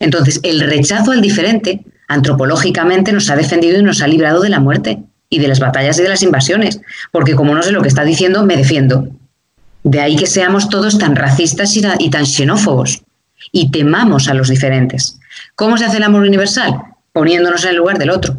Entonces, 0.00 0.40
el 0.42 0.60
rechazo 0.60 1.12
al 1.12 1.20
diferente, 1.20 1.84
antropológicamente, 2.08 3.12
nos 3.12 3.30
ha 3.30 3.36
defendido 3.36 3.78
y 3.78 3.84
nos 3.84 4.02
ha 4.02 4.08
librado 4.08 4.40
de 4.40 4.48
la 4.48 4.58
muerte 4.58 4.98
y 5.28 5.38
de 5.38 5.46
las 5.46 5.60
batallas 5.60 6.00
y 6.00 6.02
de 6.02 6.08
las 6.08 6.24
invasiones, 6.24 6.80
porque 7.12 7.36
como 7.36 7.54
no 7.54 7.62
sé 7.62 7.70
lo 7.70 7.80
que 7.80 7.88
está 7.88 8.02
diciendo, 8.02 8.44
me 8.44 8.56
defiendo. 8.56 9.08
De 9.82 10.00
ahí 10.00 10.16
que 10.16 10.26
seamos 10.26 10.68
todos 10.68 10.98
tan 10.98 11.16
racistas 11.16 11.74
y 11.76 12.10
tan 12.10 12.26
xenófobos 12.26 13.02
y 13.52 13.70
temamos 13.70 14.28
a 14.28 14.34
los 14.34 14.48
diferentes. 14.48 15.18
¿Cómo 15.54 15.78
se 15.78 15.86
hace 15.86 15.96
el 15.96 16.02
amor 16.02 16.22
universal? 16.22 16.80
Poniéndonos 17.12 17.64
en 17.64 17.70
el 17.70 17.76
lugar 17.76 17.98
del 17.98 18.10
otro. 18.10 18.36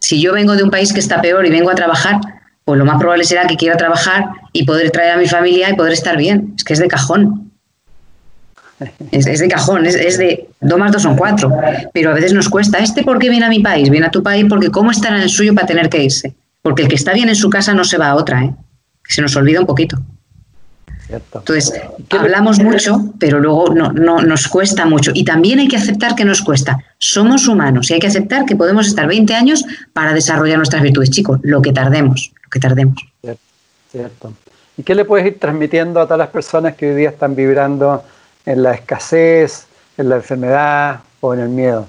Si 0.00 0.20
yo 0.20 0.32
vengo 0.32 0.56
de 0.56 0.62
un 0.62 0.70
país 0.70 0.92
que 0.92 1.00
está 1.00 1.20
peor 1.20 1.46
y 1.46 1.50
vengo 1.50 1.70
a 1.70 1.74
trabajar, 1.74 2.20
pues 2.64 2.78
lo 2.78 2.84
más 2.84 2.98
probable 2.98 3.24
será 3.24 3.46
que 3.46 3.56
quiera 3.56 3.76
trabajar 3.76 4.26
y 4.52 4.64
poder 4.64 4.90
traer 4.90 5.12
a 5.12 5.16
mi 5.16 5.26
familia 5.26 5.70
y 5.70 5.74
poder 5.74 5.92
estar 5.92 6.16
bien. 6.16 6.54
Es 6.56 6.64
que 6.64 6.74
es 6.74 6.78
de 6.78 6.88
cajón. 6.88 7.52
Es, 9.10 9.24
de 9.24 9.48
cajón, 9.48 9.86
es, 9.86 10.18
de 10.18 10.48
dos 10.60 10.78
más 10.78 10.92
dos 10.92 11.02
son 11.02 11.16
cuatro. 11.16 11.50
Pero 11.92 12.10
a 12.10 12.14
veces 12.14 12.32
nos 12.32 12.48
cuesta. 12.48 12.78
¿Este 12.78 13.02
por 13.02 13.18
qué 13.18 13.28
viene 13.28 13.46
a 13.46 13.48
mi 13.48 13.60
país? 13.60 13.90
Viene 13.90 14.06
a 14.06 14.10
tu 14.10 14.22
país 14.22 14.46
porque 14.48 14.70
¿cómo 14.70 14.90
estará 14.90 15.16
en 15.16 15.22
el 15.22 15.30
suyo 15.30 15.54
para 15.54 15.66
tener 15.66 15.88
que 15.88 16.04
irse? 16.04 16.34
Porque 16.62 16.82
el 16.82 16.88
que 16.88 16.94
está 16.94 17.12
bien 17.12 17.28
en 17.28 17.36
su 17.36 17.50
casa 17.50 17.74
no 17.74 17.84
se 17.84 17.98
va 17.98 18.08
a 18.08 18.14
otra, 18.14 18.44
¿eh? 18.44 18.54
Se 19.08 19.22
nos 19.22 19.34
olvida 19.34 19.60
un 19.60 19.66
poquito. 19.66 19.98
Entonces, 21.08 21.72
hablamos 22.10 22.58
mucho, 22.58 23.12
pero 23.18 23.40
luego 23.40 23.72
no, 23.74 24.20
nos 24.20 24.48
cuesta 24.48 24.84
mucho. 24.84 25.10
Y 25.14 25.24
también 25.24 25.58
hay 25.58 25.68
que 25.68 25.76
aceptar 25.76 26.14
que 26.14 26.24
nos 26.24 26.42
cuesta. 26.42 26.78
Somos 26.98 27.48
humanos 27.48 27.90
y 27.90 27.94
hay 27.94 28.00
que 28.00 28.08
aceptar 28.08 28.44
que 28.44 28.56
podemos 28.56 28.86
estar 28.86 29.06
20 29.06 29.34
años 29.34 29.64
para 29.92 30.12
desarrollar 30.12 30.58
nuestras 30.58 30.82
virtudes, 30.82 31.10
chicos, 31.10 31.40
lo 31.42 31.62
que 31.62 31.72
tardemos, 31.72 32.32
lo 32.44 32.50
que 32.50 32.60
tardemos. 32.60 33.02
Cierto. 33.90 34.34
¿Y 34.76 34.82
qué 34.82 34.94
le 34.94 35.06
puedes 35.06 35.26
ir 35.26 35.38
transmitiendo 35.38 36.00
a 36.00 36.04
todas 36.04 36.18
las 36.18 36.28
personas 36.28 36.76
que 36.76 36.90
hoy 36.90 36.96
día 36.96 37.08
están 37.08 37.34
vibrando 37.34 38.04
en 38.44 38.62
la 38.62 38.74
escasez, 38.74 39.66
en 39.96 40.10
la 40.10 40.16
enfermedad 40.16 41.00
o 41.20 41.32
en 41.32 41.40
el 41.40 41.48
miedo? 41.48 41.86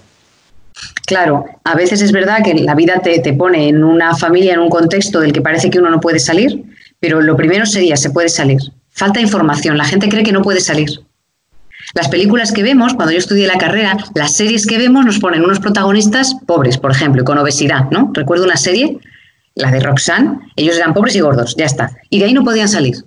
Claro, 1.06 1.44
a 1.66 1.76
veces 1.76 2.02
es 2.02 2.14
verdad 2.14 2.42
que 2.42 2.54
la 2.54 2.74
vida 2.74 3.02
te, 3.04 3.20
te 3.20 3.34
pone 3.34 3.68
en 3.68 3.84
una 3.84 4.16
familia, 4.16 4.54
en 4.54 4.62
un 4.62 4.70
contexto 4.70 5.20
del 5.20 5.34
que 5.34 5.42
parece 5.42 5.70
que 5.70 5.80
uno 5.80 5.90
no 5.90 6.00
puede 6.00 6.20
salir, 6.20 6.64
pero 7.02 7.22
lo 7.22 7.36
primero 7.36 7.66
sería, 7.66 7.98
se 7.98 8.12
puede 8.12 8.30
salir 8.30 8.60
Falta 9.00 9.22
información, 9.22 9.78
la 9.78 9.86
gente 9.86 10.10
cree 10.10 10.24
que 10.24 10.34
no 10.34 10.41
puede 10.41 10.60
salir. 10.60 10.89
Las 11.93 12.10
películas 12.10 12.52
que 12.52 12.64
vemos, 12.64 12.93
cuando 12.95 13.14
yo 13.14 13.18
estudié 13.18 13.47
la 13.47 13.58
carrera, 13.58 13.95
las 14.14 14.36
series 14.36 14.68
que 14.68 14.78
vemos 14.78 15.06
nos 15.06 15.20
ponen 15.20 15.41
unos 15.41 15.62
protagonistas 15.62 16.36
pobres, 16.45 16.78
por 16.78 16.91
ejemplo, 16.91 17.24
con 17.24 17.38
obesidad, 17.38 17.89
¿no? 17.91 18.12
Recuerdo 18.14 18.43
una 18.43 18.58
serie, 18.58 19.00
la 19.56 19.72
de 19.72 19.80
Roxanne, 19.80 20.39
ellos 20.58 20.76
eran 20.76 20.93
pobres 20.93 21.16
y 21.16 21.22
gordos, 21.22 21.56
ya 21.56 21.64
está. 21.64 21.91
Y 22.10 22.20
de 22.20 22.26
ahí 22.26 22.34
no 22.34 22.43
podían 22.43 22.68
salir. 22.68 22.97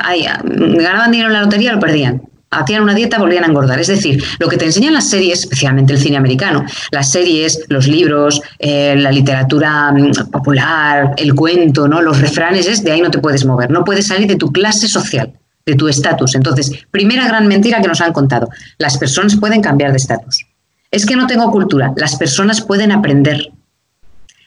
Ay, 0.00 0.26
ah, 0.26 0.42
ganaban 0.42 1.12
dinero 1.12 1.28
en 1.28 1.34
la 1.34 1.42
lotería, 1.42 1.72
lo 1.72 1.78
perdían. 1.78 2.27
Hacían 2.50 2.82
una 2.82 2.94
dieta, 2.94 3.18
volvían 3.18 3.44
a 3.44 3.48
engordar. 3.48 3.78
Es 3.78 3.88
decir, 3.88 4.22
lo 4.38 4.48
que 4.48 4.56
te 4.56 4.64
enseñan 4.64 4.94
las 4.94 5.10
series, 5.10 5.40
especialmente 5.40 5.92
el 5.92 5.98
cine 5.98 6.16
americano, 6.16 6.64
las 6.90 7.10
series, 7.10 7.60
los 7.68 7.86
libros, 7.86 8.40
eh, 8.58 8.96
la 8.96 9.12
literatura 9.12 9.92
mm, 9.92 10.30
popular, 10.30 11.14
el 11.18 11.34
cuento, 11.34 11.86
¿no? 11.86 12.00
los 12.00 12.20
refranes, 12.20 12.66
es 12.66 12.82
de 12.82 12.92
ahí 12.92 13.02
no 13.02 13.10
te 13.10 13.18
puedes 13.18 13.44
mover. 13.44 13.70
No 13.70 13.84
puedes 13.84 14.06
salir 14.06 14.26
de 14.26 14.36
tu 14.36 14.50
clase 14.50 14.88
social, 14.88 15.32
de 15.66 15.74
tu 15.74 15.88
estatus. 15.88 16.34
Entonces, 16.34 16.72
primera 16.90 17.28
gran 17.28 17.46
mentira 17.48 17.82
que 17.82 17.88
nos 17.88 18.00
han 18.00 18.14
contado. 18.14 18.48
Las 18.78 18.96
personas 18.96 19.36
pueden 19.36 19.60
cambiar 19.60 19.90
de 19.90 19.98
estatus. 19.98 20.46
Es 20.90 21.04
que 21.04 21.16
no 21.16 21.26
tengo 21.26 21.50
cultura. 21.50 21.92
Las 21.96 22.16
personas 22.16 22.62
pueden 22.62 22.92
aprender. 22.92 23.52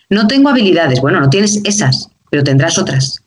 No 0.10 0.28
tengo 0.28 0.50
habilidades. 0.50 1.02
Bueno, 1.02 1.20
no 1.20 1.30
tienes 1.30 1.62
esas, 1.64 2.10
pero 2.32 2.44
tendrás 2.44 2.80
otras. 2.80 3.22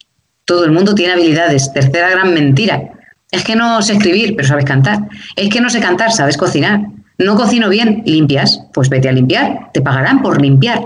Todo 0.45 0.65
el 0.65 0.73
mundo 0.73 0.95
tiene 0.97 1.13
habilidades. 1.13 1.73
Tercera 1.73 2.11
gran 2.11 2.35
mentira. 2.35 2.91
Es 3.35 3.43
que 3.43 3.57
no 3.57 3.83
sé 3.83 3.95
escribir, 3.95 4.37
pero 4.37 4.47
sabes 4.47 4.65
cantar. 4.65 5.01
Es 5.35 5.49
que 5.49 5.61
no 5.61 5.69
sé 5.69 5.81
cantar, 5.81 6.13
sabes 6.13 6.37
cocinar. 6.37 6.83
No 7.19 7.35
cocino 7.35 7.69
bien, 7.69 8.05
limpias, 8.07 8.61
pues 8.73 8.89
vete 8.89 9.09
a 9.09 9.13
limpiar, 9.13 9.71
te 9.73 9.81
pagarán 9.81 10.23
por 10.23 10.41
limpiar. 10.41 10.81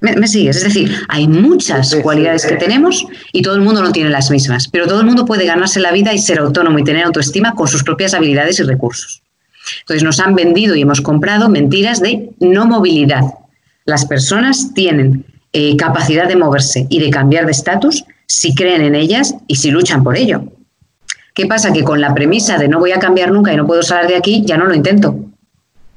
¿Me, 0.00 0.26
sigues? 0.26 0.56
Es 0.56 0.64
decir, 0.64 0.96
hay 1.08 1.28
muchas 1.28 1.94
cualidades 1.96 2.46
que 2.46 2.56
tenemos 2.56 3.06
y 3.32 3.42
todo 3.42 3.54
el 3.54 3.60
mundo 3.60 3.82
no 3.82 3.92
tiene 3.92 4.08
las 4.08 4.30
mismas, 4.30 4.66
pero 4.66 4.86
todo 4.86 5.00
el 5.00 5.06
mundo 5.06 5.26
puede 5.26 5.44
ganarse 5.44 5.78
la 5.78 5.92
vida 5.92 6.12
y 6.12 6.18
ser 6.18 6.38
autónomo 6.38 6.78
y 6.78 6.84
tener 6.84 7.04
autoestima 7.04 7.54
con 7.54 7.68
sus 7.68 7.84
propias 7.84 8.14
habilidades 8.14 8.58
y 8.58 8.62
recursos. 8.62 9.22
Entonces 9.80 10.02
nos 10.02 10.20
han 10.20 10.34
vendido 10.34 10.74
y 10.74 10.80
hemos 10.80 11.02
comprado 11.02 11.50
mentiras 11.50 12.00
de 12.00 12.30
no 12.40 12.66
movilidad. 12.66 13.24
Las 13.84 14.06
personas 14.06 14.72
tienen 14.74 15.26
eh, 15.52 15.76
capacidad 15.76 16.26
de 16.26 16.36
moverse 16.36 16.86
y 16.88 16.98
de 16.98 17.10
cambiar 17.10 17.44
de 17.44 17.52
estatus 17.52 18.04
si 18.26 18.54
creen 18.54 18.80
en 18.80 18.94
ellas 18.94 19.34
y 19.46 19.56
si 19.56 19.70
luchan 19.70 20.02
por 20.02 20.16
ello. 20.16 20.44
¿Qué 21.34 21.46
pasa? 21.46 21.72
Que 21.72 21.82
con 21.82 22.00
la 22.00 22.14
premisa 22.14 22.58
de 22.58 22.68
no 22.68 22.78
voy 22.78 22.92
a 22.92 22.98
cambiar 22.98 23.30
nunca 23.30 23.52
y 23.52 23.56
no 23.56 23.66
puedo 23.66 23.82
salir 23.82 24.10
de 24.10 24.16
aquí, 24.16 24.42
ya 24.44 24.56
no 24.56 24.66
lo 24.66 24.74
intento. 24.74 25.14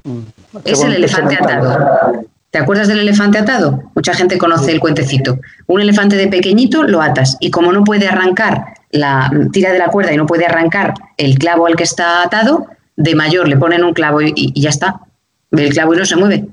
Mm, 0.03 0.19
es 0.63 0.81
el 0.81 0.93
elefante 0.93 1.35
atado. 1.35 2.25
¿Te 2.51 2.59
acuerdas 2.59 2.87
del 2.87 2.99
elefante 2.99 3.37
atado? 3.37 3.83
Mucha 3.95 4.13
gente 4.13 4.37
conoce 4.37 4.71
el 4.71 4.79
cuentecito. 4.79 5.39
Un 5.67 5.81
elefante 5.81 6.15
de 6.15 6.27
pequeñito 6.27 6.83
lo 6.83 7.01
atas 7.01 7.35
y 7.41 7.51
como 7.51 7.73
no 7.73 7.83
puede 7.83 8.07
arrancar 8.07 8.75
la 8.91 9.29
tira 9.51 9.73
de 9.73 9.79
la 9.79 9.87
cuerda 9.87 10.13
y 10.13 10.17
no 10.17 10.25
puede 10.25 10.45
arrancar 10.45 10.93
el 11.17 11.37
clavo 11.37 11.67
al 11.67 11.75
que 11.75 11.83
está 11.83 12.23
atado, 12.23 12.67
de 12.95 13.13
mayor 13.13 13.49
le 13.49 13.57
ponen 13.57 13.83
un 13.83 13.93
clavo 13.93 14.21
y, 14.21 14.31
y 14.35 14.61
ya 14.61 14.69
está. 14.69 15.01
El 15.51 15.69
clavo 15.69 15.95
y 15.95 15.97
no 15.97 16.05
se 16.05 16.15
mueve. 16.15 16.45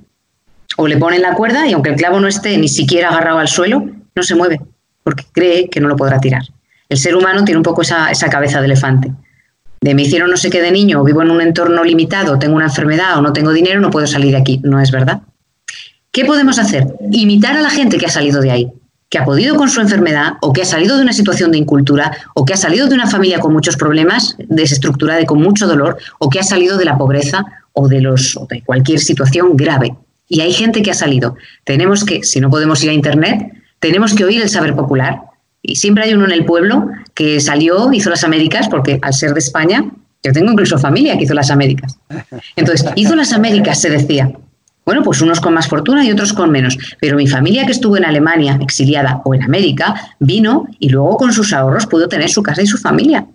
O 0.76 0.88
le 0.88 0.96
ponen 0.96 1.22
la 1.22 1.34
cuerda 1.34 1.68
y 1.68 1.72
aunque 1.72 1.90
el 1.90 1.96
clavo 1.96 2.18
no 2.18 2.26
esté 2.26 2.58
ni 2.58 2.68
siquiera 2.68 3.10
agarrado 3.10 3.38
al 3.38 3.48
suelo, 3.48 3.86
no 4.14 4.22
se 4.24 4.34
mueve 4.34 4.60
porque 5.02 5.24
cree 5.32 5.68
que 5.68 5.80
no 5.80 5.88
lo 5.88 5.96
podrá 5.96 6.20
tirar. 6.20 6.42
El 6.92 6.98
ser 6.98 7.16
humano 7.16 7.42
tiene 7.42 7.56
un 7.56 7.62
poco 7.62 7.80
esa, 7.80 8.12
cabeza 8.30 8.60
de 8.60 8.66
elefante. 8.66 9.10
De 9.80 9.94
me 9.94 10.02
hicieron 10.02 10.28
no 10.28 10.36
sé 10.36 10.50
qué 10.50 10.60
de 10.60 10.70
niño, 10.70 11.00
o 11.00 11.04
vivo 11.04 11.22
en 11.22 11.30
un 11.30 11.40
entorno 11.40 11.82
limitado, 11.84 12.38
tengo 12.38 12.54
una 12.54 12.66
enfermedad 12.66 13.16
o 13.16 13.22
no 13.22 13.32
tengo 13.32 13.50
dinero, 13.50 13.80
no 13.80 13.90
puedo 13.90 14.06
salir 14.06 14.32
de 14.32 14.36
aquí. 14.36 14.60
No 14.62 14.78
es 14.78 14.90
verdad. 14.90 15.22
¿Qué 16.10 16.26
podemos 16.26 16.58
hacer? 16.58 16.88
Imitar 17.10 17.56
a 17.56 17.62
la 17.62 17.70
gente 17.70 17.96
que 17.96 18.04
ha 18.04 18.10
salido 18.10 18.42
de 18.42 18.50
ahí. 18.50 18.72
que 19.08 19.16
ha 19.16 19.24
podido 19.24 19.56
con 19.56 19.70
su 19.70 19.80
enfermedad 19.80 20.34
o 20.42 20.52
que 20.52 20.60
ha 20.60 20.64
salido 20.66 20.96
de 20.98 21.02
una 21.02 21.14
situación 21.14 21.50
de 21.50 21.58
incultura 21.58 22.14
o 22.34 22.44
que 22.44 22.52
ha 22.52 22.58
salido 22.58 22.88
de 22.88 22.94
una 22.94 23.06
familia 23.06 23.40
con 23.40 23.54
muchos 23.54 23.78
problemas, 23.78 24.36
desestructurada 24.38 25.22
y 25.22 25.26
con 25.26 25.40
mucho 25.40 25.66
dolor 25.66 25.96
o 26.18 26.28
que 26.28 26.40
ha 26.40 26.42
salido 26.42 26.76
de 26.76 26.84
la 26.84 26.98
pobreza 26.98 27.46
o 27.72 27.88
de, 27.88 28.02
los, 28.02 28.36
o 28.36 28.46
de 28.46 28.62
cualquier 28.62 29.00
situación 29.00 29.56
grave. 29.56 29.96
Y 30.28 30.42
hay 30.42 30.52
gente 30.52 30.82
que 30.82 30.90
ha 30.90 30.94
salido. 30.94 31.36
Tenemos 31.64 32.04
que, 32.04 32.22
si 32.22 32.38
no 32.38 32.50
podemos 32.50 32.84
ir 32.84 32.90
a 32.90 32.92
Internet, 32.92 33.50
tenemos 33.80 34.14
que 34.14 34.24
oír 34.24 34.42
el 34.42 34.50
saber 34.50 34.74
popular. 34.74 35.31
Y 35.62 35.76
siempre 35.76 36.04
hay 36.04 36.14
uno 36.14 36.24
en 36.24 36.32
el 36.32 36.44
pueblo 36.44 36.88
que 37.14 37.40
salió, 37.40 37.92
hizo 37.92 38.10
las 38.10 38.24
Américas, 38.24 38.68
porque 38.68 38.98
al 39.00 39.14
ser 39.14 39.32
de 39.32 39.38
España, 39.38 39.84
yo 40.22 40.32
tengo 40.32 40.52
incluso 40.52 40.78
familia 40.78 41.16
que 41.16 41.24
hizo 41.24 41.34
las 41.34 41.50
Américas. 41.50 41.98
Entonces, 42.56 42.90
hizo 42.96 43.14
las 43.14 43.32
Américas, 43.32 43.80
se 43.80 43.90
decía. 43.90 44.32
Bueno, 44.84 45.04
pues 45.04 45.20
unos 45.20 45.40
con 45.40 45.54
más 45.54 45.68
fortuna 45.68 46.04
y 46.04 46.10
otros 46.10 46.32
con 46.32 46.50
menos. 46.50 46.76
Pero 47.00 47.16
mi 47.16 47.28
familia 47.28 47.64
que 47.64 47.72
estuvo 47.72 47.96
en 47.96 48.04
Alemania, 48.04 48.58
exiliada 48.60 49.22
o 49.24 49.34
en 49.34 49.44
América, 49.44 50.14
vino 50.18 50.66
y 50.80 50.88
luego 50.88 51.16
con 51.16 51.32
sus 51.32 51.52
ahorros 51.52 51.86
pudo 51.86 52.08
tener 52.08 52.28
su 52.28 52.42
casa 52.42 52.62
y 52.62 52.66
su 52.66 52.78
familia. 52.78 53.26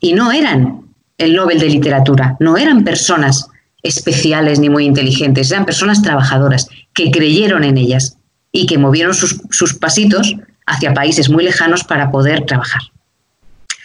Y 0.00 0.14
no 0.14 0.32
eran 0.32 0.80
el 1.16 1.36
Nobel 1.36 1.60
de 1.60 1.68
Literatura, 1.68 2.36
no 2.40 2.56
eran 2.56 2.82
personas 2.82 3.46
especiales 3.82 4.58
ni 4.58 4.68
muy 4.68 4.84
inteligentes, 4.84 5.52
eran 5.52 5.64
personas 5.64 6.02
trabajadoras 6.02 6.68
que 6.92 7.12
creyeron 7.12 7.62
en 7.62 7.78
ellas 7.78 8.18
y 8.50 8.66
que 8.66 8.78
movieron 8.78 9.14
sus, 9.14 9.40
sus 9.50 9.74
pasitos 9.74 10.34
hacia 10.66 10.94
países 10.94 11.30
muy 11.30 11.44
lejanos 11.44 11.84
para 11.84 12.10
poder 12.10 12.44
trabajar. 12.46 12.82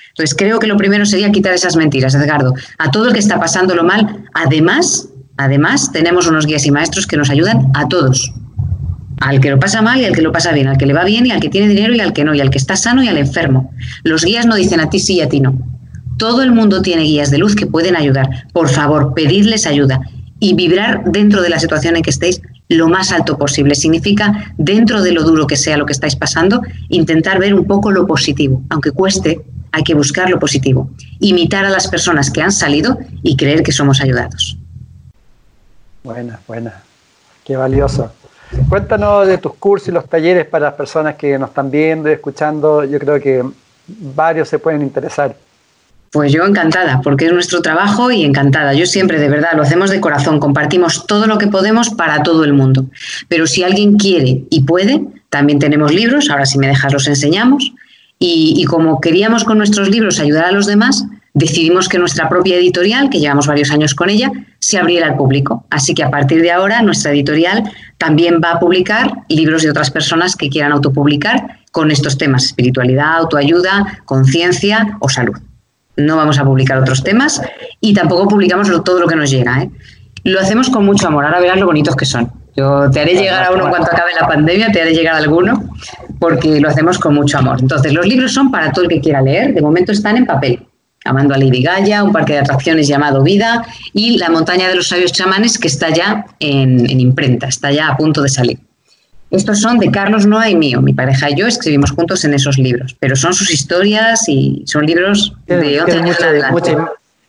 Entonces 0.10 0.36
creo 0.38 0.60
que 0.60 0.68
lo 0.68 0.76
primero 0.76 1.06
sería 1.06 1.32
quitar 1.32 1.54
esas 1.54 1.76
mentiras, 1.76 2.14
Edgardo. 2.14 2.54
A 2.78 2.92
todo 2.92 3.08
el 3.08 3.14
que 3.14 3.20
está 3.20 3.40
pasándolo 3.40 3.84
mal, 3.84 4.26
además, 4.34 5.08
además 5.38 5.92
tenemos 5.94 6.28
unos 6.28 6.46
guías 6.46 6.66
y 6.66 6.72
maestros 6.72 7.08
que 7.08 7.16
nos 7.16 7.30
ayudan 7.30 7.72
a 7.74 7.88
todos. 7.88 8.34
Al 9.22 9.40
que 9.40 9.50
lo 9.50 9.60
pasa 9.60 9.82
mal 9.82 10.00
y 10.02 10.06
al 10.06 10.14
que 10.14 10.22
lo 10.22 10.32
pasa 10.32 10.52
bien, 10.52 10.68
al 10.68 10.78
que 10.78 10.86
le 10.86 10.94
va 10.94 11.06
bien 11.06 11.26
y 11.26 11.32
al 11.32 11.40
que 11.40 11.50
tiene 11.50 11.70
dinero 11.70 11.94
y 11.94 12.02
al 12.02 12.14
que 12.14 12.24
no, 12.24 12.34
y 12.34 12.42
al 12.42 12.50
que 12.50 12.58
está 12.58 12.76
sano 12.76 13.04
y 13.04 13.08
al 13.08 13.18
enfermo. 13.18 13.72
Los 14.04 14.24
guías 14.24 14.46
no 14.46 14.56
dicen 14.56 14.80
a 14.80 14.90
ti 14.90 15.00
sí 15.00 15.16
y 15.16 15.22
a 15.22 15.30
ti 15.30 15.40
no. 15.40 15.58
Todo 16.18 16.42
el 16.42 16.52
mundo 16.52 16.82
tiene 16.82 17.04
guías 17.04 17.32
de 17.32 17.38
luz 17.38 17.56
que 17.56 17.66
pueden 17.66 17.96
ayudar. 17.96 18.48
Por 18.52 18.68
favor, 18.68 19.14
pedirles 19.14 19.66
ayuda 19.66 20.02
y 20.40 20.54
vibrar 20.54 21.04
dentro 21.06 21.42
de 21.42 21.50
la 21.50 21.60
situación 21.60 21.96
en 21.96 22.02
que 22.02 22.10
estéis 22.10 22.42
lo 22.70 22.88
más 22.88 23.12
alto 23.12 23.38
posible. 23.38 23.76
Significa, 23.76 24.54
dentro 24.58 25.02
de 25.02 25.12
lo 25.12 25.24
duro 25.24 25.48
que 25.48 25.58
sea 25.58 25.76
lo 25.76 25.86
que 25.86 25.94
estáis 25.94 26.16
pasando, 26.16 26.62
intentar 26.88 27.40
ver 27.40 27.54
un 27.54 27.66
poco 27.66 27.92
lo 27.92 28.08
positivo. 28.08 28.62
Aunque 28.70 28.92
cueste, 28.92 29.42
hay 29.72 29.84
que 29.84 29.96
buscar 29.96 30.30
lo 30.30 30.40
positivo. 30.40 30.90
Imitar 31.20 31.66
a 31.66 31.70
las 31.70 31.88
personas 31.88 32.32
que 32.32 32.42
han 32.42 32.52
salido 32.52 32.98
y 33.24 33.36
creer 33.36 33.64
que 33.64 33.72
somos 33.72 34.02
ayudados. 34.02 34.58
Buena, 36.04 36.40
buena. 36.48 36.82
Qué 37.44 37.58
valioso. 37.58 38.12
Cuéntanos 38.68 39.28
de 39.28 39.38
tus 39.38 39.56
cursos 39.56 39.90
y 39.90 39.92
los 39.92 40.08
talleres 40.08 40.46
para 40.46 40.68
las 40.68 40.74
personas 40.76 41.16
que 41.16 41.38
nos 41.38 41.50
están 41.50 41.70
viendo 41.70 42.10
y 42.10 42.14
escuchando. 42.14 42.84
Yo 42.84 43.00
creo 43.00 43.20
que 43.20 43.44
varios 43.88 44.48
se 44.48 44.60
pueden 44.60 44.82
interesar. 44.82 45.36
Pues 46.12 46.32
yo 46.32 46.44
encantada, 46.44 47.02
porque 47.04 47.26
es 47.26 47.34
nuestro 47.34 47.62
trabajo 47.62 48.10
y 48.10 48.24
encantada. 48.24 48.74
Yo 48.74 48.88
siempre, 48.88 49.20
de 49.20 49.30
verdad, 49.30 49.52
lo 49.56 49.62
hacemos 49.62 49.92
de 49.92 50.02
corazón, 50.02 50.40
compartimos 50.40 51.06
todo 51.06 51.28
lo 51.28 51.38
que 51.38 51.48
podemos 51.48 51.92
para 51.92 52.24
todo 52.24 52.44
el 52.44 52.54
mundo. 52.54 52.86
Pero 53.28 53.46
si 53.46 53.64
alguien 53.64 53.98
quiere 53.98 54.44
y 54.50 54.62
puede, 54.62 55.04
también 55.30 55.60
tenemos 55.60 55.94
libros, 55.94 56.30
ahora 56.32 56.48
si 56.48 56.58
me 56.58 56.68
dejas 56.68 56.94
los 56.94 57.08
enseñamos. 57.08 57.74
Y, 58.22 58.66
como 58.66 59.00
queríamos 59.00 59.46
con 59.46 59.60
nuestros 59.60 59.90
libros 59.90 60.20
ayudar 60.20 60.46
a 60.46 60.52
los 60.52 60.66
demás, 60.66 61.06
decidimos 61.34 61.88
que 61.88 62.00
nuestra 62.00 62.28
propia 62.28 62.58
editorial, 62.58 63.10
que 63.10 63.20
llevamos 63.20 63.48
varios 63.48 63.72
años 63.72 63.96
con 63.96 64.10
ella, 64.10 64.30
se 64.58 64.78
abriera 64.78 65.08
al 65.08 65.16
público. 65.16 65.66
Así 65.70 65.94
que 65.94 66.04
a 66.04 66.10
partir 66.10 66.42
de 66.42 66.52
ahora 66.52 66.82
nuestra 66.82 67.12
editorial 67.12 67.72
también 67.98 68.42
va 68.44 68.54
a 68.54 68.60
publicar 68.60 69.14
libros 69.30 69.62
de 69.62 69.70
otras 69.70 69.90
personas 69.90 70.36
que 70.36 70.50
quieran 70.50 70.74
autopublicar 70.74 71.60
con 71.72 71.92
estos 71.92 72.18
temas, 72.18 72.46
espiritualidad, 72.46 73.16
autoayuda, 73.20 74.02
conciencia 74.06 74.98
o 75.00 75.08
salud 75.08 75.38
no 76.00 76.18
vamos 76.18 76.40
a 76.40 76.44
publicar 76.44 76.78
otros 76.78 77.04
temas 77.04 77.42
y 77.80 77.94
tampoco 77.94 78.28
publicamos 78.28 78.70
todo 78.84 79.00
lo 79.00 79.08
que 79.08 79.16
nos 79.16 79.30
llega. 79.30 79.64
¿eh? 79.64 79.70
Lo 80.24 80.40
hacemos 80.40 80.70
con 80.70 80.86
mucho 80.86 81.08
amor, 81.08 81.26
ahora 81.26 81.40
verás 81.40 81.60
lo 81.60 81.66
bonitos 81.66 81.96
que 81.96 82.06
son. 82.06 82.32
Yo 82.56 82.90
te 82.92 83.00
haré 83.00 83.14
llegar 83.14 83.46
a 83.46 83.52
uno 83.52 83.66
en 83.66 83.70
cuanto 83.70 83.92
acabe 83.92 84.12
la 84.20 84.28
pandemia, 84.28 84.72
te 84.72 84.82
haré 84.82 84.94
llegar 84.94 85.16
a 85.16 85.20
alguno, 85.20 85.70
porque 86.20 86.60
lo 86.60 86.68
hacemos 86.68 87.00
con 87.00 87.16
mucho 87.16 87.38
amor. 87.38 87.58
Entonces, 87.62 87.94
los 87.94 88.06
libros 88.06 88.34
son 88.34 88.52
para 88.52 88.72
todo 88.72 88.84
el 88.84 88.90
que 88.90 89.00
quiera 89.00 89.22
leer, 89.22 89.54
de 89.54 89.62
momento 89.62 89.92
están 89.92 90.18
en 90.18 90.26
papel. 90.26 90.66
Amando 91.06 91.34
a 91.34 91.38
Lady 91.38 91.64
Gaia, 91.64 92.04
un 92.04 92.12
parque 92.12 92.34
de 92.34 92.40
atracciones 92.40 92.88
llamado 92.88 93.24
Vida 93.24 93.66
y 93.94 94.18
La 94.18 94.30
montaña 94.30 94.68
de 94.68 94.76
los 94.76 94.90
sabios 94.90 95.14
chamanes 95.14 95.58
que 95.58 95.70
está 95.70 95.90
ya 95.90 96.26
en 96.40 97.00
imprenta, 97.00 97.48
está 97.48 97.72
ya 97.72 97.88
a 97.88 97.96
punto 97.96 98.22
de 98.22 98.28
salir. 98.28 98.60
Estos 99.32 99.62
son 99.62 99.78
de 99.78 99.92
Carlos 99.92 100.26
Noa 100.26 100.50
y 100.50 100.56
mío. 100.56 100.82
Mi 100.82 100.94
pareja 100.94 101.30
y 101.30 101.36
yo 101.36 101.46
escribimos 101.46 101.92
juntos 101.92 102.26
en 102.26 102.34
esos 102.34 102.58
libros, 102.58 102.96
pero 103.00 103.16
son 103.16 103.34
sus 103.34 103.52
historias 103.52 104.28
y 104.28 104.64
son 104.66 104.86
libros 104.86 105.36
de 105.46 105.82
otra 105.82 106.02
mucha, 106.52 106.80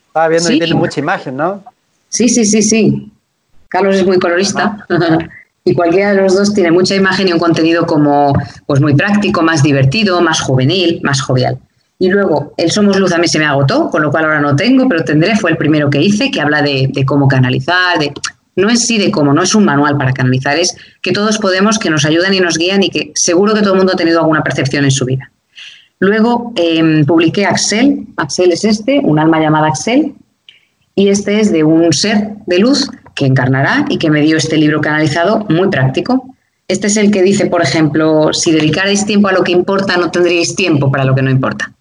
Estaba 0.06 0.28
viendo 0.28 0.48
que 0.48 0.58
tiene 0.58 0.74
mucha 0.74 1.00
imagen, 1.00 1.36
¿no? 1.36 1.62
Sí, 2.08 2.28
sí, 2.28 2.44
sí, 2.44 2.62
sí. 2.62 3.12
Carlos 3.68 3.96
es 3.96 4.06
muy 4.06 4.18
colorista 4.18 4.86
y 5.64 5.74
cualquiera 5.74 6.14
de 6.14 6.22
los 6.22 6.34
dos 6.34 6.54
tiene 6.54 6.70
mucha 6.70 6.94
imagen 6.94 7.28
y 7.28 7.32
un 7.32 7.38
contenido 7.38 7.86
como 7.86 8.32
pues 8.66 8.80
muy 8.80 8.94
práctico, 8.94 9.42
más 9.42 9.62
divertido, 9.62 10.20
más 10.22 10.40
juvenil, 10.40 11.00
más 11.04 11.20
jovial. 11.20 11.58
Y 11.98 12.08
luego, 12.08 12.54
el 12.56 12.70
Somos 12.70 12.98
Luz 12.98 13.12
a 13.12 13.18
mí 13.18 13.28
se 13.28 13.38
me 13.38 13.44
agotó, 13.44 13.90
con 13.90 14.02
lo 14.02 14.10
cual 14.10 14.24
ahora 14.24 14.40
no 14.40 14.56
tengo, 14.56 14.88
pero 14.88 15.04
tendré, 15.04 15.36
fue 15.36 15.50
el 15.50 15.58
primero 15.58 15.90
que 15.90 16.00
hice, 16.00 16.30
que 16.30 16.40
habla 16.40 16.62
de, 16.62 16.88
de 16.90 17.04
cómo 17.04 17.28
canalizar, 17.28 17.98
de 17.98 18.10
no 18.60 18.70
es 18.70 18.88
cómo, 19.12 19.32
no 19.32 19.42
es 19.42 19.54
un 19.54 19.64
manual 19.64 19.96
para 19.96 20.12
canalizar, 20.12 20.58
es 20.58 20.76
que 21.02 21.12
todos 21.12 21.38
podemos, 21.38 21.78
que 21.78 21.90
nos 21.90 22.04
ayudan 22.04 22.34
y 22.34 22.40
nos 22.40 22.58
guían 22.58 22.82
y 22.82 22.90
que 22.90 23.12
seguro 23.14 23.54
que 23.54 23.60
todo 23.60 23.72
el 23.72 23.78
mundo 23.78 23.92
ha 23.94 23.96
tenido 23.96 24.20
alguna 24.20 24.42
percepción 24.42 24.84
en 24.84 24.90
su 24.90 25.04
vida. 25.04 25.30
Luego 25.98 26.52
em, 26.56 27.04
publiqué 27.04 27.46
Axel, 27.46 28.06
Axel 28.16 28.52
es 28.52 28.64
este, 28.64 29.00
un 29.02 29.18
alma 29.18 29.40
llamada 29.40 29.68
Axel, 29.68 30.14
y 30.94 31.08
este 31.08 31.40
es 31.40 31.52
de 31.52 31.64
un 31.64 31.92
ser 31.92 32.32
de 32.46 32.58
luz 32.58 32.90
que 33.14 33.26
encarnará 33.26 33.84
y 33.88 33.98
que 33.98 34.10
me 34.10 34.22
dio 34.22 34.36
este 34.36 34.56
libro 34.56 34.80
canalizado 34.80 35.46
muy 35.48 35.68
práctico. 35.68 36.34
Este 36.68 36.86
es 36.86 36.96
el 36.96 37.10
que 37.10 37.22
dice, 37.22 37.46
por 37.46 37.62
ejemplo, 37.62 38.32
si 38.32 38.52
dedicarais 38.52 39.04
tiempo 39.04 39.28
a 39.28 39.32
lo 39.32 39.42
que 39.42 39.52
importa, 39.52 39.96
no 39.96 40.10
tendríais 40.10 40.54
tiempo 40.54 40.90
para 40.90 41.04
lo 41.04 41.14
que 41.14 41.22
no 41.22 41.30
importa. 41.30 41.72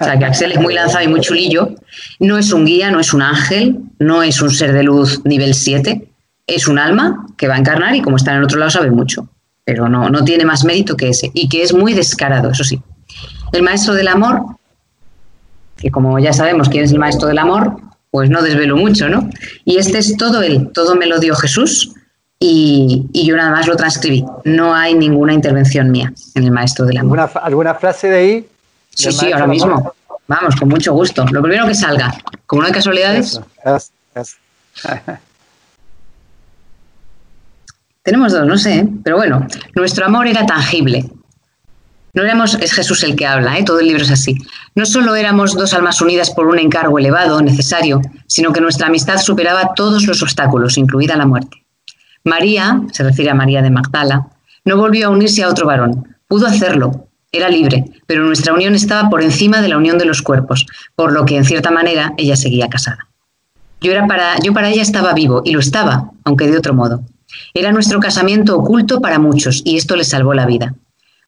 O 0.00 0.04
sea, 0.04 0.18
que 0.18 0.24
Axel 0.24 0.52
es 0.52 0.60
muy 0.60 0.74
lanzado 0.74 1.04
y 1.04 1.08
muy 1.08 1.20
chulillo. 1.20 1.74
No 2.18 2.38
es 2.38 2.52
un 2.52 2.64
guía, 2.64 2.90
no 2.90 3.00
es 3.00 3.12
un 3.12 3.22
ángel, 3.22 3.78
no 3.98 4.22
es 4.22 4.40
un 4.40 4.50
ser 4.50 4.72
de 4.72 4.82
luz 4.82 5.22
nivel 5.24 5.54
7. 5.54 6.06
Es 6.46 6.68
un 6.68 6.78
alma 6.78 7.26
que 7.36 7.48
va 7.48 7.54
a 7.54 7.58
encarnar 7.58 7.94
y 7.94 8.02
como 8.02 8.16
está 8.16 8.32
en 8.32 8.38
el 8.38 8.44
otro 8.44 8.58
lado 8.58 8.70
sabe 8.70 8.90
mucho. 8.90 9.28
Pero 9.64 9.88
no, 9.88 10.10
no 10.10 10.24
tiene 10.24 10.44
más 10.44 10.64
mérito 10.64 10.96
que 10.96 11.08
ese. 11.08 11.30
Y 11.34 11.48
que 11.48 11.62
es 11.62 11.72
muy 11.72 11.94
descarado, 11.94 12.50
eso 12.50 12.64
sí. 12.64 12.80
El 13.52 13.62
maestro 13.62 13.94
del 13.94 14.08
amor, 14.08 14.42
que 15.76 15.90
como 15.90 16.18
ya 16.18 16.32
sabemos 16.32 16.68
quién 16.68 16.84
es 16.84 16.92
el 16.92 16.98
maestro 16.98 17.28
del 17.28 17.38
amor, 17.38 17.76
pues 18.10 18.30
no 18.30 18.42
desvelo 18.42 18.76
mucho, 18.76 19.08
¿no? 19.08 19.28
Y 19.64 19.78
este 19.78 19.98
es 19.98 20.16
todo 20.16 20.42
él, 20.42 20.70
todo 20.72 20.94
me 20.94 21.06
lo 21.06 21.18
dio 21.18 21.34
Jesús 21.34 21.94
y, 22.38 23.06
yo 23.12 23.36
nada 23.36 23.50
más 23.50 23.66
lo 23.66 23.74
transcribí. 23.76 24.24
No 24.44 24.74
hay 24.74 24.94
ninguna 24.94 25.32
intervención 25.32 25.90
mía 25.90 26.12
en 26.34 26.44
el 26.44 26.50
maestro 26.50 26.84
del 26.84 26.98
amor. 26.98 27.18
¿Alguna, 27.18 27.40
alguna 27.40 27.74
frase 27.74 28.08
de 28.08 28.16
ahí? 28.16 28.46
Sí, 28.94 29.12
sí, 29.12 29.32
ahora 29.32 29.46
mismo. 29.46 29.92
Vamos, 30.26 30.56
con 30.56 30.68
mucho 30.68 30.92
gusto. 30.92 31.26
Lo 31.30 31.42
primero 31.42 31.66
que 31.66 31.74
salga. 31.74 32.14
Como 32.46 32.62
no 32.62 32.68
hay 32.68 32.72
casualidades. 32.72 33.40
Tenemos 38.02 38.32
dos, 38.32 38.46
no 38.46 38.58
sé, 38.58 38.86
pero 39.02 39.16
bueno, 39.16 39.46
nuestro 39.74 40.04
amor 40.04 40.26
era 40.26 40.44
tangible. 40.44 41.10
No 42.12 42.22
éramos, 42.22 42.54
es 42.60 42.74
Jesús 42.74 43.02
el 43.02 43.16
que 43.16 43.26
habla, 43.26 43.58
¿eh? 43.58 43.64
todo 43.64 43.80
el 43.80 43.86
libro 43.86 44.02
es 44.02 44.10
así. 44.10 44.36
No 44.74 44.84
solo 44.84 45.14
éramos 45.14 45.54
dos 45.54 45.72
almas 45.72 46.02
unidas 46.02 46.30
por 46.30 46.46
un 46.46 46.58
encargo 46.58 46.98
elevado, 46.98 47.40
necesario, 47.40 48.02
sino 48.26 48.52
que 48.52 48.60
nuestra 48.60 48.88
amistad 48.88 49.16
superaba 49.16 49.72
todos 49.74 50.06
los 50.06 50.22
obstáculos, 50.22 50.76
incluida 50.76 51.16
la 51.16 51.24
muerte. 51.26 51.64
María, 52.24 52.82
se 52.92 53.02
refiere 53.02 53.30
a 53.30 53.34
María 53.34 53.62
de 53.62 53.70
Magdala, 53.70 54.28
no 54.66 54.76
volvió 54.76 55.06
a 55.06 55.10
unirse 55.10 55.42
a 55.42 55.48
otro 55.48 55.66
varón. 55.66 56.14
Pudo 56.28 56.46
hacerlo, 56.46 57.08
era 57.36 57.48
libre, 57.48 57.84
pero 58.06 58.24
nuestra 58.24 58.52
unión 58.52 58.74
estaba 58.74 59.10
por 59.10 59.22
encima 59.22 59.60
de 59.60 59.68
la 59.68 59.76
unión 59.76 59.98
de 59.98 60.04
los 60.04 60.22
cuerpos, 60.22 60.66
por 60.94 61.12
lo 61.12 61.24
que 61.24 61.36
en 61.36 61.44
cierta 61.44 61.70
manera 61.70 62.14
ella 62.16 62.36
seguía 62.36 62.68
casada. 62.68 63.08
Yo, 63.80 63.92
era 63.92 64.06
para, 64.06 64.38
yo 64.38 64.52
para 64.52 64.70
ella 64.70 64.82
estaba 64.82 65.12
vivo, 65.12 65.42
y 65.44 65.52
lo 65.52 65.60
estaba, 65.60 66.10
aunque 66.24 66.46
de 66.46 66.56
otro 66.56 66.74
modo. 66.74 67.02
Era 67.52 67.72
nuestro 67.72 68.00
casamiento 68.00 68.56
oculto 68.56 69.00
para 69.00 69.18
muchos, 69.18 69.62
y 69.64 69.76
esto 69.76 69.96
le 69.96 70.04
salvó 70.04 70.34
la 70.34 70.46
vida. 70.46 70.74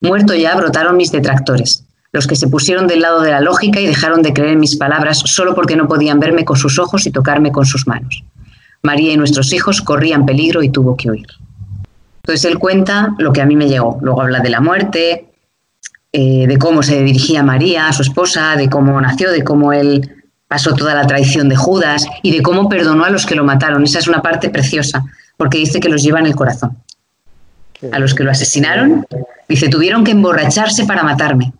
Muerto 0.00 0.34
ya, 0.34 0.54
brotaron 0.56 0.96
mis 0.96 1.12
detractores, 1.12 1.84
los 2.12 2.26
que 2.26 2.36
se 2.36 2.48
pusieron 2.48 2.86
del 2.86 3.00
lado 3.00 3.20
de 3.20 3.30
la 3.30 3.40
lógica 3.40 3.80
y 3.80 3.86
dejaron 3.86 4.22
de 4.22 4.32
creer 4.32 4.52
en 4.52 4.60
mis 4.60 4.76
palabras 4.76 5.18
solo 5.18 5.54
porque 5.54 5.76
no 5.76 5.88
podían 5.88 6.20
verme 6.20 6.44
con 6.44 6.56
sus 6.56 6.78
ojos 6.78 7.06
y 7.06 7.10
tocarme 7.10 7.52
con 7.52 7.66
sus 7.66 7.86
manos. 7.86 8.24
María 8.82 9.12
y 9.12 9.16
nuestros 9.16 9.52
hijos 9.52 9.82
corrían 9.82 10.24
peligro 10.26 10.62
y 10.62 10.70
tuvo 10.70 10.96
que 10.96 11.10
huir. 11.10 11.26
Entonces 12.22 12.44
él 12.44 12.58
cuenta 12.58 13.14
lo 13.18 13.32
que 13.32 13.40
a 13.40 13.46
mí 13.46 13.54
me 13.54 13.68
llegó. 13.68 13.98
Luego 14.02 14.22
habla 14.22 14.40
de 14.40 14.50
la 14.50 14.60
muerte, 14.60 15.26
eh, 16.18 16.46
de 16.46 16.56
cómo 16.56 16.82
se 16.82 17.02
dirigía 17.02 17.42
María, 17.42 17.88
a 17.88 17.92
su 17.92 18.00
esposa, 18.00 18.56
de 18.56 18.70
cómo 18.70 18.98
nació, 18.98 19.30
de 19.30 19.44
cómo 19.44 19.74
él 19.74 20.24
pasó 20.48 20.74
toda 20.74 20.94
la 20.94 21.06
traición 21.06 21.50
de 21.50 21.56
Judas 21.56 22.06
y 22.22 22.34
de 22.34 22.40
cómo 22.40 22.70
perdonó 22.70 23.04
a 23.04 23.10
los 23.10 23.26
que 23.26 23.34
lo 23.34 23.44
mataron. 23.44 23.84
Esa 23.84 23.98
es 23.98 24.08
una 24.08 24.22
parte 24.22 24.48
preciosa, 24.48 25.04
porque 25.36 25.58
dice 25.58 25.78
que 25.78 25.90
los 25.90 26.02
lleva 26.02 26.18
en 26.20 26.24
el 26.24 26.34
corazón. 26.34 26.78
a 27.92 27.98
los 27.98 28.14
que 28.14 28.24
lo 28.24 28.30
asesinaron, 28.30 29.06
dice, 29.46 29.68
tuvieron 29.68 30.04
que 30.04 30.12
emborracharse 30.12 30.86
para 30.86 31.02
matarme. 31.02 31.52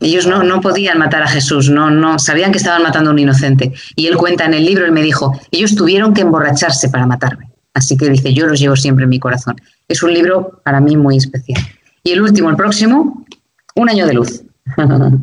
Ellos 0.00 0.26
no, 0.26 0.42
no 0.42 0.62
podían 0.62 0.96
matar 0.96 1.22
a 1.22 1.28
Jesús, 1.28 1.68
no, 1.68 1.90
no, 1.90 2.18
sabían 2.18 2.50
que 2.50 2.56
estaban 2.56 2.82
matando 2.82 3.10
a 3.10 3.12
un 3.12 3.18
inocente. 3.18 3.74
Y 3.94 4.06
él 4.06 4.16
cuenta 4.16 4.46
en 4.46 4.54
el 4.54 4.64
libro, 4.64 4.86
él 4.86 4.92
me 4.92 5.02
dijo, 5.02 5.38
ellos 5.50 5.74
tuvieron 5.74 6.14
que 6.14 6.22
emborracharse 6.22 6.88
para 6.88 7.06
matarme. 7.06 7.50
Así 7.74 7.98
que 7.98 8.08
dice, 8.08 8.32
yo 8.32 8.46
los 8.46 8.58
llevo 8.58 8.74
siempre 8.74 9.04
en 9.04 9.10
mi 9.10 9.18
corazón. 9.18 9.56
Es 9.86 10.02
un 10.02 10.14
libro 10.14 10.62
para 10.64 10.80
mí 10.80 10.96
muy 10.96 11.18
especial. 11.18 11.60
Y 12.06 12.12
el 12.12 12.22
último, 12.22 12.48
el 12.48 12.56
próximo, 12.56 13.24
Un 13.74 13.90
año 13.90 14.06
de 14.06 14.14
luz. 14.14 14.42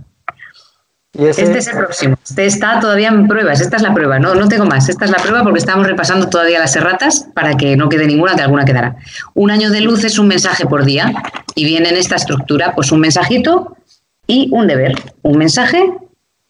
Este 1.14 1.60
es 1.60 1.68
el 1.68 1.78
próximo. 1.78 2.18
Este 2.24 2.48
está 2.48 2.80
todavía 2.80 3.10
en 3.10 3.28
pruebas. 3.28 3.62
Esta 3.62 3.76
es 3.76 3.84
la 3.84 3.94
prueba. 3.94 4.18
No, 4.18 4.34
no 4.34 4.48
tengo 4.48 4.66
más. 4.66 4.90
Esta 4.90 5.06
es 5.06 5.12
la 5.12 5.20
prueba 5.20 5.44
porque 5.44 5.60
estamos 5.60 5.86
repasando 5.86 6.28
todavía 6.28 6.58
las 6.58 6.76
erratas 6.76 7.28
para 7.36 7.54
que 7.54 7.78
no 7.78 7.88
quede 7.88 8.08
ninguna, 8.08 8.36
que 8.36 8.42
alguna 8.42 8.66
quedará. 8.66 8.96
Un 9.36 9.52
año 9.52 9.70
de 9.70 9.82
luz 9.82 10.04
es 10.04 10.18
un 10.18 10.28
mensaje 10.28 10.66
por 10.66 10.86
día 10.86 11.14
y 11.54 11.66
viene 11.66 11.90
en 11.90 11.98
esta 11.98 12.16
estructura, 12.16 12.74
pues 12.74 12.92
un 12.92 13.00
mensajito 13.00 13.78
y 14.26 14.50
un 14.52 14.66
deber. 14.66 14.96
Un 15.22 15.38
mensaje 15.38 15.94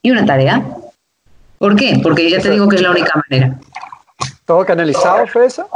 y 0.02 0.12
una 0.12 0.26
tarea. 0.26 0.64
¿Por 1.58 1.76
qué? 1.76 2.00
Porque 2.02 2.30
ya 2.30 2.40
te 2.40 2.50
digo 2.50 2.70
que 2.70 2.78
es 2.78 2.82
la 2.82 2.92
única 2.92 3.22
manera. 3.30 3.60
¿Todo 4.46 4.66
canalizado 4.66 5.28
fue 5.28 5.46
eso? 5.46 5.68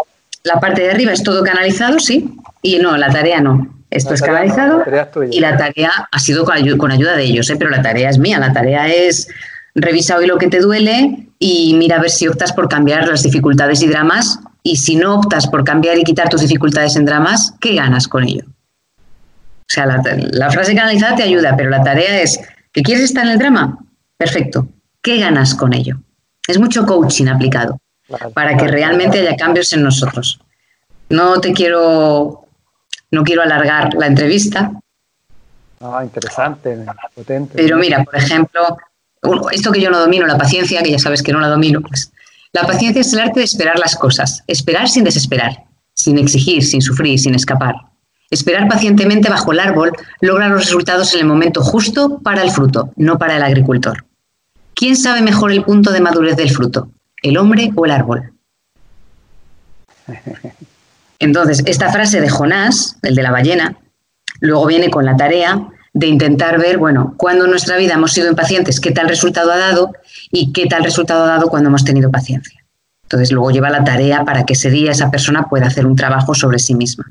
La 0.43 0.61
parte 0.61 0.81
de 0.83 0.91
arriba 0.91 1.11
es 1.11 1.23
todo 1.23 1.43
canalizado, 1.43 1.99
sí. 1.99 2.33
Y 2.61 2.79
no, 2.79 2.95
la 2.95 3.09
tarea 3.09 3.41
no. 3.41 3.76
Esto 3.89 4.13
es 4.13 4.21
canalizado 4.21 4.83
y 5.31 5.39
la 5.39 5.55
tarea 5.55 6.09
ha 6.11 6.19
sido 6.19 6.43
con, 6.43 6.91
ayuda 6.91 7.15
de 7.15 7.23
ellos, 7.23 7.49
¿eh? 7.49 7.55
pero 7.57 7.69
la 7.69 7.81
tarea 7.81 8.09
es 8.09 8.17
mía. 8.17 8.37
La 8.39 8.51
tarea 8.51 8.87
es 8.87 9.29
revisa 9.75 10.17
hoy 10.17 10.27
lo 10.27 10.37
que 10.37 10.47
te 10.47 10.59
duele 10.59 11.27
y 11.39 11.73
mira 11.75 11.97
a 11.97 12.01
ver 12.01 12.09
si 12.09 12.27
optas 12.27 12.51
por 12.51 12.67
cambiar 12.67 13.07
las 13.07 13.23
dificultades 13.23 13.81
y 13.81 13.87
dramas. 13.87 14.39
Y 14.61 14.75
si 14.75 14.97
no 14.97 15.15
optas 15.15 15.47
por 15.47 15.63
cambiar 15.63 15.97
y 15.97 16.03
quitar 16.03 16.27
tus 16.27 16.41
dificultades 16.41 16.97
en 16.97 17.05
dramas, 17.05 17.53
¿qué 17.61 17.75
ganas 17.75 18.09
con 18.09 18.23
ello? 18.25 18.43
O 18.47 19.69
sea, 19.69 19.85
la, 19.85 20.51
frase 20.51 20.75
canalizada 20.75 21.15
te 21.15 21.23
ayuda, 21.23 21.55
pero 21.55 21.69
la 21.69 21.83
tarea 21.83 22.21
es, 22.21 22.39
¿que 22.73 22.81
quieres 22.81 23.05
estar 23.05 23.25
en 23.25 23.31
el 23.31 23.39
drama? 23.39 23.79
Perfecto. 24.17 24.67
¿Qué 25.01 25.19
ganas 25.19 25.55
con 25.55 25.73
ello? 25.73 25.97
Es 26.47 26.59
mucho 26.59 26.85
coaching 26.85 27.27
aplicado 27.27 27.77
para 28.33 28.57
que 28.57 28.67
realmente 28.67 29.19
haya 29.19 29.35
cambios 29.37 29.71
en 29.71 29.83
nosotros. 29.83 30.39
No 31.09 31.39
te 31.39 31.53
quiero 31.53 32.46
no 33.11 33.23
quiero 33.23 33.41
alargar 33.41 33.93
la 33.93 34.07
entrevista. 34.07 34.71
Ah, 35.79 36.01
interesante, 36.03 36.77
potente. 37.13 37.53
Pero 37.55 37.77
mira, 37.77 38.03
por 38.03 38.15
ejemplo, 38.15 38.77
esto 39.51 39.71
que 39.71 39.81
yo 39.81 39.89
no 39.89 39.99
domino, 39.99 40.25
la 40.25 40.37
paciencia, 40.37 40.81
que 40.81 40.91
ya 40.91 40.99
sabes 40.99 41.21
que 41.21 41.31
no 41.31 41.39
la 41.39 41.47
domino, 41.47 41.81
pues 41.81 42.11
la 42.53 42.63
paciencia 42.63 43.01
es 43.01 43.13
el 43.13 43.19
arte 43.19 43.39
de 43.41 43.45
esperar 43.45 43.77
las 43.77 43.95
cosas, 43.95 44.43
esperar 44.47 44.89
sin 44.89 45.03
desesperar, 45.03 45.65
sin 45.93 46.17
exigir, 46.17 46.63
sin 46.63 46.81
sufrir, 46.81 47.19
sin 47.19 47.35
escapar. 47.35 47.75
Esperar 48.29 48.67
pacientemente 48.67 49.29
bajo 49.29 49.51
el 49.51 49.59
árbol 49.59 49.91
logra 50.21 50.49
los 50.49 50.65
resultados 50.65 51.13
en 51.13 51.21
el 51.21 51.27
momento 51.27 51.61
justo 51.61 52.19
para 52.19 52.41
el 52.41 52.51
fruto, 52.51 52.91
no 52.95 53.17
para 53.17 53.37
el 53.37 53.43
agricultor. 53.43 54.05
¿Quién 54.73 54.97
sabe 54.97 55.21
mejor 55.21 55.51
el 55.51 55.63
punto 55.63 55.91
de 55.91 56.01
madurez 56.01 56.35
del 56.35 56.51
fruto, 56.51 56.89
el 57.21 57.37
hombre 57.37 57.71
o 57.75 57.85
el 57.85 57.91
árbol? 57.91 58.33
Entonces, 61.19 61.63
esta 61.65 61.91
frase 61.91 62.21
de 62.21 62.29
Jonás, 62.29 62.97
el 63.01 63.15
de 63.15 63.23
la 63.23 63.31
ballena, 63.31 63.77
luego 64.39 64.65
viene 64.67 64.89
con 64.89 65.05
la 65.05 65.15
tarea 65.15 65.67
de 65.93 66.07
intentar 66.07 66.59
ver, 66.59 66.77
bueno, 66.77 67.15
cuando 67.17 67.45
en 67.45 67.51
nuestra 67.51 67.77
vida 67.77 67.95
hemos 67.95 68.13
sido 68.13 68.29
impacientes, 68.29 68.79
qué 68.79 68.91
tal 68.91 69.09
resultado 69.09 69.51
ha 69.51 69.57
dado 69.57 69.93
y 70.31 70.53
qué 70.53 70.67
tal 70.67 70.83
resultado 70.83 71.23
ha 71.23 71.27
dado 71.27 71.49
cuando 71.49 71.69
hemos 71.69 71.83
tenido 71.83 72.11
paciencia. 72.11 72.63
Entonces, 73.03 73.31
luego 73.31 73.51
lleva 73.51 73.69
la 73.69 73.83
tarea 73.83 74.23
para 74.23 74.45
que 74.45 74.53
ese 74.53 74.69
día 74.69 74.91
esa 74.91 75.09
persona 75.09 75.47
pueda 75.47 75.67
hacer 75.67 75.87
un 75.87 75.95
trabajo 75.95 76.35
sobre 76.35 76.59
sí 76.59 76.75
misma. 76.75 77.05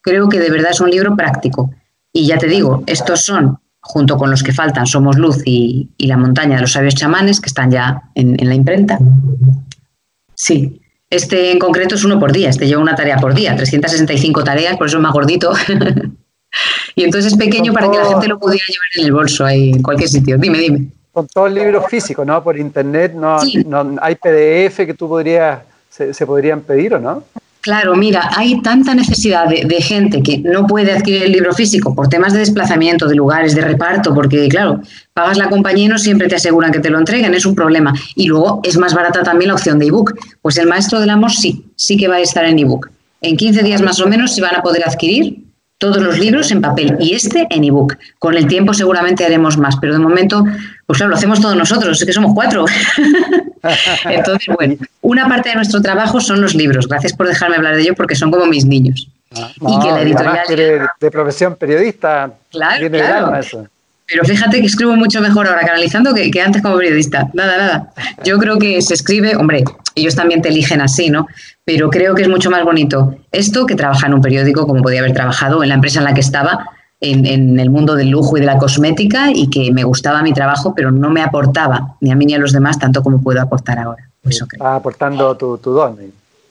Creo 0.00 0.28
que 0.28 0.38
de 0.38 0.50
verdad 0.50 0.70
es 0.70 0.80
un 0.80 0.90
libro 0.90 1.16
práctico. 1.16 1.70
Y 2.12 2.26
ya 2.26 2.38
te 2.38 2.46
digo, 2.46 2.84
estos 2.86 3.24
son, 3.24 3.58
junto 3.80 4.16
con 4.16 4.30
los 4.30 4.42
que 4.42 4.52
faltan, 4.52 4.86
Somos 4.86 5.16
Luz 5.16 5.42
y, 5.44 5.90
La 5.98 6.16
montaña 6.16 6.56
de 6.56 6.62
los 6.62 6.72
sabios 6.72 6.94
chamanes, 6.94 7.40
que 7.40 7.48
están 7.48 7.70
ya 7.70 8.02
en 8.14 8.48
la 8.48 8.54
imprenta. 8.54 8.98
Sí, 10.34 10.80
este 11.10 11.50
en 11.50 11.58
concreto 11.58 11.96
es 11.96 12.04
uno 12.04 12.20
por 12.20 12.32
día, 12.32 12.48
este 12.48 12.66
lleva 12.66 12.80
una 12.80 12.94
tarea 12.94 13.16
por 13.18 13.34
día, 13.34 13.56
365 13.56 14.44
tareas, 14.44 14.76
por 14.76 14.86
eso 14.86 14.96
es 14.98 15.02
más 15.02 15.12
gordito. 15.12 15.52
y 16.94 17.02
entonces 17.02 17.32
es 17.32 17.38
pequeño 17.38 17.72
para 17.72 17.90
que 17.90 17.98
la 17.98 18.06
gente 18.06 18.28
lo 18.28 18.38
pudiera 18.38 18.64
llevar 18.66 18.88
en 18.94 19.04
el 19.04 19.12
bolso, 19.12 19.44
ahí, 19.44 19.70
en 19.70 19.82
cualquier 19.82 20.08
sitio. 20.08 20.38
Dime, 20.38 20.58
dime. 20.58 20.86
Con 21.12 21.26
todo 21.26 21.48
el 21.48 21.54
libro 21.54 21.82
físico, 21.82 22.24
¿no? 22.24 22.42
Por 22.42 22.56
internet, 22.56 23.12
no, 23.14 23.38
no 23.66 23.96
hay 24.00 24.14
PDF 24.14 24.76
que 24.86 24.94
tú 24.94 25.08
podrías, 25.08 25.60
se, 25.88 26.14
se 26.14 26.24
podrían 26.24 26.60
pedir 26.60 26.94
o 26.94 27.00
no? 27.00 27.24
Claro, 27.60 27.94
mira, 27.94 28.30
hay 28.36 28.62
tanta 28.62 28.94
necesidad 28.94 29.46
de, 29.46 29.82
gente 29.82 30.22
que 30.22 30.38
no 30.38 30.66
puede 30.66 30.92
adquirir 30.92 31.24
el 31.24 31.32
libro 31.32 31.52
físico 31.52 31.94
por 31.94 32.08
temas 32.08 32.32
de 32.32 32.38
desplazamiento, 32.38 33.06
de 33.06 33.16
lugares, 33.16 33.54
de 33.54 33.60
reparto, 33.60 34.14
porque 34.14 34.48
claro, 34.48 34.80
pagas 35.12 35.36
la 35.36 35.50
compañía 35.50 35.84
y 35.84 35.88
no 35.88 35.98
siempre 35.98 36.28
te 36.28 36.36
aseguran 36.36 36.72
que 36.72 36.80
te 36.80 36.88
lo 36.88 36.98
entreguen, 36.98 37.34
es 37.34 37.44
un 37.44 37.54
problema. 37.54 37.92
Y 38.14 38.28
luego 38.28 38.60
es 38.64 38.78
más 38.78 38.94
barata 38.94 39.22
también 39.22 39.48
la 39.48 39.54
opción 39.54 39.78
de 39.78 39.86
ebook. 39.86 40.14
Pues 40.40 40.56
el 40.56 40.68
maestro 40.68 41.00
del 41.00 41.10
amor 41.10 41.32
sí, 41.32 41.66
sí 41.76 41.98
que 41.98 42.08
va 42.08 42.16
a 42.16 42.20
estar 42.20 42.46
en 42.46 42.58
ebook. 42.58 42.90
En 43.20 43.36
15 43.36 43.62
días 43.62 43.82
más 43.82 44.00
o 44.00 44.06
menos 44.06 44.34
se 44.34 44.40
van 44.40 44.56
a 44.56 44.62
poder 44.62 44.82
adquirir 44.88 45.44
todos 45.80 46.02
los 46.02 46.18
libros 46.18 46.50
en 46.50 46.60
papel 46.60 46.96
y 47.00 47.14
este 47.14 47.46
en 47.48 47.64
ebook. 47.64 47.96
Con 48.18 48.36
el 48.36 48.46
tiempo 48.46 48.74
seguramente 48.74 49.24
haremos 49.24 49.56
más, 49.56 49.76
pero 49.80 49.94
de 49.94 49.98
momento, 49.98 50.44
pues 50.90 50.98
claro, 50.98 51.10
lo 51.10 51.16
hacemos 51.16 51.40
todos 51.40 51.54
nosotros, 51.54 52.00
es 52.00 52.04
que 52.04 52.12
somos 52.12 52.32
cuatro. 52.34 52.64
Entonces, 54.06 54.52
bueno, 54.56 54.74
una 55.02 55.28
parte 55.28 55.50
de 55.50 55.54
nuestro 55.54 55.80
trabajo 55.80 56.20
son 56.20 56.40
los 56.40 56.56
libros. 56.56 56.88
Gracias 56.88 57.12
por 57.12 57.28
dejarme 57.28 57.54
hablar 57.54 57.76
de 57.76 57.82
ello 57.82 57.94
porque 57.94 58.16
son 58.16 58.32
como 58.32 58.46
mis 58.46 58.64
niños. 58.64 59.08
Ah, 59.36 59.52
y 59.54 59.78
que 59.78 59.86
la 59.92 60.02
editorial... 60.02 60.88
de, 60.98 61.10
profesión 61.12 61.54
periodista. 61.54 62.32
Claro, 62.50 62.90
claro. 62.90 63.40
Pero 64.08 64.24
fíjate 64.24 64.58
que 64.58 64.66
escribo 64.66 64.96
mucho 64.96 65.20
mejor 65.20 65.46
ahora 65.46 65.60
canalizando 65.60 66.12
que, 66.12 66.28
que, 66.28 66.42
antes 66.42 66.60
como 66.60 66.76
periodista. 66.76 67.30
Nada, 67.34 67.56
nada. 67.56 67.92
Yo 68.24 68.36
creo 68.38 68.58
que 68.58 68.82
se 68.82 68.94
escribe, 68.94 69.36
hombre, 69.36 69.62
ellos 69.94 70.16
también 70.16 70.42
te 70.42 70.48
eligen 70.48 70.80
así, 70.80 71.08
¿no? 71.08 71.28
Pero 71.64 71.88
creo 71.88 72.16
que 72.16 72.22
es 72.22 72.28
mucho 72.28 72.50
más 72.50 72.64
bonito 72.64 73.16
esto 73.30 73.64
que 73.64 73.76
trabajar 73.76 74.08
en 74.08 74.14
un 74.14 74.22
periódico 74.22 74.66
como 74.66 74.82
podía 74.82 74.98
haber 74.98 75.12
trabajado 75.12 75.62
en 75.62 75.68
la 75.68 75.76
empresa 75.76 76.00
en 76.00 76.06
la 76.06 76.14
que 76.14 76.20
estaba, 76.20 76.66
en, 77.00 77.58
el 77.58 77.70
mundo 77.70 77.94
del 77.94 78.10
lujo 78.10 78.36
y 78.36 78.40
de 78.40 78.46
la 78.46 78.58
cosmética 78.58 79.30
y 79.32 79.48
que 79.48 79.72
me 79.72 79.84
gustaba 79.84 80.22
mi 80.22 80.32
trabajo, 80.32 80.74
pero 80.74 80.90
no 80.90 81.10
me 81.10 81.22
aportaba 81.22 81.96
ni 82.00 82.10
a 82.10 82.16
mí 82.16 82.26
ni 82.26 82.34
a 82.34 82.38
los 82.38 82.52
demás 82.52 82.78
tanto 82.78 83.02
como 83.02 83.22
puedo 83.22 83.40
aportar 83.40 83.78
ahora. 83.78 84.08
Eso 84.24 84.46
aportando 84.60 85.36
tu, 85.36 85.58
tu 85.58 85.72
don. 85.72 85.96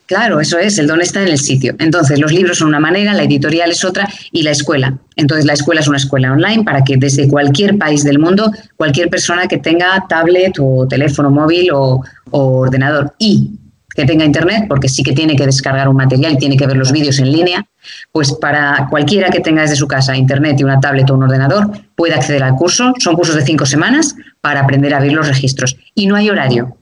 Claro, 0.08 0.40
eso 0.40 0.58
es, 0.58 0.80
el 0.80 0.88
don 0.88 1.02
está 1.02 1.22
en 1.22 1.28
el 1.28 1.38
sitio. 1.38 1.76
Entonces, 1.78 2.20
los 2.20 2.32
libros 2.32 2.58
son 2.58 2.70
una 2.70 2.80
manera, 2.80 3.14
la 3.14 3.22
editorial 3.22 3.70
es 3.70 3.86
otra 3.86 4.10
y 4.32 4.42
la 4.42 4.50
escuela. 4.50 4.98
Entonces, 5.16 5.46
la 5.46 5.54
escuela 5.54 5.82
es 5.82 5.88
una 5.88 5.98
escuela 5.98 6.32
online 6.32 6.64
para 6.64 6.84
que 6.84 6.98
desde 6.98 7.28
cualquier 7.28 7.78
país 7.78 8.04
del 8.04 8.18
mundo, 8.18 8.52
cualquier 8.76 9.12
persona 9.12 9.48
que 9.48 9.60
tenga 9.60 10.04
tablet 10.10 10.58
o 10.60 10.88
teléfono 10.88 11.30
móvil 11.30 11.70
o, 11.72 12.02
o 12.32 12.58
ordenador 12.58 13.14
y 13.20 13.52
que 13.94 14.06
tenga 14.06 14.26
internet, 14.26 14.66
porque 14.68 14.90
sí 14.90 15.04
que 15.04 15.14
tiene 15.14 15.36
que 15.36 15.46
descargar 15.46 15.88
un 15.88 15.98
material 15.98 16.34
y 16.34 16.38
tiene 16.38 16.58
que 16.58 16.66
ver 16.66 16.78
los 16.78 16.92
vídeos 16.92 17.20
en 17.20 17.32
línea, 17.32 17.69
pues 18.12 18.34
para 18.34 18.88
cualquiera 18.90 19.30
que 19.30 19.40
tenga 19.40 19.62
desde 19.62 19.76
su 19.76 19.88
casa 19.88 20.16
internet 20.16 20.58
y 20.60 20.64
una 20.64 20.80
tablet 20.80 21.10
o 21.10 21.16
un 21.16 21.24
ordenador, 21.24 21.72
puede 21.96 22.14
acceder 22.14 22.44
al 22.44 22.56
curso. 22.56 22.94
Son 23.00 23.16
cursos 23.16 23.36
de 23.36 23.42
cinco 23.42 23.66
semanas 23.66 24.16
para 24.42 24.62
aprender 24.62 24.94
a 24.94 24.98
abrir 24.98 25.14
los 25.14 25.28
registros. 25.28 25.78
Y 25.96 26.08
no 26.08 26.16
hay 26.16 26.30
horario. 26.30 26.76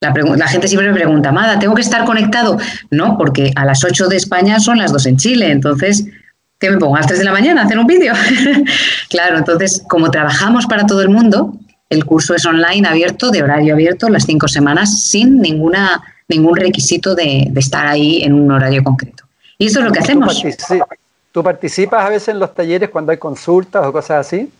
La, 0.00 0.48
gente 0.48 0.66
siempre 0.66 0.88
me 0.88 0.94
pregunta, 0.94 1.28
Amada, 1.28 1.58
¿tengo 1.58 1.74
que 1.74 1.82
estar 1.82 2.06
conectado? 2.06 2.56
No, 2.90 3.18
porque 3.18 3.52
a 3.54 3.66
las 3.66 3.84
8 3.84 4.08
de 4.08 4.16
España 4.16 4.58
son 4.58 4.78
las 4.78 4.92
2 4.94 5.04
en 5.04 5.16
Chile, 5.18 5.50
entonces, 5.50 6.06
¿qué 6.58 6.70
me 6.70 6.78
pongo? 6.78 6.96
¿A 6.96 7.00
las 7.00 7.06
3 7.06 7.18
de 7.18 7.24
la 7.26 7.32
mañana 7.32 7.60
a 7.60 7.64
hacer 7.66 7.78
un 7.78 7.86
vídeo? 7.86 8.14
claro, 9.10 9.36
entonces, 9.36 9.84
como 9.90 10.10
trabajamos 10.10 10.64
para 10.64 10.86
todo 10.86 11.02
el 11.02 11.10
mundo, 11.10 11.52
el 11.90 12.06
curso 12.06 12.34
es 12.34 12.46
online, 12.46 12.88
abierto, 12.88 13.30
de 13.30 13.42
horario 13.42 13.74
abierto, 13.74 14.08
las 14.08 14.24
cinco 14.24 14.48
semanas, 14.48 15.02
sin 15.02 15.38
ninguna, 15.38 16.00
ningún 16.28 16.56
requisito 16.56 17.14
de, 17.14 17.52
estar 17.56 17.86
ahí 17.86 18.22
en 18.22 18.32
un 18.32 18.50
horario 18.50 18.82
concreto. 18.82 19.24
Y 19.60 19.66
eso 19.66 19.78
es 19.78 19.84
lo 19.84 19.92
que 19.92 20.00
hacemos. 20.00 20.42
¿Tú 21.30 21.44
participas 21.44 22.04
a 22.04 22.08
veces 22.08 22.28
en 22.30 22.40
los 22.40 22.52
talleres 22.52 22.90
cuando 22.90 23.12
hay 23.12 23.18
consultas 23.18 23.86
o 23.86 23.92
cosas 23.92 24.26
así? 24.26 24.50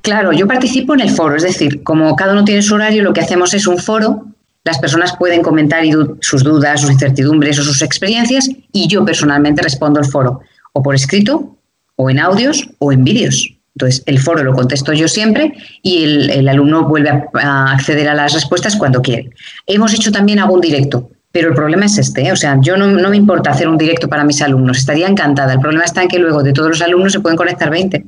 Claro, 0.00 0.32
yo 0.32 0.48
participo 0.48 0.94
en 0.94 1.00
el 1.00 1.10
foro, 1.10 1.36
es 1.36 1.44
decir, 1.44 1.84
como 1.84 2.16
cada 2.16 2.32
uno 2.32 2.44
tiene 2.44 2.62
su 2.62 2.74
horario, 2.74 3.04
lo 3.04 3.12
que 3.12 3.20
hacemos 3.20 3.54
es 3.54 3.68
un 3.68 3.78
foro 3.78 4.24
las 4.64 4.78
personas 4.78 5.16
pueden 5.16 5.42
comentar 5.42 5.84
sus 6.20 6.44
dudas, 6.44 6.80
sus 6.80 6.90
incertidumbres 6.90 7.58
o 7.58 7.62
sus 7.62 7.82
experiencias 7.82 8.48
y 8.72 8.86
yo 8.86 9.04
personalmente 9.04 9.62
respondo 9.62 9.98
al 9.98 10.06
foro, 10.06 10.40
o 10.72 10.82
por 10.82 10.94
escrito, 10.94 11.56
o 11.96 12.10
en 12.10 12.20
audios, 12.20 12.68
o 12.78 12.92
en 12.92 13.02
vídeos. 13.02 13.52
Entonces, 13.74 14.02
el 14.06 14.20
foro 14.20 14.44
lo 14.44 14.52
contesto 14.52 14.92
yo 14.92 15.08
siempre 15.08 15.54
y 15.82 16.04
el, 16.04 16.48
alumno 16.48 16.86
vuelve 16.86 17.10
a, 17.10 17.72
acceder 17.72 18.08
a 18.08 18.14
las 18.14 18.34
respuestas 18.34 18.76
cuando 18.76 19.02
quiere. 19.02 19.30
Hemos 19.66 19.94
hecho 19.94 20.12
también 20.12 20.38
algún 20.38 20.60
directo, 20.60 21.10
pero 21.32 21.48
el 21.48 21.54
problema 21.54 21.86
es 21.86 21.98
este, 21.98 22.26
¿eh? 22.26 22.32
o 22.32 22.36
sea, 22.36 22.58
yo 22.60 22.76
no, 22.76 22.86
no, 22.86 23.10
me 23.10 23.16
importa 23.16 23.50
hacer 23.50 23.66
un 23.66 23.78
directo 23.78 24.08
para 24.08 24.22
mis 24.22 24.40
alumnos, 24.42 24.78
estaría 24.78 25.08
encantada. 25.08 25.54
El 25.54 25.60
problema 25.60 25.84
está 25.84 26.02
en 26.02 26.08
que 26.08 26.18
luego 26.18 26.42
de 26.42 26.52
todos 26.52 26.68
los 26.68 26.82
alumnos 26.82 27.12
se 27.12 27.20
pueden 27.20 27.38
conectar 27.38 27.70
20. 27.70 28.04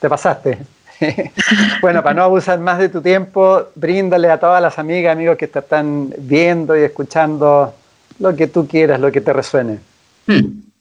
Te 0.00 0.08
pasaste. 0.08 0.58
bueno, 1.80 2.02
para 2.02 2.14
no 2.14 2.22
abusar 2.22 2.58
más 2.60 2.78
de 2.78 2.88
tu 2.88 3.00
tiempo, 3.00 3.68
bríndale 3.74 4.30
a 4.30 4.38
todas 4.38 4.60
las 4.60 4.78
amigas, 4.78 5.12
amigos 5.12 5.36
que 5.36 5.48
te 5.48 5.58
están 5.58 6.12
viendo 6.18 6.76
y 6.76 6.82
escuchando 6.82 7.74
lo 8.18 8.36
que 8.36 8.46
tú 8.46 8.66
quieras, 8.66 9.00
lo 9.00 9.10
que 9.10 9.20
te 9.20 9.32
resuene. 9.32 9.78
Hmm. 10.26 10.71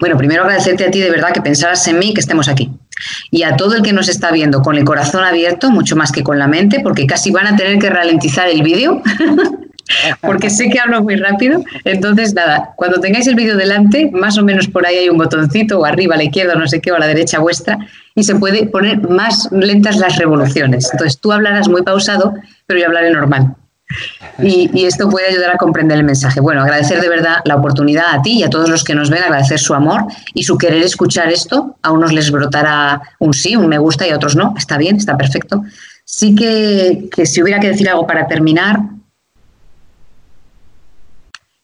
Bueno, 0.00 0.16
primero 0.16 0.42
agradecerte 0.42 0.86
a 0.86 0.90
ti 0.90 1.00
de 1.00 1.10
verdad 1.10 1.32
que 1.32 1.42
pensaras 1.42 1.86
en 1.88 1.98
mí, 1.98 2.14
que 2.14 2.20
estemos 2.20 2.48
aquí. 2.48 2.70
Y 3.30 3.42
a 3.42 3.56
todo 3.56 3.74
el 3.74 3.82
que 3.82 3.92
nos 3.92 4.08
está 4.08 4.30
viendo 4.30 4.62
con 4.62 4.76
el 4.76 4.84
corazón 4.84 5.24
abierto, 5.24 5.70
mucho 5.70 5.96
más 5.96 6.12
que 6.12 6.22
con 6.22 6.38
la 6.38 6.46
mente, 6.46 6.80
porque 6.82 7.06
casi 7.06 7.30
van 7.30 7.46
a 7.46 7.56
tener 7.56 7.78
que 7.78 7.90
ralentizar 7.90 8.48
el 8.48 8.62
vídeo, 8.62 9.02
porque 10.20 10.50
sé 10.50 10.68
que 10.68 10.78
hablo 10.78 11.02
muy 11.02 11.16
rápido. 11.16 11.64
Entonces, 11.84 12.34
nada, 12.34 12.74
cuando 12.76 13.00
tengáis 13.00 13.26
el 13.26 13.34
vídeo 13.34 13.56
delante, 13.56 14.10
más 14.12 14.38
o 14.38 14.44
menos 14.44 14.68
por 14.68 14.86
ahí 14.86 14.96
hay 14.96 15.08
un 15.08 15.18
botoncito, 15.18 15.80
o 15.80 15.84
arriba, 15.84 16.14
a 16.14 16.18
la 16.18 16.24
izquierda, 16.24 16.54
no 16.54 16.66
sé 16.68 16.80
qué, 16.80 16.92
o 16.92 16.96
a 16.96 17.00
la 17.00 17.06
derecha 17.06 17.38
vuestra, 17.40 17.78
y 18.14 18.22
se 18.24 18.34
puede 18.36 18.66
poner 18.66 19.08
más 19.08 19.48
lentas 19.52 19.96
las 19.96 20.16
revoluciones. 20.16 20.88
Entonces, 20.92 21.18
tú 21.20 21.32
hablarás 21.32 21.68
muy 21.68 21.82
pausado, 21.82 22.34
pero 22.66 22.80
yo 22.80 22.86
hablaré 22.86 23.10
normal. 23.10 23.56
Y, 24.40 24.84
esto 24.84 25.08
puede 25.08 25.28
ayudar 25.28 25.54
a 25.54 25.56
comprender 25.56 25.98
el 25.98 26.04
mensaje. 26.04 26.40
Bueno, 26.40 26.62
agradecer 26.62 27.00
de 27.00 27.08
verdad 27.08 27.38
la 27.44 27.56
oportunidad 27.56 28.14
a 28.14 28.22
ti 28.22 28.38
y 28.38 28.42
a 28.44 28.50
todos 28.50 28.68
los 28.68 28.84
que 28.84 28.94
nos 28.94 29.10
ven, 29.10 29.22
agradecer 29.22 29.58
su 29.58 29.74
amor 29.74 30.04
y 30.32 30.44
su 30.44 30.56
querer 30.56 30.82
escuchar 30.82 31.28
esto. 31.30 31.76
A 31.82 31.90
unos 31.90 32.12
les 32.12 32.30
brotará 32.30 33.02
un 33.18 33.34
sí, 33.34 33.56
un 33.56 33.68
me 33.68 33.78
gusta 33.78 34.06
y 34.06 34.10
a 34.10 34.16
otros 34.16 34.36
no. 34.36 34.54
Está 34.56 34.78
bien, 34.78 34.96
está 34.96 35.16
perfecto. 35.16 35.62
Sí 36.04 36.34
que, 36.34 37.08
que 37.14 37.26
si 37.26 37.42
hubiera 37.42 37.58
que 37.58 37.68
decir 37.68 37.88
algo 37.88 38.06
para 38.06 38.28
terminar, 38.28 38.78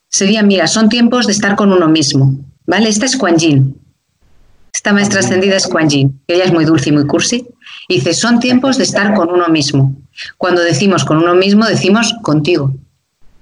sería, 0.08 0.42
mira, 0.42 0.66
son 0.66 0.88
tiempos 0.88 1.26
de 1.26 1.32
estar 1.32 1.54
con 1.54 1.72
uno 1.72 1.88
mismo. 1.88 2.34
¿Vale? 2.66 2.88
Esta 2.88 3.06
es 3.06 3.16
Kuan 3.16 3.36
Yin. 3.36 3.78
Esta 4.72 4.92
maestra 4.92 5.20
ascendida 5.20 5.56
es 5.56 5.66
Kuan 5.66 5.88
Yin. 5.88 6.20
Ella 6.26 6.44
es 6.44 6.52
muy 6.52 6.64
dulce 6.64 6.88
y 6.88 6.92
muy 6.92 7.06
cursi. 7.06 7.46
Y 7.88 7.96
dice, 7.96 8.14
son 8.14 8.40
tiempos 8.40 8.78
de 8.78 8.84
estar 8.84 9.14
con 9.14 9.30
uno 9.30 9.48
mismo. 9.48 9.94
Cuando 10.38 10.62
decimos 10.62 11.04
con 11.04 11.18
uno 11.18 11.34
mismo, 11.34 11.66
decimos 11.66 12.14
contigo. 12.22 12.74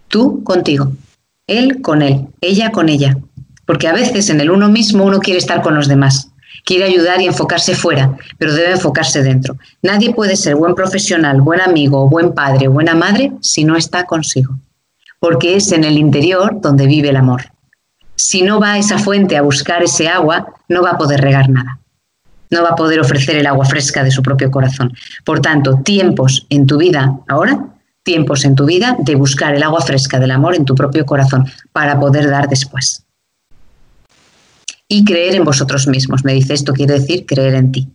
Tú 0.09 0.43
contigo. 0.45 0.93
Él 1.47 1.83
con 1.83 2.03
él. 2.03 2.27
Ella 2.41 2.71
con 2.71 2.89
ella. 2.89 3.17
Porque 3.67 3.89
a 3.89 3.93
veces 3.93 4.31
en 4.31 4.41
el 4.41 4.51
uno 4.51 4.69
mismo 4.69 5.05
uno 5.05 5.21
quiere 5.21 5.39
estar 5.39 5.63
con 5.63 5.75
los 5.75 5.89
demás. 5.89 6.29
Quiere 6.65 6.85
ayudar 6.85 7.21
y 7.21 7.27
enfocarse 7.27 7.75
fuera, 7.75 8.17
pero 8.39 8.55
debe 8.55 8.73
enfocarse 8.73 9.23
dentro. 9.23 9.57
Nadie 9.83 10.15
puede 10.15 10.37
ser 10.37 10.55
buen 10.55 10.75
profesional, 10.75 11.41
buen 11.41 11.61
amigo, 11.61 12.09
buen 12.09 12.35
padre, 12.35 12.69
buena 12.69 12.95
madre 12.95 13.33
si 13.41 13.65
no 13.65 13.77
está 13.77 14.05
consigo. 14.05 14.59
Porque 15.19 15.57
es 15.57 15.73
en 15.73 15.85
el 15.85 15.99
interior 15.99 16.61
donde 16.61 16.87
vive 16.87 17.09
el 17.09 17.17
amor. 17.17 17.53
Si 18.15 18.43
no 18.43 18.61
va 18.61 18.75
a 18.75 18.79
esa 18.79 18.99
fuente 18.99 19.37
a 19.37 19.43
buscar 19.43 19.83
ese 19.83 20.09
agua, 20.09 20.47
no 20.69 20.83
va 20.83 20.91
a 20.91 20.99
poder 20.99 21.21
regar 21.21 21.49
nada 21.49 21.82
no 22.53 22.63
va 22.63 22.71
a 22.71 22.77
poder 22.77 23.01
ofrecer 23.01 23.37
el 23.37 23.47
agua 23.47 23.65
fresca 23.65 24.05
de 24.05 24.11
su 24.11 24.23
propio 24.23 24.51
corazón. 24.51 24.93
Por 25.25 25.41
tanto, 25.41 25.81
tiempos 25.83 26.47
en 26.51 26.67
tu 26.67 26.79
vida 26.79 27.19
ahora, 27.27 27.67
tiempos 28.03 28.45
en 28.45 28.55
tu 28.55 28.67
vida 28.67 28.97
de 29.01 29.15
buscar 29.15 29.55
el 29.55 29.63
agua 29.63 29.81
fresca 29.81 30.21
del 30.21 30.31
amor 30.31 30.55
en 30.55 30.65
tu 30.65 30.75
propio 30.75 31.07
corazón 31.07 31.51
para 31.73 31.99
poder 31.99 32.29
dar 32.29 32.49
después. 32.49 33.05
Y 34.87 35.05
creer 35.05 35.35
en 35.35 35.45
vosotros 35.45 35.87
mismos. 35.87 36.25
Me 36.25 36.35
dice 36.35 36.53
esto 36.53 36.75
quiere 36.75 36.95
decir 36.95 37.25
creer 37.27 37.55
en 37.55 37.73
ti. 37.73 37.89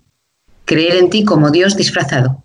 Creer 0.66 0.96
en 0.96 1.10
ti 1.10 1.24
como 1.24 1.52
Dios 1.52 1.78
disfrazado. 1.78 2.44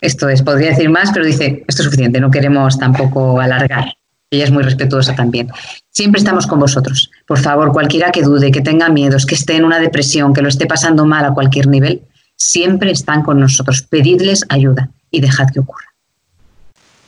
Esto 0.00 0.30
es, 0.30 0.40
podría 0.40 0.70
decir 0.70 0.88
más, 0.88 1.10
pero 1.12 1.26
dice, 1.26 1.64
esto 1.68 1.82
es 1.82 1.84
suficiente, 1.84 2.20
no 2.20 2.30
queremos 2.30 2.78
tampoco 2.78 3.38
alargar. 3.38 3.92
Ella 4.30 4.44
es 4.44 4.50
muy 4.52 4.62
respetuosa 4.62 5.14
también. 5.16 5.50
Siempre 5.90 6.20
estamos 6.20 6.46
con 6.46 6.60
vosotros. 6.60 7.10
Por 7.26 7.38
favor, 7.38 7.72
cualquiera 7.72 8.12
que 8.12 8.22
dude, 8.22 8.52
que 8.52 8.60
tenga 8.60 8.88
miedos, 8.88 9.26
que 9.26 9.34
esté 9.34 9.56
en 9.56 9.64
una 9.64 9.80
depresión, 9.80 10.32
que 10.32 10.40
lo 10.40 10.48
esté 10.48 10.66
pasando 10.66 11.04
mal 11.04 11.24
a 11.24 11.34
cualquier 11.34 11.66
nivel, 11.66 12.02
siempre 12.36 12.92
están 12.92 13.22
con 13.22 13.40
nosotros. 13.40 13.82
Pedidles 13.82 14.44
ayuda 14.48 14.90
y 15.10 15.20
dejad 15.20 15.48
que 15.52 15.58
ocurra. 15.58 15.86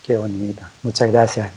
Qué 0.05 0.17
bonito. 0.17 0.63
Muchas 0.83 1.13
gracias. 1.13 1.51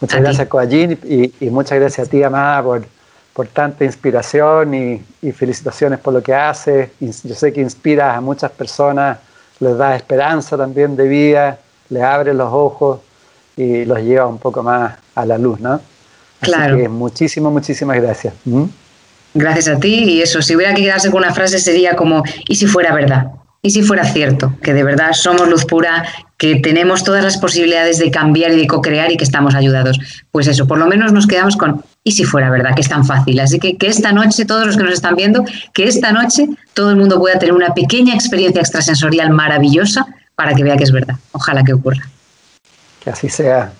Muchas 0.00 0.20
gracias, 0.20 0.48
Coallín, 0.48 0.98
y, 1.04 1.50
muchas 1.50 1.78
gracias 1.78 2.08
a 2.08 2.10
ti, 2.10 2.24
Amada, 2.24 2.60
por, 2.62 2.84
por 3.32 3.46
tanta 3.46 3.84
inspiración 3.84 4.74
y, 4.74 5.32
felicitaciones 5.32 6.00
por 6.00 6.12
lo 6.12 6.22
que 6.22 6.34
haces. 6.34 6.90
Yo 6.98 7.34
sé 7.34 7.52
que 7.52 7.60
inspiras 7.60 8.16
a 8.16 8.20
muchas 8.20 8.50
personas, 8.50 9.18
les 9.60 9.76
da 9.76 9.94
esperanza 9.94 10.56
también 10.56 10.96
de 10.96 11.06
vida, 11.06 11.58
les 11.88 12.02
abre 12.02 12.34
los 12.34 12.52
ojos 12.52 13.00
y 13.56 13.84
los 13.84 13.98
lleva 14.00 14.26
un 14.26 14.38
poco 14.38 14.62
más 14.62 14.94
a 15.14 15.26
la 15.26 15.38
luz, 15.38 15.60
¿no? 15.60 15.80
claro. 16.40 16.76
Que 16.76 16.88
muchísimas, 16.88 17.52
muchísimas 17.52 18.00
gracias. 18.00 18.34
¿Mm? 18.44 18.64
Gracias 19.34 19.68
a 19.68 19.78
ti 19.78 20.04
y 20.04 20.20
eso, 20.20 20.42
si 20.42 20.54
hubiera 20.54 20.74
que 20.74 20.82
quedarse 20.82 21.10
con 21.10 21.22
una 21.22 21.32
frase 21.32 21.58
sería 21.58 21.94
como, 21.96 22.22
¿y 22.48 22.56
si 22.56 22.66
fuera 22.66 22.92
verdad? 22.92 23.28
¿Y 23.64 23.70
si 23.70 23.82
fuera 23.82 24.04
cierto? 24.04 24.54
Que 24.60 24.74
de 24.74 24.82
verdad 24.82 25.12
somos 25.12 25.48
luz 25.48 25.64
pura, 25.64 26.04
que 26.36 26.56
tenemos 26.56 27.04
todas 27.04 27.22
las 27.22 27.38
posibilidades 27.38 27.98
de 27.98 28.10
cambiar 28.10 28.50
y 28.52 28.56
de 28.56 28.66
co-crear 28.66 29.12
y 29.12 29.16
que 29.16 29.22
estamos 29.22 29.54
ayudados. 29.54 30.00
Pues 30.32 30.48
eso, 30.48 30.66
por 30.66 30.78
lo 30.78 30.86
menos 30.88 31.12
nos 31.12 31.28
quedamos 31.28 31.56
con, 31.56 31.82
¿y 32.02 32.12
si 32.12 32.24
fuera 32.24 32.50
verdad? 32.50 32.74
Que 32.74 32.80
es 32.80 32.88
tan 32.88 33.04
fácil. 33.04 33.38
Así 33.38 33.60
que 33.60 33.76
que 33.76 33.86
esta 33.86 34.12
noche, 34.12 34.44
todos 34.44 34.66
los 34.66 34.76
que 34.76 34.82
nos 34.82 34.92
están 34.92 35.14
viendo, 35.14 35.44
que 35.72 35.84
esta 35.84 36.10
noche 36.10 36.48
todo 36.74 36.90
el 36.90 36.96
mundo 36.96 37.20
pueda 37.20 37.38
tener 37.38 37.54
una 37.54 37.72
pequeña 37.72 38.14
experiencia 38.14 38.60
extrasensorial 38.60 39.30
maravillosa 39.30 40.06
para 40.34 40.54
que 40.54 40.64
vea 40.64 40.76
que 40.76 40.84
es 40.84 40.92
verdad. 40.92 41.14
Ojalá 41.30 41.62
que 41.62 41.72
ocurra. 41.72 42.02
Que 43.02 43.10
así 43.10 43.28
sea. 43.28 43.72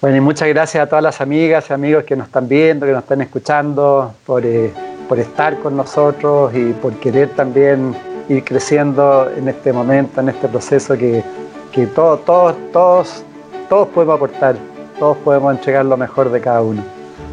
Bueno, 0.00 0.18
y 0.18 0.20
muchas 0.20 0.48
gracias 0.48 0.84
a 0.84 0.86
todas 0.86 1.02
las 1.02 1.20
amigas 1.20 1.66
y 1.70 1.72
amigos 1.72 2.04
que 2.04 2.16
nos 2.16 2.26
están 2.26 2.48
viendo, 2.48 2.86
que 2.86 2.92
nos 2.92 3.02
están 3.02 3.22
escuchando, 3.22 4.14
por, 4.26 4.44
eh, 4.44 4.72
por 5.08 5.18
estar 5.18 5.58
con 5.58 5.76
nosotros 5.76 6.54
y 6.54 6.72
por 6.74 6.92
querer 6.94 7.30
también 7.30 7.94
ir 8.28 8.44
creciendo 8.44 9.30
en 9.36 9.48
este 9.48 9.72
momento, 9.72 10.20
en 10.20 10.28
este 10.28 10.48
proceso 10.48 10.96
que, 10.96 11.24
que 11.72 11.86
todos, 11.86 12.24
todos, 12.24 12.54
todos, 12.72 13.24
todos 13.68 13.88
podemos 13.88 14.16
aportar, 14.16 14.56
todos 14.98 15.16
podemos 15.18 15.52
entregar 15.52 15.84
lo 15.86 15.96
mejor 15.96 16.30
de 16.30 16.40
cada 16.40 16.60
uno. 16.60 16.82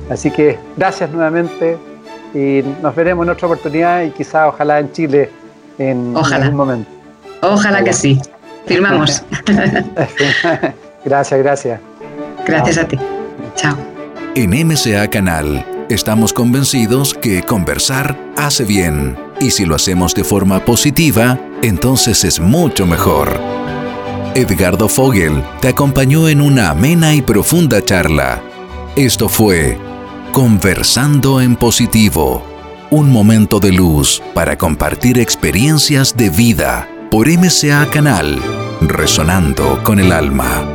Así 0.09 0.31
que 0.31 0.57
gracias 0.77 1.09
nuevamente 1.09 1.77
y 2.33 2.63
nos 2.81 2.95
veremos 2.95 3.25
en 3.25 3.31
otra 3.31 3.47
oportunidad 3.47 4.03
y 4.03 4.11
quizá 4.11 4.47
ojalá 4.47 4.79
en 4.79 4.91
Chile 4.91 5.29
en 5.77 6.15
algún 6.15 6.55
momento. 6.55 6.89
Ojalá 7.41 7.83
que 7.83 7.93
sí. 7.93 8.21
Firmamos. 8.65 9.23
Gracias, 11.05 11.39
gracias. 11.39 11.81
Gracias 12.45 12.77
a 12.77 12.87
ti. 12.87 12.97
Chao. 13.55 13.77
En 14.35 14.49
MCA 14.67 15.09
Canal 15.09 15.65
estamos 15.89 16.33
convencidos 16.33 17.13
que 17.13 17.43
conversar 17.43 18.17
hace 18.35 18.63
bien 18.63 19.17
y 19.39 19.51
si 19.51 19.65
lo 19.65 19.75
hacemos 19.75 20.15
de 20.15 20.23
forma 20.23 20.63
positiva, 20.65 21.39
entonces 21.61 22.23
es 22.23 22.39
mucho 22.39 22.85
mejor. 22.85 23.39
Edgardo 24.35 24.89
Fogel 24.89 25.43
te 25.61 25.67
acompañó 25.67 26.27
en 26.27 26.41
una 26.41 26.71
amena 26.71 27.13
y 27.13 27.21
profunda 27.21 27.83
charla. 27.83 28.41
Esto 28.95 29.29
fue 29.29 29.77
Conversando 30.31 31.41
en 31.41 31.55
Positivo, 31.55 32.43
un 32.89 33.11
momento 33.11 33.59
de 33.59 33.71
luz 33.71 34.23
para 34.33 34.57
compartir 34.57 35.19
experiencias 35.19 36.17
de 36.17 36.31
vida 36.31 36.89
por 37.11 37.27
MCA 37.27 37.87
Canal, 37.91 38.39
resonando 38.81 39.83
con 39.83 39.99
el 39.99 40.11
alma. 40.11 40.72